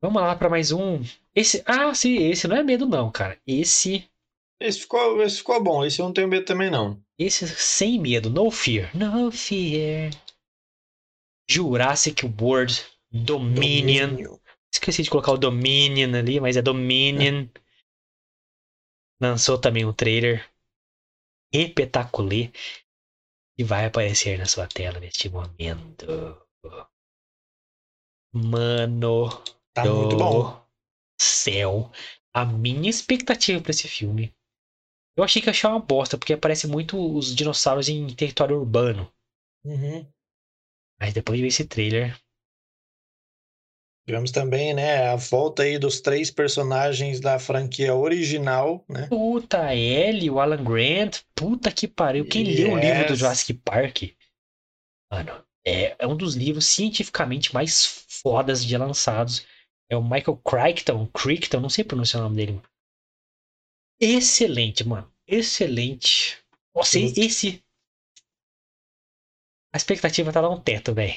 Vamos 0.00 0.22
lá 0.22 0.34
pra 0.34 0.48
mais 0.48 0.72
um. 0.72 1.02
Esse. 1.34 1.62
Ah, 1.66 1.94
sim, 1.94 2.16
esse 2.16 2.48
não 2.48 2.56
é 2.56 2.62
medo, 2.62 2.86
não, 2.86 3.10
cara. 3.10 3.38
Esse. 3.46 4.08
Esse 4.60 4.80
ficou, 4.80 5.22
esse 5.22 5.38
ficou 5.38 5.62
bom. 5.62 5.84
Esse 5.84 6.00
eu 6.00 6.06
não 6.06 6.12
tenho 6.12 6.28
medo 6.28 6.46
também, 6.46 6.70
não. 6.70 7.00
Esse 7.18 7.46
sem 7.48 8.00
medo. 8.00 8.30
No 8.30 8.50
fear. 8.50 8.96
No 8.96 9.30
fear. 9.30 10.10
Jurassic 11.50 12.24
World 12.40 12.74
Dominion. 13.10 14.08
Domínio. 14.10 14.40
Esqueci 14.72 15.02
de 15.02 15.10
colocar 15.10 15.32
o 15.32 15.38
Dominion 15.38 16.14
ali, 16.14 16.40
mas 16.40 16.56
é 16.56 16.62
Dominion. 16.62 17.48
Lançou 19.20 19.58
também 19.58 19.84
o 19.84 19.92
trailer. 19.92 20.48
espetacular 21.52 22.52
que 23.56 23.64
vai 23.64 23.86
aparecer 23.86 24.38
na 24.38 24.46
sua 24.46 24.68
tela 24.68 25.00
neste 25.00 25.28
momento. 25.28 26.06
Mano 28.32 29.30
Tá 29.74 29.82
do 29.82 29.94
muito 29.94 30.16
bom. 30.16 30.64
céu. 31.20 31.90
A 32.34 32.44
minha 32.44 32.90
expectativa 32.90 33.60
pra 33.60 33.70
esse 33.70 33.88
filme. 33.88 34.34
Eu 35.16 35.24
achei 35.24 35.42
que 35.42 35.48
ia 35.48 35.50
achar 35.50 35.70
uma 35.70 35.80
bosta, 35.80 36.16
porque 36.16 36.32
aparece 36.34 36.68
muito 36.68 36.96
os 37.16 37.34
dinossauros 37.34 37.88
em 37.88 38.06
território 38.14 38.56
urbano. 38.56 39.12
Uhum. 39.64 40.06
Mas 41.00 41.14
depois 41.14 41.36
de 41.36 41.42
ver 41.42 41.48
esse 41.48 41.64
trailer, 41.64 42.18
Tivemos 44.08 44.30
também, 44.30 44.72
né, 44.72 45.06
a 45.08 45.16
volta 45.16 45.64
aí 45.64 45.78
dos 45.78 46.00
três 46.00 46.30
personagens 46.30 47.20
da 47.20 47.38
franquia 47.38 47.94
original, 47.94 48.82
né? 48.88 49.06
Puta, 49.06 49.74
Ellie, 49.74 50.30
o 50.30 50.40
Alan 50.40 50.64
Grant, 50.64 51.20
puta 51.34 51.70
que 51.70 51.86
pariu. 51.86 52.24
Quem 52.24 52.42
leu 52.42 52.72
o 52.72 52.78
livro 52.78 53.04
do 53.04 53.10
Yes. 53.10 53.18
Jurassic 53.18 53.52
Park, 53.62 54.04
mano, 55.12 55.44
é, 55.62 55.94
é 55.98 56.06
um 56.06 56.16
dos 56.16 56.34
livros 56.34 56.64
cientificamente 56.64 57.52
mais 57.52 58.06
fodas 58.22 58.64
já 58.64 58.78
lançados. 58.78 59.44
É 59.90 59.96
o 59.96 60.02
Michael 60.02 60.38
Crichton, 60.38 61.06
Crichton, 61.08 61.60
não 61.60 61.68
sei 61.68 61.84
pronunciar 61.84 62.22
o 62.22 62.24
nome 62.24 62.36
dele. 62.36 62.62
Excelente, 64.00 64.88
mano. 64.88 65.12
Excelente. 65.26 66.38
Nossa, 66.74 66.98
esse. 66.98 67.62
A 69.78 69.80
expectativa 69.82 70.32
tá 70.32 70.40
lá 70.40 70.50
no 70.50 70.60
teto, 70.60 70.92
velho. 70.92 71.14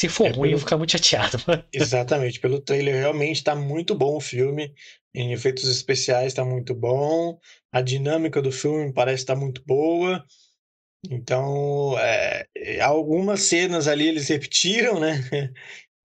Se 0.00 0.08
for 0.08 0.28
É, 0.28 0.30
ruim, 0.30 0.50
eu 0.50 0.50
pelo- 0.50 0.50
vou 0.52 0.60
ficar 0.60 0.76
muito 0.78 0.92
chateado, 0.92 1.38
mano. 1.48 1.64
Exatamente, 1.74 2.38
pelo 2.38 2.60
trailer 2.60 2.94
realmente 2.94 3.42
tá 3.42 3.56
muito 3.56 3.94
bom 3.96 4.16
o 4.16 4.20
filme. 4.20 4.72
Em 5.12 5.32
efeitos 5.32 5.64
especiais 5.68 6.32
tá 6.32 6.44
muito 6.44 6.74
bom. 6.74 7.40
A 7.72 7.80
dinâmica 7.82 8.40
do 8.40 8.52
filme 8.52 8.92
parece 8.92 9.24
estar 9.24 9.34
muito 9.34 9.62
boa. 9.66 10.24
Então, 11.10 11.98
é, 11.98 12.46
algumas 12.80 13.42
cenas 13.42 13.88
ali 13.88 14.08
eles 14.08 14.28
repetiram, 14.30 15.00
né? 15.00 15.14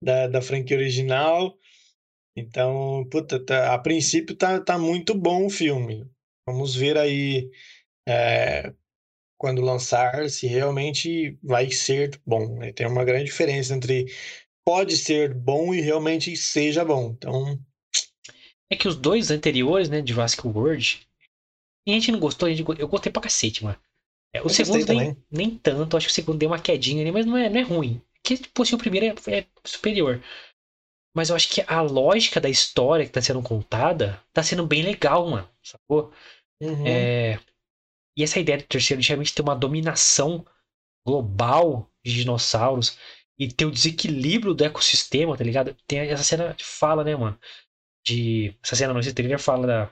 Da, 0.03 0.27
da 0.27 0.41
franquia 0.41 0.77
original. 0.77 1.57
Então, 2.35 3.07
puta, 3.11 3.39
tá- 3.43 3.73
a 3.73 3.79
princípio 3.79 4.35
tá, 4.35 4.59
tá 4.59 4.77
muito 4.77 5.15
bom 5.15 5.45
o 5.45 5.49
filme. 5.49 6.09
Vamos 6.47 6.75
ver 6.75 6.97
aí 6.97 7.49
é, 8.07 8.73
quando 9.43 9.61
lançar 9.61 10.29
se 10.29 10.47
realmente 10.47 11.37
vai 11.43 11.69
ser 11.69 12.17
bom. 12.25 12.55
né? 12.59 12.71
Tem 12.71 12.87
uma 12.87 13.03
grande 13.03 13.25
diferença 13.25 13.73
entre 13.75 14.05
pode 14.65 14.95
ser 14.97 15.33
bom 15.33 15.73
e 15.73 15.81
realmente 15.81 16.37
seja 16.37 16.85
bom. 16.85 17.11
Então, 17.17 17.59
É 18.71 18.75
que 18.77 18.87
os 18.87 18.95
dois 18.95 19.31
anteriores, 19.31 19.89
né, 19.89 20.01
de 20.01 20.13
Jurassic 20.13 20.47
World, 20.47 21.01
a 21.87 21.91
gente 21.91 22.11
não 22.11 22.19
gostou, 22.19 22.49
gente, 22.49 22.63
eu 22.79 22.87
gostei 22.87 23.11
pra 23.11 23.21
cacete, 23.21 23.63
mano. 23.63 23.77
É, 24.33 24.41
o 24.41 24.45
Eu 24.45 24.49
segundo 24.49 24.87
nem, 24.87 25.17
nem 25.29 25.57
tanto, 25.57 25.97
acho 25.97 26.07
que 26.07 26.11
o 26.11 26.15
segundo 26.15 26.39
deu 26.39 26.49
uma 26.49 26.59
quedinha 26.61 27.01
ali, 27.01 27.11
mas 27.11 27.25
não 27.25 27.37
é, 27.37 27.49
não 27.49 27.59
é 27.59 27.63
ruim. 27.63 28.01
Que, 28.23 28.37
tipo 28.37 28.63
assim, 28.63 28.75
o 28.75 28.79
primeiro 28.79 29.05
é, 29.27 29.39
é 29.39 29.45
superior. 29.65 30.21
Mas 31.15 31.29
eu 31.29 31.35
acho 31.35 31.49
que 31.49 31.63
a 31.67 31.81
lógica 31.81 32.41
da 32.41 32.49
história 32.49 33.05
que 33.05 33.11
tá 33.11 33.21
sendo 33.21 33.41
contada 33.43 34.19
tá 34.33 34.41
sendo 34.41 34.65
bem 34.65 34.81
legal, 34.83 35.27
mano. 35.29 35.49
Sacou? 35.63 36.11
uhum, 36.61 37.11
É, 37.11 37.39
E 38.17 38.23
essa 38.23 38.39
ideia 38.39 38.57
do 38.59 38.65
terceiro 38.65 39.01
de 39.01 39.07
realmente 39.07 39.33
ter 39.33 39.41
uma 39.41 39.55
dominação 39.55 40.45
global 41.05 41.89
de 42.05 42.13
dinossauros 42.13 42.97
e 43.37 43.51
ter 43.51 43.65
o 43.65 43.71
desequilíbrio 43.71 44.53
do 44.53 44.63
ecossistema, 44.63 45.37
tá 45.37 45.43
ligado? 45.43 45.75
Tem 45.87 45.99
essa 45.99 46.23
cena 46.23 46.53
que 46.53 46.63
fala, 46.63 47.03
né, 47.03 47.15
mano? 47.15 47.37
De. 48.05 48.55
Essa 48.63 48.75
cena 48.75 48.93
no 48.93 48.99
esse 48.99 49.13
trailer 49.13 49.39
fala 49.39 49.67
da. 49.67 49.91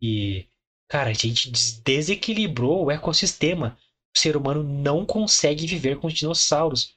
E. 0.00 0.46
Cara, 0.88 1.10
a 1.10 1.14
gente 1.14 1.50
des- 1.50 1.80
desequilibrou 1.80 2.84
o 2.86 2.90
ecossistema. 2.90 3.76
O 4.16 4.18
ser 4.20 4.36
humano 4.36 4.62
não 4.62 5.04
consegue 5.04 5.66
viver 5.66 5.98
com 5.98 6.06
os 6.06 6.14
dinossauros. 6.14 6.94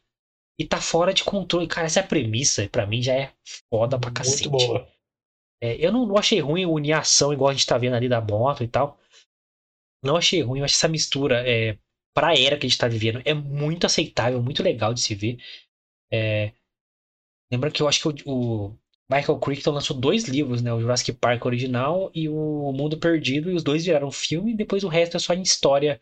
E 0.60 0.66
tá 0.66 0.80
fora 0.82 1.14
de 1.14 1.24
controle. 1.24 1.68
Cara, 1.68 1.88
essa 1.88 2.00
é 2.00 2.04
a 2.04 2.08
premissa, 2.08 2.68
pra 2.70 2.86
mim, 2.86 3.02
já 3.02 3.14
é 3.14 3.32
foda 3.70 3.98
pra 4.00 4.12
cacete. 4.12 4.50
muito 4.50 4.68
boa. 4.68 4.88
É, 5.62 5.76
eu 5.84 5.92
não, 5.92 6.06
não 6.06 6.18
achei 6.18 6.40
ruim 6.40 6.66
unir 6.66 6.94
a 6.94 7.00
ação 7.00 7.34
igual 7.34 7.50
a 7.50 7.54
gente 7.54 7.66
tá 7.66 7.78
vendo 7.78 7.96
ali 7.96 8.08
da 8.10 8.22
moto 8.22 8.64
e 8.64 8.68
tal. 8.68 9.00
Não 10.04 10.16
achei 10.16 10.42
ruim, 10.42 10.60
eu 10.60 10.66
acho 10.66 10.76
essa 10.76 10.88
mistura 10.88 11.44
é, 11.48 11.78
pra 12.14 12.38
era 12.38 12.58
que 12.58 12.66
a 12.66 12.70
gente 12.70 12.78
tá 12.80 12.88
vivendo 12.88 13.22
é 13.26 13.34
muito 13.34 13.86
aceitável, 13.86 14.42
muito 14.42 14.64
legal 14.64 14.94
de 14.94 15.02
se 15.02 15.16
ver. 15.16 15.38
É, 16.12 16.54
lembra 17.52 17.72
que 17.72 17.82
eu 17.82 17.88
acho 17.88 18.02
que 18.14 18.24
o, 18.30 18.70
o 18.70 18.78
Michael 19.10 19.40
Crichton 19.40 19.72
lançou 19.72 19.98
dois 19.98 20.26
livros, 20.26 20.62
né? 20.62 20.74
O 20.74 20.80
Jurassic 20.82 21.14
Park 21.14 21.46
original 21.46 22.12
e 22.14 22.28
o 22.30 22.72
Mundo 22.74 22.98
Perdido, 22.98 23.50
e 23.52 23.56
os 23.56 23.64
dois 23.64 23.86
viraram 23.86 24.12
filme, 24.12 24.52
e 24.54 24.58
depois 24.58 24.84
o 24.84 24.88
resto 24.90 25.18
é 25.18 25.20
só 25.20 25.34
em 25.34 25.42
história 25.42 26.00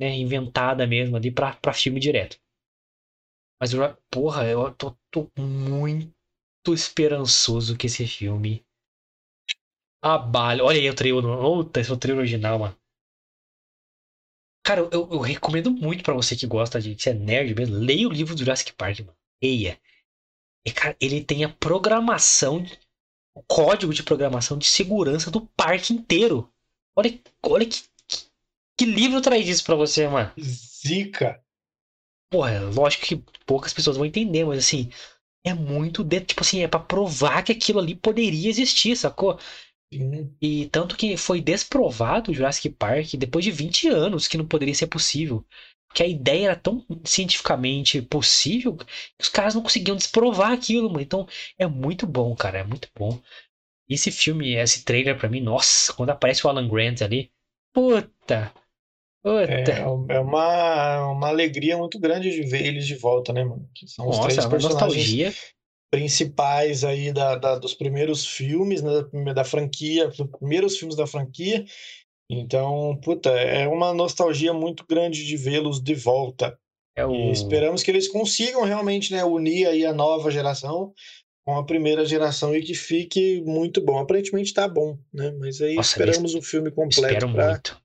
né, 0.00 0.14
inventada 0.16 0.86
mesmo 0.86 1.16
ali 1.16 1.30
pra, 1.30 1.54
pra 1.54 1.72
filme 1.74 2.00
direto. 2.00 2.38
Mas, 3.60 3.72
porra, 4.10 4.46
eu 4.46 4.72
tô, 4.74 4.96
tô 5.10 5.28
muito 5.36 6.12
esperançoso 6.72 7.76
que 7.76 7.86
esse 7.86 8.06
filme 8.06 8.64
abale. 10.02 10.62
Olha 10.62 10.78
aí 10.78 10.88
o 10.88 10.94
trailer. 10.94 11.24
Outra, 11.24 11.80
esse 11.82 11.90
é 11.90 11.94
o 11.94 11.96
trailer 11.96 12.20
original, 12.20 12.58
mano. 12.60 12.76
Cara, 14.64 14.80
eu, 14.80 15.08
eu 15.10 15.18
recomendo 15.20 15.70
muito 15.70 16.02
pra 16.02 16.14
você 16.14 16.34
que 16.34 16.46
gosta 16.46 16.80
de 16.80 17.00
ser 17.00 17.14
nerd 17.14 17.54
mesmo. 17.54 17.76
Leia 17.76 18.08
o 18.08 18.12
livro 18.12 18.34
do 18.34 18.38
Jurassic 18.38 18.72
Park, 18.72 19.00
mano. 19.00 19.16
Leia. 19.42 19.78
E, 20.66 20.72
cara, 20.72 20.96
ele 20.98 21.22
tem 21.22 21.44
a 21.44 21.48
programação, 21.50 22.64
o 23.34 23.42
código 23.42 23.92
de 23.92 24.02
programação 24.02 24.56
de 24.56 24.64
segurança 24.66 25.30
do 25.30 25.42
parque 25.48 25.92
inteiro. 25.92 26.50
Olha, 26.96 27.20
olha 27.44 27.66
que, 27.66 27.82
que, 28.08 28.18
que 28.78 28.84
livro 28.86 29.20
traz 29.20 29.46
isso 29.46 29.64
pra 29.64 29.74
você, 29.74 30.08
mano. 30.08 30.32
Zica. 30.40 31.42
Porra, 32.30 32.60
lógico 32.74 33.04
que 33.04 33.16
poucas 33.46 33.72
pessoas 33.74 33.98
vão 33.98 34.06
entender, 34.06 34.44
mas 34.44 34.58
assim, 34.58 34.90
é 35.44 35.52
muito. 35.52 36.02
De, 36.02 36.20
tipo 36.22 36.42
assim, 36.42 36.62
é 36.62 36.68
pra 36.68 36.80
provar 36.80 37.42
que 37.42 37.52
aquilo 37.52 37.80
ali 37.80 37.94
poderia 37.94 38.48
existir, 38.48 38.96
sacou? 38.96 39.38
Sim. 39.98 40.30
E 40.40 40.66
tanto 40.66 40.96
que 40.96 41.16
foi 41.16 41.40
desprovado 41.40 42.30
o 42.30 42.34
Jurassic 42.34 42.70
Park 42.70 43.14
depois 43.16 43.44
de 43.44 43.50
20 43.50 43.88
anos 43.88 44.26
que 44.26 44.36
não 44.36 44.46
poderia 44.46 44.74
ser 44.74 44.86
possível. 44.86 45.44
Porque 45.88 46.02
a 46.02 46.08
ideia 46.08 46.46
era 46.46 46.56
tão 46.56 46.84
cientificamente 47.04 48.02
possível 48.02 48.76
que 48.76 48.84
os 49.20 49.28
caras 49.28 49.54
não 49.54 49.62
conseguiam 49.62 49.96
desprovar 49.96 50.50
aquilo, 50.50 50.88
mano. 50.88 51.00
Então 51.00 51.26
é 51.56 51.66
muito 51.66 52.06
bom, 52.06 52.34
cara, 52.34 52.58
é 52.58 52.64
muito 52.64 52.88
bom. 52.98 53.20
Esse 53.88 54.10
filme, 54.10 54.54
esse 54.54 54.84
trailer 54.84 55.16
pra 55.16 55.28
mim, 55.28 55.40
nossa, 55.40 55.92
quando 55.92 56.10
aparece 56.10 56.44
o 56.44 56.50
Alan 56.50 56.68
Grant 56.68 57.02
ali, 57.02 57.30
puta, 57.72 58.52
puta. 59.22 59.52
É, 59.52 59.80
é 60.16 60.20
uma, 60.20 61.10
uma 61.12 61.28
alegria 61.28 61.76
muito 61.76 61.98
grande 62.00 62.30
de 62.30 62.42
ver 62.42 62.66
eles 62.66 62.86
de 62.86 62.96
volta, 62.96 63.32
né, 63.32 63.44
mano? 63.44 63.68
Que 63.74 63.86
são 63.86 64.08
os 64.08 64.16
nossa, 64.16 64.28
três 64.28 64.44
uma 64.44 64.50
personagens 64.50 64.96
nostalgia. 64.96 65.34
Principais 65.94 66.82
aí 66.82 67.12
da, 67.12 67.36
da- 67.36 67.56
dos 67.56 67.72
primeiros 67.72 68.26
filmes, 68.26 68.82
né, 68.82 68.90
da, 69.32 69.44
franquia, 69.44 70.08
dos 70.08 70.26
primeiros 70.38 70.76
filmes 70.76 70.96
da 70.96 71.06
franquia. 71.06 71.64
Então, 72.28 72.98
puta, 73.00 73.30
é 73.30 73.68
uma 73.68 73.94
nostalgia 73.94 74.52
muito 74.52 74.84
grande 74.88 75.24
de 75.24 75.36
vê-los 75.36 75.80
de 75.80 75.94
volta. 75.94 76.58
É 76.96 77.06
o... 77.06 77.12
E 77.12 77.30
esperamos 77.30 77.84
que 77.84 77.92
eles 77.92 78.08
consigam 78.08 78.64
realmente, 78.64 79.12
né, 79.12 79.24
unir 79.24 79.68
aí 79.68 79.86
a 79.86 79.92
nova 79.92 80.32
geração 80.32 80.92
com 81.46 81.56
a 81.56 81.64
primeira 81.64 82.04
geração 82.04 82.56
e 82.56 82.62
que 82.62 82.74
fique 82.74 83.40
muito 83.42 83.80
bom. 83.80 83.98
Aparentemente 83.98 84.52
tá 84.52 84.66
bom, 84.66 84.98
né? 85.12 85.30
Mas 85.38 85.60
aí 85.60 85.76
Nossa, 85.76 85.90
esperamos 85.90 86.34
o 86.34 86.42
filme 86.42 86.72
completo 86.72 87.12
Espero 87.14 87.32
para 87.32 87.50
muito. 87.50 87.80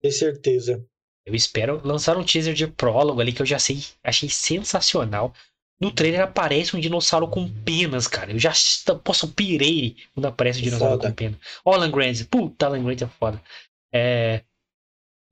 ter 0.00 0.12
certeza. 0.12 0.84
Eu 1.26 1.34
espero 1.34 1.80
lançar 1.84 2.16
um 2.16 2.24
teaser 2.24 2.54
de 2.54 2.66
prólogo 2.68 3.20
ali 3.20 3.32
que 3.32 3.42
eu 3.42 3.46
já 3.46 3.58
sei, 3.58 3.78
achei 4.04 4.28
sensacional. 4.28 5.32
No 5.82 5.90
trailer 5.90 6.20
aparece 6.20 6.76
um 6.76 6.80
dinossauro 6.80 7.26
com 7.26 7.48
penas, 7.64 8.06
cara. 8.06 8.30
Eu 8.30 8.38
já 8.38 8.52
posso 9.02 9.32
pirei 9.32 9.96
quando 10.14 10.26
aparece 10.26 10.60
um 10.60 10.62
dinossauro 10.62 10.94
Foda. 10.94 11.08
com 11.08 11.14
pena. 11.16 11.40
Ó, 11.64 11.74
Alan 11.74 11.90
Grant. 11.90 12.24
Puta, 12.30 12.66
Alan 12.66 12.84
Grant 12.84 13.02
é 13.02 13.06
foda. 13.08 13.42
É... 13.92 14.44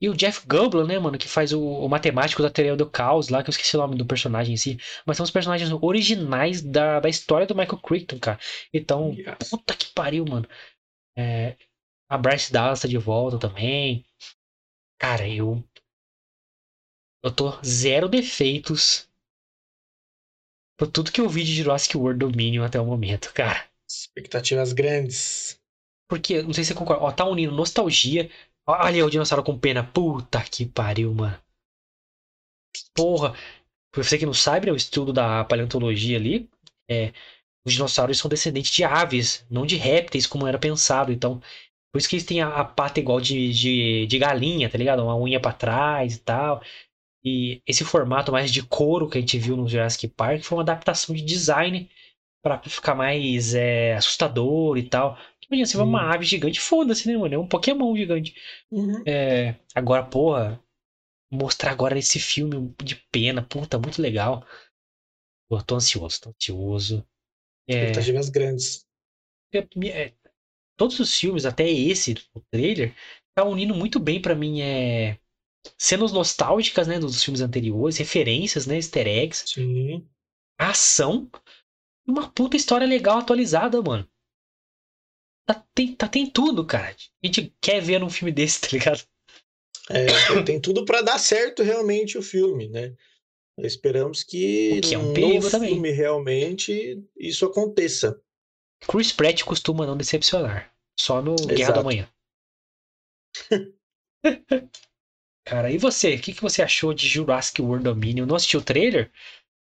E 0.03 0.09
o 0.09 0.17
Jeff 0.17 0.45
Goldblum, 0.49 0.87
né, 0.87 0.99
mano, 0.99 1.19
que 1.19 1.29
faz 1.29 1.53
o, 1.53 1.61
o 1.63 1.89
matemático 1.89 2.43
da 2.43 2.51
teoria 2.51 2.75
do 2.75 2.89
caos 2.91 3.29
lá, 3.29 3.43
que 3.45 3.51
eu 3.51 3.53
esqueci 3.53 3.77
o 3.77 3.81
nome 3.81 3.97
do 3.97 4.07
personagem 4.07 4.55
em 4.55 4.57
si. 4.57 4.77
Mas 5.07 5.17
são 5.19 5.25
os 5.25 5.31
personagens 5.31 5.71
originais 5.71 6.63
da, 6.63 6.99
da 7.01 7.09
história 7.09 7.47
do 7.47 7.55
Michael 7.55 7.79
Crichton, 7.79 8.19
cara. 8.19 8.41
Então, 8.73 9.13
Yes. 9.13 9.51
puta 9.51 9.75
que 9.75 9.87
pariu, 9.93 10.25
mano. 10.25 10.49
É, 11.17 11.55
a 12.09 12.19
Bryce 12.19 12.53
Dallas 12.53 12.81
tá 12.81 12.89
de 12.89 12.99
volta 12.99 13.39
também. 13.39 14.05
Cara, 14.99 15.29
eu. 15.29 15.63
Eu 17.23 17.31
tô 17.31 17.53
zero 17.63 18.09
defeitos 18.09 19.10
por 20.81 20.87
tudo 20.87 21.13
que 21.13 21.21
eu 21.21 21.29
vi 21.29 21.45
de 21.45 21.53
Jurassic 21.57 21.95
World 21.95 22.21
Dominion 22.21 22.65
até 22.65 22.81
o 22.81 22.87
momento, 22.87 23.35
cara. 23.35 23.69
Expectativas 23.87 24.73
grandes. 24.73 25.61
Porque, 26.09 26.41
não 26.43 26.55
sei 26.55 26.65
se 26.65 26.69
você 26.69 26.75
concorda, 26.75 27.05
ó, 27.05 27.13
tá 27.13 27.27
unindo 27.27 27.55
nostalgia. 27.55 28.31
Olha 28.67 29.05
o 29.05 29.11
dinossauro 29.11 29.45
com 29.45 29.59
pena. 29.59 29.85
Puta 29.85 30.43
que 30.43 30.65
pariu, 30.65 31.13
mano. 31.13 31.39
Porra. 32.95 33.35
Pra 33.93 34.03
você 34.03 34.17
que 34.17 34.25
não 34.25 34.33
sabe, 34.33 34.67
né, 34.67 34.73
o 34.73 34.77
estudo 34.77 35.13
da 35.13 35.45
paleontologia 35.45 36.17
ali, 36.17 36.49
é, 36.91 37.13
os 37.67 37.75
dinossauros 37.75 38.17
são 38.19 38.31
descendentes 38.31 38.71
de 38.73 38.83
aves, 38.83 39.45
não 39.51 39.67
de 39.67 39.77
répteis, 39.77 40.27
como 40.27 40.47
era 40.47 40.59
pensado. 40.59 41.13
Então, 41.13 41.43
Por 41.93 41.99
isso 41.99 42.09
que 42.09 42.17
eles 42.17 42.27
têm 42.27 42.43
a, 42.43 42.49
a 42.49 42.65
pata 42.65 43.01
igual 43.01 43.21
de, 43.21 43.53
de, 43.53 44.07
de 44.07 44.19
galinha, 44.19 44.71
tá 44.71 44.79
ligado? 44.79 45.03
Uma 45.05 45.17
unha 45.17 45.41
pra 45.41 45.53
trás 45.53 46.17
e 46.17 46.21
tal. 46.21 46.63
E 47.25 47.63
esse 47.67 47.85
formato 47.85 48.33
mais 48.33 48.51
de 48.51 48.63
couro 48.63 49.09
que 49.09 49.19
a 49.19 49.21
gente 49.21 49.39
viu 49.39 49.57
no 49.57 49.69
Jurassic 49.69 50.09
Park 50.09 50.43
foi 50.43 50.57
uma 50.59 50.63
adaptação 50.65 51.15
de 51.15 51.23
design 51.23 51.91
para 52.43 52.61
ficar 52.63 52.95
mais 52.95 53.55
é, 53.55 53.95
assustador 53.97 54.79
e 54.79 54.85
tal. 54.89 55.19
Imagina, 55.51 55.67
você 55.67 55.77
vê 55.79 55.83
uma 55.83 56.15
ave 56.15 56.25
gigante, 56.27 56.61
foda-se, 56.61 57.09
né, 57.09 57.17
mano? 57.19 57.35
É 57.35 57.39
um 57.39 57.49
Pokémon 57.49 57.97
gigante. 57.97 58.35
Uhum. 58.71 59.03
É, 59.07 59.57
agora, 59.75 60.05
porra, 60.05 60.61
mostrar 61.33 61.73
agora 61.73 61.99
esse 61.99 62.21
filme 62.21 62.75
de 62.83 62.97
pena, 63.13 63.43
puta, 63.43 63.79
muito 63.79 64.03
legal. 64.03 64.47
Pô, 65.49 65.63
tô 65.63 65.75
ansioso, 65.77 66.19
tô 66.21 66.31
ansioso. 66.31 67.07
É, 67.69 67.93
Expectativas 67.93 68.29
grandes. 68.31 68.87
é, 69.53 69.67
me- 69.77 69.91
é, 69.91 70.13
todos 70.77 70.99
os 71.01 71.15
filmes, 71.17 71.47
até 71.47 71.69
esse, 71.71 72.15
o 72.35 72.41
trailer, 72.53 72.95
tá 73.35 73.45
unindo 73.45 73.75
muito 73.75 74.01
bem 74.01 74.21
pra 74.23 74.35
mim 74.37 74.61
é, 74.63 75.19
cenas 75.79 76.13
nostálgicas, 76.13 76.87
né, 76.87 76.99
dos 76.99 77.23
filmes 77.23 77.41
anteriores, 77.41 77.97
referências, 77.99 78.67
né, 78.67 78.77
easter 78.77 79.07
eggs, 79.07 79.45
Sim. 79.47 80.07
ação 80.59 81.31
uma 82.07 82.31
puta 82.31 82.57
história 82.57 82.87
legal 82.87 83.19
atualizada, 83.19 83.81
mano. 83.81 84.09
Tá, 85.47 85.65
tem, 85.75 85.95
tá, 85.95 86.09
tem 86.09 86.31
tudo, 86.31 86.67
cara. 86.67 86.95
A 87.23 87.27
gente 87.27 87.55
quer 87.61 87.81
ver 87.81 87.99
num 87.99 88.11
filme 88.11 88.33
desse, 88.33 88.61
tá 88.61 88.69
ligado? 88.73 89.03
É, 89.89 90.43
tem 90.45 90.61
tudo 90.61 90.85
para 90.85 91.03
dar 91.03 91.19
certo 91.19 91.63
realmente 91.63 92.17
o 92.17 92.23
filme, 92.23 92.69
né? 92.69 92.95
Esperamos 93.59 94.23
que, 94.23 94.81
que 94.81 94.95
é 94.95 94.99
um 94.99 95.09
no 95.09 95.15
perigo 95.15 95.51
também. 95.51 95.73
filme 95.73 95.91
realmente 95.91 97.03
isso 97.17 97.45
aconteça. 97.45 98.19
Chris 98.89 99.13
Pratt 99.13 99.43
costuma 99.43 99.87
não 99.87 99.97
decepcionar. 99.97 100.73
Só 100.99 101.21
no 101.21 101.35
Guerra 101.35 101.61
Exato. 101.61 101.73
do 101.75 101.81
Amanhã. 101.81 102.09
Cara, 105.45 105.71
e 105.71 105.79
você? 105.79 106.15
O 106.15 106.21
que, 106.21 106.33
que 106.33 106.43
você 106.43 106.63
achou 106.63 106.95
de 106.95 107.09
Jurassic 107.09 107.61
World 107.61 107.85
Dominion? 107.85 108.27
Não 108.27 108.37
assistiu 108.37 108.61
o 108.61 108.65
trailer? 108.65 109.11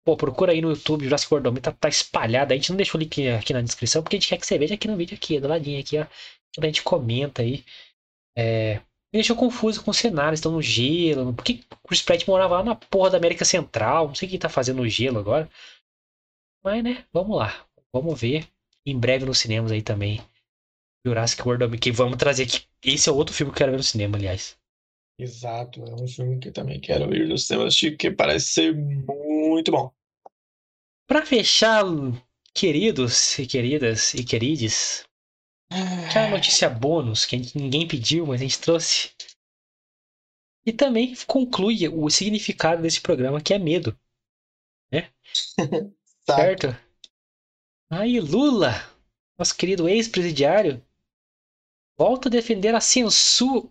Pô, 0.06 0.18
procura 0.18 0.52
aí 0.52 0.62
no 0.62 0.70
YouTube, 0.70 1.06
Jurassic 1.06 1.34
World 1.34 1.46
Dominion, 1.46 1.64
tá, 1.64 1.72
tá 1.72 1.90
espalhado. 1.90 2.54
A 2.54 2.56
gente 2.56 2.70
não 2.70 2.78
deixou 2.78 3.00
o 3.00 3.02
link 3.02 3.28
aqui 3.30 3.54
na 3.54 3.62
descrição, 3.62 4.04
porque 4.04 4.18
a 4.18 4.20
gente 4.20 4.30
quer 4.30 4.38
que 4.38 4.46
você 4.46 4.58
veja 4.58 4.76
aqui 4.76 4.88
no 4.88 4.98
vídeo, 4.98 5.16
aqui, 5.16 5.40
do 5.40 5.48
ladinho 5.48 5.80
aqui, 5.80 5.98
ó. 5.98 6.06
A 6.62 6.66
gente 6.66 6.84
comenta 6.84 7.42
aí. 7.42 7.64
É... 8.38 8.76
Me 9.14 9.20
deixou 9.20 9.36
confuso 9.36 9.84
com 9.84 9.92
os 9.92 9.98
cenários, 9.98 10.40
estão 10.40 10.52
no 10.52 10.62
gelo. 10.62 11.34
Por 11.34 11.44
que 11.46 11.64
Chris 11.88 12.02
Pratt 12.02 12.28
morava 12.28 12.58
lá 12.58 12.64
na 12.64 12.76
porra 12.76 13.12
da 13.12 13.18
América 13.18 13.46
Central? 13.46 14.08
Não 14.08 14.16
sei 14.16 14.28
o 14.28 14.32
que 14.32 14.38
tá 14.40 14.50
fazendo 14.50 14.78
no 14.78 14.90
gelo 14.90 15.20
agora. 15.20 15.50
Mas, 16.64 16.84
né, 16.84 17.06
vamos 17.14 17.38
lá. 17.38 17.66
Vamos 17.94 18.20
ver. 18.20 18.48
Em 18.86 18.98
breve 18.98 19.26
nos 19.26 19.38
cinemas 19.40 19.72
aí 19.72 19.82
também. 19.82 20.20
Jurassic 21.06 21.42
World 21.44 21.60
Dominion, 21.60 21.80
que 21.80 21.92
vamos 21.92 22.18
trazer 22.18 22.44
aqui. 22.44 22.66
Esse 22.84 23.08
é 23.10 23.12
outro 23.12 23.36
filme 23.36 23.52
que 23.52 23.56
eu 23.56 23.60
quero 23.60 23.72
ver 23.72 23.78
no 23.78 23.84
cinema, 23.84 24.18
aliás. 24.18 24.58
Exato, 25.18 25.84
é 25.86 25.94
um 25.94 26.08
filme 26.08 26.40
que 26.40 26.50
eu 26.50 26.54
também 26.54 26.80
quero 26.80 27.14
ir 27.16 27.28
no 27.28 27.38
cinema 27.38 27.68
assistir, 27.68 27.92
porque 27.92 28.12
parece 28.12 28.48
ser 28.48 28.76
muito 28.76 29.72
bom. 29.72 29.92
Pra 31.08 31.26
fechar, 31.26 31.84
queridos 32.54 33.38
e 33.38 33.46
queridas 33.46 34.14
e 34.14 34.24
querides, 34.24 35.06
aquela 35.70 36.30
notícia 36.30 36.70
bônus 36.70 37.26
que 37.26 37.38
ninguém 37.56 37.88
pediu, 37.88 38.26
mas 38.26 38.42
a 38.42 38.44
gente 38.44 38.60
trouxe. 38.60 39.12
E 40.66 40.72
também 40.72 41.14
conclui 41.28 41.88
o 41.90 42.10
significado 42.10 42.82
desse 42.82 43.02
programa, 43.02 43.42
que 43.42 43.54
é 43.54 43.60
medo, 43.60 43.98
Tá. 46.26 46.36
certo? 46.38 46.68
Aí, 47.90 48.20
Lula, 48.20 48.72
nosso 49.38 49.56
querido 49.56 49.88
ex-presidiário, 49.90 50.84
volta 51.98 52.28
a 52.28 52.32
defender 52.32 52.74
a 52.76 52.82
censura. 52.82 53.70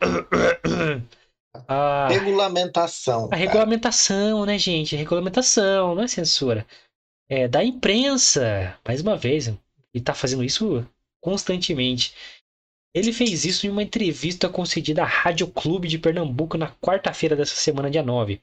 A, 1.68 2.08
Regulamentação. 2.08 3.26
a 3.26 3.28
cara. 3.28 3.40
regulamentação, 3.40 4.44
né, 4.44 4.58
gente? 4.58 4.96
A 4.96 4.98
regulamentação, 4.98 5.94
não 5.94 6.02
é 6.02 6.08
censura. 6.08 6.66
É 7.28 7.46
da 7.46 7.62
imprensa. 7.62 8.76
Mais 8.86 9.00
uma 9.00 9.16
vez, 9.16 9.46
ele 9.46 10.04
tá 10.04 10.12
fazendo 10.14 10.42
isso 10.42 10.84
constantemente. 11.22 12.12
Ele 12.92 13.12
fez 13.12 13.44
isso 13.44 13.66
em 13.66 13.70
uma 13.70 13.82
entrevista 13.82 14.48
concedida 14.48 15.02
à 15.02 15.06
Rádio 15.06 15.46
Clube 15.46 15.88
de 15.88 15.98
Pernambuco 15.98 16.58
na 16.58 16.70
quarta-feira 16.70 17.36
dessa 17.36 17.54
semana, 17.56 17.90
dia 17.90 18.02
9. 18.02 18.40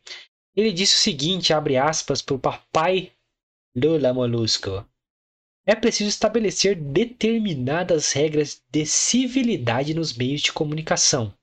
Ele 0.55 0.71
disse 0.71 0.95
o 0.95 0.99
seguinte, 0.99 1.53
abre 1.53 1.77
aspas, 1.77 2.21
para 2.21 2.35
o 2.35 2.39
papai 2.39 3.11
Lula 3.75 4.13
Molusco. 4.13 4.85
É 5.65 5.75
preciso 5.75 6.09
estabelecer 6.09 6.75
determinadas 6.75 8.11
regras 8.11 8.63
de 8.71 8.85
civilidade 8.85 9.93
nos 9.93 10.13
meios 10.13 10.41
de 10.41 10.51
comunicação. 10.51 11.33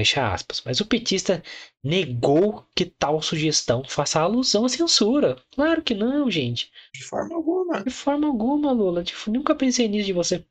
Fecha 0.00 0.32
aspas. 0.32 0.62
Mas 0.64 0.80
o 0.80 0.86
petista 0.86 1.42
negou 1.84 2.66
que 2.74 2.86
tal 2.86 3.20
sugestão 3.22 3.84
faça 3.84 4.20
alusão 4.20 4.64
à 4.64 4.68
censura. 4.68 5.36
Claro 5.52 5.82
que 5.82 5.94
não, 5.94 6.30
gente. 6.30 6.72
De 6.92 7.04
forma 7.04 7.34
alguma. 7.34 7.84
De 7.84 7.90
forma 7.90 8.26
alguma, 8.26 8.72
Lula. 8.72 9.04
Tipo, 9.04 9.30
nunca 9.30 9.54
pensei 9.54 9.86
nisso 9.88 10.06
de 10.06 10.12
você. 10.12 10.44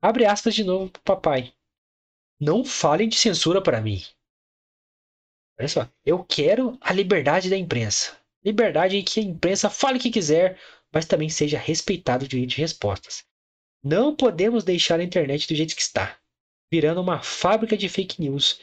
Abre 0.00 0.26
aspas 0.26 0.54
de 0.54 0.64
novo 0.64 0.90
pro 0.90 1.02
papai. 1.02 1.54
Não 2.40 2.64
falem 2.64 3.08
de 3.08 3.16
censura 3.16 3.62
para 3.62 3.80
mim. 3.80 4.02
Olha 5.58 5.68
só. 5.68 5.88
Eu 6.04 6.24
quero 6.24 6.76
a 6.80 6.92
liberdade 6.92 7.48
da 7.48 7.56
imprensa. 7.56 8.18
Liberdade 8.44 8.96
em 8.96 9.04
que 9.04 9.20
a 9.20 9.22
imprensa 9.22 9.70
fale 9.70 9.98
o 9.98 10.00
que 10.00 10.10
quiser, 10.10 10.58
mas 10.92 11.06
também 11.06 11.28
seja 11.28 11.58
respeitado 11.58 12.24
o 12.24 12.28
direito 12.28 12.50
de 12.50 12.60
respostas. 12.60 13.24
Não 13.82 14.14
podemos 14.14 14.62
deixar 14.64 15.00
a 15.00 15.04
internet 15.04 15.48
do 15.48 15.54
jeito 15.54 15.74
que 15.74 15.82
está, 15.82 16.18
virando 16.70 17.00
uma 17.00 17.22
fábrica 17.22 17.76
de 17.76 17.88
fake 17.88 18.20
news. 18.20 18.60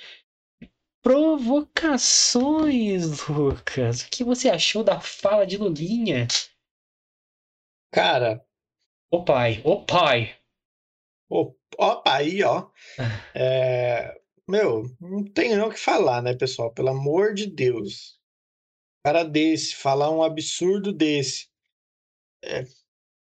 Provocações, 1.02 3.28
Lucas. 3.28 4.02
O 4.02 4.10
que 4.10 4.24
você 4.24 4.50
achou 4.50 4.84
da 4.84 5.02
fala 5.02 5.46
de 5.46 5.58
Lulinha? 5.58 6.28
Cara, 7.92 8.46
Ô 9.12 9.26
pai, 9.26 9.60
ô 9.66 9.84
pai. 9.84 10.36
ó, 11.32 12.04
aí, 12.06 12.44
ó. 12.44 12.70
É, 13.34 14.16
meu, 14.48 14.84
não 15.02 15.24
tem 15.24 15.50
nem 15.50 15.62
o 15.62 15.72
que 15.72 15.80
falar, 15.80 16.22
né, 16.22 16.36
pessoal? 16.36 16.72
Pelo 16.72 16.90
amor 16.90 17.34
de 17.34 17.48
Deus. 17.48 18.20
Cara 19.04 19.24
desse, 19.24 19.76
falar 19.76 20.12
um 20.12 20.22
absurdo 20.22 20.94
desse. 20.94 21.49
É, 22.44 22.64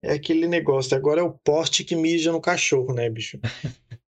é 0.04 0.14
aquele 0.14 0.48
negócio. 0.48 0.96
Agora 0.96 1.22
é 1.22 1.24
o 1.24 1.38
poste 1.38 1.84
que 1.84 1.96
mija 1.96 2.32
no 2.32 2.42
cachorro, 2.42 2.94
né, 2.94 3.10
bicho? 3.10 3.40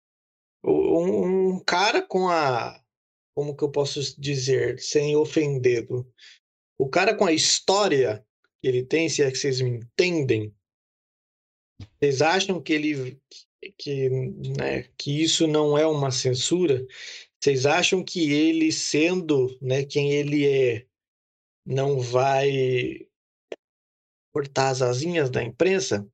Um, 0.66 1.56
um 1.56 1.60
cara 1.60 2.02
com 2.02 2.30
a. 2.30 2.82
Como 3.36 3.54
que 3.54 3.66
eu 3.66 3.70
posso 3.70 4.00
dizer, 4.18 4.80
sem 4.80 5.14
ofendê-lo? 5.14 6.10
O 6.80 6.88
cara 6.88 7.14
com 7.14 7.26
a 7.26 7.34
história 7.34 8.26
que 8.62 8.70
ele 8.70 8.86
tem, 8.86 9.10
se 9.10 9.22
é 9.22 9.30
que 9.30 9.38
vocês 9.38 9.60
me 9.60 9.72
entendem, 9.72 10.56
vocês 12.00 12.22
acham 12.22 12.62
que 12.62 12.72
ele 12.72 13.22
que, 13.78 14.10
né, 14.58 14.84
que 14.98 15.22
isso 15.22 15.48
não 15.48 15.78
é 15.78 15.86
uma 15.86 16.12
censura? 16.12 16.86
Vocês 17.42 17.66
acham 17.66 18.04
que 18.04 18.32
ele, 18.32 18.72
sendo 18.72 19.58
né, 19.62 19.84
quem 19.84 20.14
ele 20.14 20.48
é, 20.48 20.86
não 21.66 22.00
vai 22.00 23.08
cortar 24.34 24.70
as 24.70 24.82
asinhas 24.82 25.30
da 25.30 25.44
imprensa? 25.44 26.08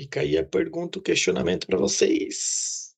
Fica 0.00 0.20
aí 0.20 0.38
a 0.38 0.46
pergunta, 0.46 0.98
o 0.98 1.02
questionamento 1.02 1.66
para 1.66 1.76
vocês. 1.78 2.96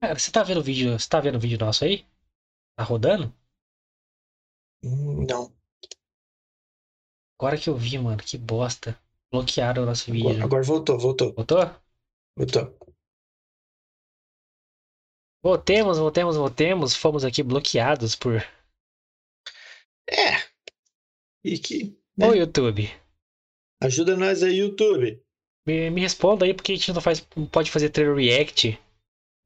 Cara, 0.00 0.18
você 0.18 0.30
tá 0.30 0.42
vendo 0.42 0.60
o 0.60 0.62
vídeo? 0.62 0.98
Você 0.98 1.08
tá 1.08 1.20
vendo 1.20 1.36
o 1.36 1.40
vídeo 1.40 1.58
nosso 1.58 1.84
aí? 1.84 2.06
Tá 2.76 2.84
rodando? 2.84 3.34
Hum, 4.82 5.26
Não. 5.28 5.52
Agora 7.38 7.58
que 7.58 7.68
eu 7.68 7.76
vi, 7.76 7.98
mano, 7.98 8.22
que 8.22 8.38
bosta. 8.38 8.98
Bloquearam 9.32 9.82
o 9.82 9.86
nosso 9.86 10.10
vídeo. 10.12 10.30
Agora, 10.30 10.44
agora 10.44 10.62
voltou, 10.62 10.98
voltou, 10.98 11.32
Voltou? 11.34 11.58
voltou. 12.36 12.78
Voltemos, 15.42 15.98
voltemos, 15.98 16.36
voltemos. 16.36 16.94
Fomos 16.96 17.24
aqui 17.24 17.42
bloqueados 17.42 18.14
por. 18.14 18.42
E 21.44 21.58
que 21.58 21.96
né? 22.16 22.28
Ô, 22.28 22.34
YouTube. 22.34 22.90
ajuda 23.82 24.16
nós 24.16 24.42
aí, 24.42 24.58
YouTube. 24.58 25.20
Me, 25.66 25.90
me 25.90 26.00
responda 26.00 26.44
aí 26.44 26.54
porque 26.54 26.72
a 26.72 26.76
gente 26.76 26.92
não, 26.92 27.00
faz, 27.00 27.26
não 27.36 27.46
pode 27.46 27.70
fazer 27.70 27.90
trailer 27.90 28.14
react 28.14 28.78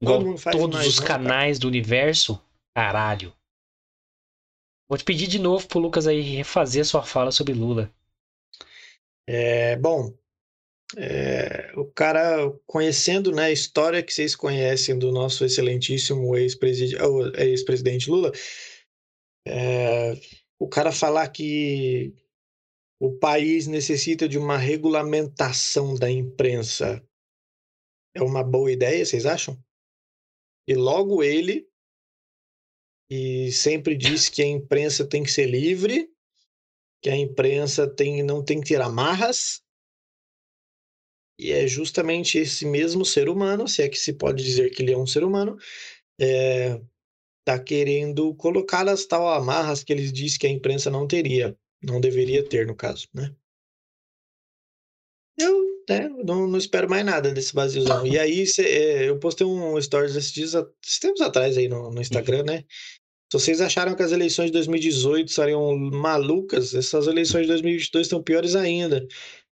igual 0.01 0.23
todos 0.51 0.75
mais, 0.75 0.87
os 0.87 0.99
não, 0.99 1.05
cara? 1.05 1.23
canais 1.23 1.59
do 1.59 1.67
universo. 1.67 2.41
Caralho. 2.75 3.33
Vou 4.87 4.97
te 4.97 5.03
pedir 5.03 5.27
de 5.27 5.39
novo 5.39 5.67
pro 5.67 5.79
Lucas 5.79 6.07
aí 6.07 6.21
refazer 6.21 6.85
sua 6.85 7.03
fala 7.03 7.31
sobre 7.31 7.53
Lula. 7.53 7.91
É, 9.27 9.75
bom, 9.75 10.11
é, 10.97 11.71
o 11.75 11.85
cara, 11.85 12.49
conhecendo 12.65 13.31
né, 13.31 13.43
a 13.43 13.51
história 13.51 14.01
que 14.01 14.11
vocês 14.11 14.35
conhecem 14.35 14.97
do 14.97 15.11
nosso 15.11 15.45
excelentíssimo 15.45 16.35
ex-presidente 16.35 18.09
Lula, 18.09 18.31
é, 19.45 20.13
o 20.59 20.67
cara 20.67 20.91
falar 20.91 21.27
que 21.29 22.13
o 22.99 23.17
país 23.17 23.65
necessita 23.65 24.27
de 24.27 24.37
uma 24.37 24.57
regulamentação 24.57 25.95
da 25.95 26.11
imprensa. 26.11 27.01
É 28.13 28.21
uma 28.21 28.43
boa 28.43 28.71
ideia, 28.71 29.05
vocês 29.05 29.25
acham? 29.25 29.57
E 30.67 30.75
logo 30.75 31.23
ele, 31.23 31.67
e 33.09 33.51
sempre 33.51 33.95
disse 33.95 34.29
que 34.29 34.41
a 34.41 34.45
imprensa 34.45 35.07
tem 35.07 35.23
que 35.23 35.31
ser 35.31 35.45
livre, 35.45 36.11
que 37.01 37.09
a 37.09 37.15
imprensa 37.15 37.89
tem, 37.89 38.21
não 38.21 38.43
tem 38.43 38.59
que 38.59 38.67
ter 38.67 38.81
amarras, 38.81 39.63
e 41.39 41.53
é 41.53 41.65
justamente 41.65 42.37
esse 42.37 42.65
mesmo 42.65 43.05
ser 43.05 43.29
humano, 43.29 43.65
se 43.65 43.81
é 43.81 43.87
que 43.87 43.97
se 43.97 44.11
pode 44.11 44.43
dizer 44.43 44.71
que 44.71 44.83
ele 44.83 44.91
é 44.91 44.97
um 44.97 45.07
ser 45.07 45.23
humano, 45.23 45.57
é, 46.19 46.81
tá 47.57 47.63
querendo 47.63 48.33
colocar 48.35 48.87
as 48.87 49.05
tal 49.05 49.27
amarras 49.27 49.83
que 49.83 49.93
eles 49.93 50.11
dizem 50.11 50.39
que 50.39 50.47
a 50.47 50.51
imprensa 50.51 50.89
não 50.89 51.07
teria, 51.07 51.57
não 51.81 51.99
deveria 51.99 52.43
ter, 52.43 52.67
no 52.67 52.75
caso, 52.75 53.07
né? 53.13 53.33
Eu 55.37 55.83
né, 55.89 56.09
não, 56.23 56.47
não 56.47 56.57
espero 56.57 56.89
mais 56.89 57.05
nada 57.05 57.31
desse 57.31 57.53
vaziozão. 57.53 58.05
E 58.05 58.19
aí, 58.19 58.45
cê, 58.45 58.63
é, 58.63 59.09
eu 59.09 59.17
postei 59.17 59.47
um 59.47 59.81
stories 59.81 60.15
esses 60.15 60.31
dias, 60.31 60.53
esses 60.53 60.99
tempos 60.99 61.21
atrás 61.21 61.57
aí 61.57 61.67
no, 61.67 61.89
no 61.89 62.01
Instagram, 62.01 62.43
né? 62.43 62.65
Se 63.31 63.39
vocês 63.39 63.61
acharam 63.61 63.95
que 63.95 64.03
as 64.03 64.11
eleições 64.11 64.47
de 64.47 64.53
2018 64.53 65.31
seriam 65.31 65.77
malucas, 65.77 66.73
essas 66.73 67.07
eleições 67.07 67.43
de 67.43 67.49
2022 67.49 68.07
estão 68.07 68.23
piores 68.23 68.55
ainda 68.55 69.07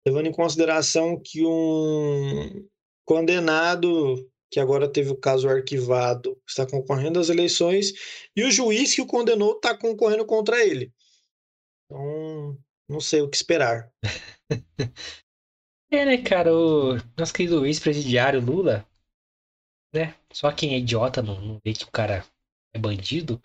levando 0.06 0.28
em 0.28 0.32
consideração 0.32 1.19
que 1.22 1.45
um 1.45 2.65
condenado 3.06 4.26
que 4.49 4.60
agora 4.60 4.91
teve 4.91 5.11
o 5.11 5.18
caso 5.18 5.49
arquivado 5.49 6.40
está 6.48 6.65
concorrendo 6.65 7.19
às 7.19 7.30
eleições 7.30 7.94
e 8.36 8.44
o 8.44 8.52
juiz 8.52 8.95
que 8.95 9.02
o 9.02 9.07
condenou 9.07 9.53
está 9.53 9.78
concorrendo 9.78 10.26
contra 10.26 10.65
ele. 10.65 10.94
Então, 11.86 12.57
não 12.90 12.99
sei 12.99 13.22
o 13.22 13.30
que 13.30 13.36
esperar. 13.36 13.91
é, 15.91 16.06
né, 16.06 16.18
cara? 16.18 16.53
O 16.53 16.98
nosso 17.18 17.34
querido 17.34 17.65
ex-presidiário 17.65 18.40
Lula, 18.41 18.88
né? 19.94 20.15
Só 20.32 20.52
quem 20.52 20.74
é 20.74 20.78
idiota 20.78 21.22
não, 21.22 21.40
não 21.41 21.61
vê 21.64 21.74
que 21.74 21.84
o 21.84 21.91
cara 21.91 22.26
é 22.74 22.80
bandido. 22.80 23.41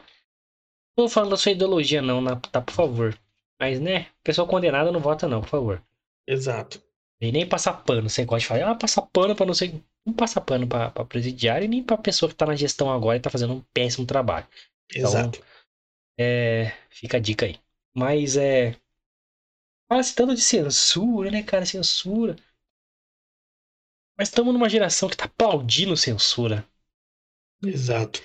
Não 0.96 1.06
tô 1.06 1.08
falando 1.08 1.30
da 1.30 1.36
sua 1.36 1.52
ideologia, 1.52 2.02
não, 2.02 2.22
tá? 2.40 2.60
Por 2.60 2.74
favor. 2.74 3.18
Mas, 3.60 3.80
né? 3.80 4.08
Pessoa 4.22 4.46
condenada 4.46 4.92
não 4.92 5.00
vota, 5.00 5.28
não, 5.28 5.40
por 5.40 5.48
favor. 5.48 5.82
Exato. 6.26 6.82
E 7.20 7.30
nem 7.30 7.48
passar 7.48 7.74
pano. 7.84 8.08
Você 8.10 8.24
gosta 8.24 8.40
de 8.40 8.46
falar, 8.46 8.72
ah, 8.72 8.74
passar 8.74 9.02
pano 9.02 9.34
pra 9.34 9.46
não 9.46 9.54
sei. 9.54 9.82
Não 10.04 10.12
passar 10.12 10.40
pano 10.40 10.66
pra, 10.66 10.90
pra 10.90 11.04
presidiário 11.04 11.64
e 11.64 11.68
nem 11.68 11.82
pra 11.82 11.96
pessoa 11.96 12.28
que 12.28 12.34
tá 12.34 12.46
na 12.46 12.56
gestão 12.56 12.90
agora 12.90 13.16
e 13.16 13.20
tá 13.20 13.30
fazendo 13.30 13.54
um 13.54 13.60
péssimo 13.72 14.06
trabalho. 14.06 14.46
Então, 14.90 15.10
Exato. 15.10 15.44
É, 16.18 16.72
fica 16.90 17.16
a 17.16 17.20
dica 17.20 17.46
aí. 17.46 17.58
Mas 17.94 18.36
é. 18.36 18.76
Fala-se 19.88 20.14
tanto 20.14 20.34
de 20.34 20.40
censura, 20.40 21.30
né, 21.30 21.42
cara? 21.42 21.64
Censura. 21.64 22.36
Mas 24.18 24.28
estamos 24.28 24.52
numa 24.52 24.68
geração 24.68 25.08
que 25.08 25.16
tá 25.16 25.24
aplaudindo 25.24 25.96
censura. 25.96 26.66
Exato. 27.64 28.20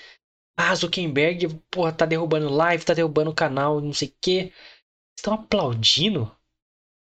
Ah, 0.58 0.74
Zuckerberg, 0.74 1.48
porra, 1.70 1.94
tá 1.94 2.06
derrubando 2.06 2.50
live, 2.50 2.84
tá 2.84 2.94
derrubando 2.94 3.30
o 3.30 3.36
canal, 3.36 3.80
não 3.80 3.94
sei 3.94 4.08
o 4.08 4.16
quê. 4.20 4.52
Estão 5.18 5.34
aplaudindo? 5.34 6.36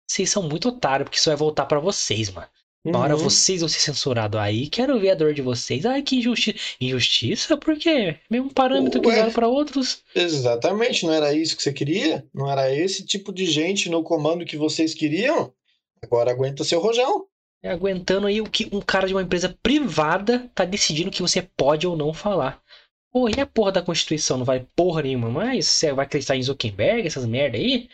Vocês 0.09 0.29
são 0.29 0.43
muito 0.43 0.69
otários, 0.69 1.05
porque 1.05 1.17
isso 1.17 1.29
vai 1.29 1.37
voltar 1.37 1.65
para 1.65 1.79
vocês, 1.79 2.29
mano. 2.29 2.49
Uma 2.85 2.99
hora 2.99 3.15
uhum. 3.15 3.23
vocês 3.23 3.61
vão 3.61 3.69
ser 3.69 3.79
censurados 3.79 4.37
aí, 4.37 4.67
quero 4.67 4.99
ver 4.99 5.11
a 5.11 5.15
dor 5.15 5.33
de 5.33 5.41
vocês. 5.41 5.85
Ai, 5.85 6.01
que 6.01 6.17
injustiça. 6.17 6.59
Injustiça? 6.81 7.57
Por 7.57 7.77
quê? 7.77 8.17
Mesmo 8.29 8.53
parâmetro 8.53 8.99
Ué, 8.99 9.05
que 9.05 9.11
usaram 9.11 9.31
para 9.31 9.47
outros. 9.47 10.03
Exatamente, 10.13 11.05
não 11.05 11.13
era 11.13 11.33
isso 11.33 11.55
que 11.55 11.63
você 11.63 11.71
queria? 11.71 12.27
Não 12.33 12.51
era 12.51 12.73
esse 12.75 13.05
tipo 13.05 13.31
de 13.31 13.45
gente 13.45 13.89
no 13.89 14.03
comando 14.03 14.43
que 14.43 14.57
vocês 14.57 14.93
queriam? 14.93 15.53
Agora 16.01 16.31
aguenta 16.31 16.65
seu 16.65 16.81
rojão. 16.81 17.25
É 17.61 17.71
aguentando 17.71 18.27
aí 18.27 18.41
o 18.41 18.49
que 18.49 18.67
um 18.73 18.81
cara 18.81 19.07
de 19.07 19.13
uma 19.13 19.21
empresa 19.21 19.57
privada 19.63 20.51
tá 20.53 20.65
decidindo 20.65 21.09
que 21.09 21.21
você 21.21 21.41
pode 21.41 21.87
ou 21.87 21.95
não 21.95 22.13
falar. 22.13 22.61
Pô, 23.09 23.29
e 23.29 23.39
a 23.39 23.45
porra 23.45 23.71
da 23.71 23.81
Constituição 23.81 24.37
não 24.37 24.43
vai 24.43 24.67
porra 24.75 25.03
nenhuma, 25.03 25.29
mas 25.29 25.67
você 25.67 25.93
vai 25.93 26.05
acreditar 26.05 26.35
em 26.35 26.43
Zuckerberg, 26.43 27.07
essas 27.07 27.25
merda 27.25 27.57
aí? 27.57 27.87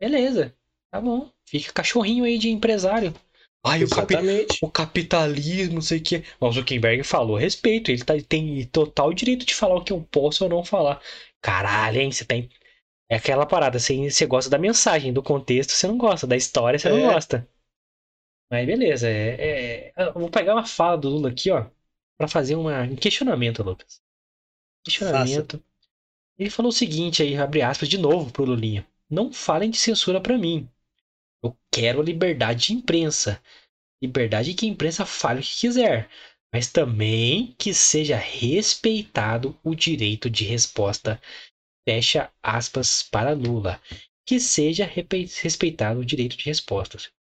Beleza. 0.00 0.54
Tá 0.90 1.00
bom. 1.00 1.28
Fica 1.44 1.72
cachorrinho 1.72 2.24
aí 2.24 2.38
de 2.38 2.48
empresário. 2.48 3.12
Ai, 3.66 3.82
o, 3.82 3.88
capi 3.88 4.14
o, 4.60 4.70
capitalismo, 4.70 5.74
não 5.74 5.80
sei 5.80 5.98
o 5.98 6.02
que. 6.02 6.22
Mas 6.38 6.50
o 6.50 6.52
Zuckerberg 6.52 7.02
falou 7.02 7.36
respeito. 7.36 7.90
Ele 7.90 8.04
tá, 8.04 8.12
tem 8.28 8.66
total 8.66 9.12
direito 9.14 9.46
de 9.46 9.54
falar 9.54 9.76
o 9.76 9.82
que 9.82 9.92
eu 9.92 10.02
posso 10.02 10.44
ou 10.44 10.50
não 10.50 10.62
falar. 10.62 11.00
Caralho, 11.40 11.98
hein? 11.98 12.12
Você 12.12 12.26
tem. 12.26 12.50
É 13.08 13.16
aquela 13.16 13.46
parada. 13.46 13.78
Você, 13.78 14.10
você 14.10 14.26
gosta 14.26 14.50
da 14.50 14.58
mensagem, 14.58 15.14
do 15.14 15.22
contexto, 15.22 15.70
você 15.70 15.86
não 15.86 15.96
gosta. 15.96 16.26
Da 16.26 16.36
história, 16.36 16.78
você 16.78 16.88
é. 16.88 16.90
não 16.90 17.12
gosta. 17.12 17.48
Mas 18.50 18.66
beleza. 18.66 19.08
É, 19.08 19.92
é... 19.92 19.92
Eu 19.96 20.12
vou 20.12 20.30
pegar 20.30 20.54
uma 20.54 20.66
fala 20.66 20.98
do 20.98 21.08
Lula 21.08 21.30
aqui, 21.30 21.50
ó. 21.50 21.66
Pra 22.18 22.28
fazer 22.28 22.56
uma... 22.56 22.82
um 22.82 22.96
questionamento, 22.96 23.62
Lucas. 23.62 24.02
Questionamento. 24.84 25.56
Faça. 25.56 25.64
Ele 26.38 26.50
falou 26.50 26.68
o 26.68 26.72
seguinte 26.72 27.22
aí, 27.22 27.36
abre 27.36 27.62
aspas, 27.62 27.88
de 27.88 27.96
novo 27.96 28.30
pro 28.30 28.44
Lulinha. 28.44 28.86
Não 29.08 29.32
falem 29.32 29.70
de 29.70 29.78
censura 29.78 30.20
para 30.20 30.36
mim. 30.36 30.68
Eu 31.44 31.54
quero 31.70 32.00
liberdade 32.00 32.68
de 32.68 32.72
imprensa. 32.72 33.42
Liberdade 34.02 34.54
que 34.54 34.64
a 34.64 34.68
imprensa 34.68 35.04
fale 35.04 35.40
o 35.40 35.42
que 35.42 35.60
quiser, 35.60 36.10
mas 36.50 36.72
também 36.72 37.54
que 37.58 37.74
seja 37.74 38.16
respeitado 38.16 39.54
o 39.62 39.74
direito 39.74 40.30
de 40.30 40.44
resposta. 40.44 41.20
Fecha 41.86 42.32
aspas 42.42 43.02
para 43.02 43.34
Lula. 43.34 43.78
Que 44.26 44.40
seja 44.40 44.86
respeitado 44.86 46.00
o 46.00 46.04
direito 46.04 46.34
de 46.34 46.46
respostas. 46.46 47.12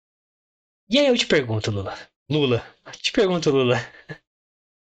E 0.90 0.98
aí 0.98 1.08
eu 1.08 1.18
te 1.18 1.28
pergunto, 1.28 1.70
Lula. 1.70 1.98
Lula, 2.32 2.66
te 2.94 3.12
pergunto, 3.12 3.52
Lula. 3.52 3.76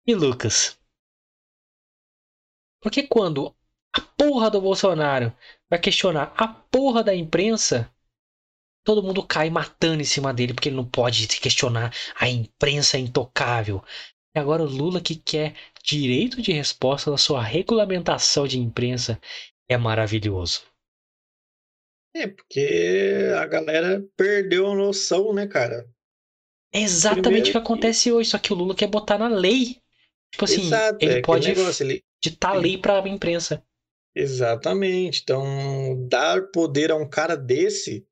E 0.09 0.15
Lucas? 0.15 0.79
Porque 2.81 3.03
quando 3.03 3.53
a 3.93 4.01
porra 4.01 4.49
do 4.49 4.61
Bolsonaro 4.61 5.37
vai 5.69 5.81
questionar 5.81 6.33
a 6.37 6.47
porra 6.47 7.03
da 7.03 7.13
imprensa, 7.13 7.93
todo 8.87 9.03
mundo 9.03 9.27
cai 9.27 9.51
matando 9.51 10.01
em 10.01 10.05
cima 10.05 10.33
dele 10.33 10.55
porque 10.55 10.69
ele 10.69 10.77
não 10.77 10.89
pode 10.89 11.27
questionar 11.27 11.93
a 12.15 12.29
imprensa 12.29 12.97
intocável. 12.97 13.83
E 14.35 14.39
agora 14.39 14.63
o 14.63 14.67
Lula 14.67 15.01
que 15.01 15.17
quer 15.17 15.55
direito 15.83 16.41
de 16.41 16.53
resposta 16.53 17.11
da 17.11 17.19
sua 17.19 17.43
regulamentação 17.43 18.47
de 18.47 18.59
imprensa 18.59 19.21
é 19.69 19.77
maravilhoso. 19.77 20.63
É, 22.15 22.29
porque 22.29 23.29
a 23.37 23.47
galera 23.47 24.03
perdeu 24.17 24.69
a 24.69 24.75
noção, 24.75 25.35
né, 25.35 25.47
cara? 25.47 25.87
É 26.73 26.81
exatamente 26.81 27.51
o 27.51 27.53
que 27.53 27.59
acontece 27.59 28.11
hoje, 28.13 28.31
só 28.31 28.39
que 28.39 28.53
o 28.53 28.57
Lula 28.57 28.75
quer 28.75 28.87
botar 28.87 29.19
na 29.19 29.29
lei. 29.29 29.81
Tipo 30.31 30.45
assim, 30.45 30.63
Exato, 30.63 30.99
ele 31.05 31.15
é 31.15 31.23
pode 31.23 31.49
negócio, 31.49 31.85
ele... 31.85 32.05
ditar 32.23 32.55
ele... 32.55 32.63
lei 32.63 32.79
pra 32.79 33.07
imprensa. 33.09 33.63
Exatamente. 34.15 35.23
Então, 35.23 36.07
dar 36.09 36.43
poder 36.53 36.91
a 36.91 36.97
um 36.97 37.09
cara 37.09 37.37
desse 37.37 38.07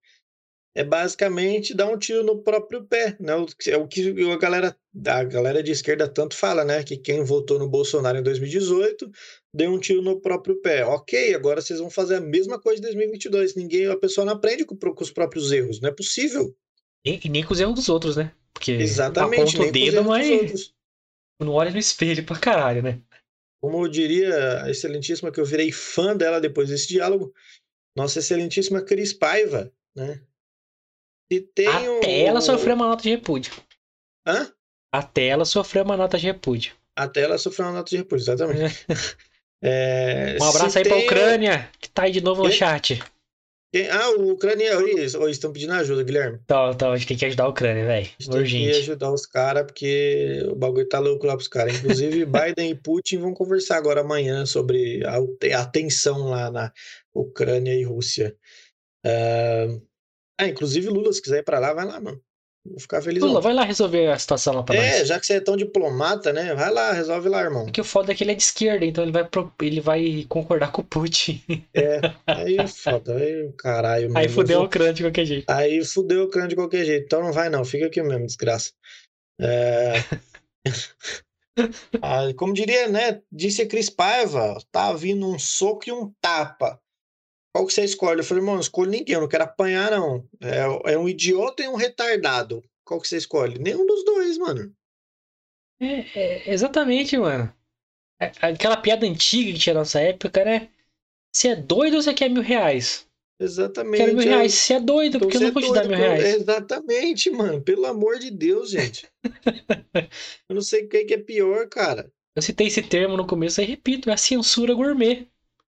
é 0.77 0.83
basicamente 0.83 1.73
dar 1.73 1.87
um 1.87 1.97
tiro 1.97 2.25
no 2.25 2.43
próprio 2.43 2.85
pé, 2.85 3.17
né? 3.21 3.33
É 3.69 3.77
o 3.77 3.87
que 3.87 4.13
a 4.31 4.37
galera, 4.37 4.77
a 5.07 5.25
galera 5.25 5.63
de 5.63 5.71
esquerda 5.71 6.09
tanto 6.09 6.35
fala, 6.35 6.65
né? 6.65 6.83
Que 6.83 6.97
quem 6.97 7.23
votou 7.23 7.59
no 7.59 7.69
Bolsonaro 7.69 8.19
em 8.19 8.23
2018 8.23 9.11
deu 9.55 9.71
um 9.71 9.79
tiro 9.79 10.03
no 10.03 10.21
próprio 10.21 10.61
pé. 10.61 10.85
Ok, 10.85 11.33
agora 11.33 11.63
vocês 11.63 11.79
vão 11.79 11.89
fazer 11.89 12.17
a 12.17 12.21
mesma 12.21 12.59
coisa 12.61 12.81
em 12.81 12.83
2022. 12.83 13.55
Ninguém, 13.55 13.87
a 13.87 13.97
pessoa 13.97 14.25
não 14.25 14.33
aprende 14.33 14.65
com, 14.65 14.77
com 14.77 15.03
os 15.03 15.13
próprios 15.13 15.53
erros, 15.53 15.81
não 15.81 15.89
é 15.89 15.93
possível. 15.93 16.55
E, 17.07 17.21
e, 17.25 17.29
nem 17.29 17.45
com 17.45 17.53
os 17.53 17.61
erros 17.61 17.75
dos 17.75 17.89
outros, 17.89 18.17
né? 18.17 18.33
Porque 18.53 18.73
Exatamente, 18.73 19.59
nem 19.59 19.69
o 19.69 19.73
dedo, 19.73 20.05
mas 20.05 20.75
não 21.41 21.53
olha 21.53 21.71
no 21.71 21.79
espelho 21.79 22.25
pra 22.25 22.39
caralho, 22.39 22.83
né? 22.83 23.01
Como 23.61 23.89
diria 23.89 24.63
a 24.63 24.71
excelentíssima 24.71 25.31
que 25.31 25.41
eu 25.41 25.45
virei 25.45 25.71
fã 25.71 26.17
dela 26.17 26.41
depois 26.41 26.69
desse 26.69 26.89
diálogo, 26.89 27.33
nossa 27.97 28.19
excelentíssima 28.19 28.83
Cris 28.83 29.13
Paiva, 29.13 29.73
né? 29.97 30.21
E 31.31 31.41
tem 31.41 31.67
Até 31.67 31.89
um... 31.89 32.27
ela 32.29 32.41
sofreu 32.41 32.75
uma 32.75 32.89
nota 32.89 33.03
de 33.03 33.11
repúdio. 33.11 33.53
Hã? 34.27 34.53
Até 34.93 35.27
ela 35.27 35.45
sofreu 35.45 35.85
uma 35.85 35.97
nota 35.97 36.19
de 36.19 36.27
repúdio. 36.27 36.75
Até 36.97 37.23
ela 37.23 37.39
sofreu 37.39 37.67
uma 37.67 37.73
nota 37.73 37.91
de 37.91 37.97
repúdio, 37.97 38.23
exatamente. 38.23 38.87
é, 39.63 40.37
um 40.41 40.45
abraço 40.45 40.79
aí 40.79 40.85
pra 40.85 40.97
Ucrânia, 40.97 41.69
que 41.81 41.91
tá 41.91 42.05
aí 42.05 42.13
de 42.13 42.21
novo 42.21 42.45
no 42.45 42.53
chat. 42.53 43.03
Quem? 43.75 43.91
Ah, 43.91 44.11
o 44.11 44.31
Ucrânia. 44.31 44.71
Eles 44.75 45.17
estão 45.31 45.53
pedindo 45.53 45.73
ajuda, 45.73 46.05
Guilherme. 46.05 46.39
Então, 46.45 46.71
então, 46.71 46.93
a 46.93 46.97
gente 46.97 47.09
tem 47.09 47.17
que 47.17 47.25
ajudar 47.25 47.43
a 47.43 47.49
Ucrânia, 47.49 47.85
velho. 47.85 48.09
Urgente. 48.29 48.67
Tem 48.67 48.73
que 48.73 48.79
ajudar 48.83 49.13
os 49.13 49.27
caras, 49.27 49.65
porque 49.65 50.47
o 50.49 50.55
bagulho 50.55 50.89
tá 50.89 51.01
louco 51.01 51.27
lá 51.27 51.35
pros 51.35 51.49
caras. 51.49 51.75
Inclusive, 51.79 52.25
Biden 52.25 52.71
e 52.71 52.75
Putin 52.77 53.19
vão 53.19 53.35
conversar 53.35 53.79
agora 53.79 54.03
amanhã 54.03 54.47
sobre 54.47 55.03
a, 55.05 55.17
a 55.59 55.67
tensão 55.67 56.31
lá 56.31 56.53
na 56.53 56.73
Ucrânia 57.13 57.75
e 57.75 57.83
Rússia. 57.83 58.37
Uh, 59.05 59.83
ah, 60.41 60.47
inclusive 60.47 60.89
Lula, 60.89 61.13
se 61.13 61.23
quiser 61.23 61.39
ir 61.39 61.45
pra 61.45 61.59
lá, 61.59 61.73
vai 61.73 61.85
lá, 61.85 62.01
mano. 62.01 62.21
Vou 62.67 62.81
ficar 62.81 63.03
feliz. 63.03 63.23
Lula, 63.23 63.43
vai 63.43 63.53
lá 63.53 63.63
resolver 63.63 64.09
a 64.11 64.19
situação 64.19 64.55
lá 64.55 64.63
pra 64.63 64.75
É, 64.75 65.01
nós. 65.01 65.09
já 65.09 65.21
que 65.21 65.27
você 65.27 65.35
é 65.35 65.41
tão 65.41 65.55
diplomata, 65.55 66.33
né? 66.33 66.55
Vai 66.55 66.73
lá, 66.73 66.93
resolve 66.93 67.29
lá, 67.29 67.43
irmão. 67.43 67.65
Porque 67.67 67.81
o 67.83 67.85
foda 67.85 68.11
é 68.11 68.15
que 68.15 68.25
ele 68.25 68.33
é 68.33 68.35
de 68.35 68.43
esquerda, 68.43 68.87
então 68.87 69.05
ele 69.05 69.13
vai, 69.13 69.23
pro- 69.29 69.53
ele 69.61 69.83
vai 69.83 70.25
concordar 70.31 70.73
com 70.73 70.81
o 70.81 70.85
Putin. 70.85 71.43
Aí 72.27 72.57
é 72.57 72.67
foda, 72.67 73.17
aí 73.17 73.53
caralho. 73.59 74.07
Aí 74.17 74.23
mesmo. 74.25 74.33
fudeu 74.35 74.57
a 74.57 74.59
Vou- 74.61 74.67
Ucrânia 74.67 74.95
de 74.95 75.03
qualquer 75.03 75.27
jeito. 75.27 75.51
Aí 75.51 75.85
fudeu 75.85 76.23
o 76.25 76.31
crânio 76.31 76.49
de 76.49 76.57
qualquer 76.57 76.87
jeito. 76.87 77.05
Então 77.05 77.23
não 77.23 77.35
vai 77.35 77.51
não, 77.51 77.67
fica 77.67 77.85
aqui 77.87 78.03
mesmo, 78.03 78.25
desgraça. 78.27 78.73
É... 79.39 79.93
Ah, 82.03 82.33
como 82.37 82.53
diria, 82.53 82.89
né? 82.89 83.23
Disse 83.31 83.63
a 83.63 83.69
Cris 83.69 83.89
Paiva, 83.89 84.59
tá 84.73 84.93
vindo 84.93 85.27
um 85.29 85.39
soco 85.39 85.85
e 85.89 85.93
um 85.93 86.13
tapa. 86.21 86.81
Qual 87.55 87.67
que 87.67 87.73
você 87.73 87.85
escolhe? 87.85 88.19
Eu 88.21 88.25
falei, 88.25 88.43
irmão, 88.43 88.55
não 88.57 88.61
escolho 88.61 88.91
ninguém, 88.91 89.15
eu 89.15 89.21
não 89.21 89.29
quero 89.29 89.45
apanhar, 89.45 89.91
não. 89.93 90.29
É, 90.41 90.93
é 90.95 90.99
um 90.99 91.09
idiota 91.09 91.63
e 91.63 91.69
um 91.69 91.77
retardado. 91.77 92.65
Qual 92.85 93.01
que 93.01 93.07
você 93.07 93.17
escolhe? 93.17 93.61
Nenhum 93.61 93.87
dos 93.87 94.05
dois, 94.05 94.37
mano. 94.39 94.75
É, 95.81 96.01
é, 96.19 96.53
exatamente, 96.53 97.17
mano. 97.17 97.53
É, 98.21 98.33
Aquela 98.41 98.77
piada 98.77 99.07
antiga 99.07 99.53
que 99.53 99.59
tinha 99.59 99.75
na 99.75 99.81
nossa 99.81 100.01
época, 100.01 100.45
né? 100.45 100.69
Você 101.33 101.49
é 101.49 101.57
doido 101.57 101.95
ou 101.95 102.03
você 102.03 102.13
quer 102.13 102.29
mil 102.29 102.43
reais? 102.43 103.09
Exatamente. 103.39 103.99
Quero 103.99 104.17
mil 104.17 104.23
é- 104.23 104.31
reais. 104.31 104.55
Você 104.55 104.75
é 104.75 104.81
doido, 104.81 105.17
Então 105.17 105.21
porque 105.21 105.37
eu 105.37 105.41
não 105.43 105.49
é 105.49 105.53
vou 105.53 105.63
te 105.63 105.73
dar 105.73 105.87
mil 105.87 105.97
reais. 105.97 106.25
Exatamente, 106.25 107.31
mano. 107.31 107.63
Pelo 107.63 107.87
amor 107.87 108.19
de 108.19 108.31
Deus, 108.33 108.71
gente. 108.71 109.07
eu 110.49 110.55
não 110.55 110.63
sei 110.63 110.85
o 110.85 110.89
que 110.89 111.05
que 111.05 111.15
é 111.15 111.19
pior, 111.19 111.69
cara. 111.69 112.11
Eu 112.37 112.43
citei 112.43 112.67
esse 112.67 112.83
termo 112.83 113.17
no 113.17 113.27
começo 113.27 113.61
e 113.61 113.65
repito, 113.65 114.11
é 114.11 114.13
a 114.13 114.17
censura 114.17 114.75
gourmet. 114.75 115.29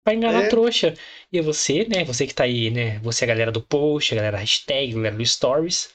Pra 0.07 0.13
enganar 0.13 0.45
É. 0.45 0.47
trouxa. 0.47 0.93
E 1.29 1.41
você, 1.41 1.83
né? 1.83 2.05
Você 2.05 2.25
que 2.25 2.33
tá 2.33 2.45
aí, 2.45 2.71
né? 2.71 2.97
Você 2.99 3.25
é 3.25 3.25
a 3.25 3.27
galera 3.27 3.51
do 3.51 3.61
post, 3.61 4.13
a 4.13 4.15
galera 4.15 4.37
hashtag, 4.37 4.93
a 4.93 4.95
galera 4.95 5.17
do 5.17 5.25
stories. 5.25 5.93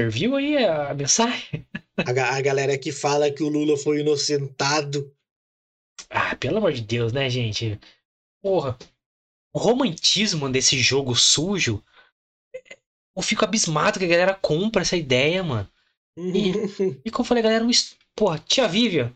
Serviu 0.00 0.34
aí 0.34 0.56
a 0.64 0.94
mensagem? 0.94 1.68
A, 1.98 2.36
a 2.38 2.40
galera 2.40 2.78
que 2.78 2.90
fala 2.90 3.30
que 3.30 3.42
o 3.42 3.50
Lula 3.50 3.76
foi 3.76 4.00
inocentado. 4.00 5.14
Ah, 6.08 6.34
pelo 6.36 6.56
amor 6.56 6.72
de 6.72 6.80
Deus, 6.80 7.12
né, 7.12 7.28
gente? 7.28 7.78
Porra. 8.42 8.78
O 9.54 9.58
romantismo 9.58 10.50
desse 10.50 10.78
jogo 10.78 11.14
sujo. 11.14 11.84
Eu 13.14 13.22
fico 13.22 13.44
abismado 13.44 13.98
que 13.98 14.06
a 14.06 14.08
galera 14.08 14.34
compra 14.34 14.80
essa 14.80 14.96
ideia, 14.96 15.42
mano. 15.42 15.70
E 17.04 17.10
como 17.10 17.24
eu 17.24 17.28
falei, 17.28 17.42
galera, 17.42 17.62
um 17.62 17.70
porra, 18.16 18.38
tia 18.38 18.66
Vivian, 18.66 19.14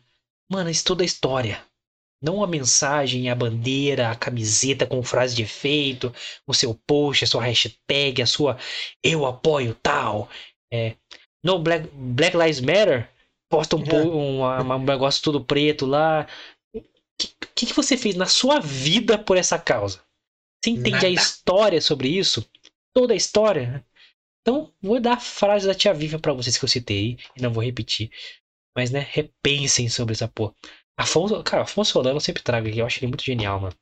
mano, 0.50 0.68
isso 0.68 0.84
toda 0.84 1.02
a 1.02 1.06
história. 1.06 1.66
Não 2.20 2.42
a 2.42 2.46
mensagem, 2.46 3.30
a 3.30 3.34
bandeira, 3.34 4.10
a 4.10 4.16
camiseta 4.16 4.86
com 4.86 5.02
frase 5.02 5.36
de 5.36 5.42
efeito, 5.42 6.12
o 6.46 6.52
seu 6.52 6.74
post, 6.86 7.24
a 7.24 7.26
sua 7.28 7.42
hashtag, 7.44 8.20
a 8.20 8.26
sua 8.26 8.58
eu 9.02 9.24
apoio 9.24 9.74
tal. 9.74 10.28
É, 10.72 10.96
no 11.44 11.58
Black, 11.60 11.88
Black 11.92 12.36
Lives 12.36 12.60
Matter, 12.60 13.08
posta 13.48 13.76
um, 13.76 13.84
po- 13.84 13.96
um, 13.96 14.42
um- 14.42 14.72
um 14.74 14.84
negócio 14.84 15.22
todo 15.22 15.44
preto 15.44 15.86
lá. 15.86 16.26
O 16.74 16.82
que, 17.54 17.66
que, 17.66 17.72
você 17.72 17.96
fez 17.96 18.14
na 18.16 18.26
sua 18.26 18.60
vida 18.60 19.16
por 19.16 19.36
essa 19.36 19.58
causa? 19.58 20.02
Você 20.62 20.70
entende 20.70 20.96
a 21.06 21.10
Nada. 21.10 21.10
história 21.10 21.80
sobre 21.80 22.08
isso? 22.08 22.44
Toda 22.94 23.12
a 23.12 23.16
história? 23.16 23.84
Então, 24.42 24.72
vou 24.82 24.98
dar 25.00 25.14
a 25.14 25.20
frase 25.20 25.66
da 25.66 25.74
tia 25.74 25.94
Vivian 25.94 26.18
pra 26.18 26.32
vocês 26.32 26.56
que 26.58 26.64
eu 26.64 26.68
citei 26.68 27.16
e 27.36 27.42
não 27.42 27.52
vou 27.52 27.62
repetir. 27.62 28.10
Mas, 28.76 28.90
né, 28.90 29.06
repensem 29.10 29.88
sobre 29.88 30.14
essa 30.14 30.26
porra. 30.28 30.54
Afonso, 30.98 31.40
cara, 31.44 31.62
Afonso 31.62 31.92
Solano 31.92 32.16
eu 32.16 32.20
sempre 32.20 32.42
trago 32.42 32.66
aqui, 32.66 32.80
eu 32.80 32.86
acho 32.86 32.98
ele 32.98 33.06
muito 33.06 33.22
genial, 33.22 33.60
mano. 33.60 33.76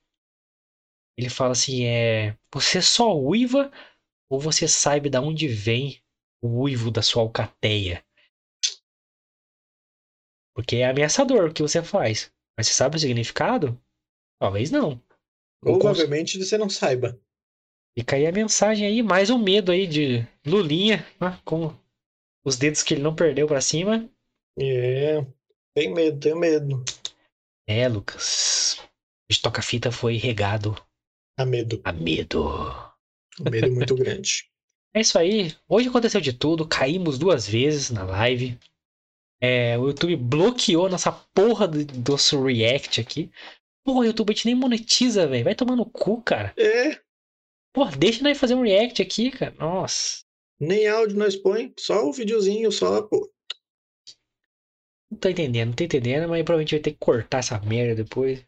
Ele 1.18 1.30
fala 1.30 1.52
assim, 1.52 1.86
é... 1.86 2.36
Você 2.52 2.82
só 2.82 3.16
uiva 3.16 3.72
ou 4.30 4.38
você 4.38 4.68
sabe 4.68 5.08
de 5.08 5.18
onde 5.18 5.48
vem 5.48 6.02
o 6.42 6.60
uivo 6.60 6.90
da 6.90 7.00
sua 7.00 7.22
alcateia? 7.22 8.04
Porque 10.54 10.76
é 10.76 10.88
ameaçador 10.88 11.48
o 11.48 11.54
que 11.54 11.62
você 11.62 11.82
faz. 11.82 12.30
Mas 12.56 12.68
você 12.68 12.74
sabe 12.74 12.96
o 12.96 12.98
significado? 12.98 13.80
Talvez 14.38 14.70
não. 14.70 15.02
Ou 15.64 15.78
Provavelmente 15.78 16.38
você 16.38 16.58
não 16.58 16.68
saiba. 16.68 17.18
Fica 17.98 18.16
aí 18.16 18.26
a 18.26 18.32
mensagem 18.32 18.86
aí, 18.86 19.02
mais 19.02 19.30
um 19.30 19.38
medo 19.38 19.72
aí 19.72 19.86
de 19.86 20.26
Lulinha, 20.46 20.98
né, 21.18 21.40
com 21.46 21.74
os 22.44 22.58
dedos 22.58 22.82
que 22.82 22.92
ele 22.92 23.02
não 23.02 23.14
perdeu 23.14 23.46
pra 23.46 23.62
cima. 23.62 24.06
É. 24.58 25.24
Tem 25.74 25.92
medo, 25.92 26.20
tenho 26.20 26.38
medo. 26.38 26.84
É, 27.66 27.88
Lucas. 27.88 28.80
De 29.30 29.40
toca-fita 29.40 29.90
foi 29.90 30.16
regado 30.16 30.76
Há 31.38 31.44
medo. 31.44 31.80
a 31.84 31.92
medo. 31.92 32.48
Um 33.40 33.50
medo 33.50 33.72
muito 33.72 33.94
grande. 33.94 34.48
É 34.94 35.00
isso 35.00 35.18
aí. 35.18 35.54
Hoje 35.68 35.90
aconteceu 35.90 36.22
de 36.22 36.32
tudo. 36.32 36.66
Caímos 36.66 37.18
duas 37.18 37.46
vezes 37.46 37.90
na 37.90 38.02
live. 38.02 38.58
É, 39.42 39.76
o 39.78 39.88
YouTube 39.88 40.16
bloqueou 40.16 40.88
nossa 40.88 41.12
porra 41.12 41.68
do, 41.68 41.84
do 41.84 42.12
nosso 42.12 42.42
react 42.42 42.98
aqui. 42.98 43.30
Porra, 43.84 44.06
YouTube, 44.06 44.30
a 44.30 44.32
gente 44.32 44.46
nem 44.46 44.54
monetiza, 44.54 45.26
velho. 45.26 45.44
Vai 45.44 45.54
tomar 45.54 45.76
no 45.76 45.84
cu, 45.84 46.22
cara. 46.22 46.54
É. 46.56 46.98
Porra, 47.74 47.94
deixa 47.94 48.22
nós 48.22 48.38
fazer 48.38 48.54
um 48.54 48.62
react 48.62 49.02
aqui, 49.02 49.30
cara. 49.30 49.54
Nossa. 49.58 50.24
Nem 50.58 50.88
áudio 50.88 51.18
nós 51.18 51.36
põe, 51.36 51.74
só 51.78 52.06
o 52.06 52.12
videozinho, 52.12 52.72
só, 52.72 53.02
pô. 53.02 53.30
Não 55.10 55.18
tô 55.18 55.28
entendendo, 55.28 55.68
não 55.68 55.76
tô 55.76 55.84
entendendo, 55.84 56.28
mas 56.28 56.42
provavelmente 56.42 56.74
vai 56.74 56.80
ter 56.80 56.92
que 56.92 56.98
cortar 56.98 57.38
essa 57.38 57.58
merda 57.60 57.94
depois. 57.94 58.44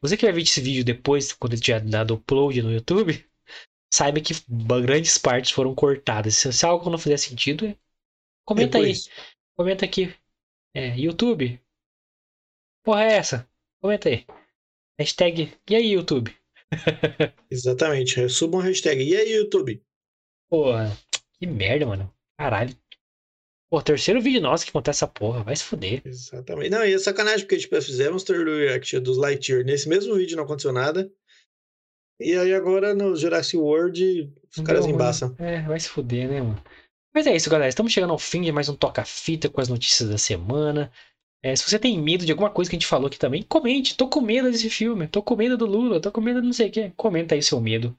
Você 0.00 0.16
que 0.16 0.24
vai 0.24 0.32
ver 0.32 0.42
esse 0.42 0.60
vídeo 0.60 0.84
depois, 0.84 1.32
quando 1.32 1.54
ele 1.54 1.62
tiver 1.62 1.80
dado 1.80 2.14
upload 2.14 2.62
no 2.62 2.72
YouTube, 2.72 3.26
saiba 3.92 4.20
que 4.20 4.34
grandes 4.82 5.18
partes 5.18 5.50
foram 5.50 5.74
cortadas. 5.74 6.36
Se, 6.36 6.52
se 6.52 6.66
algo 6.66 6.90
não 6.90 6.98
fizer 6.98 7.16
sentido, 7.16 7.76
comenta 8.44 8.78
aí. 8.78 8.84
Depois. 8.84 9.10
Comenta 9.56 9.84
aqui. 9.84 10.14
É, 10.74 10.96
YouTube. 10.96 11.60
Porra 12.84 13.04
é 13.04 13.12
essa? 13.14 13.48
Comenta 13.80 14.08
aí. 14.08 14.26
Hashtag. 14.98 15.52
E 15.68 15.74
aí, 15.74 15.92
YouTube? 15.92 16.36
Exatamente. 17.50 18.28
Suba 18.28 18.58
uma 18.58 18.64
hashtag. 18.64 19.02
E 19.02 19.16
aí, 19.16 19.32
YouTube? 19.32 19.82
Porra, 20.48 20.96
que 21.38 21.46
merda, 21.46 21.86
mano. 21.86 22.14
Caralho. 22.38 22.76
Pô, 23.68 23.82
terceiro 23.82 24.20
vídeo 24.20 24.40
nosso 24.40 24.64
que 24.64 24.70
acontece 24.70 24.98
essa 24.98 25.08
porra. 25.08 25.42
Vai 25.42 25.56
se 25.56 25.64
fuder. 25.64 26.02
Exatamente. 26.04 26.70
Não, 26.70 26.84
e 26.84 26.94
é 26.94 26.98
sacanagem, 26.98 27.40
porque 27.40 27.58
tipo, 27.58 27.80
fizemos 27.82 28.22
o 28.28 28.32
react 28.32 29.00
dos 29.00 29.16
Lightyear 29.16 29.64
nesse 29.64 29.88
mesmo 29.88 30.14
vídeo, 30.14 30.36
não 30.36 30.44
aconteceu 30.44 30.72
nada. 30.72 31.10
E 32.20 32.34
aí 32.34 32.54
agora 32.54 32.94
no 32.94 33.14
Jurassic 33.14 33.56
World 33.56 34.32
os 34.56 34.64
caras 34.64 34.82
Não, 34.82 34.92
mano. 34.92 34.94
embaçam. 34.94 35.34
É, 35.38 35.62
vai 35.62 35.78
se 35.78 35.88
fuder, 35.88 36.28
né, 36.28 36.40
mano? 36.40 36.62
Mas 37.12 37.26
é 37.26 37.34
isso, 37.34 37.50
galera. 37.50 37.68
Estamos 37.68 37.92
chegando 37.92 38.12
ao 38.12 38.18
fim 38.18 38.42
de 38.42 38.52
mais 38.52 38.68
um 38.68 38.76
Toca-Fita 38.76 39.48
com 39.48 39.60
as 39.60 39.68
notícias 39.68 40.08
da 40.08 40.18
semana. 40.18 40.92
É, 41.42 41.54
se 41.54 41.68
você 41.68 41.78
tem 41.78 42.00
medo 42.00 42.24
de 42.24 42.32
alguma 42.32 42.50
coisa 42.50 42.70
que 42.70 42.76
a 42.76 42.78
gente 42.78 42.86
falou 42.86 43.08
aqui 43.08 43.18
também, 43.18 43.42
comente. 43.42 43.96
Tô 43.96 44.08
com 44.08 44.20
medo 44.20 44.50
desse 44.50 44.70
filme. 44.70 45.08
Tô 45.08 45.22
com 45.22 45.36
medo 45.36 45.56
do 45.56 45.66
Lula. 45.66 46.00
Tô 46.00 46.12
com 46.12 46.20
medo 46.20 46.40
de 46.40 46.46
não 46.46 46.52
sei 46.52 46.68
o 46.68 46.72
quê. 46.72 46.92
Comenta 46.96 47.34
aí 47.34 47.42
seu 47.42 47.60
medo. 47.60 47.98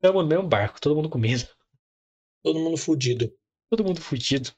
Tamo 0.00 0.22
no 0.22 0.28
mesmo 0.28 0.46
barco. 0.46 0.80
Todo 0.80 0.94
mundo 0.94 1.08
com 1.08 1.18
medo. 1.18 1.46
Todo 2.42 2.58
mundo 2.60 2.76
fudido. 2.76 3.32
Todo 3.74 3.84
mundo 3.84 4.00
fudido. 4.00 4.52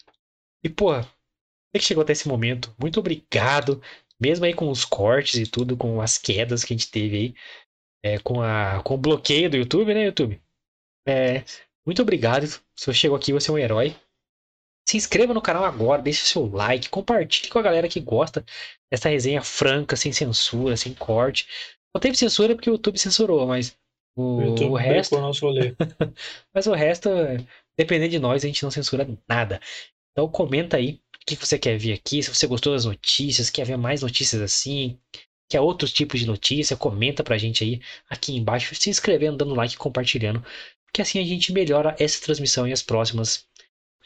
E, 0.63 0.69
porra, 0.69 1.01
você 1.03 1.79
que 1.79 1.81
chegou 1.81 2.03
até 2.03 2.13
esse 2.13 2.29
momento, 2.29 2.75
muito 2.79 3.01
obrigado. 3.01 3.81
Mesmo 4.21 4.45
aí 4.45 4.53
com 4.53 4.71
os 4.71 4.85
cortes 4.85 5.35
e 5.35 5.47
tudo, 5.47 5.75
com 5.75 6.03
as 6.03 6.19
quedas 6.19 6.63
que 6.63 6.75
a 6.75 6.77
gente 6.77 6.91
teve 6.91 7.17
aí. 7.17 7.35
É, 8.05 8.19
com, 8.19 8.43
a, 8.43 8.83
com 8.83 8.95
o 8.95 8.99
bloqueio 8.99 9.49
do 9.49 9.57
YouTube, 9.57 9.95
né, 9.95 10.05
YouTube? 10.05 10.39
É, 11.09 11.45
muito 11.87 12.03
obrigado. 12.03 12.47
Se 12.47 12.61
você 12.77 12.93
chegou 12.93 13.17
aqui, 13.17 13.33
você 13.33 13.51
é 13.51 13.55
um 13.55 13.59
herói. 13.59 13.97
Se 14.87 14.99
inscreva 14.99 15.33
no 15.33 15.41
canal 15.41 15.65
agora, 15.65 16.03
deixe 16.03 16.27
seu 16.27 16.47
like, 16.47 16.91
compartilhe 16.91 17.49
com 17.49 17.59
a 17.59 17.63
galera 17.63 17.89
que 17.89 18.01
gosta 18.01 18.45
dessa 18.93 19.09
resenha 19.09 19.43
franca, 19.43 19.97
sem 19.97 20.13
censura, 20.13 20.77
sem 20.77 20.93
corte. 20.93 21.49
Não 21.95 22.01
teve 22.01 22.17
censura 22.19 22.55
porque 22.55 22.69
o 22.69 22.75
YouTube 22.75 22.99
censurou, 22.99 23.47
mas 23.47 23.77
o, 24.15 24.23
O 24.23 24.73
o 24.73 24.75
resto. 24.77 25.11
brecou 25.11 25.21
nosso 25.21 25.47
rolê. 25.47 25.75
Mas 26.55 26.67
o 26.67 26.73
resto, 26.73 27.09
dependendo 27.79 28.11
de 28.11 28.19
nós, 28.19 28.45
a 28.45 28.47
gente 28.47 28.63
não 28.63 28.71
censura 28.71 29.07
nada. 29.29 29.61
Então 30.13 30.29
comenta 30.29 30.77
aí 30.77 31.01
o 31.23 31.27
que 31.27 31.37
você 31.37 31.59
quer 31.59 31.77
ver 31.79 31.93
aqui, 31.93 32.23
se 32.23 32.35
você 32.35 32.47
gostou 32.47 32.73
das 32.73 32.85
notícias, 32.85 33.51
quer 33.51 33.67
ver 33.67 33.77
mais 33.77 34.03
notícias 34.03 34.41
assim, 34.41 34.99
quer 35.49 35.61
outros 35.61 35.93
tipos 35.93 36.21
de 36.21 36.27
notícia, 36.27 36.77
comenta 36.77 37.23
pra 37.23 37.39
gente 37.39 37.63
aí 37.65 37.81
aqui 38.09 38.35
embaixo, 38.35 38.75
se 38.75 38.91
inscrevendo, 38.91 39.37
dando 39.37 39.55
like 39.55 39.77
compartilhando, 39.77 40.45
porque 40.87 41.03
assim 41.03 41.21
a 41.21 41.25
gente 41.25 41.53
melhora 41.53 41.95
essa 41.99 42.23
transmissão 42.23 42.67
e 42.67 42.73
as 42.73 42.83
próximas. 42.83 43.47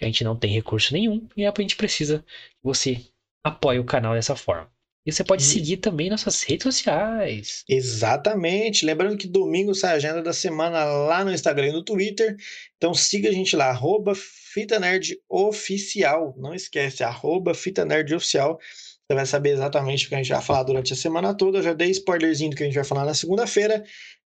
A 0.00 0.06
gente 0.06 0.24
não 0.24 0.34
tem 0.34 0.50
recurso 0.50 0.94
nenhum 0.94 1.28
e 1.36 1.44
a 1.44 1.52
gente 1.58 1.76
precisa 1.76 2.24
que 2.26 2.64
você 2.64 3.04
apoie 3.44 3.78
o 3.78 3.84
canal 3.84 4.14
dessa 4.14 4.34
forma. 4.34 4.70
E 5.06 5.10
você 5.10 5.24
pode 5.24 5.42
seguir 5.42 5.78
também 5.78 6.10
nossas 6.10 6.42
redes 6.42 6.64
sociais. 6.64 7.64
Exatamente. 7.66 8.84
Lembrando 8.84 9.16
que 9.16 9.26
domingo 9.26 9.74
sai 9.74 9.92
a 9.92 9.96
agenda 9.96 10.22
da 10.22 10.32
semana 10.32 10.84
lá 10.84 11.24
no 11.24 11.32
Instagram 11.32 11.68
e 11.68 11.72
no 11.72 11.82
Twitter. 11.82 12.36
Então 12.76 12.92
siga 12.92 13.30
a 13.30 13.32
gente 13.32 13.56
lá, 13.56 13.70
arroba 13.70 14.14
Fita 14.14 14.78
Nerd 14.78 15.18
Oficial. 15.28 16.34
Não 16.36 16.54
esquece, 16.54 17.02
arroba 17.02 17.54
Fita 17.54 17.84
Nerd 17.84 18.14
Oficial. 18.14 18.58
Você 18.60 19.14
vai 19.14 19.26
saber 19.26 19.50
exatamente 19.50 20.06
o 20.06 20.08
que 20.10 20.14
a 20.14 20.18
gente 20.18 20.32
vai 20.32 20.42
falar 20.42 20.64
durante 20.64 20.92
a 20.92 20.96
semana 20.96 21.34
toda. 21.34 21.58
Eu 21.58 21.62
já 21.62 21.72
dei 21.72 21.90
spoilerzinho 21.90 22.50
do 22.50 22.56
que 22.56 22.62
a 22.62 22.66
gente 22.66 22.74
vai 22.74 22.84
falar 22.84 23.06
na 23.06 23.14
segunda-feira. 23.14 23.82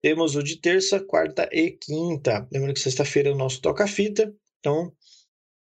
temos 0.02 0.36
o 0.36 0.44
de 0.44 0.58
terça, 0.58 1.00
quarta 1.00 1.48
e 1.52 1.72
quinta. 1.72 2.48
Lembrando 2.52 2.74
que 2.74 2.80
sexta-feira 2.80 3.30
é 3.30 3.32
o 3.34 3.38
nosso 3.38 3.62
toca-fita. 3.62 4.34
Então, 4.60 4.92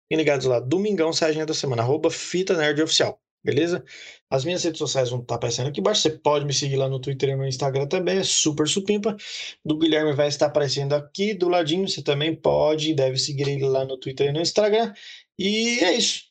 fiquem 0.05 0.19
ligados 0.19 0.47
lá. 0.47 0.61
Domingão 0.61 1.13
sai 1.13 1.29
a 1.29 1.31
agenda 1.33 1.47
da 1.47 1.55
semana. 1.55 1.83
Arroba 1.83 2.11
Fita 2.11 2.57
Nerd 2.57 2.81
Oficial. 2.81 3.21
Beleza? 3.45 3.85
As 4.31 4.45
minhas 4.45 4.65
redes 4.65 4.79
sociais 4.79 5.11
vão 5.11 5.21
estar 5.21 5.35
aparecendo 5.35 5.69
aqui 5.69 5.81
embaixo. 5.81 6.01
Você 6.01 6.11
pode 6.11 6.47
me 6.47 6.53
seguir 6.55 6.77
lá 6.77 6.89
no 6.89 6.99
Twitter 6.99 7.29
e 7.29 7.37
no 7.37 7.47
Instagram 7.47 7.87
também. 7.87 8.19
É 8.19 8.25
super 8.25 8.67
supimpa. 8.67 9.17
Do 9.65 9.79
Guilherme 9.79 10.15
vai 10.15 10.29
estar 10.29 10.47
aparecendo 10.47 10.95
aqui 10.95 11.35
do 11.35 11.49
ladinho. 11.49 11.87
Você 11.87 12.03
também 12.03 12.35
pode 12.35 12.91
e 12.91 12.95
deve 12.95 13.19
seguir 13.19 13.49
ele 13.49 13.67
lá 13.67 13.85
no 13.85 13.99
Twitter 13.99 14.31
e 14.31 14.33
no 14.33 14.41
Instagram. 14.41 14.95
E 15.39 15.81
é 15.85 15.93
isso. 15.93 16.25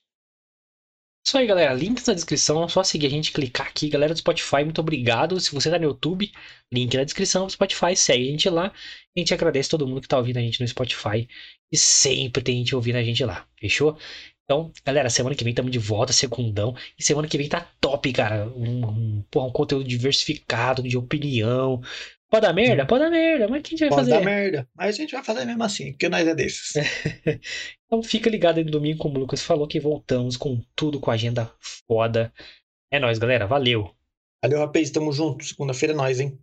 Isso 1.25 1.37
aí, 1.37 1.47
galera. 1.47 1.73
Links 1.73 2.05
na 2.05 2.13
descrição. 2.13 2.63
É 2.63 2.67
só 2.67 2.83
seguir 2.83 3.07
a 3.07 3.09
gente, 3.09 3.31
clicar 3.31 3.67
aqui. 3.67 3.87
Galera 3.89 4.13
do 4.13 4.19
Spotify, 4.19 4.63
muito 4.63 4.81
obrigado. 4.81 5.39
Se 5.39 5.53
você 5.53 5.69
tá 5.69 5.77
no 5.79 5.85
YouTube, 5.85 6.31
link 6.71 6.97
na 6.97 7.03
descrição 7.05 7.45
do 7.45 7.51
Spotify. 7.51 7.95
Segue 7.95 8.27
a 8.27 8.31
gente 8.31 8.49
lá. 8.49 8.73
A 9.15 9.19
gente 9.19 9.33
agradece 9.33 9.69
todo 9.69 9.87
mundo 9.87 10.01
que 10.01 10.07
tá 10.07 10.17
ouvindo 10.17 10.37
a 10.37 10.41
gente 10.41 10.59
no 10.59 10.67
Spotify. 10.67 11.27
E 11.71 11.77
sempre 11.77 12.43
tem 12.43 12.57
gente 12.57 12.75
ouvindo 12.75 12.97
a 12.97 13.03
gente 13.03 13.23
lá. 13.23 13.47
Fechou? 13.57 13.97
Então, 14.45 14.71
galera, 14.85 15.09
semana 15.09 15.35
que 15.35 15.43
vem 15.43 15.51
estamos 15.51 15.71
de 15.71 15.79
volta, 15.79 16.11
segundão. 16.11 16.75
E 16.97 17.03
semana 17.03 17.27
que 17.27 17.37
vem 17.37 17.47
tá 17.47 17.61
top, 17.79 18.11
cara. 18.11 18.47
Um, 18.49 18.85
um, 18.85 19.21
porra, 19.31 19.47
um 19.47 19.51
conteúdo 19.51 19.87
diversificado, 19.87 20.83
de 20.83 20.97
opinião. 20.97 21.81
Pode 22.29 22.47
dar 22.47 22.53
merda? 22.53 22.85
Pode 22.85 23.03
dar 23.03 23.09
merda. 23.09 23.47
Mas 23.47 23.59
o 23.59 23.63
que 23.63 23.75
a 23.75 23.77
gente 23.77 23.79
vai 23.81 23.89
Pode 23.89 24.01
fazer? 24.01 24.11
dar 24.11 24.25
merda. 24.25 24.69
Mas 24.75 24.95
a 24.95 24.97
gente 24.97 25.11
vai 25.11 25.23
fazer 25.23 25.45
mesmo 25.45 25.63
assim, 25.63 25.91
porque 25.91 26.09
nós 26.09 26.27
é 26.27 26.35
desses. 26.35 26.73
Então 27.85 28.01
fica 28.01 28.27
ligado 28.27 28.57
aí 28.57 28.63
no 28.63 28.71
domingo, 28.71 28.97
como 28.97 29.17
o 29.17 29.19
Lucas 29.19 29.43
falou, 29.43 29.67
que 29.67 29.79
voltamos 29.79 30.35
com 30.35 30.59
tudo, 30.75 30.99
com 30.99 31.11
a 31.11 31.13
agenda 31.13 31.53
foda. 31.87 32.33
É 32.91 32.99
nóis, 32.99 33.19
galera. 33.19 33.45
Valeu. 33.45 33.95
Valeu, 34.43 34.59
rapaz. 34.59 34.89
Tamo 34.89 35.13
junto. 35.13 35.45
Segunda-feira 35.45 35.93
é 35.93 35.95
nós, 35.95 36.19
hein? 36.19 36.39